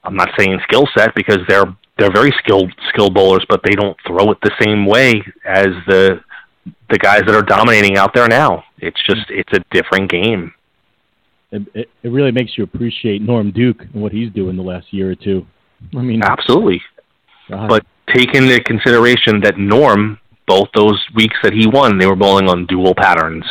I'm 0.02 0.16
not 0.16 0.30
saying 0.38 0.58
skill 0.64 0.88
set 0.96 1.14
because 1.14 1.40
they're 1.48 1.76
they're 1.98 2.12
very 2.12 2.32
skilled 2.38 2.72
skilled 2.88 3.14
bowlers, 3.14 3.44
but 3.48 3.60
they 3.64 3.74
don't 3.74 3.96
throw 4.06 4.30
it 4.30 4.38
the 4.42 4.52
same 4.60 4.86
way 4.86 5.22
as 5.44 5.68
the 5.86 6.20
the 6.90 6.98
guys 6.98 7.22
that 7.26 7.34
are 7.34 7.42
dominating 7.42 7.96
out 7.96 8.14
there 8.14 8.28
now. 8.28 8.64
It's 8.78 9.00
just 9.06 9.30
it's 9.30 9.52
a 9.52 9.60
different 9.70 10.10
game. 10.10 10.52
It, 11.52 11.62
it, 11.74 11.90
it 12.02 12.08
really 12.08 12.32
makes 12.32 12.58
you 12.58 12.64
appreciate 12.64 13.22
Norm 13.22 13.50
Duke 13.50 13.80
and 13.80 14.02
what 14.02 14.12
he's 14.12 14.32
doing 14.32 14.56
the 14.56 14.62
last 14.62 14.92
year 14.92 15.10
or 15.10 15.14
two. 15.14 15.46
I 15.96 16.00
mean, 16.02 16.22
Absolutely. 16.22 16.82
God. 17.48 17.68
But 17.68 17.86
take 18.14 18.34
into 18.34 18.60
consideration 18.64 19.40
that 19.42 19.56
Norm, 19.56 20.18
both 20.46 20.68
those 20.74 21.00
weeks 21.14 21.36
that 21.42 21.52
he 21.52 21.66
won, 21.66 21.98
they 21.98 22.06
were 22.06 22.16
bowling 22.16 22.48
on 22.48 22.66
dual 22.66 22.94
patterns. 22.94 23.44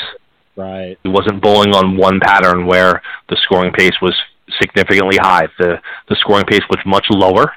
right, 0.55 0.97
He 1.03 1.09
wasn't 1.09 1.41
bowling 1.41 1.73
on 1.73 1.95
one 1.97 2.19
pattern 2.19 2.65
where 2.65 3.01
the 3.29 3.37
scoring 3.43 3.71
pace 3.71 3.95
was 4.01 4.13
significantly 4.61 5.17
high. 5.17 5.47
The 5.57 5.79
the 6.09 6.15
scoring 6.19 6.45
pace 6.45 6.63
was 6.69 6.79
much 6.85 7.05
lower, 7.09 7.53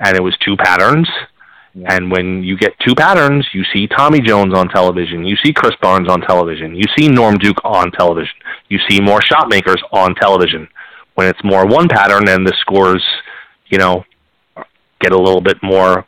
and 0.00 0.16
it 0.16 0.22
was 0.22 0.36
two 0.44 0.56
patterns. 0.56 1.08
Yeah. 1.74 1.94
And 1.94 2.10
when 2.10 2.42
you 2.42 2.56
get 2.56 2.72
two 2.84 2.94
patterns, 2.94 3.46
you 3.52 3.62
see 3.72 3.86
Tommy 3.86 4.20
Jones 4.20 4.54
on 4.54 4.68
television, 4.68 5.24
you 5.24 5.36
see 5.44 5.52
Chris 5.52 5.74
Barnes 5.80 6.08
on 6.08 6.20
television, 6.20 6.74
you 6.74 6.84
see 6.98 7.08
Norm 7.08 7.38
Duke 7.38 7.58
on 7.64 7.92
television, 7.92 8.34
you 8.68 8.78
see 8.88 9.00
more 9.00 9.20
shot 9.22 9.48
makers 9.48 9.80
on 9.92 10.16
television. 10.16 10.66
When 11.14 11.28
it's 11.28 11.42
more 11.44 11.66
one 11.66 11.88
pattern 11.88 12.28
and 12.28 12.44
the 12.44 12.54
scores, 12.60 13.04
you 13.66 13.78
know, 13.78 14.04
get 15.00 15.12
a 15.12 15.18
little 15.18 15.40
bit 15.40 15.58
more 15.62 16.06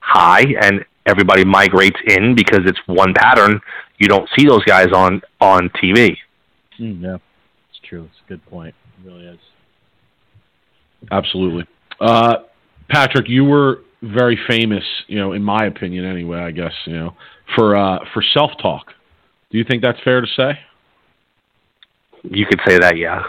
high 0.00 0.44
and 0.60 0.84
everybody 1.06 1.44
migrates 1.44 1.98
in 2.06 2.34
because 2.34 2.60
it's 2.64 2.78
one 2.86 3.12
pattern, 3.14 3.60
you 3.98 4.08
don't 4.08 4.28
see 4.38 4.46
those 4.46 4.64
guys 4.64 4.88
on 4.94 5.20
on 5.40 5.68
TV. 5.82 6.16
Mm, 6.80 7.02
yeah, 7.02 7.16
it's 7.70 7.80
true. 7.88 8.04
It's 8.04 8.20
a 8.24 8.28
good 8.28 8.44
point. 8.46 8.74
It 9.04 9.08
really 9.08 9.26
is. 9.26 9.38
Absolutely. 11.10 11.66
Uh, 12.00 12.36
Patrick, 12.88 13.28
you 13.28 13.44
were 13.44 13.80
very 14.02 14.38
famous, 14.48 14.84
you 15.06 15.18
know, 15.18 15.32
in 15.32 15.42
my 15.42 15.66
opinion 15.66 16.04
anyway, 16.04 16.38
I 16.38 16.50
guess, 16.50 16.72
you 16.86 16.94
know, 16.94 17.14
for 17.54 17.76
uh, 17.76 17.98
for 18.12 18.22
self-talk. 18.34 18.86
Do 19.50 19.58
you 19.58 19.64
think 19.64 19.82
that's 19.82 19.98
fair 20.02 20.20
to 20.20 20.26
say? 20.36 20.58
You 22.24 22.46
could 22.46 22.60
say 22.66 22.78
that, 22.78 22.96
yeah. 22.96 23.22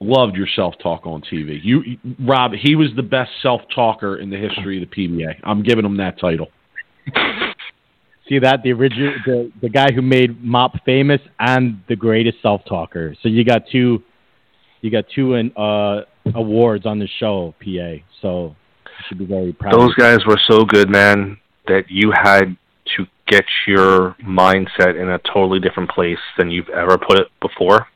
Loved 0.00 0.36
your 0.36 0.46
self-talk 0.54 1.06
on 1.06 1.22
TV. 1.22 1.58
You 1.62 1.82
Rob, 2.20 2.52
he 2.52 2.76
was 2.76 2.88
the 2.94 3.02
best 3.02 3.30
self-talker 3.42 4.18
in 4.18 4.30
the 4.30 4.36
history 4.36 4.80
of 4.80 4.88
the 4.88 4.94
PBA. 4.94 5.40
I'm 5.42 5.62
giving 5.62 5.84
him 5.84 5.96
that 5.96 6.20
title. 6.20 6.48
See 8.28 8.38
that 8.38 8.62
the 8.62 8.72
original 8.72 9.14
the 9.24 9.52
the 9.62 9.68
guy 9.68 9.90
who 9.92 10.02
made 10.02 10.44
Mop 10.44 10.72
famous 10.84 11.20
and 11.40 11.80
the 11.88 11.96
greatest 11.96 12.38
self 12.42 12.60
talker. 12.68 13.16
So 13.22 13.28
you 13.28 13.42
got 13.42 13.62
two, 13.72 14.02
you 14.82 14.90
got 14.90 15.06
two 15.14 15.34
and 15.34 15.50
uh, 15.56 16.02
awards 16.34 16.86
on 16.86 16.98
the 16.98 17.08
show, 17.18 17.54
PA. 17.60 18.02
So 18.22 18.56
you 18.84 19.04
should 19.08 19.18
be 19.18 19.26
very 19.26 19.52
proud. 19.52 19.74
Those 19.74 19.94
guys 19.94 20.18
were 20.26 20.40
so 20.48 20.64
good, 20.64 20.88
man, 20.90 21.38
that 21.66 21.84
you 21.88 22.12
had 22.12 22.56
to 22.96 23.06
get 23.26 23.44
your 23.66 24.16
mindset 24.22 25.00
in 25.00 25.10
a 25.10 25.18
totally 25.18 25.60
different 25.60 25.90
place 25.90 26.18
than 26.38 26.50
you've 26.50 26.68
ever 26.70 26.96
put 26.98 27.18
it 27.18 27.28
before 27.40 27.86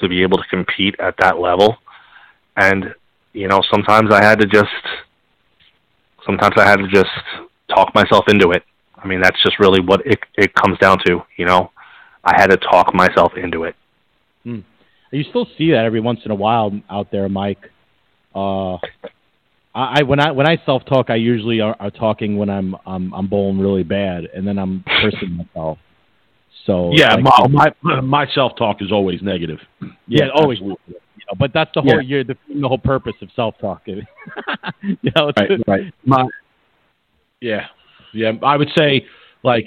to 0.00 0.08
be 0.08 0.22
able 0.22 0.38
to 0.38 0.44
compete 0.50 0.94
at 0.98 1.14
that 1.20 1.38
level. 1.38 1.76
And, 2.56 2.94
you 3.32 3.48
know, 3.48 3.62
sometimes 3.70 4.10
I 4.12 4.22
had 4.22 4.38
to 4.40 4.46
just 4.46 4.68
sometimes 6.26 6.54
I 6.56 6.68
had 6.68 6.76
to 6.76 6.88
just 6.88 7.10
talk 7.68 7.94
myself 7.94 8.24
into 8.28 8.50
it. 8.50 8.62
I 8.96 9.06
mean, 9.06 9.20
that's 9.20 9.42
just 9.42 9.58
really 9.58 9.80
what 9.80 10.06
it 10.06 10.20
it 10.34 10.54
comes 10.54 10.78
down 10.78 10.98
to, 11.06 11.22
you 11.36 11.46
know. 11.46 11.70
I 12.24 12.40
had 12.40 12.50
to 12.50 12.56
talk 12.56 12.94
myself 12.94 13.32
into 13.36 13.64
it. 13.64 13.74
Hmm. 14.44 14.60
You 15.10 15.24
still 15.24 15.46
see 15.58 15.72
that 15.72 15.84
every 15.84 16.00
once 16.00 16.20
in 16.24 16.30
a 16.30 16.34
while 16.34 16.72
out 16.88 17.10
there, 17.10 17.28
Mike. 17.28 17.70
Uh, 18.34 18.74
I, 19.74 20.00
I 20.00 20.02
when 20.02 20.20
I 20.20 20.30
when 20.30 20.46
I 20.46 20.60
self 20.66 20.84
talk, 20.84 21.10
I 21.10 21.16
usually 21.16 21.60
are, 21.60 21.76
are 21.80 21.90
talking 21.90 22.36
when 22.36 22.50
I'm 22.50 22.76
I'm 22.86 23.12
I'm 23.14 23.26
bowling 23.26 23.58
really 23.58 23.82
bad, 23.84 24.24
and 24.34 24.46
then 24.46 24.58
I'm 24.58 24.84
cursing 25.00 25.36
myself. 25.36 25.78
So 26.66 26.90
Yeah, 26.92 27.14
like, 27.14 27.50
my 27.50 27.72
my, 27.82 28.00
my 28.00 28.26
self-talk 28.34 28.82
is 28.82 28.92
always 28.92 29.20
negative. 29.22 29.58
yeah, 30.06 30.28
always. 30.34 30.60
You 30.60 30.76
know, 30.86 31.34
but 31.38 31.52
that's 31.52 31.70
the 31.74 31.82
whole 31.82 32.00
Yeah. 32.00 32.08
year, 32.08 32.24
the, 32.24 32.36
the 32.48 32.68
whole 32.68 32.78
purpose 32.78 33.14
of 33.20 33.28
self 33.34 33.58
talk. 33.58 33.82
you 33.86 34.02
know, 35.16 35.32
Right, 35.36 35.50
right. 35.66 35.94
My, 36.04 36.26
yeah, 37.40 37.66
yeah. 38.12 38.32
I 38.42 38.56
would 38.56 38.70
say 38.76 39.06
like 39.42 39.66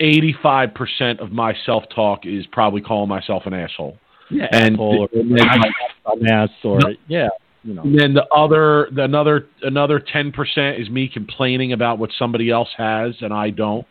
eighty-five 0.00 0.74
percent 0.74 1.20
of 1.20 1.32
my 1.32 1.54
self-talk 1.64 2.26
is 2.26 2.46
probably 2.52 2.82
calling 2.82 3.08
myself 3.08 3.44
an 3.46 3.54
asshole, 3.54 3.96
yeah, 4.30 4.48
and 4.52 4.74
asshole 4.74 5.08
or 5.12 5.18
and 5.18 5.30
like, 5.30 5.72
dumbass 6.06 6.50
or 6.64 6.80
No. 6.80 6.94
yeah, 7.08 7.28
you 7.66 7.74
know. 7.74 7.82
and 7.82 7.98
then 7.98 8.14
the 8.14 8.26
other, 8.34 8.88
the 8.94 9.02
another, 9.02 9.46
another 9.62 10.00
ten 10.00 10.32
percent 10.32 10.80
is 10.80 10.88
me 10.88 11.08
complaining 11.08 11.72
about 11.72 11.98
what 11.98 12.10
somebody 12.18 12.50
else 12.50 12.70
has 12.76 13.14
and 13.20 13.32
I 13.32 13.50
don't. 13.50 13.86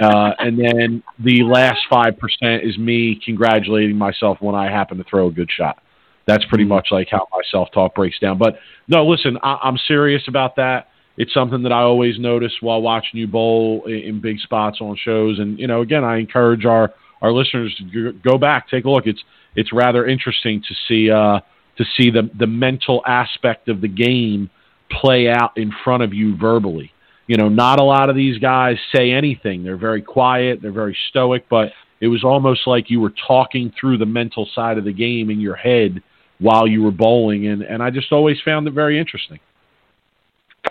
Uh, 0.00 0.32
and 0.38 0.58
then 0.58 1.02
the 1.18 1.42
last 1.42 1.80
five 1.88 2.18
percent 2.18 2.62
is 2.62 2.76
me 2.76 3.18
congratulating 3.24 3.96
myself 3.96 4.38
when 4.40 4.54
I 4.54 4.70
happen 4.70 4.98
to 4.98 5.04
throw 5.04 5.28
a 5.28 5.32
good 5.32 5.50
shot. 5.50 5.82
That's 6.26 6.44
pretty 6.46 6.64
much 6.64 6.88
like 6.90 7.08
how 7.10 7.26
my 7.32 7.40
self 7.50 7.68
talk 7.72 7.94
breaks 7.94 8.18
down. 8.18 8.36
But 8.36 8.58
no, 8.88 9.06
listen, 9.06 9.38
I, 9.42 9.58
I'm 9.62 9.78
serious 9.88 10.22
about 10.28 10.56
that. 10.56 10.88
It's 11.16 11.32
something 11.32 11.62
that 11.62 11.72
I 11.72 11.80
always 11.80 12.18
notice 12.18 12.52
while 12.60 12.82
watching 12.82 13.20
you 13.20 13.26
bowl 13.26 13.84
in, 13.86 13.94
in 13.94 14.20
big 14.20 14.38
spots 14.40 14.78
on 14.80 14.96
shows. 15.02 15.38
And 15.38 15.58
you 15.58 15.66
know, 15.66 15.80
again, 15.80 16.04
I 16.04 16.18
encourage 16.18 16.64
our 16.66 16.92
our 17.22 17.32
listeners 17.32 17.74
to 17.92 18.12
go 18.12 18.36
back, 18.36 18.68
take 18.68 18.84
a 18.84 18.90
look. 18.90 19.06
It's 19.06 19.22
it's 19.54 19.72
rather 19.72 20.06
interesting 20.06 20.62
to 20.68 20.74
see 20.86 21.10
uh, 21.10 21.40
to 21.78 21.84
see 21.96 22.10
the 22.10 22.30
the 22.38 22.46
mental 22.46 23.02
aspect 23.06 23.68
of 23.68 23.80
the 23.80 23.88
game 23.88 24.50
play 24.90 25.28
out 25.28 25.56
in 25.56 25.72
front 25.84 26.02
of 26.02 26.14
you 26.14 26.36
verbally. 26.36 26.92
You 27.26 27.36
know, 27.36 27.48
not 27.48 27.80
a 27.80 27.82
lot 27.82 28.08
of 28.08 28.14
these 28.14 28.38
guys 28.38 28.76
say 28.94 29.10
anything. 29.10 29.64
They're 29.64 29.76
very 29.76 30.02
quiet. 30.02 30.60
They're 30.62 30.70
very 30.70 30.96
stoic, 31.10 31.48
but 31.48 31.72
it 32.00 32.06
was 32.08 32.22
almost 32.22 32.66
like 32.66 32.88
you 32.88 33.00
were 33.00 33.12
talking 33.26 33.72
through 33.78 33.98
the 33.98 34.06
mental 34.06 34.48
side 34.54 34.78
of 34.78 34.84
the 34.84 34.92
game 34.92 35.30
in 35.30 35.40
your 35.40 35.56
head 35.56 36.02
while 36.38 36.66
you 36.66 36.82
were 36.82 36.90
bowling, 36.92 37.46
and 37.46 37.62
and 37.62 37.82
I 37.82 37.90
just 37.90 38.12
always 38.12 38.36
found 38.44 38.68
it 38.68 38.72
very 38.72 38.98
interesting. 38.98 39.40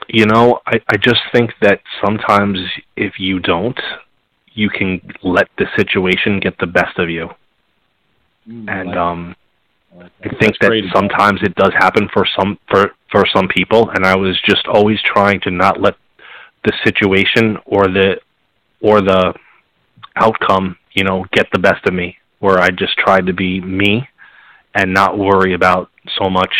You 0.07 0.26
know, 0.26 0.60
I, 0.65 0.80
I 0.90 0.98
just 0.98 1.22
think 1.34 1.52
that 1.61 1.80
sometimes 2.06 2.60
if 2.95 3.14
you 3.18 3.40
don't, 3.40 3.80
you 4.53 4.69
can 4.69 5.02
let 5.23 5.48
the 5.57 5.65
situation 5.77 6.40
get 6.40 6.57
the 6.60 6.68
best 6.68 6.99
of 6.99 7.10
you. 7.10 7.30
And 8.48 8.90
like- 8.90 8.98
um 8.98 9.36
I 9.96 10.04
like 10.04 10.12
I 10.24 10.30
that. 10.30 10.40
think 10.40 10.56
that 10.62 10.72
sometimes 10.94 11.42
it 11.44 11.56
does 11.56 11.72
happen 11.78 12.10
for 12.14 12.26
some 12.38 12.58
for 12.70 12.92
for 13.12 13.26
some 13.34 13.48
people 13.48 13.90
and 13.94 14.06
I 14.06 14.16
was 14.16 14.40
just 14.48 14.68
always 14.68 15.00
trying 15.06 15.40
to 15.42 15.52
not 15.52 15.82
let 15.82 15.96
the 16.64 16.74
situation 16.84 17.58
or 17.66 17.88
the 17.88 18.16
or 18.82 19.02
the 19.02 19.34
outcome, 20.16 20.78
you 20.94 21.04
know, 21.04 21.26
get 21.32 21.48
the 21.54 21.60
best 21.60 21.86
of 21.86 21.94
me 21.94 22.18
where 22.40 22.60
I 22.60 22.70
just 22.70 22.98
tried 22.98 23.28
to 23.28 23.34
be 23.34 23.62
me 23.62 24.08
and 24.74 24.94
not 24.94 25.18
worry 25.18 25.54
about 25.54 25.90
so 26.20 26.30
much 26.30 26.54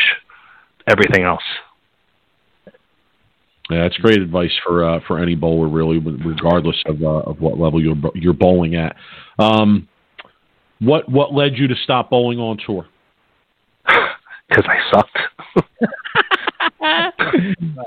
everything 0.88 1.24
else. 1.24 1.44
Yeah, 3.70 3.82
that's 3.82 3.98
great 3.98 4.22
advice 4.22 4.52
for 4.66 4.86
uh, 4.86 5.00
for 5.08 5.20
any 5.20 5.34
bowler, 5.34 5.68
really, 5.68 5.98
regardless 5.98 6.82
of 6.86 7.02
uh, 7.02 7.30
of 7.30 7.42
what 7.42 7.58
level 7.58 7.82
you're 7.82 7.98
you're 8.14 8.34
bowling 8.34 8.76
at. 8.76 8.96
Um, 9.40 9.88
what 10.80 11.10
what 11.10 11.34
led 11.34 11.58
you 11.58 11.68
to 11.68 11.76
stop 11.84 12.12
bowling 12.12 12.38
on 12.38 12.58
tour? 12.64 12.86
Because 14.48 14.66
I 14.70 14.78
sucked. 14.94 15.18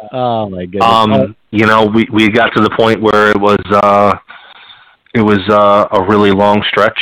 oh 0.12 0.50
my 0.50 0.66
goodness! 0.66 0.82
Um, 0.82 1.36
you 1.52 1.66
know, 1.66 1.84
we 1.86 2.08
we 2.12 2.30
got 2.30 2.48
to 2.56 2.60
the 2.60 2.70
point 2.76 3.00
where 3.00 3.30
it 3.30 3.40
was 3.40 3.60
uh, 3.70 4.18
it 5.14 5.22
was 5.22 5.38
uh, 5.48 5.86
a 5.92 6.02
really 6.02 6.32
long 6.32 6.64
stretch, 6.68 6.98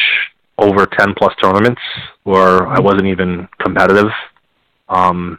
over 0.58 0.84
ten 0.84 1.14
plus 1.16 1.32
tournaments, 1.42 1.80
where 2.24 2.66
I 2.66 2.78
wasn't 2.80 3.06
even 3.06 3.48
competitive. 3.58 4.10
Um, 4.90 5.38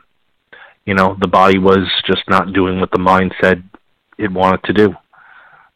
you 0.88 0.94
know, 0.94 1.18
the 1.22 1.28
body 1.28 1.60
was 1.60 1.86
just 2.08 2.24
not 2.28 2.54
doing 2.54 2.80
what 2.80 2.92
the 2.92 3.00
mind 3.00 3.36
said 3.42 3.62
it 4.18 4.32
wanted 4.32 4.64
to 4.64 4.74
do. 4.74 4.96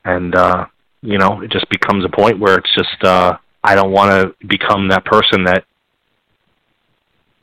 And, 0.06 0.34
uh, 0.34 0.66
you 1.02 1.18
know, 1.18 1.41
it 1.41 1.52
just 1.52 1.70
becomes 1.70 2.06
a 2.06 2.10
point 2.10 2.40
where 2.40 2.56
it's 2.56 2.74
just, 2.74 3.03
uh, 3.03 3.38
I 3.64 3.76
don't 3.76 3.91
want 3.91 4.12
to 4.12 4.48
become 4.48 4.88
that 4.88 5.06
person 5.06 5.44
that 5.44 5.66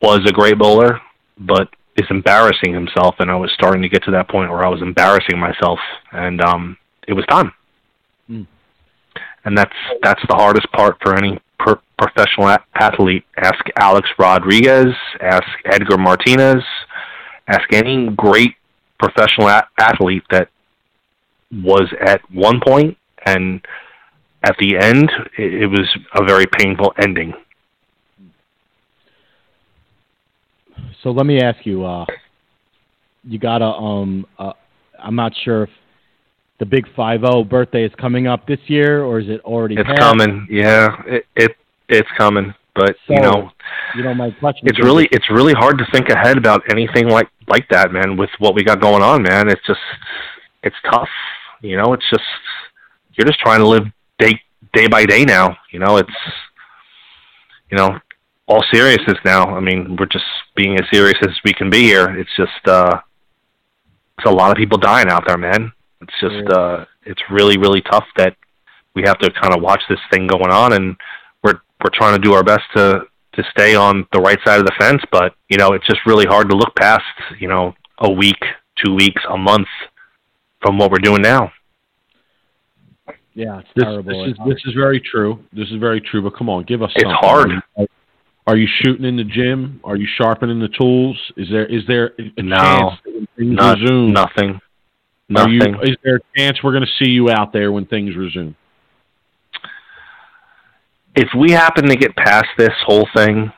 was 0.01 0.21
a 0.27 0.33
great 0.33 0.59
bowler, 0.59 1.01
but 1.39 1.69
is 1.97 2.07
embarrassing 2.11 2.73
himself. 2.73 3.17
And 3.19 3.31
I 3.31 3.37
was 3.37 3.51
starting 3.55 3.83
to 3.83 3.89
get 3.89 4.05
to 4.05 4.11
that 4.13 4.29
point 4.29 4.51
where 4.51 4.65
I 4.65 4.69
was 4.69 4.83
embarrassing 4.83 5.39
myself, 5.39 5.79
and 6.13 6.41
um, 6.41 6.77
it 7.07 7.13
was 7.13 7.25
time. 7.27 7.53
Mm. 8.31 8.47
And 9.45 9.57
that's 9.57 9.77
that's 10.03 10.23
the 10.29 10.35
hardest 10.35 10.71
part 10.73 10.97
for 11.03 11.17
any 11.17 11.39
per- 11.59 11.81
professional 11.99 12.49
a- 12.49 12.65
athlete. 12.75 13.25
Ask 13.37 13.65
Alex 13.81 14.09
Rodriguez, 14.19 14.95
ask 15.21 15.47
Edgar 15.65 15.99
Martinez, 15.99 16.63
Ask 17.49 17.73
any 17.73 18.11
great 18.11 18.55
professional 18.99 19.49
a- 19.49 19.69
athlete 19.79 20.23
that 20.31 20.49
was 21.51 21.91
at 22.05 22.21
one 22.31 22.61
point 22.61 22.97
and 23.25 23.67
at 24.43 24.55
the 24.59 24.77
end 24.77 25.11
it, 25.39 25.63
it 25.63 25.67
was 25.67 25.89
a 26.15 26.25
very 26.25 26.45
painful 26.59 26.93
ending. 26.99 27.33
So 31.03 31.11
let 31.11 31.27
me 31.27 31.41
ask 31.41 31.65
you 31.65 31.85
uh 31.85 32.07
you 33.25 33.39
got 33.39 33.63
a 33.63 33.67
um 33.67 34.27
uh, 34.39 34.53
I'm 34.99 35.15
not 35.15 35.33
sure 35.45 35.65
if 35.65 35.71
the 36.59 36.67
big 36.67 36.87
50 36.97 37.45
birthday 37.45 37.85
is 37.85 37.93
coming 38.01 38.27
up 38.27 38.47
this 38.47 38.59
year 38.67 39.05
or 39.05 39.21
is 39.21 39.29
it 39.29 39.41
already 39.43 39.77
It's 39.77 39.87
passed? 39.87 40.01
coming. 40.01 40.47
Yeah, 40.51 40.89
it, 41.07 41.25
it 41.37 41.53
it's 41.89 42.09
coming. 42.17 42.53
But 42.75 42.97
so, 43.07 43.15
you 43.15 43.21
know, 43.21 43.51
you 43.97 44.03
know 44.05 44.15
my 44.15 44.31
question. 44.31 44.69
It's 44.69 44.79
really 44.79 45.09
it's 45.11 45.29
really 45.31 45.53
hard 45.53 45.79
to 45.79 45.87
think 45.93 46.09
ahead 46.11 46.37
about 46.39 46.63
anything 46.71 47.09
like 47.09 47.29
like 47.49 47.69
that, 47.71 47.93
man. 47.93 48.17
With 48.17 48.31
what 48.39 48.55
we 48.55 48.63
got 48.63 48.81
going 48.81 49.03
on, 49.03 49.23
man, 49.23 49.49
it's 49.49 49.67
just 49.67 49.81
it's 50.63 50.77
tough. 50.91 51.09
You 51.61 51.77
know, 51.77 51.93
it's 51.93 52.09
just 52.11 52.23
you're 53.15 53.27
just 53.27 53.41
trying 53.41 53.61
to 53.61 53.67
live 53.69 53.85
day 54.19 54.41
day 54.73 54.87
by 54.87 55.07
day 55.07 55.25
now. 55.25 55.57
You 55.73 55.81
know, 55.81 55.97
it's 55.97 56.11
you 57.71 57.77
know 57.77 57.99
all 58.49 58.65
seriousness 58.73 59.19
now. 59.25 59.55
I 59.55 59.61
mean, 59.61 59.97
we're 59.99 60.07
just 60.07 60.25
being 60.57 60.79
as 60.79 60.87
serious 60.91 61.19
as 61.23 61.35
we 61.45 61.53
can 61.53 61.71
be 61.71 61.83
here. 61.83 62.19
It's 62.19 62.35
just 62.37 62.67
uh, 62.67 62.99
it's 64.19 64.27
a 64.27 64.33
lot 64.33 64.51
of 64.51 64.57
people 64.57 64.79
dying 64.79 65.09
out 65.09 65.25
there, 65.27 65.39
man. 65.39 65.73
It's 66.01 66.15
just 66.21 66.49
uh, 66.53 66.85
it's 67.05 67.23
really 67.31 67.59
really 67.59 67.83
tough 67.83 68.07
that 68.17 68.37
we 68.95 69.03
have 69.05 69.19
to 69.19 69.31
kind 69.31 69.55
of 69.55 69.63
watch 69.63 69.83
this 69.89 70.01
thing 70.11 70.27
going 70.27 70.51
on 70.51 70.73
and 70.73 70.97
we're 71.45 71.61
we're 71.83 71.91
trying 71.93 72.15
to 72.15 72.19
do 72.21 72.35
our 72.35 72.43
best 72.43 72.65
to 72.75 73.03
to 73.35 73.45
stay 73.51 73.75
on 73.75 74.07
the 74.13 74.21
right 74.21 74.39
side 74.45 74.59
of 74.59 74.67
the 74.67 74.75
fence. 74.79 75.03
But 75.13 75.35
you 75.49 75.59
know, 75.59 75.73
it's 75.73 75.87
just 75.87 76.01
really 76.07 76.27
hard 76.27 76.49
to 76.51 76.57
look 76.57 76.75
past 76.75 77.05
you 77.39 77.49
know 77.49 77.75
a 77.99 78.11
week, 78.11 78.43
two 78.85 78.95
weeks, 78.95 79.23
a 79.29 79.37
month 79.37 79.69
from 80.63 80.79
what 80.79 80.91
we're 80.91 80.99
doing 80.99 81.23
now. 81.23 81.53
Yeah, 83.35 83.61
it's 83.61 83.69
this, 83.77 83.85
terrible. 83.85 84.25
This 84.25 84.33
is 84.33 84.39
this 84.49 84.63
is 84.67 84.75
very 84.75 85.01
true. 85.01 85.39
This 85.53 85.69
is 85.69 85.77
very 85.79 86.01
true. 86.01 86.23
But 86.23 86.37
come 86.37 86.49
on, 86.49 86.65
give 86.65 86.83
us. 86.83 86.91
Some 86.99 87.11
It's 87.11 87.23
something. 87.23 87.61
hard. 87.77 87.89
Are 88.49 88.57
you, 88.57 88.67
shooting 88.83 89.05
in 89.05 89.17
the 89.17 89.25
gym? 89.25 89.81
Are 89.85 89.97
you 89.97 90.07
sharpening 90.17 90.59
the 90.59 90.69
tools? 90.69 91.17
Is 91.37 91.49
there 91.51 91.67
is 91.67 91.83
there 91.87 92.13
a 92.19 92.43
no, 92.43 92.57
chance 92.57 92.95
that 93.05 93.29
things 93.37 93.57
not, 93.57 93.79
resume? 93.79 94.13
Nothing. 94.13 94.61
Nothing. 95.29 95.75
You, 95.75 95.81
is 95.83 95.97
there 96.03 96.17
a 96.17 96.21
chance 96.37 96.59
we're 96.63 96.73
going 96.73 96.87
to 96.87 97.05
see 97.05 97.11
you 97.11 97.31
out 97.31 97.53
there 97.53 97.71
when 97.71 97.85
things 97.85 98.17
resume? 98.17 98.57
if 101.19 101.29
we 101.37 101.51
happen 101.51 101.89
to 101.89 101.97
get 101.97 102.15
past 102.15 102.47
this 102.57 102.75
whole 102.87 103.09
thing, 103.17 103.53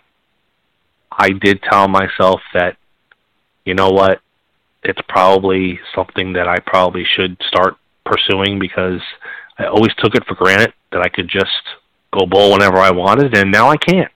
I 1.12 1.28
did 1.28 1.62
tell 1.62 1.88
myself 1.88 2.40
that, 2.54 2.78
you 3.66 3.74
know 3.74 3.90
what, 3.90 4.20
it's 4.82 5.00
probably 5.10 5.78
something 5.94 6.32
that 6.32 6.48
I 6.48 6.58
probably 6.60 7.04
should 7.04 7.36
start 7.48 7.74
pursuing 8.06 8.58
because 8.58 9.02
I 9.58 9.66
always 9.66 9.92
took 9.98 10.14
it 10.14 10.24
for 10.26 10.36
granted 10.36 10.72
that 10.92 11.02
I 11.02 11.10
could 11.10 11.28
just 11.28 11.50
go 12.18 12.24
bowl 12.24 12.52
whenever 12.52 12.78
I 12.78 12.92
wanted, 12.92 13.36
and 13.36 13.52
now 13.52 13.68
I 13.68 13.76
can't. 13.76 14.10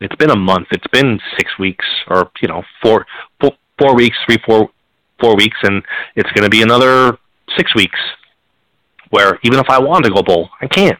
It's 0.00 0.16
been 0.16 0.30
a 0.30 0.36
month. 0.36 0.68
It's 0.70 0.86
been 0.88 1.20
six 1.36 1.58
weeks, 1.58 1.84
or 2.08 2.30
you 2.40 2.48
know, 2.48 2.62
four, 2.82 3.06
four, 3.40 3.52
four 3.78 3.94
weeks, 3.94 4.16
three, 4.26 4.38
four, 4.44 4.70
four 5.20 5.36
weeks, 5.36 5.56
and 5.62 5.82
it's 6.16 6.30
going 6.32 6.44
to 6.44 6.50
be 6.50 6.62
another 6.62 7.18
six 7.56 7.74
weeks. 7.74 7.98
Where 9.10 9.38
even 9.44 9.58
if 9.58 9.70
I 9.70 9.78
want 9.78 10.04
to 10.04 10.10
go 10.10 10.22
bowl, 10.22 10.50
I 10.60 10.66
can't. 10.66 10.98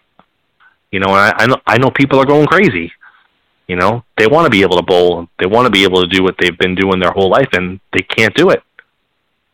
You 0.93 1.01
know, 1.01 1.09
I, 1.09 1.33
I 1.37 1.47
know 1.47 1.61
I 1.67 1.79
know 1.79 1.91
people 1.91 2.21
are 2.21 2.27
going 2.27 2.47
crazy. 2.47 2.93
You 3.67 3.77
know, 3.77 4.05
they 4.19 4.27
want 4.27 4.45
to 4.45 4.51
be 4.51 4.63
able 4.63 4.77
to 4.77 4.83
bowl. 4.83 5.27
They 5.39 5.47
want 5.47 5.67
to 5.67 5.71
be 5.71 5.85
able 5.85 6.03
to 6.03 6.07
do 6.07 6.23
what 6.23 6.37
they've 6.39 6.57
been 6.57 6.75
doing 6.75 7.01
their 7.01 7.13
whole 7.13 7.31
life, 7.31 7.49
and 7.53 7.81
they 7.93 8.03
can't 8.03 8.35
do 8.35 8.51
it. 8.51 8.63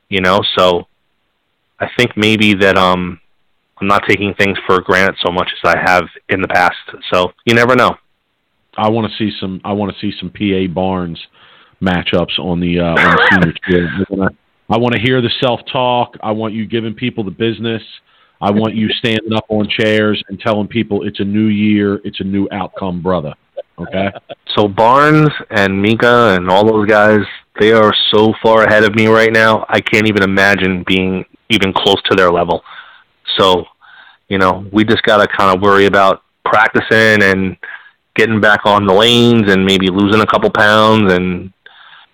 You 0.08 0.20
know, 0.20 0.40
so 0.56 0.88
I 1.78 1.88
think 1.96 2.16
maybe 2.16 2.54
that 2.54 2.76
um, 2.76 3.20
I'm 3.80 3.86
not 3.86 4.02
taking 4.06 4.34
things 4.34 4.58
for 4.66 4.80
granted 4.80 5.16
so 5.24 5.32
much 5.32 5.48
as 5.52 5.74
I 5.74 5.78
have 5.78 6.04
in 6.28 6.42
the 6.42 6.48
past. 6.48 6.76
So 7.12 7.32
you 7.46 7.54
never 7.54 7.74
know. 7.74 7.96
I 8.80 8.88
want 8.88 9.10
to 9.10 9.16
see 9.18 9.30
some. 9.38 9.60
I 9.64 9.72
want 9.72 9.92
to 9.94 9.98
see 10.00 10.16
some 10.18 10.30
PA 10.30 10.72
Barnes 10.72 11.18
matchups 11.82 12.38
on 12.38 12.60
the 12.60 12.80
uh, 12.80 12.94
on 13.34 13.40
the 13.42 13.52
senior 13.68 14.04
tour. 14.08 14.30
I 14.70 14.78
want 14.78 14.94
to 14.94 15.00
hear 15.00 15.20
the 15.20 15.30
self 15.42 15.60
talk. 15.70 16.16
I 16.22 16.32
want 16.32 16.54
you 16.54 16.66
giving 16.66 16.94
people 16.94 17.22
the 17.22 17.30
business. 17.30 17.82
I 18.40 18.50
want 18.50 18.74
you 18.74 18.88
standing 18.88 19.34
up 19.34 19.44
on 19.50 19.68
chairs 19.68 20.22
and 20.28 20.40
telling 20.40 20.66
people 20.66 21.06
it's 21.06 21.20
a 21.20 21.24
new 21.24 21.48
year, 21.48 22.00
it's 22.04 22.20
a 22.20 22.24
new 22.24 22.48
outcome, 22.50 23.02
brother. 23.02 23.34
Okay. 23.78 24.08
So 24.56 24.66
Barnes 24.66 25.28
and 25.50 25.80
Mika 25.80 26.36
and 26.36 26.48
all 26.48 26.66
those 26.66 26.86
guys, 26.86 27.20
they 27.60 27.72
are 27.72 27.92
so 28.10 28.32
far 28.42 28.64
ahead 28.64 28.84
of 28.84 28.94
me 28.94 29.08
right 29.08 29.30
now. 29.30 29.66
I 29.68 29.80
can't 29.80 30.06
even 30.06 30.22
imagine 30.22 30.84
being 30.86 31.26
even 31.50 31.74
close 31.74 32.00
to 32.10 32.16
their 32.16 32.30
level. 32.30 32.62
So, 33.38 33.64
you 34.28 34.38
know, 34.38 34.66
we 34.72 34.84
just 34.84 35.02
got 35.02 35.18
to 35.18 35.26
kind 35.26 35.54
of 35.54 35.62
worry 35.62 35.84
about 35.84 36.22
practicing 36.44 37.22
and 37.22 37.56
getting 38.20 38.40
back 38.40 38.66
on 38.66 38.86
the 38.86 38.92
lanes 38.92 39.50
and 39.50 39.64
maybe 39.64 39.88
losing 39.88 40.20
a 40.20 40.26
couple 40.26 40.50
pounds 40.50 41.10
and 41.10 41.52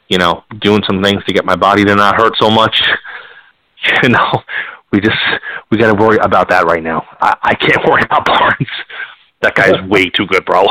you 0.08 0.18
know, 0.18 0.44
doing 0.60 0.82
some 0.86 1.02
things 1.02 1.24
to 1.24 1.34
get 1.34 1.44
my 1.44 1.56
body 1.56 1.84
to 1.84 1.94
not 1.94 2.16
hurt 2.16 2.34
so 2.40 2.50
much. 2.50 2.82
You 4.02 4.08
know, 4.08 4.42
we 4.90 5.00
just 5.00 5.16
we 5.70 5.78
got 5.78 5.92
to 5.92 6.02
worry 6.02 6.18
about 6.20 6.48
that 6.48 6.66
right 6.66 6.82
now. 6.82 7.04
I, 7.20 7.36
I 7.40 7.54
can't 7.54 7.86
worry 7.86 8.02
about 8.02 8.24
Barnes. 8.24 8.68
That 9.42 9.54
guy's 9.54 9.80
way 9.88 10.06
too 10.06 10.26
good, 10.26 10.44
bro. 10.44 10.64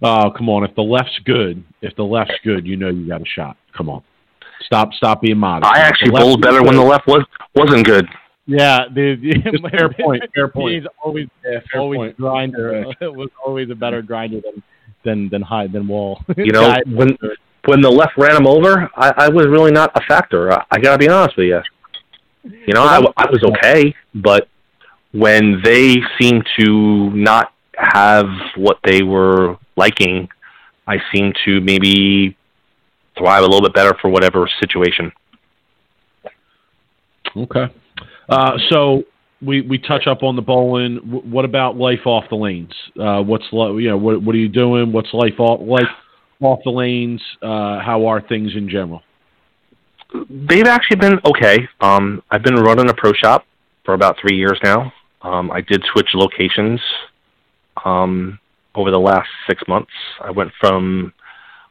Oh, 0.00 0.30
come 0.34 0.48
on! 0.48 0.64
If 0.64 0.74
the 0.74 0.82
left's 0.82 1.18
good, 1.26 1.62
if 1.82 1.94
the 1.96 2.04
left's 2.04 2.32
good, 2.44 2.66
you 2.66 2.76
know 2.76 2.88
you 2.88 3.06
got 3.06 3.20
a 3.20 3.26
shot. 3.26 3.58
Come 3.76 3.90
on, 3.90 4.02
stop, 4.62 4.94
stop 4.94 5.20
being 5.20 5.36
modest. 5.36 5.70
I 5.70 5.80
actually 5.80 6.12
bowled 6.12 6.40
better 6.40 6.62
when 6.62 6.76
the 6.76 6.82
left 6.82 7.06
was 7.06 7.26
wasn't 7.54 7.84
good. 7.84 8.08
Yeah, 8.48 8.86
the, 8.90 9.68
fair 9.70 9.90
point. 9.90 10.24
Fair 10.34 10.48
point. 10.48 10.76
He's 10.76 10.84
always 11.04 11.28
yeah, 11.44 11.60
always 11.76 11.98
point. 11.98 12.16
grinder. 12.16 12.86
it 12.98 13.14
was 13.14 13.28
always 13.44 13.68
a 13.70 13.74
better 13.74 14.00
grinder 14.00 14.40
than 14.40 14.62
than 15.04 15.28
than 15.28 15.42
high 15.42 15.66
than 15.66 15.86
wall. 15.86 16.24
You 16.36 16.52
know 16.52 16.74
when 16.86 17.18
when 17.66 17.82
the 17.82 17.90
left 17.90 18.16
ran 18.16 18.34
him 18.34 18.46
over, 18.46 18.88
I, 18.96 19.12
I 19.18 19.28
was 19.28 19.46
really 19.48 19.70
not 19.70 19.90
a 19.94 20.00
factor. 20.08 20.50
I, 20.50 20.64
I 20.70 20.78
got 20.78 20.92
to 20.92 20.98
be 20.98 21.10
honest 21.10 21.36
with 21.36 21.48
you. 21.48 21.60
You 22.42 22.72
know, 22.72 22.82
I, 22.82 23.02
I 23.18 23.26
was 23.30 23.44
okay, 23.44 23.94
but 24.14 24.48
when 25.12 25.60
they 25.62 25.96
seemed 26.18 26.48
to 26.58 27.10
not 27.10 27.52
have 27.76 28.26
what 28.56 28.78
they 28.82 29.02
were 29.02 29.58
liking, 29.76 30.28
I 30.86 30.96
seemed 31.12 31.36
to 31.44 31.60
maybe 31.60 32.34
thrive 33.18 33.42
a 33.42 33.46
little 33.46 33.60
bit 33.60 33.74
better 33.74 33.94
for 34.00 34.08
whatever 34.08 34.48
situation. 34.60 35.12
Okay. 37.36 37.68
Uh, 38.28 38.58
so 38.70 39.04
we 39.40 39.62
we 39.62 39.78
touch 39.78 40.06
up 40.06 40.22
on 40.22 40.36
the 40.36 40.42
bowling. 40.42 40.96
what 41.30 41.44
about 41.44 41.76
life 41.76 42.06
off 42.06 42.24
the 42.30 42.36
lanes? 42.36 42.72
Uh, 43.00 43.22
what's 43.22 43.44
you 43.52 43.88
know 43.88 43.96
what 43.96 44.22
what 44.22 44.34
are 44.34 44.38
you 44.38 44.48
doing? 44.48 44.92
What's 44.92 45.12
life 45.12 45.38
off 45.38 45.60
life 45.60 45.88
off 46.40 46.60
the 46.64 46.70
lanes? 46.70 47.22
Uh, 47.42 47.80
how 47.80 48.06
are 48.06 48.20
things 48.20 48.52
in 48.54 48.68
general? 48.68 49.02
they've 50.30 50.66
actually 50.66 50.96
been 50.96 51.18
okay. 51.24 51.68
Um, 51.80 52.22
I've 52.30 52.42
been 52.42 52.56
running 52.56 52.88
a 52.88 52.94
pro 52.94 53.12
shop 53.12 53.46
for 53.84 53.94
about 53.94 54.16
three 54.20 54.36
years 54.36 54.58
now. 54.62 54.92
Um, 55.22 55.50
I 55.50 55.60
did 55.60 55.84
switch 55.92 56.08
locations 56.14 56.80
um, 57.84 58.38
over 58.74 58.90
the 58.90 58.98
last 58.98 59.28
six 59.46 59.62
months. 59.68 59.90
I 60.22 60.30
went 60.30 60.52
from 60.60 61.12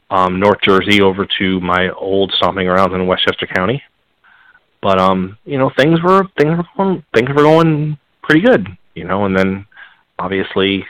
um, 0.09 0.39
North 0.39 0.59
Jersey 0.61 1.01
over 1.01 1.27
to 1.39 1.59
my 1.61 1.89
old 1.89 2.33
stomping 2.37 2.67
grounds 2.67 2.93
in 2.93 3.07
Westchester 3.07 3.47
County. 3.47 3.81
But 4.81 4.99
um, 4.99 5.37
you 5.45 5.57
know, 5.57 5.71
things 5.77 6.01
were 6.01 6.23
things 6.37 6.57
were 6.57 6.65
going 6.77 7.03
things 7.13 7.29
were 7.29 7.43
going 7.43 7.97
pretty 8.21 8.41
good, 8.41 8.67
you 8.95 9.05
know, 9.05 9.25
and 9.25 9.37
then 9.37 9.65
obviously, 10.19 10.85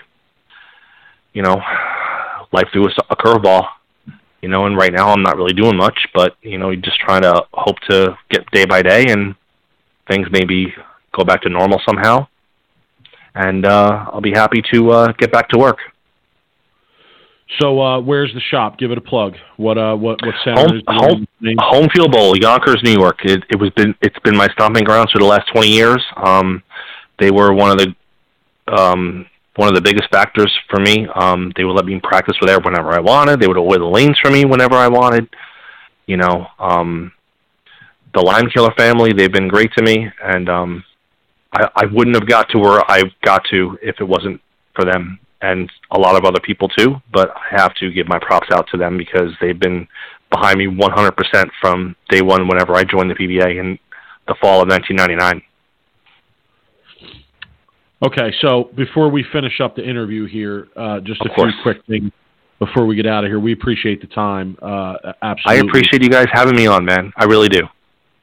you 1.34 1.41
know, 1.41 1.61
life 2.51 2.68
threw 2.73 2.88
us 2.88 2.97
a 3.09 3.15
curveball, 3.15 3.68
you 4.41 4.49
know, 4.49 4.65
and 4.65 4.77
right 4.77 4.93
now 4.93 5.09
I'm 5.09 5.23
not 5.23 5.38
really 5.38 5.53
doing 5.53 5.77
much, 5.77 6.07
but 6.14 6.35
you 6.41 6.57
know, 6.57 6.76
just 6.76 6.99
trying 6.99 7.22
to 7.22 7.43
hope 7.53 7.80
to 7.89 8.18
get 8.30 8.49
day 8.51 8.65
by 8.65 8.81
day 8.81 9.05
and 9.07 9.35
things 10.07 10.27
maybe 10.31 10.73
go 11.15 11.23
back 11.23 11.41
to 11.43 11.49
normal 11.49 11.81
somehow. 11.85 12.27
And 13.35 13.65
uh, 13.65 14.07
I'll 14.11 14.22
be 14.22 14.31
happy 14.31 14.64
to 14.73 14.91
uh, 14.91 15.11
get 15.14 15.31
back 15.31 15.49
to 15.49 15.57
work. 15.57 15.77
So 17.60 17.82
uh, 17.82 18.02
where's 18.02 18.34
the 18.34 18.41
shop? 18.41 18.78
Give 18.78 18.91
it 18.91 18.98
a 18.98 19.02
plug. 19.02 19.36
What 19.56 19.78
uh 19.78 19.95
what 19.95 20.19
what 20.26 20.36
center 20.44 20.61
Home, 20.61 20.78
is 20.78 20.84
the 20.86 20.94
home, 20.94 21.28
name? 21.40 21.57
Homefield 21.57 22.11
Bowl, 22.11 22.38
Yonkers, 22.38 22.82
New 22.84 22.91
York. 22.91 23.19
It, 23.24 23.44
it 23.49 23.60
was 23.60 23.69
been 23.72 23.95
it's 24.02 24.19
been 24.19 24.36
my 24.36 24.48
stomping 24.49 24.84
grounds 24.84 25.11
for 25.11 25.19
the 25.19 25.26
last 25.26 25.48
twenty 25.52 25.69
years. 25.69 26.03
Um, 26.18 26.61
they 27.19 27.32
were 27.32 27.53
one 27.53 27.72
of 27.72 27.78
the 27.78 27.95
um, 28.76 29.26
one 29.56 29.69
of 29.69 29.76
the 29.76 29.82
biggest 29.82 30.10
factors 30.11 30.53
for 30.69 30.80
me. 30.80 31.07
Um, 31.15 31.53
they 31.56 31.64
would 31.64 31.74
let 31.74 31.86
me 31.86 31.99
practice 32.03 32.36
with 32.41 32.49
there 32.49 32.60
whenever 32.60 32.91
I 32.91 32.99
wanted. 32.99 33.40
They 33.40 33.48
would 33.48 33.57
order 33.57 33.80
the 33.80 33.86
lanes 33.86 34.19
for 34.19 34.30
me 34.30 34.44
whenever 34.44 34.76
I 34.76 34.90
wanted. 34.90 35.30
You 36.06 36.18
know, 36.18 36.48
um, 36.60 37.11
the 38.14 38.22
Lime 38.22 38.49
Killer 38.49 38.74
family, 38.78 39.14
they've 39.14 39.32
been 39.32 39.48
great 39.48 39.72
to 39.74 39.84
me, 39.84 40.10
and 40.24 40.49
um, 40.49 40.84
I, 41.53 41.69
I 41.76 41.86
wouldn't 41.86 42.15
have 42.15 42.28
got 42.28 42.49
to 42.49 42.60
where 42.60 42.82
I 42.90 43.03
got 43.24 43.44
to 43.52 43.78
if 43.82 43.95
it 43.99 44.06
wasn't 44.06 44.41
for 44.76 44.86
them 44.86 45.19
and 45.41 45.72
a 45.91 45.99
lot 45.99 46.15
of 46.15 46.26
other 46.26 46.39
people 46.39 46.68
too. 46.69 46.95
But 47.11 47.30
I 47.35 47.55
have 47.59 47.73
to 47.76 47.91
give 47.91 48.07
my 48.07 48.19
props 48.19 48.47
out 48.51 48.68
to 48.72 48.77
them 48.77 48.97
because 48.97 49.31
they've 49.41 49.59
been 49.59 49.88
behind 50.31 50.57
me 50.59 50.68
100% 50.68 51.49
from 51.61 51.95
day 52.09 52.22
one 52.22 52.47
whenever 52.47 52.76
I 52.76 52.84
joined 52.84 53.09
the 53.09 53.15
PBA 53.15 53.59
in 53.59 53.80
the 54.27 54.35
fall 54.41 54.61
of 54.61 54.68
1999. 54.69 55.41
Okay, 58.05 58.31
so 58.41 58.69
before 58.76 59.09
we 59.09 59.23
finish 59.31 59.59
up 59.59 59.76
the 59.76 59.84
interview 59.88 60.27
here, 60.27 60.68
uh, 60.76 60.99
just 60.99 61.19
Of 61.22 61.31
a 61.31 61.34
course. 61.34 61.53
few 61.53 61.64
quick 61.64 61.84
things 61.88 62.11
before 62.59 62.85
we 62.85 62.95
get 62.95 63.07
out 63.07 63.23
of 63.23 63.30
here. 63.30 63.39
We 63.39 63.53
appreciate 63.53 64.01
the 64.01 64.07
time. 64.07 64.55
Uh, 64.61 65.14
I 65.45 65.55
appreciate 65.55 66.03
you 66.03 66.09
guys 66.09 66.27
having 66.31 66.55
me 66.55 66.68
on, 66.68 66.85
man. 66.85 67.11
I 67.18 67.26
really 67.26 67.49
do. 67.49 67.64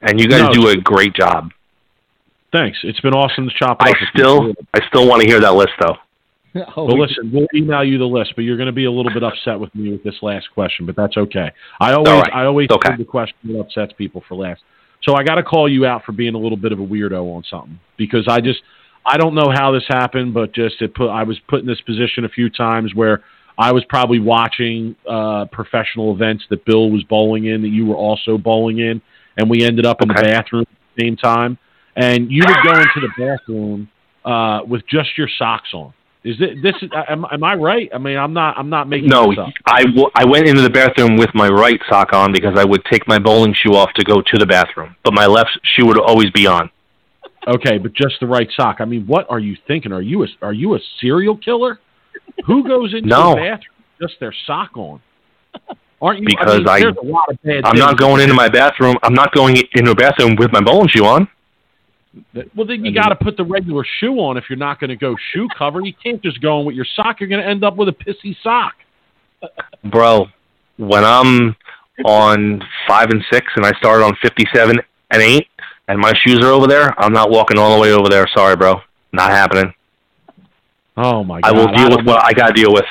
And 0.01 0.19
you 0.19 0.27
guys 0.27 0.43
No, 0.43 0.53
do 0.53 0.67
a 0.69 0.77
great 0.77 1.13
job. 1.13 1.51
Thanks. 2.53 2.77
It's 2.83 2.99
been 3.01 3.13
awesome 3.13 3.49
to 3.49 3.55
chop 3.57 3.77
I 3.81 3.89
up 3.89 3.95
with 3.99 4.09
you. 4.13 4.19
still, 4.21 4.53
I 4.73 4.87
still 4.87 5.07
want 5.09 5.21
to 5.23 5.27
hear 5.27 5.41
that 5.41 5.55
list 5.55 5.73
though. 5.81 5.95
Oh, 6.77 6.85
Well, 6.85 6.99
listen, 6.99 7.31
we'll 7.33 7.47
email 7.53 7.83
you 7.83 7.97
the 7.97 8.05
list, 8.05 8.33
but 8.35 8.43
you're 8.43 8.57
going 8.57 8.67
to 8.67 8.73
be 8.73 8.85
a 8.85 8.91
little 8.91 9.13
bit 9.13 9.23
upset 9.23 9.59
with 9.59 9.73
me 9.75 9.91
with 9.91 10.03
this 10.03 10.15
last 10.21 10.47
question, 10.53 10.85
but 10.85 10.95
that's 10.95 11.17
okay. 11.17 11.51
I 11.81 11.93
always, 11.93 12.07
All 12.07 12.21
right. 12.21 12.31
I 12.33 12.45
always 12.45 12.67
It's 12.69 12.75
okay. 12.75 12.95
the 12.97 13.03
question 13.03 13.35
that 13.45 13.59
upsets 13.59 13.93
people 13.97 14.23
for 14.27 14.35
last. 14.35 14.61
So 15.03 15.15
I 15.15 15.23
got 15.23 15.35
to 15.35 15.43
call 15.43 15.69
you 15.69 15.85
out 15.85 16.03
for 16.05 16.13
being 16.13 16.33
a 16.33 16.37
little 16.37 16.57
bit 16.57 16.71
of 16.71 16.79
a 16.79 16.85
weirdo 16.85 17.35
on 17.35 17.43
something 17.49 17.79
because 17.97 18.25
I 18.27 18.39
just, 18.39 18.61
I 19.05 19.17
don't 19.17 19.35
know 19.35 19.51
how 19.53 19.71
this 19.71 19.83
happened, 19.89 20.33
but 20.33 20.53
just 20.53 20.81
it 20.81 20.95
put, 20.95 21.09
I 21.09 21.23
was 21.23 21.37
put 21.47 21.59
in 21.59 21.67
this 21.67 21.81
position 21.81 22.25
a 22.25 22.29
few 22.29 22.49
times 22.49 22.95
where 22.95 23.21
I 23.57 23.71
was 23.71 23.83
probably 23.89 24.19
watching 24.19 24.95
uh, 25.09 25.45
professional 25.51 26.13
events 26.13 26.45
that 26.49 26.65
Bill 26.65 26.89
was 26.89 27.03
bowling 27.03 27.45
in, 27.45 27.61
that 27.61 27.69
you 27.69 27.85
were 27.85 27.95
also 27.95 28.37
bowling 28.37 28.79
in, 28.79 29.01
and 29.37 29.49
we 29.49 29.65
ended 29.65 29.85
up 29.85 30.01
in 30.01 30.07
the 30.07 30.13
bathroom 30.13 30.61
at 30.63 30.95
the 30.95 31.03
same 31.03 31.17
time, 31.17 31.57
and 31.95 32.31
you 32.31 32.43
would 32.45 32.57
go 32.63 32.71
into 32.71 33.01
the 33.01 33.09
bathroom 33.17 33.89
uh, 34.23 34.61
with 34.65 34.81
just 34.87 35.17
your 35.17 35.29
socks 35.37 35.69
on. 35.73 35.93
Is 36.25 36.37
it 36.39 36.63
this? 36.63 36.73
Is, 36.81 36.89
am, 37.07 37.23
am 37.31 37.43
I 37.43 37.53
right? 37.53 37.87
I 37.93 37.99
mean, 37.99 38.17
I'm 38.17 38.33
not. 38.33 38.57
I'm 38.57 38.67
not 38.69 38.89
making 38.89 39.09
No, 39.09 39.29
this 39.29 39.37
up. 39.37 39.49
I, 39.67 39.83
w- 39.83 40.09
I 40.15 40.25
went 40.25 40.47
into 40.47 40.63
the 40.63 40.71
bathroom 40.71 41.17
with 41.17 41.29
my 41.35 41.47
right 41.47 41.79
sock 41.87 42.13
on 42.13 42.33
because 42.33 42.57
I 42.57 42.65
would 42.65 42.83
take 42.85 43.07
my 43.07 43.19
bowling 43.19 43.53
shoe 43.53 43.75
off 43.75 43.93
to 43.93 44.03
go 44.03 44.21
to 44.21 44.37
the 44.39 44.45
bathroom, 44.47 44.95
but 45.03 45.13
my 45.13 45.27
left 45.27 45.51
shoe 45.63 45.85
would 45.85 45.99
always 45.99 46.31
be 46.31 46.47
on. 46.47 46.71
Okay, 47.47 47.77
but 47.77 47.93
just 47.93 48.15
the 48.19 48.25
right 48.25 48.49
sock. 48.55 48.77
I 48.79 48.85
mean, 48.85 49.05
what 49.05 49.29
are 49.29 49.37
you 49.37 49.55
thinking? 49.67 49.91
Are 49.91 50.01
you 50.01 50.23
a 50.23 50.27
are 50.41 50.53
you 50.53 50.73
a 50.73 50.79
serial 50.99 51.37
killer? 51.37 51.79
Who 52.47 52.67
goes 52.67 52.95
into 52.95 53.07
No. 53.07 53.35
the 53.35 53.41
bathroom 53.41 53.75
just 54.01 54.15
their 54.19 54.33
sock 54.47 54.75
on? 54.75 54.99
Aren't 56.01 56.21
you? 56.21 56.25
Because 56.27 56.61
I, 56.67 56.79
mean, 56.79 56.87
I 56.87 57.01
a 57.01 57.05
lot 57.05 57.29
of 57.29 57.41
bad 57.43 57.61
I'm 57.65 57.77
not 57.77 57.99
going 57.99 58.21
into 58.21 58.33
my 58.33 58.49
bathroom. 58.49 58.95
I'm 59.03 59.13
not 59.13 59.31
going 59.33 59.57
into 59.75 59.91
a 59.91 59.95
bathroom 59.95 60.35
with 60.39 60.51
my 60.51 60.59
bowling 60.61 60.89
shoe 60.89 61.05
on. 61.05 61.27
Well, 62.55 62.65
then 62.65 62.85
you 62.85 62.93
got 62.93 63.09
to 63.09 63.15
put 63.15 63.37
the 63.37 63.43
regular 63.43 63.85
shoe 63.99 64.19
on 64.19 64.37
if 64.37 64.45
you're 64.49 64.57
not 64.57 64.79
going 64.79 64.89
to 64.89 64.95
go 64.95 65.15
shoe 65.33 65.47
cover. 65.57 65.81
You 65.81 65.93
can't 65.93 66.21
just 66.21 66.41
go 66.41 66.59
in 66.59 66.65
with 66.65 66.75
your 66.75 66.85
sock. 66.95 67.19
You're 67.19 67.29
going 67.29 67.41
to 67.41 67.47
end 67.47 67.63
up 67.63 67.75
with 67.75 67.89
a 67.89 67.91
pissy 67.91 68.35
sock. 68.41 68.73
Bro, 69.83 70.27
when 70.77 71.03
I'm 71.03 71.55
on 72.05 72.61
five 72.87 73.09
and 73.09 73.23
six 73.31 73.47
and 73.55 73.65
I 73.65 73.71
started 73.73 74.03
on 74.03 74.15
57 74.21 74.79
and 75.11 75.21
eight 75.21 75.47
and 75.87 75.99
my 75.99 76.13
shoes 76.25 76.39
are 76.43 76.51
over 76.51 76.67
there, 76.67 76.99
I'm 76.99 77.13
not 77.13 77.29
walking 77.29 77.57
all 77.57 77.75
the 77.75 77.81
way 77.81 77.91
over 77.91 78.09
there. 78.09 78.27
Sorry, 78.35 78.55
bro. 78.55 78.75
Not 79.11 79.31
happening. 79.31 79.73
Oh 80.97 81.23
my 81.23 81.41
God. 81.41 81.47
I 81.47 81.51
will 81.51 81.67
deal 81.67 81.97
with 81.97 82.05
what 82.05 82.23
I 82.23 82.33
got 82.33 82.47
to 82.47 82.53
deal 82.53 82.73
with. 82.73 82.85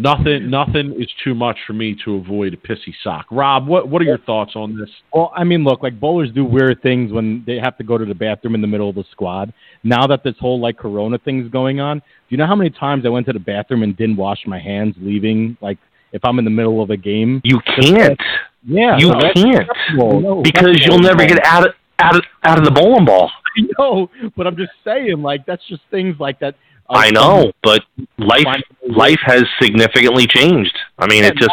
Nothing, 0.00 0.48
nothing 0.48 0.94
is 0.96 1.08
too 1.24 1.34
much 1.34 1.58
for 1.66 1.72
me 1.72 1.96
to 2.04 2.14
avoid 2.14 2.54
a 2.54 2.56
pissy 2.56 2.94
sock. 3.02 3.26
Rob, 3.32 3.66
what 3.66 3.88
what 3.88 4.00
are 4.00 4.04
your 4.04 4.18
thoughts 4.18 4.52
on 4.54 4.78
this? 4.78 4.88
Well, 5.12 5.32
I 5.34 5.42
mean, 5.42 5.64
look, 5.64 5.82
like 5.82 5.98
bowlers 5.98 6.30
do 6.32 6.44
weird 6.44 6.80
things 6.82 7.12
when 7.12 7.42
they 7.46 7.56
have 7.56 7.76
to 7.78 7.84
go 7.84 7.98
to 7.98 8.04
the 8.04 8.14
bathroom 8.14 8.54
in 8.54 8.60
the 8.60 8.68
middle 8.68 8.88
of 8.88 8.94
the 8.94 9.04
squad. 9.10 9.52
Now 9.82 10.06
that 10.06 10.22
this 10.22 10.36
whole 10.38 10.60
like 10.60 10.78
Corona 10.78 11.18
thing's 11.18 11.50
going 11.50 11.80
on, 11.80 11.98
do 11.98 12.04
you 12.28 12.36
know 12.36 12.46
how 12.46 12.54
many 12.54 12.70
times 12.70 13.04
I 13.06 13.08
went 13.08 13.26
to 13.26 13.32
the 13.32 13.40
bathroom 13.40 13.82
and 13.82 13.96
didn't 13.96 14.16
wash 14.16 14.46
my 14.46 14.60
hands 14.60 14.94
leaving? 15.00 15.56
Like 15.60 15.78
if 16.12 16.24
I'm 16.24 16.38
in 16.38 16.44
the 16.44 16.50
middle 16.50 16.82
of 16.82 16.90
a 16.90 16.96
game. 16.96 17.40
You 17.44 17.60
can't. 17.60 18.20
Yeah, 18.64 18.98
You 18.98 19.10
no, 19.10 19.20
can't. 19.34 19.68
No, 19.94 20.42
Because 20.42 20.80
you'll 20.84 20.98
never 20.98 21.24
get 21.26 21.44
out 21.44 21.66
of, 21.66 21.74
out 21.98 22.16
of, 22.16 22.22
out 22.44 22.58
of 22.58 22.64
the 22.64 22.70
bowling 22.70 23.04
ball. 23.04 23.30
No, 23.76 24.08
but 24.36 24.46
I'm 24.46 24.56
just 24.56 24.70
saying, 24.84 25.20
like 25.20 25.44
that's 25.44 25.66
just 25.66 25.82
things 25.90 26.14
like 26.20 26.38
that. 26.38 26.54
I 26.90 27.10
know, 27.10 27.52
but 27.62 27.82
life 28.18 28.46
life 28.88 29.18
has 29.24 29.44
significantly 29.60 30.26
changed. 30.26 30.76
I 30.98 31.06
mean, 31.06 31.24
it 31.24 31.36
just 31.36 31.50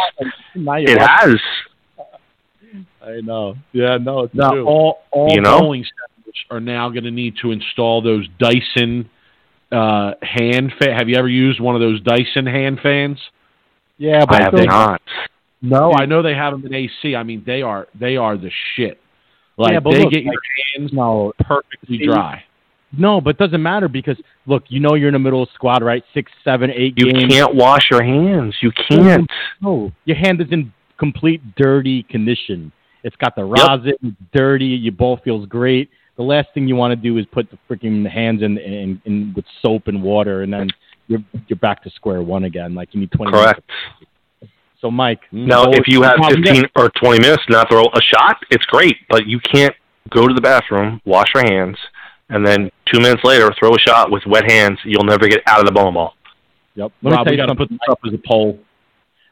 Now 0.56 0.76
you're 0.78 0.92
it 0.92 1.02
has. 1.02 1.36
I 3.02 3.22
know. 3.22 3.56
Yeah, 3.72 3.98
no, 3.98 4.22
it's 4.24 4.34
Now, 4.34 4.52
true. 4.52 4.66
all 4.66 5.04
all 5.12 5.30
You 5.34 5.42
know? 5.42 5.60
bowling 5.60 5.84
centers 5.84 6.36
are 6.50 6.60
now 6.60 6.90
going 6.90 7.04
to 7.04 7.12
need 7.12 7.36
to 7.42 7.52
install 7.52 8.02
those 8.02 8.28
Dyson 8.40 9.10
uh, 9.72 10.14
hand 10.22 10.74
fan. 10.80 10.98
Have 10.98 11.10
you 11.10 11.18
ever 11.18 11.28
used 11.30 11.60
one 11.60 11.76
of 11.76 11.82
those 11.82 12.02
Dyson 12.02 12.46
hand 12.46 12.80
fans? 12.82 13.20
yeah, 13.98 14.26
but 14.26 14.36
I 14.42 14.44
have 14.46 14.54
still- 14.54 14.66
not. 14.66 15.02
No, 15.62 15.94
I 15.94 16.06
know 16.06 16.22
they 16.22 16.34
have 16.36 16.54
them 16.54 16.66
in 16.66 16.74
AC. 16.74 17.16
I 17.16 17.24
mean, 17.24 17.44
they 17.46 17.62
are 17.62 17.88
they 18.00 18.18
are 18.18 18.38
the 18.38 18.52
shit. 18.76 19.00
Like 19.58 19.74
Yeah, 19.74 19.80
they 19.80 20.02
look, 20.04 20.12
get 20.14 20.24
your 20.24 20.34
like- 20.34 20.40
hands 20.78 20.94
No, 20.94 21.34
perfectly 21.40 21.98
See, 22.00 22.06
dry. 22.06 22.44
No, 22.98 23.22
but 23.22 23.32
it 23.32 23.38
doesn't 23.38 23.62
matter 23.62 23.88
because 23.88 24.18
look, 24.46 24.64
you 24.68 24.80
know 24.80 24.96
you're 24.96 25.10
in 25.10 25.14
the 25.14 25.20
middle 25.20 25.44
of 25.44 25.50
squad, 25.54 25.84
right? 25.84 26.04
Six, 26.14 26.32
seven, 26.44 26.72
eight 26.72 26.94
You 26.98 27.12
games. 27.12 27.24
You 27.24 27.28
can't 27.30 27.56
wash 27.56 27.88
your 27.92 28.04
hands. 28.04 28.56
You 28.62 28.72
can't. 28.90 29.30
No, 29.62 29.92
your 30.06 30.18
hand 30.18 30.42
is 30.42 30.48
in 30.52 30.74
complete 30.98 31.42
dirty 31.56 32.04
condition. 32.04 32.72
It's 33.04 33.16
got 33.18 33.36
the 33.36 33.44
rosin, 33.44 34.18
dirty. 34.34 34.66
Your 34.66 34.94
ball 34.94 35.20
feels 35.24 35.48
great. 35.48 35.90
The 36.18 36.24
last 36.24 36.48
thing 36.54 36.68
you 36.68 36.76
want 36.76 36.92
to 36.92 36.96
do 36.96 37.18
is 37.18 37.26
put 37.32 37.48
the 37.52 37.58
freaking 37.70 38.10
hands 38.10 38.42
in, 38.42 38.58
in, 38.58 39.02
in 39.06 39.34
with 39.36 39.46
soap 39.62 39.88
and 39.88 40.02
water, 40.02 40.44
and 40.44 40.52
then 40.52 40.70
you're 41.08 41.24
you're 41.48 41.60
back 41.60 41.84
to 41.84 41.90
square 41.92 42.22
one 42.22 42.46
again. 42.46 42.74
Like 42.74 42.94
you 42.94 43.02
need 43.02 43.12
twenty. 43.12 43.32
Correct. 43.32 43.62
Minutes. 44.02 44.06
So, 44.82 44.92
Mike, 44.92 45.22
Now, 45.32 45.66
bowl- 45.66 45.76
if 45.76 45.88
you 45.88 46.04
have 46.04 46.20
Now, 46.20 46.30
we 46.30 46.44
15 46.44 46.66
or 46.76 46.92
20 47.02 47.20
minutes 47.20 47.44
to 47.48 47.54
not 47.54 47.70
throw 47.70 47.86
a 47.86 48.02
shot, 48.02 48.38
it's 48.52 48.66
great, 48.66 48.96
but 49.10 49.26
you 49.26 49.40
can't 49.40 49.74
go 50.12 50.28
to 50.28 50.34
the 50.34 50.42
bathroom, 50.42 51.02
wash 51.06 51.28
your 51.34 51.44
hands, 51.44 51.78
and 52.30 52.46
then 52.46 52.72
two 52.92 53.00
minutes 53.00 53.24
later 53.24 53.54
throw 53.60 53.70
a 53.74 53.80
shot 53.80 54.12
with 54.12 54.24
wet 54.26 54.50
hands. 54.50 54.80
You'll 54.84 55.04
never 55.04 55.28
get 55.28 55.42
out 55.48 55.60
of 55.60 55.66
the 55.66 55.72
bowling 55.72 55.94
ball. 55.94 56.14
Yep. 56.76 56.92
Let 57.02 57.10
me 57.10 57.16
Rob, 57.16 57.26
tell 57.26 57.34
you 57.34 57.42
to 57.42 57.48
something. 57.48 57.68
put 57.68 57.70
this 57.70 57.80
up 57.90 58.00
as 58.06 58.14
a 58.14 58.28
poll. 58.28 58.60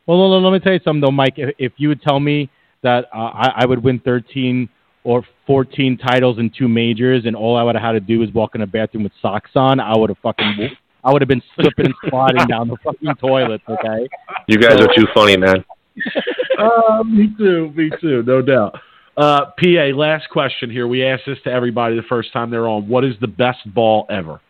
Well, 0.06 0.18
no, 0.18 0.40
no, 0.40 0.50
let 0.50 0.54
me 0.54 0.60
tell 0.60 0.74
you 0.74 0.80
something 0.84 1.02
though, 1.02 1.12
Mike. 1.12 1.36
If, 1.38 1.56
if 1.58 1.74
you 1.78 1.90
would 1.90 2.02
tell 2.02 2.20
me 2.20 2.50
that 2.84 3.06
uh, 3.14 3.18
I, 3.18 3.54
I 3.58 3.66
would 3.66 3.84
win 3.84 4.00
13 4.00 4.70
or 5.04 5.26
14 5.48 5.98
titles 5.98 6.40
in 6.40 6.50
two 6.58 6.68
majors, 6.68 7.26
and 7.26 7.36
all 7.36 7.58
I 7.58 7.64
would 7.64 7.76
have 7.76 7.84
had 7.84 7.92
to 7.94 8.00
do 8.00 8.20
was 8.20 8.32
walk 8.34 8.56
in 8.56 8.62
a 8.62 8.68
bathroom 8.68 9.04
with 9.04 9.14
socks 9.22 9.52
on, 9.56 9.80
I 9.80 9.98
would 9.98 10.10
have 10.10 10.18
fucking, 10.20 10.70
I 11.04 11.12
would 11.12 11.22
have 11.22 11.28
been 11.28 11.42
slipping 11.56 11.88
and 11.88 11.96
sliding 12.10 12.48
down 12.48 12.70
the 12.70 12.78
fucking 12.84 13.16
toilet. 13.16 13.62
Okay. 13.68 14.08
You 14.48 14.58
guys 14.58 14.80
are 14.80 14.88
too 14.96 15.08
funny, 15.14 15.36
man. 15.36 15.66
uh, 16.60 17.04
me 17.04 17.34
too, 17.38 17.72
me 17.76 17.92
too, 18.02 18.24
no 18.24 18.42
doubt. 18.42 18.80
Uh, 19.16 19.46
PA, 19.58 19.92
last 19.96 20.30
question 20.30 20.72
here. 20.72 20.88
We 20.88 21.06
asked 21.06 21.24
this 21.28 21.38
to 21.44 21.52
everybody 21.52 21.96
the 21.96 22.04
first 22.04 22.34
time 22.34 22.50
they're 22.50 22.68
on. 22.68 22.88
What 22.88 23.04
is 23.04 23.16
the 23.22 23.28
best 23.28 23.60
ball 23.74 24.08
ever? 24.10 24.42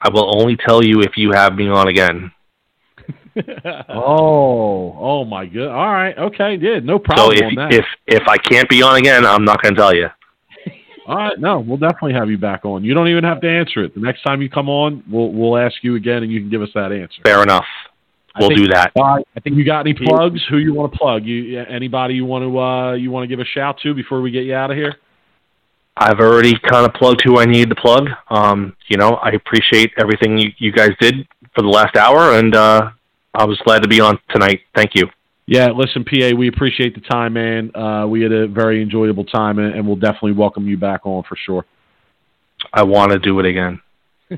I 0.00 0.10
will 0.10 0.38
only 0.40 0.56
tell 0.56 0.84
you 0.84 1.00
if 1.00 1.16
you 1.16 1.32
have 1.32 1.54
me 1.54 1.68
on 1.68 1.88
again. 1.88 2.32
Oh, 3.88 4.94
oh 5.00 5.24
my 5.24 5.46
god! 5.46 5.68
All 5.68 5.90
right, 5.90 6.16
okay, 6.18 6.58
yeah, 6.60 6.80
no 6.80 6.98
problem. 6.98 7.34
So 7.34 7.40
problem 7.40 7.52
if 7.52 7.58
on 7.58 7.70
that. 7.70 7.74
if 7.74 7.84
if 8.06 8.28
I 8.28 8.36
can't 8.36 8.68
be 8.68 8.82
on 8.82 8.96
again, 8.96 9.24
I'm 9.24 9.44
not 9.44 9.62
going 9.62 9.74
to 9.74 9.80
tell 9.80 9.94
you. 9.94 10.08
All 11.06 11.16
right, 11.16 11.40
no, 11.40 11.60
we'll 11.60 11.78
definitely 11.78 12.12
have 12.12 12.28
you 12.28 12.36
back 12.36 12.66
on. 12.66 12.84
You 12.84 12.92
don't 12.92 13.08
even 13.08 13.24
have 13.24 13.40
to 13.40 13.48
answer 13.48 13.84
it. 13.84 13.94
The 13.94 14.00
next 14.00 14.22
time 14.22 14.42
you 14.42 14.50
come 14.50 14.68
on, 14.68 15.02
we'll 15.10 15.32
we'll 15.32 15.56
ask 15.56 15.76
you 15.82 15.96
again, 15.96 16.22
and 16.22 16.30
you 16.30 16.40
can 16.40 16.50
give 16.50 16.60
us 16.60 16.68
that 16.74 16.92
answer. 16.92 17.22
Fair 17.24 17.42
enough. 17.42 17.64
We'll 18.38 18.48
think- 18.48 18.60
do 18.60 18.68
that. 18.68 18.92
All 18.96 19.16
right. 19.16 19.26
I 19.36 19.40
think 19.40 19.56
You 19.56 19.64
got 19.64 19.80
any 19.86 19.94
plugs? 19.94 20.40
Who 20.50 20.58
you 20.58 20.72
want 20.74 20.92
to 20.92 20.98
plug? 20.98 21.24
You 21.24 21.60
anybody 21.60 22.14
you 22.14 22.24
want 22.24 22.44
to 22.44 22.58
uh, 22.58 22.92
you 22.94 23.10
want 23.10 23.24
to 23.24 23.28
give 23.28 23.40
a 23.40 23.44
shout 23.44 23.78
to 23.82 23.94
before 23.94 24.20
we 24.20 24.30
get 24.30 24.44
you 24.44 24.54
out 24.54 24.70
of 24.70 24.76
here? 24.76 24.94
I've 25.96 26.20
already 26.20 26.54
kind 26.58 26.86
of 26.86 26.94
plugged 26.94 27.20
who 27.22 27.38
I 27.38 27.44
need 27.44 27.68
to 27.68 27.74
plug. 27.74 28.08
Um, 28.30 28.74
you 28.88 28.96
know, 28.96 29.10
I 29.22 29.30
appreciate 29.30 29.92
everything 29.98 30.38
you, 30.38 30.50
you 30.56 30.72
guys 30.72 30.90
did 30.98 31.28
for 31.54 31.60
the 31.60 31.68
last 31.68 31.96
hour, 31.96 32.32
and 32.38 32.54
uh, 32.56 32.90
I 33.34 33.44
was 33.44 33.58
glad 33.58 33.82
to 33.82 33.88
be 33.88 34.00
on 34.00 34.18
tonight. 34.30 34.60
Thank 34.74 34.94
you. 34.94 35.08
Yeah, 35.44 35.68
listen, 35.70 36.02
PA, 36.04 36.30
we 36.34 36.48
appreciate 36.48 36.94
the 36.94 37.02
time, 37.02 37.34
man. 37.34 37.76
Uh, 37.76 38.06
we 38.08 38.22
had 38.22 38.32
a 38.32 38.46
very 38.46 38.80
enjoyable 38.80 39.24
time, 39.24 39.58
and, 39.58 39.74
and 39.74 39.86
we'll 39.86 39.96
definitely 39.96 40.32
welcome 40.32 40.66
you 40.66 40.78
back 40.78 41.02
on 41.04 41.24
for 41.24 41.36
sure. 41.36 41.66
I 42.72 42.84
want 42.84 43.12
to 43.12 43.18
do 43.18 43.38
it 43.40 43.44
again. 43.44 43.80
PA, 44.30 44.36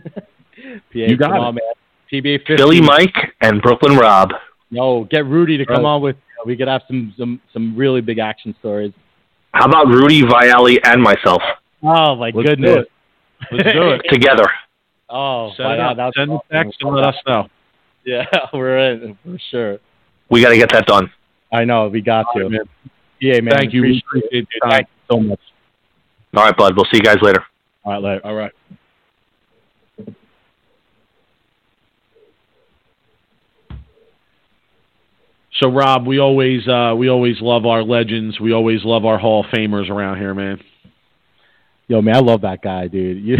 You 0.93 1.17
got 1.17 1.29
come 1.31 1.37
it. 1.37 1.41
on, 1.41 1.55
man. 1.55 1.65
PBA 2.13 2.39
50. 2.47 2.57
Philly 2.57 2.81
Mike 2.81 3.15
and 3.41 3.61
Brooklyn 3.63 3.97
Rob. 3.97 4.31
No, 4.71 5.05
get 5.05 5.25
Rudy 5.27 5.57
to 5.59 5.67
come 5.67 5.85
Right. 5.85 5.91
on 5.91 6.03
with. 6.03 6.17
We 6.47 6.57
could 6.57 6.69
have 6.69 6.83
some 6.87 7.15
some 7.17 7.41
some 7.53 7.75
really 7.77 8.01
big 8.03 8.19
action 8.19 8.55
stories. 8.61 8.93
How 9.53 9.67
about 9.67 9.87
Rudy 9.87 10.23
Viali 10.23 10.79
and 10.85 11.01
myself 11.03 11.41
Oh 11.83 12.17
my 12.17 12.27
Let's 12.27 12.37
do 12.37 12.43
goodness! 12.43 12.77
it. 12.79 12.89
Let's 13.53 13.73
do 13.73 13.89
it. 13.91 14.03
together? 14.11 14.47
Oh, 15.09 15.53
Send, 15.57 15.67
wow, 15.69 15.75
it 15.75 15.81
up. 15.81 15.97
that's 15.97 16.17
Send 16.17 16.31
the 16.31 16.35
awesome. 16.35 16.49
text 16.51 16.79
and 16.83 16.95
let 16.95 17.05
us 17.05 17.15
know. 17.27 17.49
Yeah, 18.05 18.25
we're 18.53 18.79
in 18.79 19.17
for 19.25 19.39
sure. 19.51 19.79
We 20.31 20.43
got 20.43 20.51
to 20.51 20.57
get 20.57 20.71
that 20.73 20.87
done. 20.87 21.11
I 21.53 21.65
know 21.65 21.89
we 21.89 22.01
got 22.01 22.27
All 22.27 22.35
to. 22.35 22.43
right, 22.43 22.51
man. 22.51 22.61
Yeah, 23.21 23.41
man. 23.41 23.55
Thank 23.57 23.73
you. 23.73 23.81
Appreciate 23.83 24.05
appreciate 24.07 24.49
it. 24.51 24.69
Thank 24.69 24.89
you 24.89 25.15
so 25.17 25.21
much. 25.21 25.41
All 26.37 26.45
right, 26.45 26.57
bud. 26.57 26.75
We'll 26.77 26.87
see 26.87 26.97
you 26.99 27.03
guys 27.03 27.19
later. 27.23 27.45
All 27.85 27.93
right, 27.93 28.03
later. 28.03 28.21
All 28.27 28.35
right. 28.35 28.53
So 35.61 35.71
Rob, 35.71 36.07
we 36.07 36.19
always 36.19 36.67
uh, 36.67 36.95
we 36.97 37.09
always 37.09 37.41
love 37.41 37.65
our 37.65 37.83
legends. 37.83 38.41
We 38.41 38.53
always 38.53 38.85
love 38.85 39.05
our 39.05 39.19
Hall 39.19 39.45
of 39.45 39.51
Famers 39.51 39.89
around 39.89 40.19
here, 40.19 40.35
man. 40.35 40.61
Yo, 41.87 42.03
man, 42.03 42.17
I 42.17 42.21
love 42.21 42.41
that 42.41 42.61
guy, 42.63 42.89
dude. 42.89 43.23
You, 43.23 43.37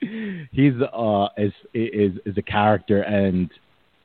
he's 0.52 0.74
uh 0.92 1.28
is 1.38 1.52
is 1.72 2.12
is 2.26 2.36
a 2.36 2.42
character, 2.42 3.02
and 3.02 3.50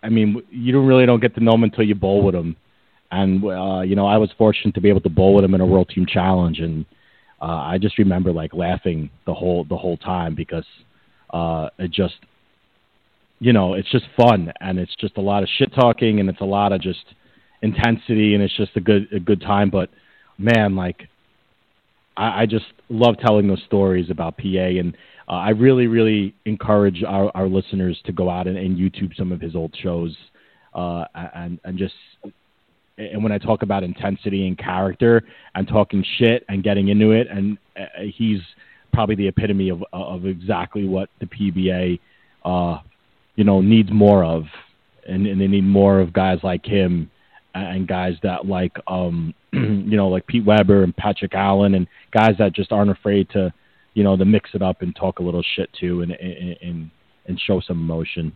I 0.02 0.10
mean, 0.10 0.42
you 0.50 0.72
don't 0.72 0.88
really 0.88 1.06
don't 1.06 1.20
get 1.20 1.36
to 1.36 1.44
know 1.44 1.56
him 1.56 1.64
until 1.64 1.84
you 1.84 1.96
bowl 1.96 2.24
with 2.24 2.36
him. 2.36 2.56
And 3.12 3.44
uh, 3.44 3.82
you 3.82 3.96
know, 3.96 4.08
I 4.08 4.18
was 4.18 4.30
fortunate 4.38 4.74
to 4.76 4.82
be 4.82 4.90
able 4.90 5.02
to 5.02 5.10
bowl 5.10 5.36
with 5.36 5.44
him 5.44 5.56
in 5.56 5.62
a 5.62 5.66
World 5.66 5.90
Team 5.90 6.06
Challenge, 6.06 6.60
and 6.60 6.86
uh, 7.42 7.46
I 7.46 7.80
just 7.80 7.98
remember 7.98 8.32
like 8.32 8.54
laughing 8.54 9.10
the 9.26 9.34
whole 9.34 9.66
the 9.66 9.78
whole 9.78 9.98
time 9.98 10.36
because 10.36 10.66
uh, 11.32 11.70
it 11.80 11.92
just 11.92 12.16
you 13.40 13.54
know 13.54 13.74
it's 13.74 13.92
just 13.92 14.06
fun 14.20 14.52
and 14.60 14.80
it's 14.80 14.96
just 15.00 15.18
a 15.18 15.22
lot 15.22 15.44
of 15.44 15.50
shit 15.58 15.74
talking 15.74 16.20
and 16.20 16.30
it's 16.30 16.42
a 16.42 16.46
lot 16.46 16.72
of 16.72 16.82
just 16.82 17.06
intensity 17.62 18.34
and 18.34 18.44
it's 18.44 18.56
just 18.56 18.76
a 18.76 18.82
good 18.82 19.08
a 19.14 19.20
good 19.20 19.42
time. 19.42 19.70
But 19.70 19.90
man, 20.38 20.76
like 20.76 21.08
I, 22.16 22.42
I 22.42 22.46
just 22.46 22.66
love 22.90 23.16
telling 23.26 23.48
those 23.48 23.64
stories 23.66 24.10
about 24.10 24.38
PA, 24.38 24.44
and 24.46 24.96
uh, 25.28 25.34
I 25.34 25.50
really, 25.50 25.88
really 25.88 26.34
encourage 26.46 27.04
our, 27.04 27.32
our 27.36 27.48
listeners 27.48 28.00
to 28.06 28.12
go 28.12 28.30
out 28.30 28.48
and, 28.48 28.58
and 28.58 28.78
YouTube 28.78 29.16
some 29.16 29.32
of 29.32 29.42
his 29.42 29.56
old 29.56 29.76
shows, 29.82 30.16
uh, 30.74 31.06
and 31.14 31.60
and 31.64 31.78
just 31.78 31.96
and 32.98 33.24
when 33.24 33.32
I 33.32 33.38
talk 33.38 33.62
about 33.62 33.84
intensity 33.84 34.48
and 34.48 34.58
character, 34.58 35.24
I'm 35.54 35.66
talking 35.66 36.04
shit 36.18 36.44
and 36.50 36.64
getting 36.64 36.88
into 36.90 37.12
it, 37.12 37.28
and 37.30 37.58
uh, 37.80 37.86
he's 38.16 38.40
probably 38.94 39.16
the 39.16 39.28
epitome 39.28 39.70
of 39.70 39.84
of 39.94 40.26
exactly 40.26 40.88
what 40.88 41.10
the 41.20 41.28
PBA, 41.28 42.00
uh, 42.46 42.80
you 43.38 43.46
know, 43.46 43.62
needs 43.62 43.90
more 43.92 44.26
of, 44.26 44.44
and, 45.08 45.26
and 45.26 45.40
they 45.40 45.48
need 45.48 45.64
more 45.64 46.02
of 46.02 46.12
guys 46.12 46.40
like 46.44 46.66
him 46.66 47.10
and 47.56 47.88
guys 47.88 48.14
that 48.24 48.46
like 48.46 48.78
um 48.88 49.34
you 49.54 49.98
know 49.98 50.10
like 50.10 50.28
Pete 50.28 50.46
Weber 50.46 50.84
and 50.84 50.96
Patrick 50.96 51.34
Allen 51.34 51.76
and 51.76 51.88
guys 52.12 52.36
that 52.40 52.54
just 52.54 52.72
aren't 52.72 52.92
afraid 52.92 53.30
to 53.32 53.54
you 53.94 54.04
know 54.04 54.16
to 54.16 54.26
mix 54.26 54.52
it 54.54 54.62
up 54.62 54.82
and 54.82 54.96
talk 54.96 55.20
a 55.20 55.24
little 55.24 55.44
shit 55.56 55.70
too 55.74 56.02
and 56.02 56.12
and 56.12 56.58
and, 56.62 56.92
and 57.26 57.40
show 57.40 57.62
some 57.62 57.80
emotion. 57.80 58.32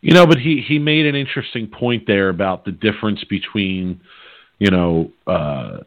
You 0.00 0.14
know, 0.14 0.26
but 0.26 0.38
he 0.38 0.62
he 0.66 0.78
made 0.78 1.06
an 1.06 1.14
interesting 1.14 1.68
point 1.68 2.04
there 2.06 2.28
about 2.28 2.64
the 2.64 2.72
difference 2.72 3.22
between, 3.24 4.00
you 4.58 4.70
know, 4.70 5.12
uh, 5.28 5.78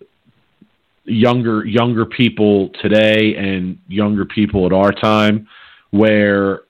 younger 1.03 1.65
younger 1.65 2.05
people 2.05 2.69
today 2.81 3.35
and 3.35 3.77
younger 3.89 4.23
people 4.23 4.65
at 4.65 4.71
our 4.71 4.93
time, 4.93 5.49
where 5.91 6.61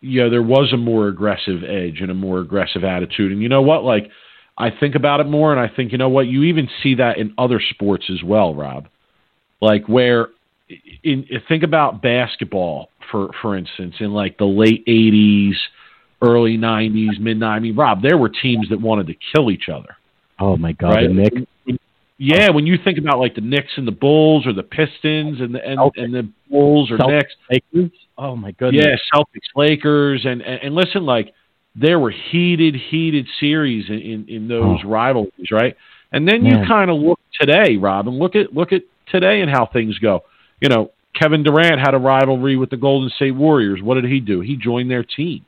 you 0.00 0.22
know 0.22 0.30
there 0.30 0.42
was 0.42 0.72
a 0.72 0.76
more 0.76 1.08
aggressive 1.08 1.62
edge 1.64 2.00
and 2.00 2.10
a 2.10 2.14
more 2.14 2.40
aggressive 2.40 2.84
attitude. 2.84 3.32
And 3.32 3.42
you 3.42 3.48
know 3.48 3.62
what? 3.62 3.84
Like 3.84 4.10
I 4.56 4.70
think 4.70 4.94
about 4.94 5.20
it 5.20 5.26
more, 5.26 5.52
and 5.52 5.60
I 5.60 5.74
think 5.74 5.92
you 5.92 5.98
know 5.98 6.08
what? 6.08 6.26
You 6.26 6.44
even 6.44 6.68
see 6.82 6.96
that 6.96 7.18
in 7.18 7.34
other 7.38 7.60
sports 7.70 8.06
as 8.10 8.22
well, 8.22 8.54
Rob. 8.54 8.88
Like 9.60 9.86
where 9.86 10.28
in 11.02 11.26
think 11.48 11.62
about 11.62 12.02
basketball 12.02 12.90
for 13.10 13.30
for 13.40 13.56
instance 13.56 13.94
in 14.00 14.12
like 14.12 14.36
the 14.38 14.44
late 14.44 14.84
80s 14.86 15.54
early 16.22 16.58
90s 16.58 17.18
mid 17.20 17.38
90s 17.38 17.44
I 17.46 17.58
mean, 17.58 17.76
rob 17.76 18.02
there 18.02 18.18
were 18.18 18.28
teams 18.28 18.68
that 18.70 18.80
wanted 18.80 19.06
to 19.06 19.14
kill 19.34 19.50
each 19.50 19.68
other 19.72 19.96
Oh 20.40 20.56
my 20.56 20.72
god, 20.72 20.88
right 20.90 21.10
Nick. 21.10 21.32
yeah 22.18 22.50
when 22.50 22.66
you 22.66 22.76
think 22.82 22.98
about 22.98 23.18
like 23.18 23.34
the 23.34 23.40
Knicks 23.40 23.72
and 23.76 23.86
the 23.88 23.92
Bulls 23.92 24.46
or 24.46 24.52
the 24.52 24.62
Pistons 24.62 25.40
and 25.40 25.54
the 25.54 25.64
and, 25.64 25.78
Celtics. 25.78 26.04
and 26.04 26.14
the 26.14 26.28
Bulls 26.50 26.90
or 26.90 26.98
Celtics. 26.98 27.22
Knicks? 27.72 27.96
Oh 28.18 28.36
my 28.36 28.50
goodness. 28.52 28.84
yeah 28.84 28.96
Celtics 29.14 29.48
Lakers 29.56 30.24
and, 30.24 30.42
and 30.42 30.60
and 30.62 30.74
listen 30.74 31.06
like 31.06 31.32
there 31.74 31.98
were 31.98 32.10
heated 32.10 32.74
heated 32.90 33.26
series 33.40 33.88
in 33.88 34.00
in, 34.00 34.28
in 34.28 34.48
those 34.48 34.80
Oh. 34.84 34.88
rivalries 34.88 35.50
right 35.52 35.76
and 36.12 36.26
then 36.26 36.44
you 36.44 36.56
kind 36.66 36.90
of 36.90 36.96
look 36.98 37.20
today 37.40 37.76
Rob 37.76 38.08
and 38.08 38.18
look 38.18 38.34
at 38.34 38.52
look 38.52 38.72
at 38.72 38.82
today 39.10 39.40
and 39.40 39.50
how 39.50 39.66
things 39.66 39.98
go 39.98 40.22
you 40.60 40.68
know, 40.68 40.90
Kevin 41.14 41.42
Durant 41.42 41.78
had 41.80 41.94
a 41.94 41.98
rivalry 41.98 42.56
with 42.56 42.70
the 42.70 42.76
Golden 42.76 43.10
State 43.10 43.30
Warriors. 43.32 43.80
What 43.82 43.94
did 43.94 44.04
he 44.10 44.18
do? 44.20 44.40
He 44.40 44.56
joined 44.56 44.90
their 44.90 45.04
team. 45.04 45.44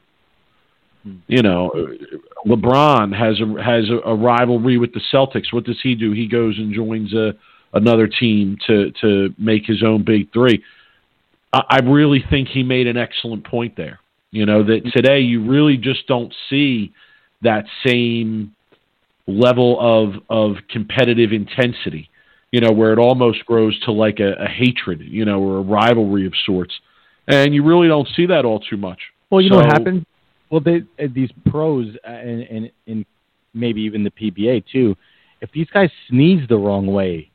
Hmm. 1.02 1.16
You 1.26 1.42
know, 1.42 1.70
LeBron 2.46 3.16
has 3.16 3.40
a 3.40 3.62
has 3.62 3.88
a, 3.90 4.08
a 4.08 4.14
rivalry 4.14 4.78
with 4.78 4.92
the 4.92 5.00
Celtics. 5.12 5.52
What 5.52 5.64
does 5.64 5.78
he 5.82 5.94
do? 5.94 6.12
He 6.12 6.28
goes 6.28 6.58
and 6.58 6.72
joins 6.74 7.12
a 7.14 7.32
another 7.72 8.06
team 8.06 8.56
to 8.66 8.90
to 9.00 9.34
make 9.38 9.64
his 9.66 9.82
own 9.82 10.04
big 10.04 10.32
three. 10.32 10.62
I, 11.52 11.62
I 11.68 11.78
really 11.80 12.24
think 12.30 12.48
he 12.48 12.62
made 12.62 12.86
an 12.86 12.96
excellent 12.96 13.44
point 13.44 13.76
there. 13.76 14.00
You 14.30 14.46
know 14.46 14.62
that 14.62 14.90
today 14.94 15.20
you 15.20 15.44
really 15.48 15.76
just 15.76 16.06
don't 16.06 16.32
see 16.48 16.92
that 17.42 17.64
same 17.84 18.54
level 19.26 19.78
of 19.80 20.22
of 20.28 20.56
competitive 20.68 21.32
intensity 21.32 22.10
you 22.52 22.60
know, 22.60 22.72
where 22.72 22.92
it 22.92 22.98
almost 22.98 23.44
grows 23.46 23.78
to 23.80 23.92
like 23.92 24.18
a, 24.20 24.32
a 24.34 24.48
hatred, 24.48 25.00
you 25.00 25.24
know, 25.24 25.40
or 25.40 25.58
a 25.58 25.62
rivalry 25.62 26.26
of 26.26 26.32
sorts. 26.44 26.74
And 27.28 27.54
you 27.54 27.62
really 27.62 27.86
don't 27.86 28.08
see 28.16 28.26
that 28.26 28.44
all 28.44 28.58
too 28.58 28.76
much. 28.76 28.98
Well, 29.30 29.40
you 29.40 29.50
know 29.50 29.56
what 29.56 29.70
So- 29.70 29.78
happens? 29.78 30.04
Well, 30.50 30.60
they, 30.60 30.82
uh, 30.98 31.06
these 31.14 31.30
pros 31.48 31.94
uh, 32.04 32.08
and, 32.10 32.42
and 32.42 32.70
and 32.88 33.06
maybe 33.54 33.82
even 33.82 34.02
the 34.02 34.10
PBA 34.10 34.64
too. 34.72 34.96
If 35.40 35.52
these 35.52 35.68
guys 35.72 35.90
sneeze 36.08 36.48
the 36.48 36.56
wrong 36.56 36.88
way, 36.88 37.30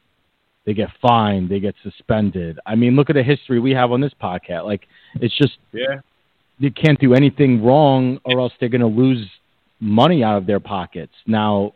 they 0.65 0.73
get 0.73 0.89
fined. 1.01 1.49
They 1.49 1.59
get 1.59 1.75
suspended. 1.83 2.59
I 2.65 2.75
mean, 2.75 2.95
look 2.95 3.09
at 3.09 3.15
the 3.15 3.23
history 3.23 3.59
we 3.59 3.71
have 3.71 3.91
on 3.91 4.01
this 4.01 4.13
podcast. 4.21 4.65
Like, 4.65 4.87
it's 5.21 5.35
just 5.37 5.57
Yeah. 5.71 5.99
you 6.59 6.71
can't 6.71 6.99
do 6.99 7.13
anything 7.13 7.63
wrong, 7.63 8.19
or 8.23 8.39
else 8.39 8.53
they're 8.59 8.69
going 8.69 8.81
to 8.81 8.87
lose 8.87 9.27
money 9.79 10.23
out 10.23 10.37
of 10.37 10.45
their 10.45 10.59
pockets. 10.59 11.13
Now, 11.27 11.73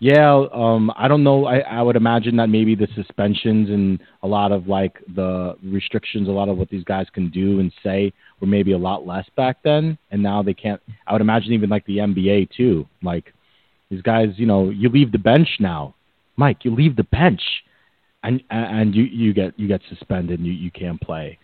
yeah, 0.00 0.46
um, 0.52 0.92
I 0.96 1.08
don't 1.08 1.24
know. 1.24 1.46
I, 1.46 1.58
I 1.58 1.82
would 1.82 1.96
imagine 1.96 2.36
that 2.36 2.48
maybe 2.48 2.76
the 2.76 2.86
suspensions 2.94 3.68
and 3.68 3.98
a 4.22 4.28
lot 4.28 4.52
of 4.52 4.68
like 4.68 4.94
the 5.16 5.56
restrictions, 5.64 6.28
a 6.28 6.30
lot 6.30 6.48
of 6.48 6.56
what 6.56 6.68
these 6.70 6.84
guys 6.84 7.06
can 7.12 7.30
do 7.30 7.58
and 7.58 7.72
say 7.82 8.12
were 8.40 8.46
maybe 8.46 8.72
a 8.72 8.78
lot 8.78 9.04
less 9.06 9.26
back 9.36 9.56
then, 9.64 9.98
and 10.12 10.22
now 10.22 10.40
they 10.42 10.54
can't. 10.54 10.80
I 11.08 11.12
would 11.12 11.20
imagine 11.20 11.52
even 11.52 11.68
like 11.68 11.84
the 11.86 11.98
NBA 11.98 12.50
too. 12.56 12.86
Like 13.02 13.34
these 13.90 14.02
guys, 14.02 14.28
you 14.36 14.46
know, 14.46 14.70
you 14.70 14.88
leave 14.88 15.10
the 15.10 15.18
bench 15.18 15.48
now, 15.58 15.94
Mike. 16.36 16.64
You 16.64 16.72
leave 16.72 16.94
the 16.94 17.02
bench, 17.04 17.42
and 18.22 18.42
and 18.50 18.94
you 18.94 19.04
you 19.04 19.32
get 19.32 19.58
you 19.58 19.68
get 19.68 19.80
suspended 19.88 20.38
and 20.38 20.46
you 20.46 20.52
you 20.52 20.70
can't 20.70 21.00
play. 21.00 21.38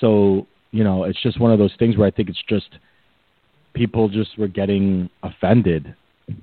So 0.00 0.46
you 0.70 0.84
know, 0.84 1.04
it's 1.04 1.22
just 1.22 1.40
one 1.40 1.52
of 1.52 1.58
those 1.58 1.74
things 1.78 1.96
where 1.96 2.06
I 2.06 2.10
think 2.10 2.28
it's 2.28 2.42
just 2.48 2.78
people 3.74 4.08
just 4.08 4.38
were 4.38 4.48
getting 4.48 5.10
offended 5.22 5.94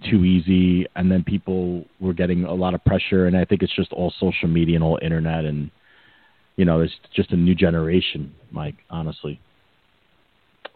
too 0.10 0.23
easy, 0.26 0.85
and 0.95 1.11
then 1.11 1.23
people 1.23 1.85
were 1.99 2.14
getting 2.14 2.43
a 2.43 2.53
lot 2.53 2.73
of 2.73 2.84
pressure, 2.85 3.27
and 3.27 3.35
I 3.35 3.45
think 3.45 3.64
it's 3.64 3.76
just 3.76 3.93
all 3.93 4.14
social 4.19 4.47
media 4.47 4.76
and 4.76 4.84
all 4.84 4.99
internet, 5.01 5.45
and 5.45 5.72
you 6.57 6.65
know, 6.65 6.81
it's 6.81 6.93
just 7.15 7.31
a 7.31 7.38
new 7.38 7.56
generation, 7.56 8.34
Mike. 8.51 8.76
Honestly, 8.89 9.39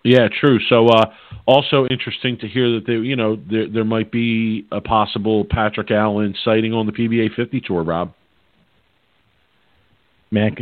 Yeah, 0.04 0.28
true. 0.30 0.60
So, 0.70 0.88
uh, 0.88 1.14
also 1.46 1.86
interesting 1.88 2.38
to 2.40 2.48
hear 2.48 2.72
that 2.76 2.86
there, 2.88 3.04
you 3.04 3.16
know, 3.16 3.38
there 3.50 3.70
there 3.70 3.84
might 3.84 4.12
be 4.12 4.66
a 4.72 4.82
possible 4.82 5.46
Patrick 5.50 5.92
Allen 5.92 6.34
sighting 6.44 6.74
on 6.74 6.86
the 6.86 6.94
PBA 6.94 7.36
50 7.36 7.62
tour. 7.62 7.84
Rob. 7.84 8.14
Man, 10.34 10.56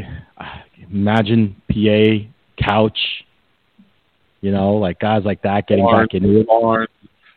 imagine 0.92 1.56
PA 1.72 2.64
couch 2.64 2.98
You 4.42 4.52
know, 4.52 4.74
like 4.74 5.00
guys 5.00 5.24
like 5.24 5.42
that 5.44 5.68
getting 5.68 5.86
Barnes, 5.86 6.08
back 6.08 6.16
into 6.16 6.42
it. 6.42 6.48
Barnes. 6.48 6.90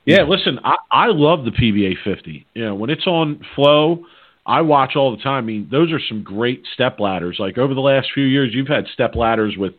Yeah, 0.04 0.24
listen, 0.28 0.58
I, 0.64 0.76
I 0.90 1.06
love 1.06 1.44
the 1.44 1.50
PBA 1.50 1.94
50. 2.04 2.46
You 2.54 2.64
know, 2.64 2.74
when 2.74 2.90
it's 2.90 3.06
on 3.06 3.40
flow, 3.54 4.04
I 4.46 4.60
watch 4.60 4.96
all 4.96 5.16
the 5.16 5.22
time. 5.22 5.44
I 5.44 5.46
mean, 5.46 5.68
those 5.70 5.92
are 5.92 6.00
some 6.08 6.22
great 6.22 6.62
step 6.74 7.00
ladders. 7.00 7.36
Like 7.38 7.56
over 7.56 7.72
the 7.72 7.80
last 7.80 8.08
few 8.12 8.24
years, 8.24 8.50
you've 8.52 8.68
had 8.68 8.86
step 8.92 9.14
ladders 9.14 9.54
with 9.56 9.72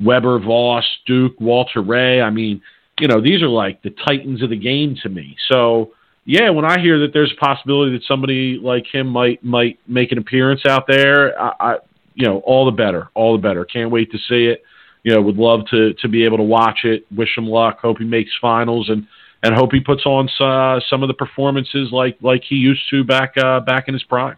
Weber, 0.00 0.38
Voss, 0.38 0.84
Duke, 1.06 1.34
Walter 1.40 1.82
Ray. 1.82 2.20
I 2.20 2.30
mean, 2.30 2.62
you 3.00 3.08
know, 3.08 3.20
these 3.20 3.42
are 3.42 3.48
like 3.48 3.82
the 3.82 3.90
titans 4.06 4.42
of 4.42 4.50
the 4.50 4.56
game 4.56 4.96
to 5.02 5.08
me. 5.08 5.36
So, 5.50 5.92
yeah, 6.24 6.50
when 6.50 6.64
I 6.64 6.78
hear 6.78 7.00
that 7.00 7.12
there's 7.12 7.32
a 7.32 7.44
possibility 7.44 7.92
that 7.92 8.04
somebody 8.06 8.60
like 8.62 8.84
him 8.92 9.08
might 9.08 9.42
might 9.42 9.80
make 9.88 10.12
an 10.12 10.18
appearance 10.18 10.62
out 10.68 10.86
there, 10.86 11.40
I, 11.40 11.52
I 11.58 11.76
you 12.14 12.26
know, 12.26 12.38
all 12.38 12.64
the 12.64 12.72
better, 12.72 13.08
all 13.14 13.36
the 13.36 13.42
better. 13.42 13.64
Can't 13.64 13.90
wait 13.90 14.10
to 14.12 14.18
see 14.18 14.46
it. 14.46 14.62
You 15.02 15.14
know, 15.14 15.22
would 15.22 15.36
love 15.36 15.66
to 15.70 15.94
to 15.94 16.08
be 16.08 16.24
able 16.24 16.36
to 16.38 16.42
watch 16.44 16.80
it. 16.84 17.04
Wish 17.14 17.36
him 17.36 17.46
luck. 17.46 17.80
Hope 17.80 17.98
he 17.98 18.04
makes 18.04 18.30
finals 18.40 18.88
and 18.88 19.06
and 19.42 19.54
hope 19.54 19.72
he 19.72 19.80
puts 19.80 20.06
on 20.06 20.28
uh, 20.40 20.80
some 20.88 21.02
of 21.02 21.08
the 21.08 21.14
performances 21.14 21.90
like 21.92 22.16
like 22.22 22.42
he 22.48 22.56
used 22.56 22.82
to 22.90 23.04
back 23.04 23.36
uh, 23.36 23.60
back 23.60 23.88
in 23.88 23.94
his 23.94 24.04
prime. 24.04 24.36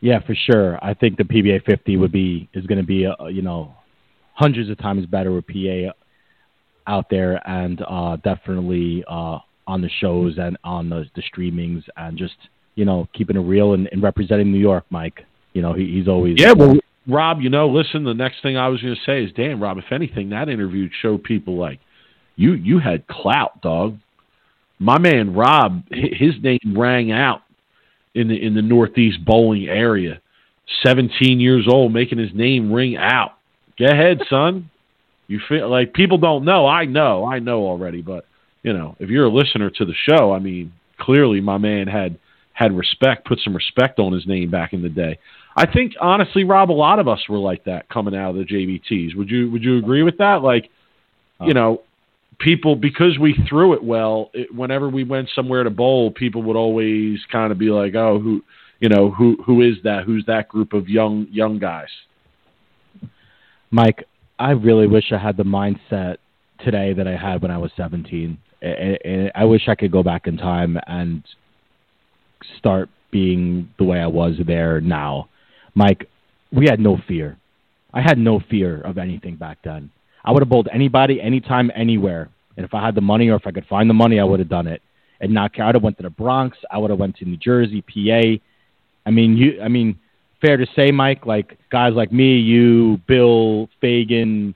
Yeah, 0.00 0.20
for 0.20 0.34
sure. 0.34 0.78
I 0.84 0.94
think 0.94 1.16
the 1.16 1.24
PBA 1.24 1.64
50 1.64 1.96
would 1.96 2.12
be 2.12 2.48
is 2.52 2.66
going 2.66 2.78
to 2.78 2.86
be 2.86 3.06
uh, 3.06 3.26
you 3.26 3.42
know 3.42 3.74
hundreds 4.34 4.70
of 4.70 4.78
times 4.78 5.06
better 5.06 5.32
with 5.32 5.46
PA 5.46 5.92
out 6.86 7.06
there 7.08 7.40
and 7.48 7.82
uh, 7.88 8.16
definitely 8.16 9.04
uh, 9.08 9.38
on 9.66 9.80
the 9.80 9.88
shows 10.00 10.34
and 10.38 10.58
on 10.64 10.90
the, 10.90 11.06
the 11.14 11.22
streamings 11.22 11.82
and 11.96 12.18
just 12.18 12.34
you 12.74 12.84
know 12.84 13.08
keeping 13.14 13.36
it 13.36 13.40
real 13.40 13.74
and, 13.74 13.88
and 13.92 14.02
representing 14.02 14.50
New 14.52 14.58
York, 14.58 14.84
Mike. 14.90 15.24
You 15.54 15.62
know 15.62 15.72
he, 15.72 15.86
he's 15.86 16.08
always 16.08 16.34
yeah. 16.38 16.52
Well, 16.52 16.76
Rob, 17.06 17.40
you 17.40 17.48
know, 17.48 17.68
listen. 17.68 18.04
The 18.04 18.12
next 18.12 18.42
thing 18.42 18.56
I 18.56 18.68
was 18.68 18.82
going 18.82 18.94
to 18.94 19.00
say 19.06 19.24
is, 19.24 19.32
damn, 19.34 19.62
Rob. 19.62 19.78
If 19.78 19.90
anything, 19.90 20.30
that 20.30 20.48
interview 20.48 20.90
showed 21.00 21.24
people 21.24 21.56
like 21.56 21.80
you. 22.36 22.52
You 22.52 22.78
had 22.78 23.06
clout, 23.06 23.62
dog. 23.62 23.98
My 24.78 24.98
man 24.98 25.34
Rob, 25.34 25.84
his 25.90 26.34
name 26.42 26.74
rang 26.76 27.12
out 27.12 27.42
in 28.14 28.28
the 28.28 28.34
in 28.34 28.54
the 28.54 28.62
Northeast 28.62 29.24
bowling 29.24 29.68
area. 29.68 30.20
Seventeen 30.84 31.40
years 31.40 31.66
old, 31.70 31.92
making 31.92 32.18
his 32.18 32.34
name 32.34 32.72
ring 32.72 32.96
out. 32.96 33.32
Go 33.78 33.86
ahead, 33.86 34.20
son. 34.28 34.70
You 35.26 35.40
feel 35.48 35.70
like 35.70 35.94
people 35.94 36.18
don't 36.18 36.44
know. 36.44 36.66
I 36.66 36.84
know. 36.84 37.24
I 37.24 37.38
know 37.38 37.66
already, 37.66 38.02
but 38.02 38.26
you 38.62 38.72
know, 38.72 38.96
if 38.98 39.10
you're 39.10 39.26
a 39.26 39.32
listener 39.32 39.70
to 39.70 39.84
the 39.84 39.94
show, 40.08 40.32
I 40.32 40.38
mean, 40.38 40.72
clearly 40.98 41.40
my 41.40 41.58
man 41.58 41.86
had 41.86 42.18
had 42.54 42.76
respect, 42.76 43.26
put 43.26 43.40
some 43.40 43.54
respect 43.54 43.98
on 43.98 44.12
his 44.12 44.26
name 44.26 44.50
back 44.50 44.72
in 44.72 44.82
the 44.82 44.88
day. 44.88 45.18
I 45.56 45.70
think 45.70 45.92
honestly, 46.00 46.44
Rob, 46.44 46.70
a 46.70 46.72
lot 46.72 46.98
of 46.98 47.06
us 47.06 47.20
were 47.28 47.38
like 47.38 47.64
that 47.64 47.88
coming 47.88 48.14
out 48.14 48.30
of 48.30 48.36
the 48.36 48.44
JBTs. 48.44 49.16
Would 49.16 49.30
you 49.30 49.50
would 49.50 49.62
you 49.62 49.78
agree 49.78 50.02
with 50.02 50.18
that? 50.18 50.42
Like, 50.42 50.70
you 51.40 51.50
uh. 51.50 51.54
know, 51.54 51.82
people 52.38 52.76
because 52.76 53.18
we 53.18 53.36
threw 53.48 53.74
it 53.74 53.82
well. 53.82 54.30
It, 54.34 54.54
whenever 54.54 54.88
we 54.88 55.04
went 55.04 55.30
somewhere 55.34 55.62
to 55.62 55.70
bowl, 55.70 56.10
people 56.10 56.42
would 56.44 56.56
always 56.56 57.20
kind 57.30 57.52
of 57.52 57.58
be 57.58 57.70
like, 57.70 57.94
"Oh, 57.94 58.18
who, 58.18 58.42
you 58.80 58.88
know, 58.88 59.10
who 59.10 59.36
who 59.44 59.62
is 59.62 59.76
that? 59.84 60.04
Who's 60.04 60.24
that 60.26 60.48
group 60.48 60.72
of 60.72 60.88
young 60.88 61.28
young 61.30 61.58
guys?" 61.58 61.88
Mike, 63.70 64.04
I 64.38 64.50
really 64.50 64.86
wish 64.86 65.12
I 65.12 65.18
had 65.18 65.36
the 65.36 65.44
mindset 65.44 66.18
today 66.64 66.92
that 66.92 67.08
I 67.08 67.16
had 67.16 67.42
when 67.42 67.50
I 67.50 67.58
was 67.58 67.70
17. 67.76 68.38
And 68.62 69.32
I 69.34 69.44
wish 69.44 69.68
I 69.68 69.74
could 69.74 69.90
go 69.90 70.02
back 70.02 70.26
in 70.26 70.36
time 70.36 70.78
and 70.86 71.22
start 72.58 72.88
being 73.10 73.68
the 73.78 73.84
way 73.84 73.98
I 73.98 74.06
was 74.06 74.34
there 74.46 74.80
now. 74.80 75.28
Mike, 75.74 76.08
we 76.52 76.66
had 76.66 76.80
no 76.80 76.98
fear. 77.08 77.36
I 77.92 78.00
had 78.00 78.18
no 78.18 78.40
fear 78.50 78.80
of 78.80 78.98
anything 78.98 79.36
back 79.36 79.58
then. 79.64 79.90
I 80.24 80.32
would 80.32 80.42
have 80.42 80.48
bowled 80.48 80.68
anybody, 80.72 81.20
anytime, 81.20 81.70
anywhere. 81.74 82.28
And 82.56 82.64
if 82.64 82.74
I 82.74 82.84
had 82.84 82.94
the 82.94 83.00
money 83.00 83.28
or 83.28 83.36
if 83.36 83.46
I 83.46 83.50
could 83.50 83.66
find 83.66 83.88
the 83.88 83.94
money, 83.94 84.18
I 84.20 84.24
would 84.24 84.40
have 84.40 84.48
done 84.48 84.66
it. 84.66 84.82
And 85.20 85.32
not 85.32 85.54
care. 85.54 85.64
I 85.64 85.68
would 85.68 85.76
have 85.76 85.82
went 85.82 85.96
to 85.98 86.02
the 86.02 86.10
Bronx. 86.10 86.58
I 86.70 86.78
would 86.78 86.90
have 86.90 86.98
went 86.98 87.16
to 87.16 87.24
New 87.24 87.36
Jersey, 87.36 87.82
PA. 87.82 88.42
I 89.06 89.10
mean, 89.10 89.36
you. 89.36 89.60
I 89.62 89.68
mean, 89.68 89.98
fair 90.40 90.56
to 90.56 90.66
say, 90.76 90.90
Mike, 90.90 91.24
like 91.24 91.56
guys 91.70 91.92
like 91.94 92.12
me, 92.12 92.36
you, 92.36 93.00
Bill 93.06 93.68
Fagan, 93.80 94.54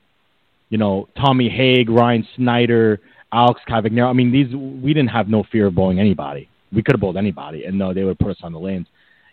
you 0.68 0.78
know, 0.78 1.08
Tommy 1.16 1.48
Haig, 1.48 1.88
Ryan 1.88 2.26
Snyder, 2.36 3.00
Alex 3.32 3.60
Cavagnaro. 3.68 4.10
I 4.10 4.12
mean, 4.12 4.32
these 4.32 4.54
we 4.54 4.92
didn't 4.92 5.10
have 5.10 5.28
no 5.28 5.44
fear 5.50 5.66
of 5.66 5.74
bowling 5.74 6.00
anybody. 6.00 6.48
We 6.72 6.82
could 6.82 6.94
have 6.94 7.00
bowled 7.00 7.16
anybody, 7.16 7.64
and 7.64 7.78
no, 7.78 7.94
they 7.94 8.04
would 8.04 8.18
put 8.18 8.30
us 8.30 8.38
on 8.42 8.52
the 8.52 8.58
lanes, 8.58 8.86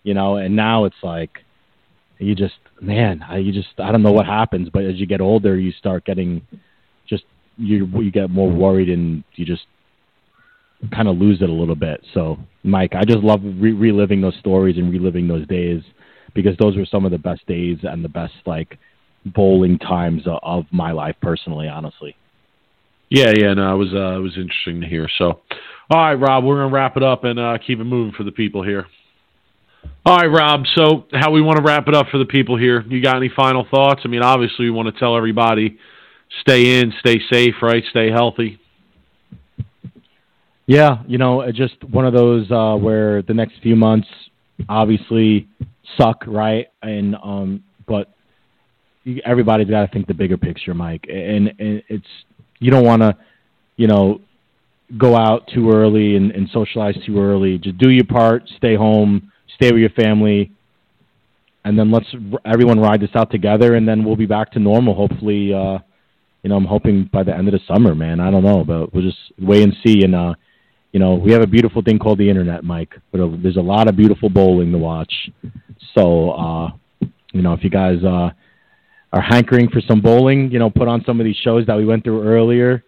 you 0.04 0.14
know. 0.14 0.38
And 0.38 0.56
now 0.56 0.86
it's 0.86 0.96
like 1.04 1.44
you 2.20 2.36
just, 2.36 2.56
man, 2.82 3.24
I, 3.28 3.38
you 3.38 3.52
just, 3.52 3.80
I 3.80 3.92
don't 3.92 4.04
know 4.04 4.12
what 4.12 4.26
happens, 4.26 4.70
but 4.72 4.84
as 4.84 4.96
you 4.96 5.06
get 5.06 5.22
older, 5.22 5.58
you 5.58 5.72
start 5.72 6.06
getting 6.06 6.42
just 7.08 7.24
you 7.58 7.86
you 8.02 8.12
get 8.12 8.30
more 8.30 8.50
worried, 8.50 8.90
and 8.90 9.24
you 9.36 9.46
just 9.46 9.66
kind 10.94 11.08
of 11.08 11.18
lose 11.18 11.42
it 11.42 11.50
a 11.50 11.54
little 11.54 11.76
bit. 11.76 12.06
So, 12.14 12.38
Mike, 12.64 12.94
I 12.96 13.04
just 13.04 13.20
love 13.20 13.42
re- 13.44 13.74
reliving 13.74 14.22
those 14.22 14.36
stories 14.40 14.78
and 14.78 14.92
reliving 14.92 15.28
those 15.28 15.48
days 15.48 15.82
because 16.34 16.56
those 16.60 16.76
were 16.76 16.86
some 16.86 17.06
of 17.06 17.12
the 17.12 17.18
best 17.18 17.46
days 17.48 17.78
and 17.84 18.04
the 18.04 18.10
best 18.10 18.34
like 18.46 18.78
bowling 19.26 19.80
times 19.80 20.24
of 20.44 20.66
my 20.72 20.92
life 20.92 21.16
personally, 21.22 21.68
honestly. 21.68 22.16
Yeah, 23.10 23.32
yeah, 23.36 23.54
no, 23.54 23.74
it 23.74 23.78
was 23.78 23.94
uh, 23.94 24.18
it 24.18 24.22
was 24.22 24.38
interesting 24.38 24.82
to 24.82 24.88
hear. 24.88 25.08
So, 25.18 25.42
all 25.90 26.00
right, 26.00 26.16
Rob, 26.16 26.44
we're 26.44 26.58
gonna 26.58 26.74
wrap 26.74 26.98
it 26.98 27.04
up 27.04 27.24
and 27.24 27.40
uh, 27.40 27.58
keep 27.66 27.80
it 27.80 27.84
moving 27.84 28.14
for 28.14 28.24
the 28.24 28.32
people 28.32 28.64
here. 28.64 28.88
All 30.06 30.18
right, 30.18 30.28
Rob. 30.28 30.66
So, 30.76 31.06
how 31.12 31.32
we 31.32 31.42
want 31.42 31.58
to 31.58 31.64
wrap 31.64 31.88
it 31.88 31.96
up 31.96 32.08
for 32.12 32.18
the 32.18 32.26
people 32.26 32.58
here? 32.58 32.84
You 32.88 33.02
got 33.02 33.16
any 33.18 33.30
final 33.36 33.66
thoughts? 33.70 34.02
I 34.06 34.08
mean, 34.08 34.22
obviously, 34.22 34.66
we 34.66 34.72
want 34.72 34.94
to 34.94 35.00
tell 35.00 35.18
everybody 35.18 35.78
stay 36.42 36.80
in, 36.80 36.94
stay 37.00 37.20
safe, 37.32 37.56
right? 37.62 37.84
Stay 37.90 38.12
healthy. 38.12 38.60
Yeah, 40.68 41.04
you 41.08 41.18
know, 41.18 41.44
just 41.52 41.84
one 41.84 42.06
of 42.06 42.14
those 42.14 42.50
uh, 42.52 42.76
where 42.76 43.22
the 43.22 43.34
next 43.34 43.56
few 43.62 43.76
months, 43.76 44.08
obviously, 44.68 45.48
suck, 45.98 46.24
right? 46.26 46.68
And 46.82 47.16
um, 47.16 47.64
but 47.88 48.14
everybody's 49.24 49.70
got 49.70 49.86
to 49.86 49.92
think 49.92 50.08
the 50.08 50.14
bigger 50.14 50.38
picture, 50.38 50.74
Mike. 50.74 51.06
And, 51.08 51.54
and 51.60 51.84
it's 51.88 52.08
you 52.60 52.72
don't 52.72 52.86
want 52.86 53.02
to, 53.02 53.16
you 53.76 53.88
know, 53.88 54.22
go 54.98 55.16
out 55.16 55.48
too 55.54 55.72
early 55.72 56.16
and, 56.16 56.32
and 56.32 56.50
socialize 56.50 56.96
too 57.06 57.20
early. 57.20 57.58
Just 57.58 57.78
do 57.78 57.90
your 57.90 58.06
part, 58.06 58.44
stay 58.58 58.76
home, 58.76 59.32
stay 59.56 59.72
with 59.72 59.82
your 59.82 59.90
family, 59.92 60.52
and 61.64 61.78
then 61.78 61.92
let's 61.92 62.08
everyone 62.46 62.80
ride 62.80 63.02
this 63.02 63.10
out 63.16 63.32
together, 63.32 63.76
and 63.76 63.88
then 63.88 64.04
we'll 64.04 64.16
be 64.16 64.26
back 64.26 64.52
to 64.52 64.60
normal. 64.60 64.94
Hopefully, 64.94 65.54
uh, 65.54 65.80
you 66.44 66.50
know, 66.50 66.56
I'm 66.56 66.66
hoping 66.66 67.10
by 67.12 67.24
the 67.24 67.36
end 67.36 67.48
of 67.48 67.54
the 67.54 67.60
summer, 67.68 67.96
man. 67.96 68.20
I 68.20 68.30
don't 68.30 68.44
know, 68.44 68.64
but 68.64 68.94
we'll 68.94 69.04
just 69.04 69.18
wait 69.40 69.64
and 69.64 69.74
see. 69.84 70.04
And 70.04 70.14
uh, 70.14 70.36
you 70.92 71.00
know, 71.00 71.16
we 71.16 71.34
have 71.34 71.42
a 71.42 71.48
beautiful 71.48 71.82
thing 71.82 72.00
called 72.00 72.20
the 72.20 72.30
internet, 72.30 72.64
Mike. 72.64 72.94
But 73.12 73.22
uh, 73.22 73.30
there's 73.42 73.58
a 73.58 73.62
lot 73.62 73.90
of 73.90 73.98
beautiful 73.98 74.30
bowling 74.30 74.72
to 74.72 74.78
watch. 74.78 75.12
So, 75.98 76.32
uh, 76.32 76.72
you 77.34 77.42
know, 77.42 77.54
if 77.54 77.64
you 77.64 77.70
guys 77.70 78.04
uh, 78.04 78.30
are 79.12 79.22
hankering 79.22 79.70
for 79.70 79.82
some 79.82 80.02
bowling, 80.02 80.52
you 80.52 80.60
know, 80.60 80.70
put 80.70 80.88
on 80.88 81.04
some 81.06 81.20
of 81.20 81.26
these 81.26 81.36
shows 81.36 81.66
that 81.66 81.76
we 81.76 81.86
went 81.86 82.04
through 82.04 82.24
earlier, 82.24 82.84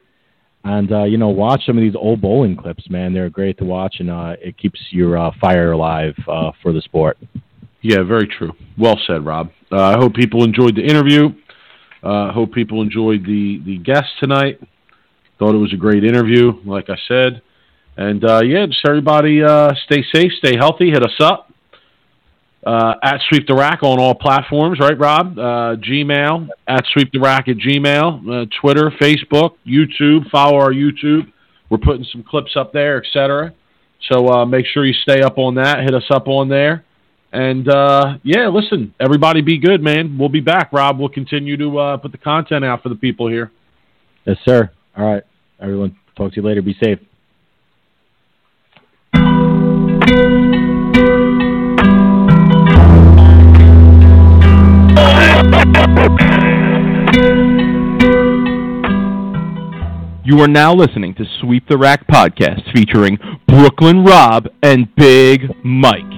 and 0.68 0.92
uh, 0.92 1.04
you 1.04 1.18
know, 1.18 1.30
watch 1.30 1.66
some 1.66 1.78
of 1.78 1.82
these 1.82 1.96
old 1.96 2.22
bowling 2.22 2.56
clips. 2.56 2.90
Man, 2.90 3.14
they're 3.14 3.30
great 3.30 3.58
to 3.60 3.66
watch, 3.66 3.98
and 4.00 4.10
uh, 4.10 4.36
it 4.42 4.58
keeps 4.58 4.80
your 4.92 5.18
uh, 5.18 5.32
fire 5.40 5.72
alive 5.72 6.14
uh, 6.28 6.52
for 6.62 6.74
the 6.74 6.82
sport. 6.82 7.18
Yeah, 7.82 8.04
very 8.04 8.28
true. 8.28 8.52
Well 8.78 9.00
said, 9.08 9.26
Rob. 9.26 9.52
Uh, 9.72 9.82
I 9.82 9.94
hope 9.94 10.14
people 10.14 10.44
enjoyed 10.44 10.76
the 10.76 10.84
interview. 10.84 11.30
I 12.04 12.30
uh, 12.30 12.34
hope 12.34 12.54
people 12.54 12.82
enjoyed 12.82 13.26
the 13.26 13.62
the 13.66 13.78
guest 13.78 14.08
tonight. 14.20 14.60
Thought 15.40 15.56
it 15.56 15.60
was 15.60 15.74
a 15.74 15.78
great 15.78 16.04
interview, 16.04 16.54
like 16.66 16.90
I 16.90 16.98
said. 17.08 17.42
And 17.96 18.22
yeah, 18.22 18.66
just 18.68 18.86
everybody 18.88 19.42
stay 19.86 20.04
safe, 20.14 20.32
stay 20.40 20.56
healthy. 20.58 20.92
Hit 20.92 21.04
us 21.04 21.16
up 21.20 21.47
uh, 22.68 22.96
at 23.02 23.22
Sweep 23.30 23.48
the 23.48 23.56
Rack 23.56 23.82
on 23.82 23.98
all 23.98 24.14
platforms, 24.14 24.80
right, 24.80 25.00
Rob? 25.00 25.40
Uh, 25.40 25.78
Gmail, 25.78 26.50
at 26.68 26.84
Sweep 26.92 27.14
the 27.14 27.20
Rack 27.20 27.48
at 27.48 27.56
Gmail, 27.56 28.44
uh, 28.44 28.46
Twitter, 28.60 28.92
Facebook, 29.00 29.52
YouTube. 29.66 30.30
Follow 30.30 30.58
our 30.58 30.72
YouTube. 30.72 31.32
We're 31.70 31.78
putting 31.78 32.06
some 32.12 32.24
clips 32.24 32.58
up 32.58 32.74
there, 32.74 33.02
etc. 33.02 33.54
So 34.12 34.28
uh, 34.28 34.46
make 34.46 34.66
sure 34.66 34.86
you 34.86 34.94
stay 34.94 35.22
up 35.22 35.38
on 35.38 35.56
that. 35.56 35.80
Hit 35.80 35.94
us 35.94 36.04
up 36.12 36.28
on 36.28 36.50
there. 36.50 36.84
And 37.32 37.70
uh, 37.70 38.18
yeah, 38.24 38.50
listen, 38.50 38.94
everybody 39.00 39.42
be 39.42 39.58
good, 39.58 39.82
man. 39.82 40.18
We'll 40.18 40.28
be 40.28 40.42
back, 40.42 40.74
Rob. 40.74 41.00
We'll 41.00 41.08
continue 41.08 41.56
to 41.56 41.80
uh, 41.80 41.98
put 41.98 42.12
the 42.12 42.18
content 42.18 42.66
out 42.66 42.84
for 42.84 42.90
the 42.90 42.96
people 42.96 43.30
here. 43.30 43.50
Yes, 44.26 44.38
sir. 44.44 44.70
All 44.98 45.06
right, 45.14 45.24
everyone. 45.62 45.96
Talk 46.18 46.34
to 46.34 46.42
you 46.42 46.46
later. 46.46 46.62
Be 46.62 46.76
safe. 46.84 47.00
You 60.26 60.42
are 60.42 60.48
now 60.48 60.74
listening 60.74 61.14
to 61.14 61.26
Sweep 61.40 61.68
the 61.70 61.78
Rack 61.78 62.08
podcast 62.08 62.74
featuring 62.74 63.20
Brooklyn 63.48 64.04
Rob 64.04 64.48
and 64.64 64.88
Big 64.96 65.44
Mike. 65.64 66.17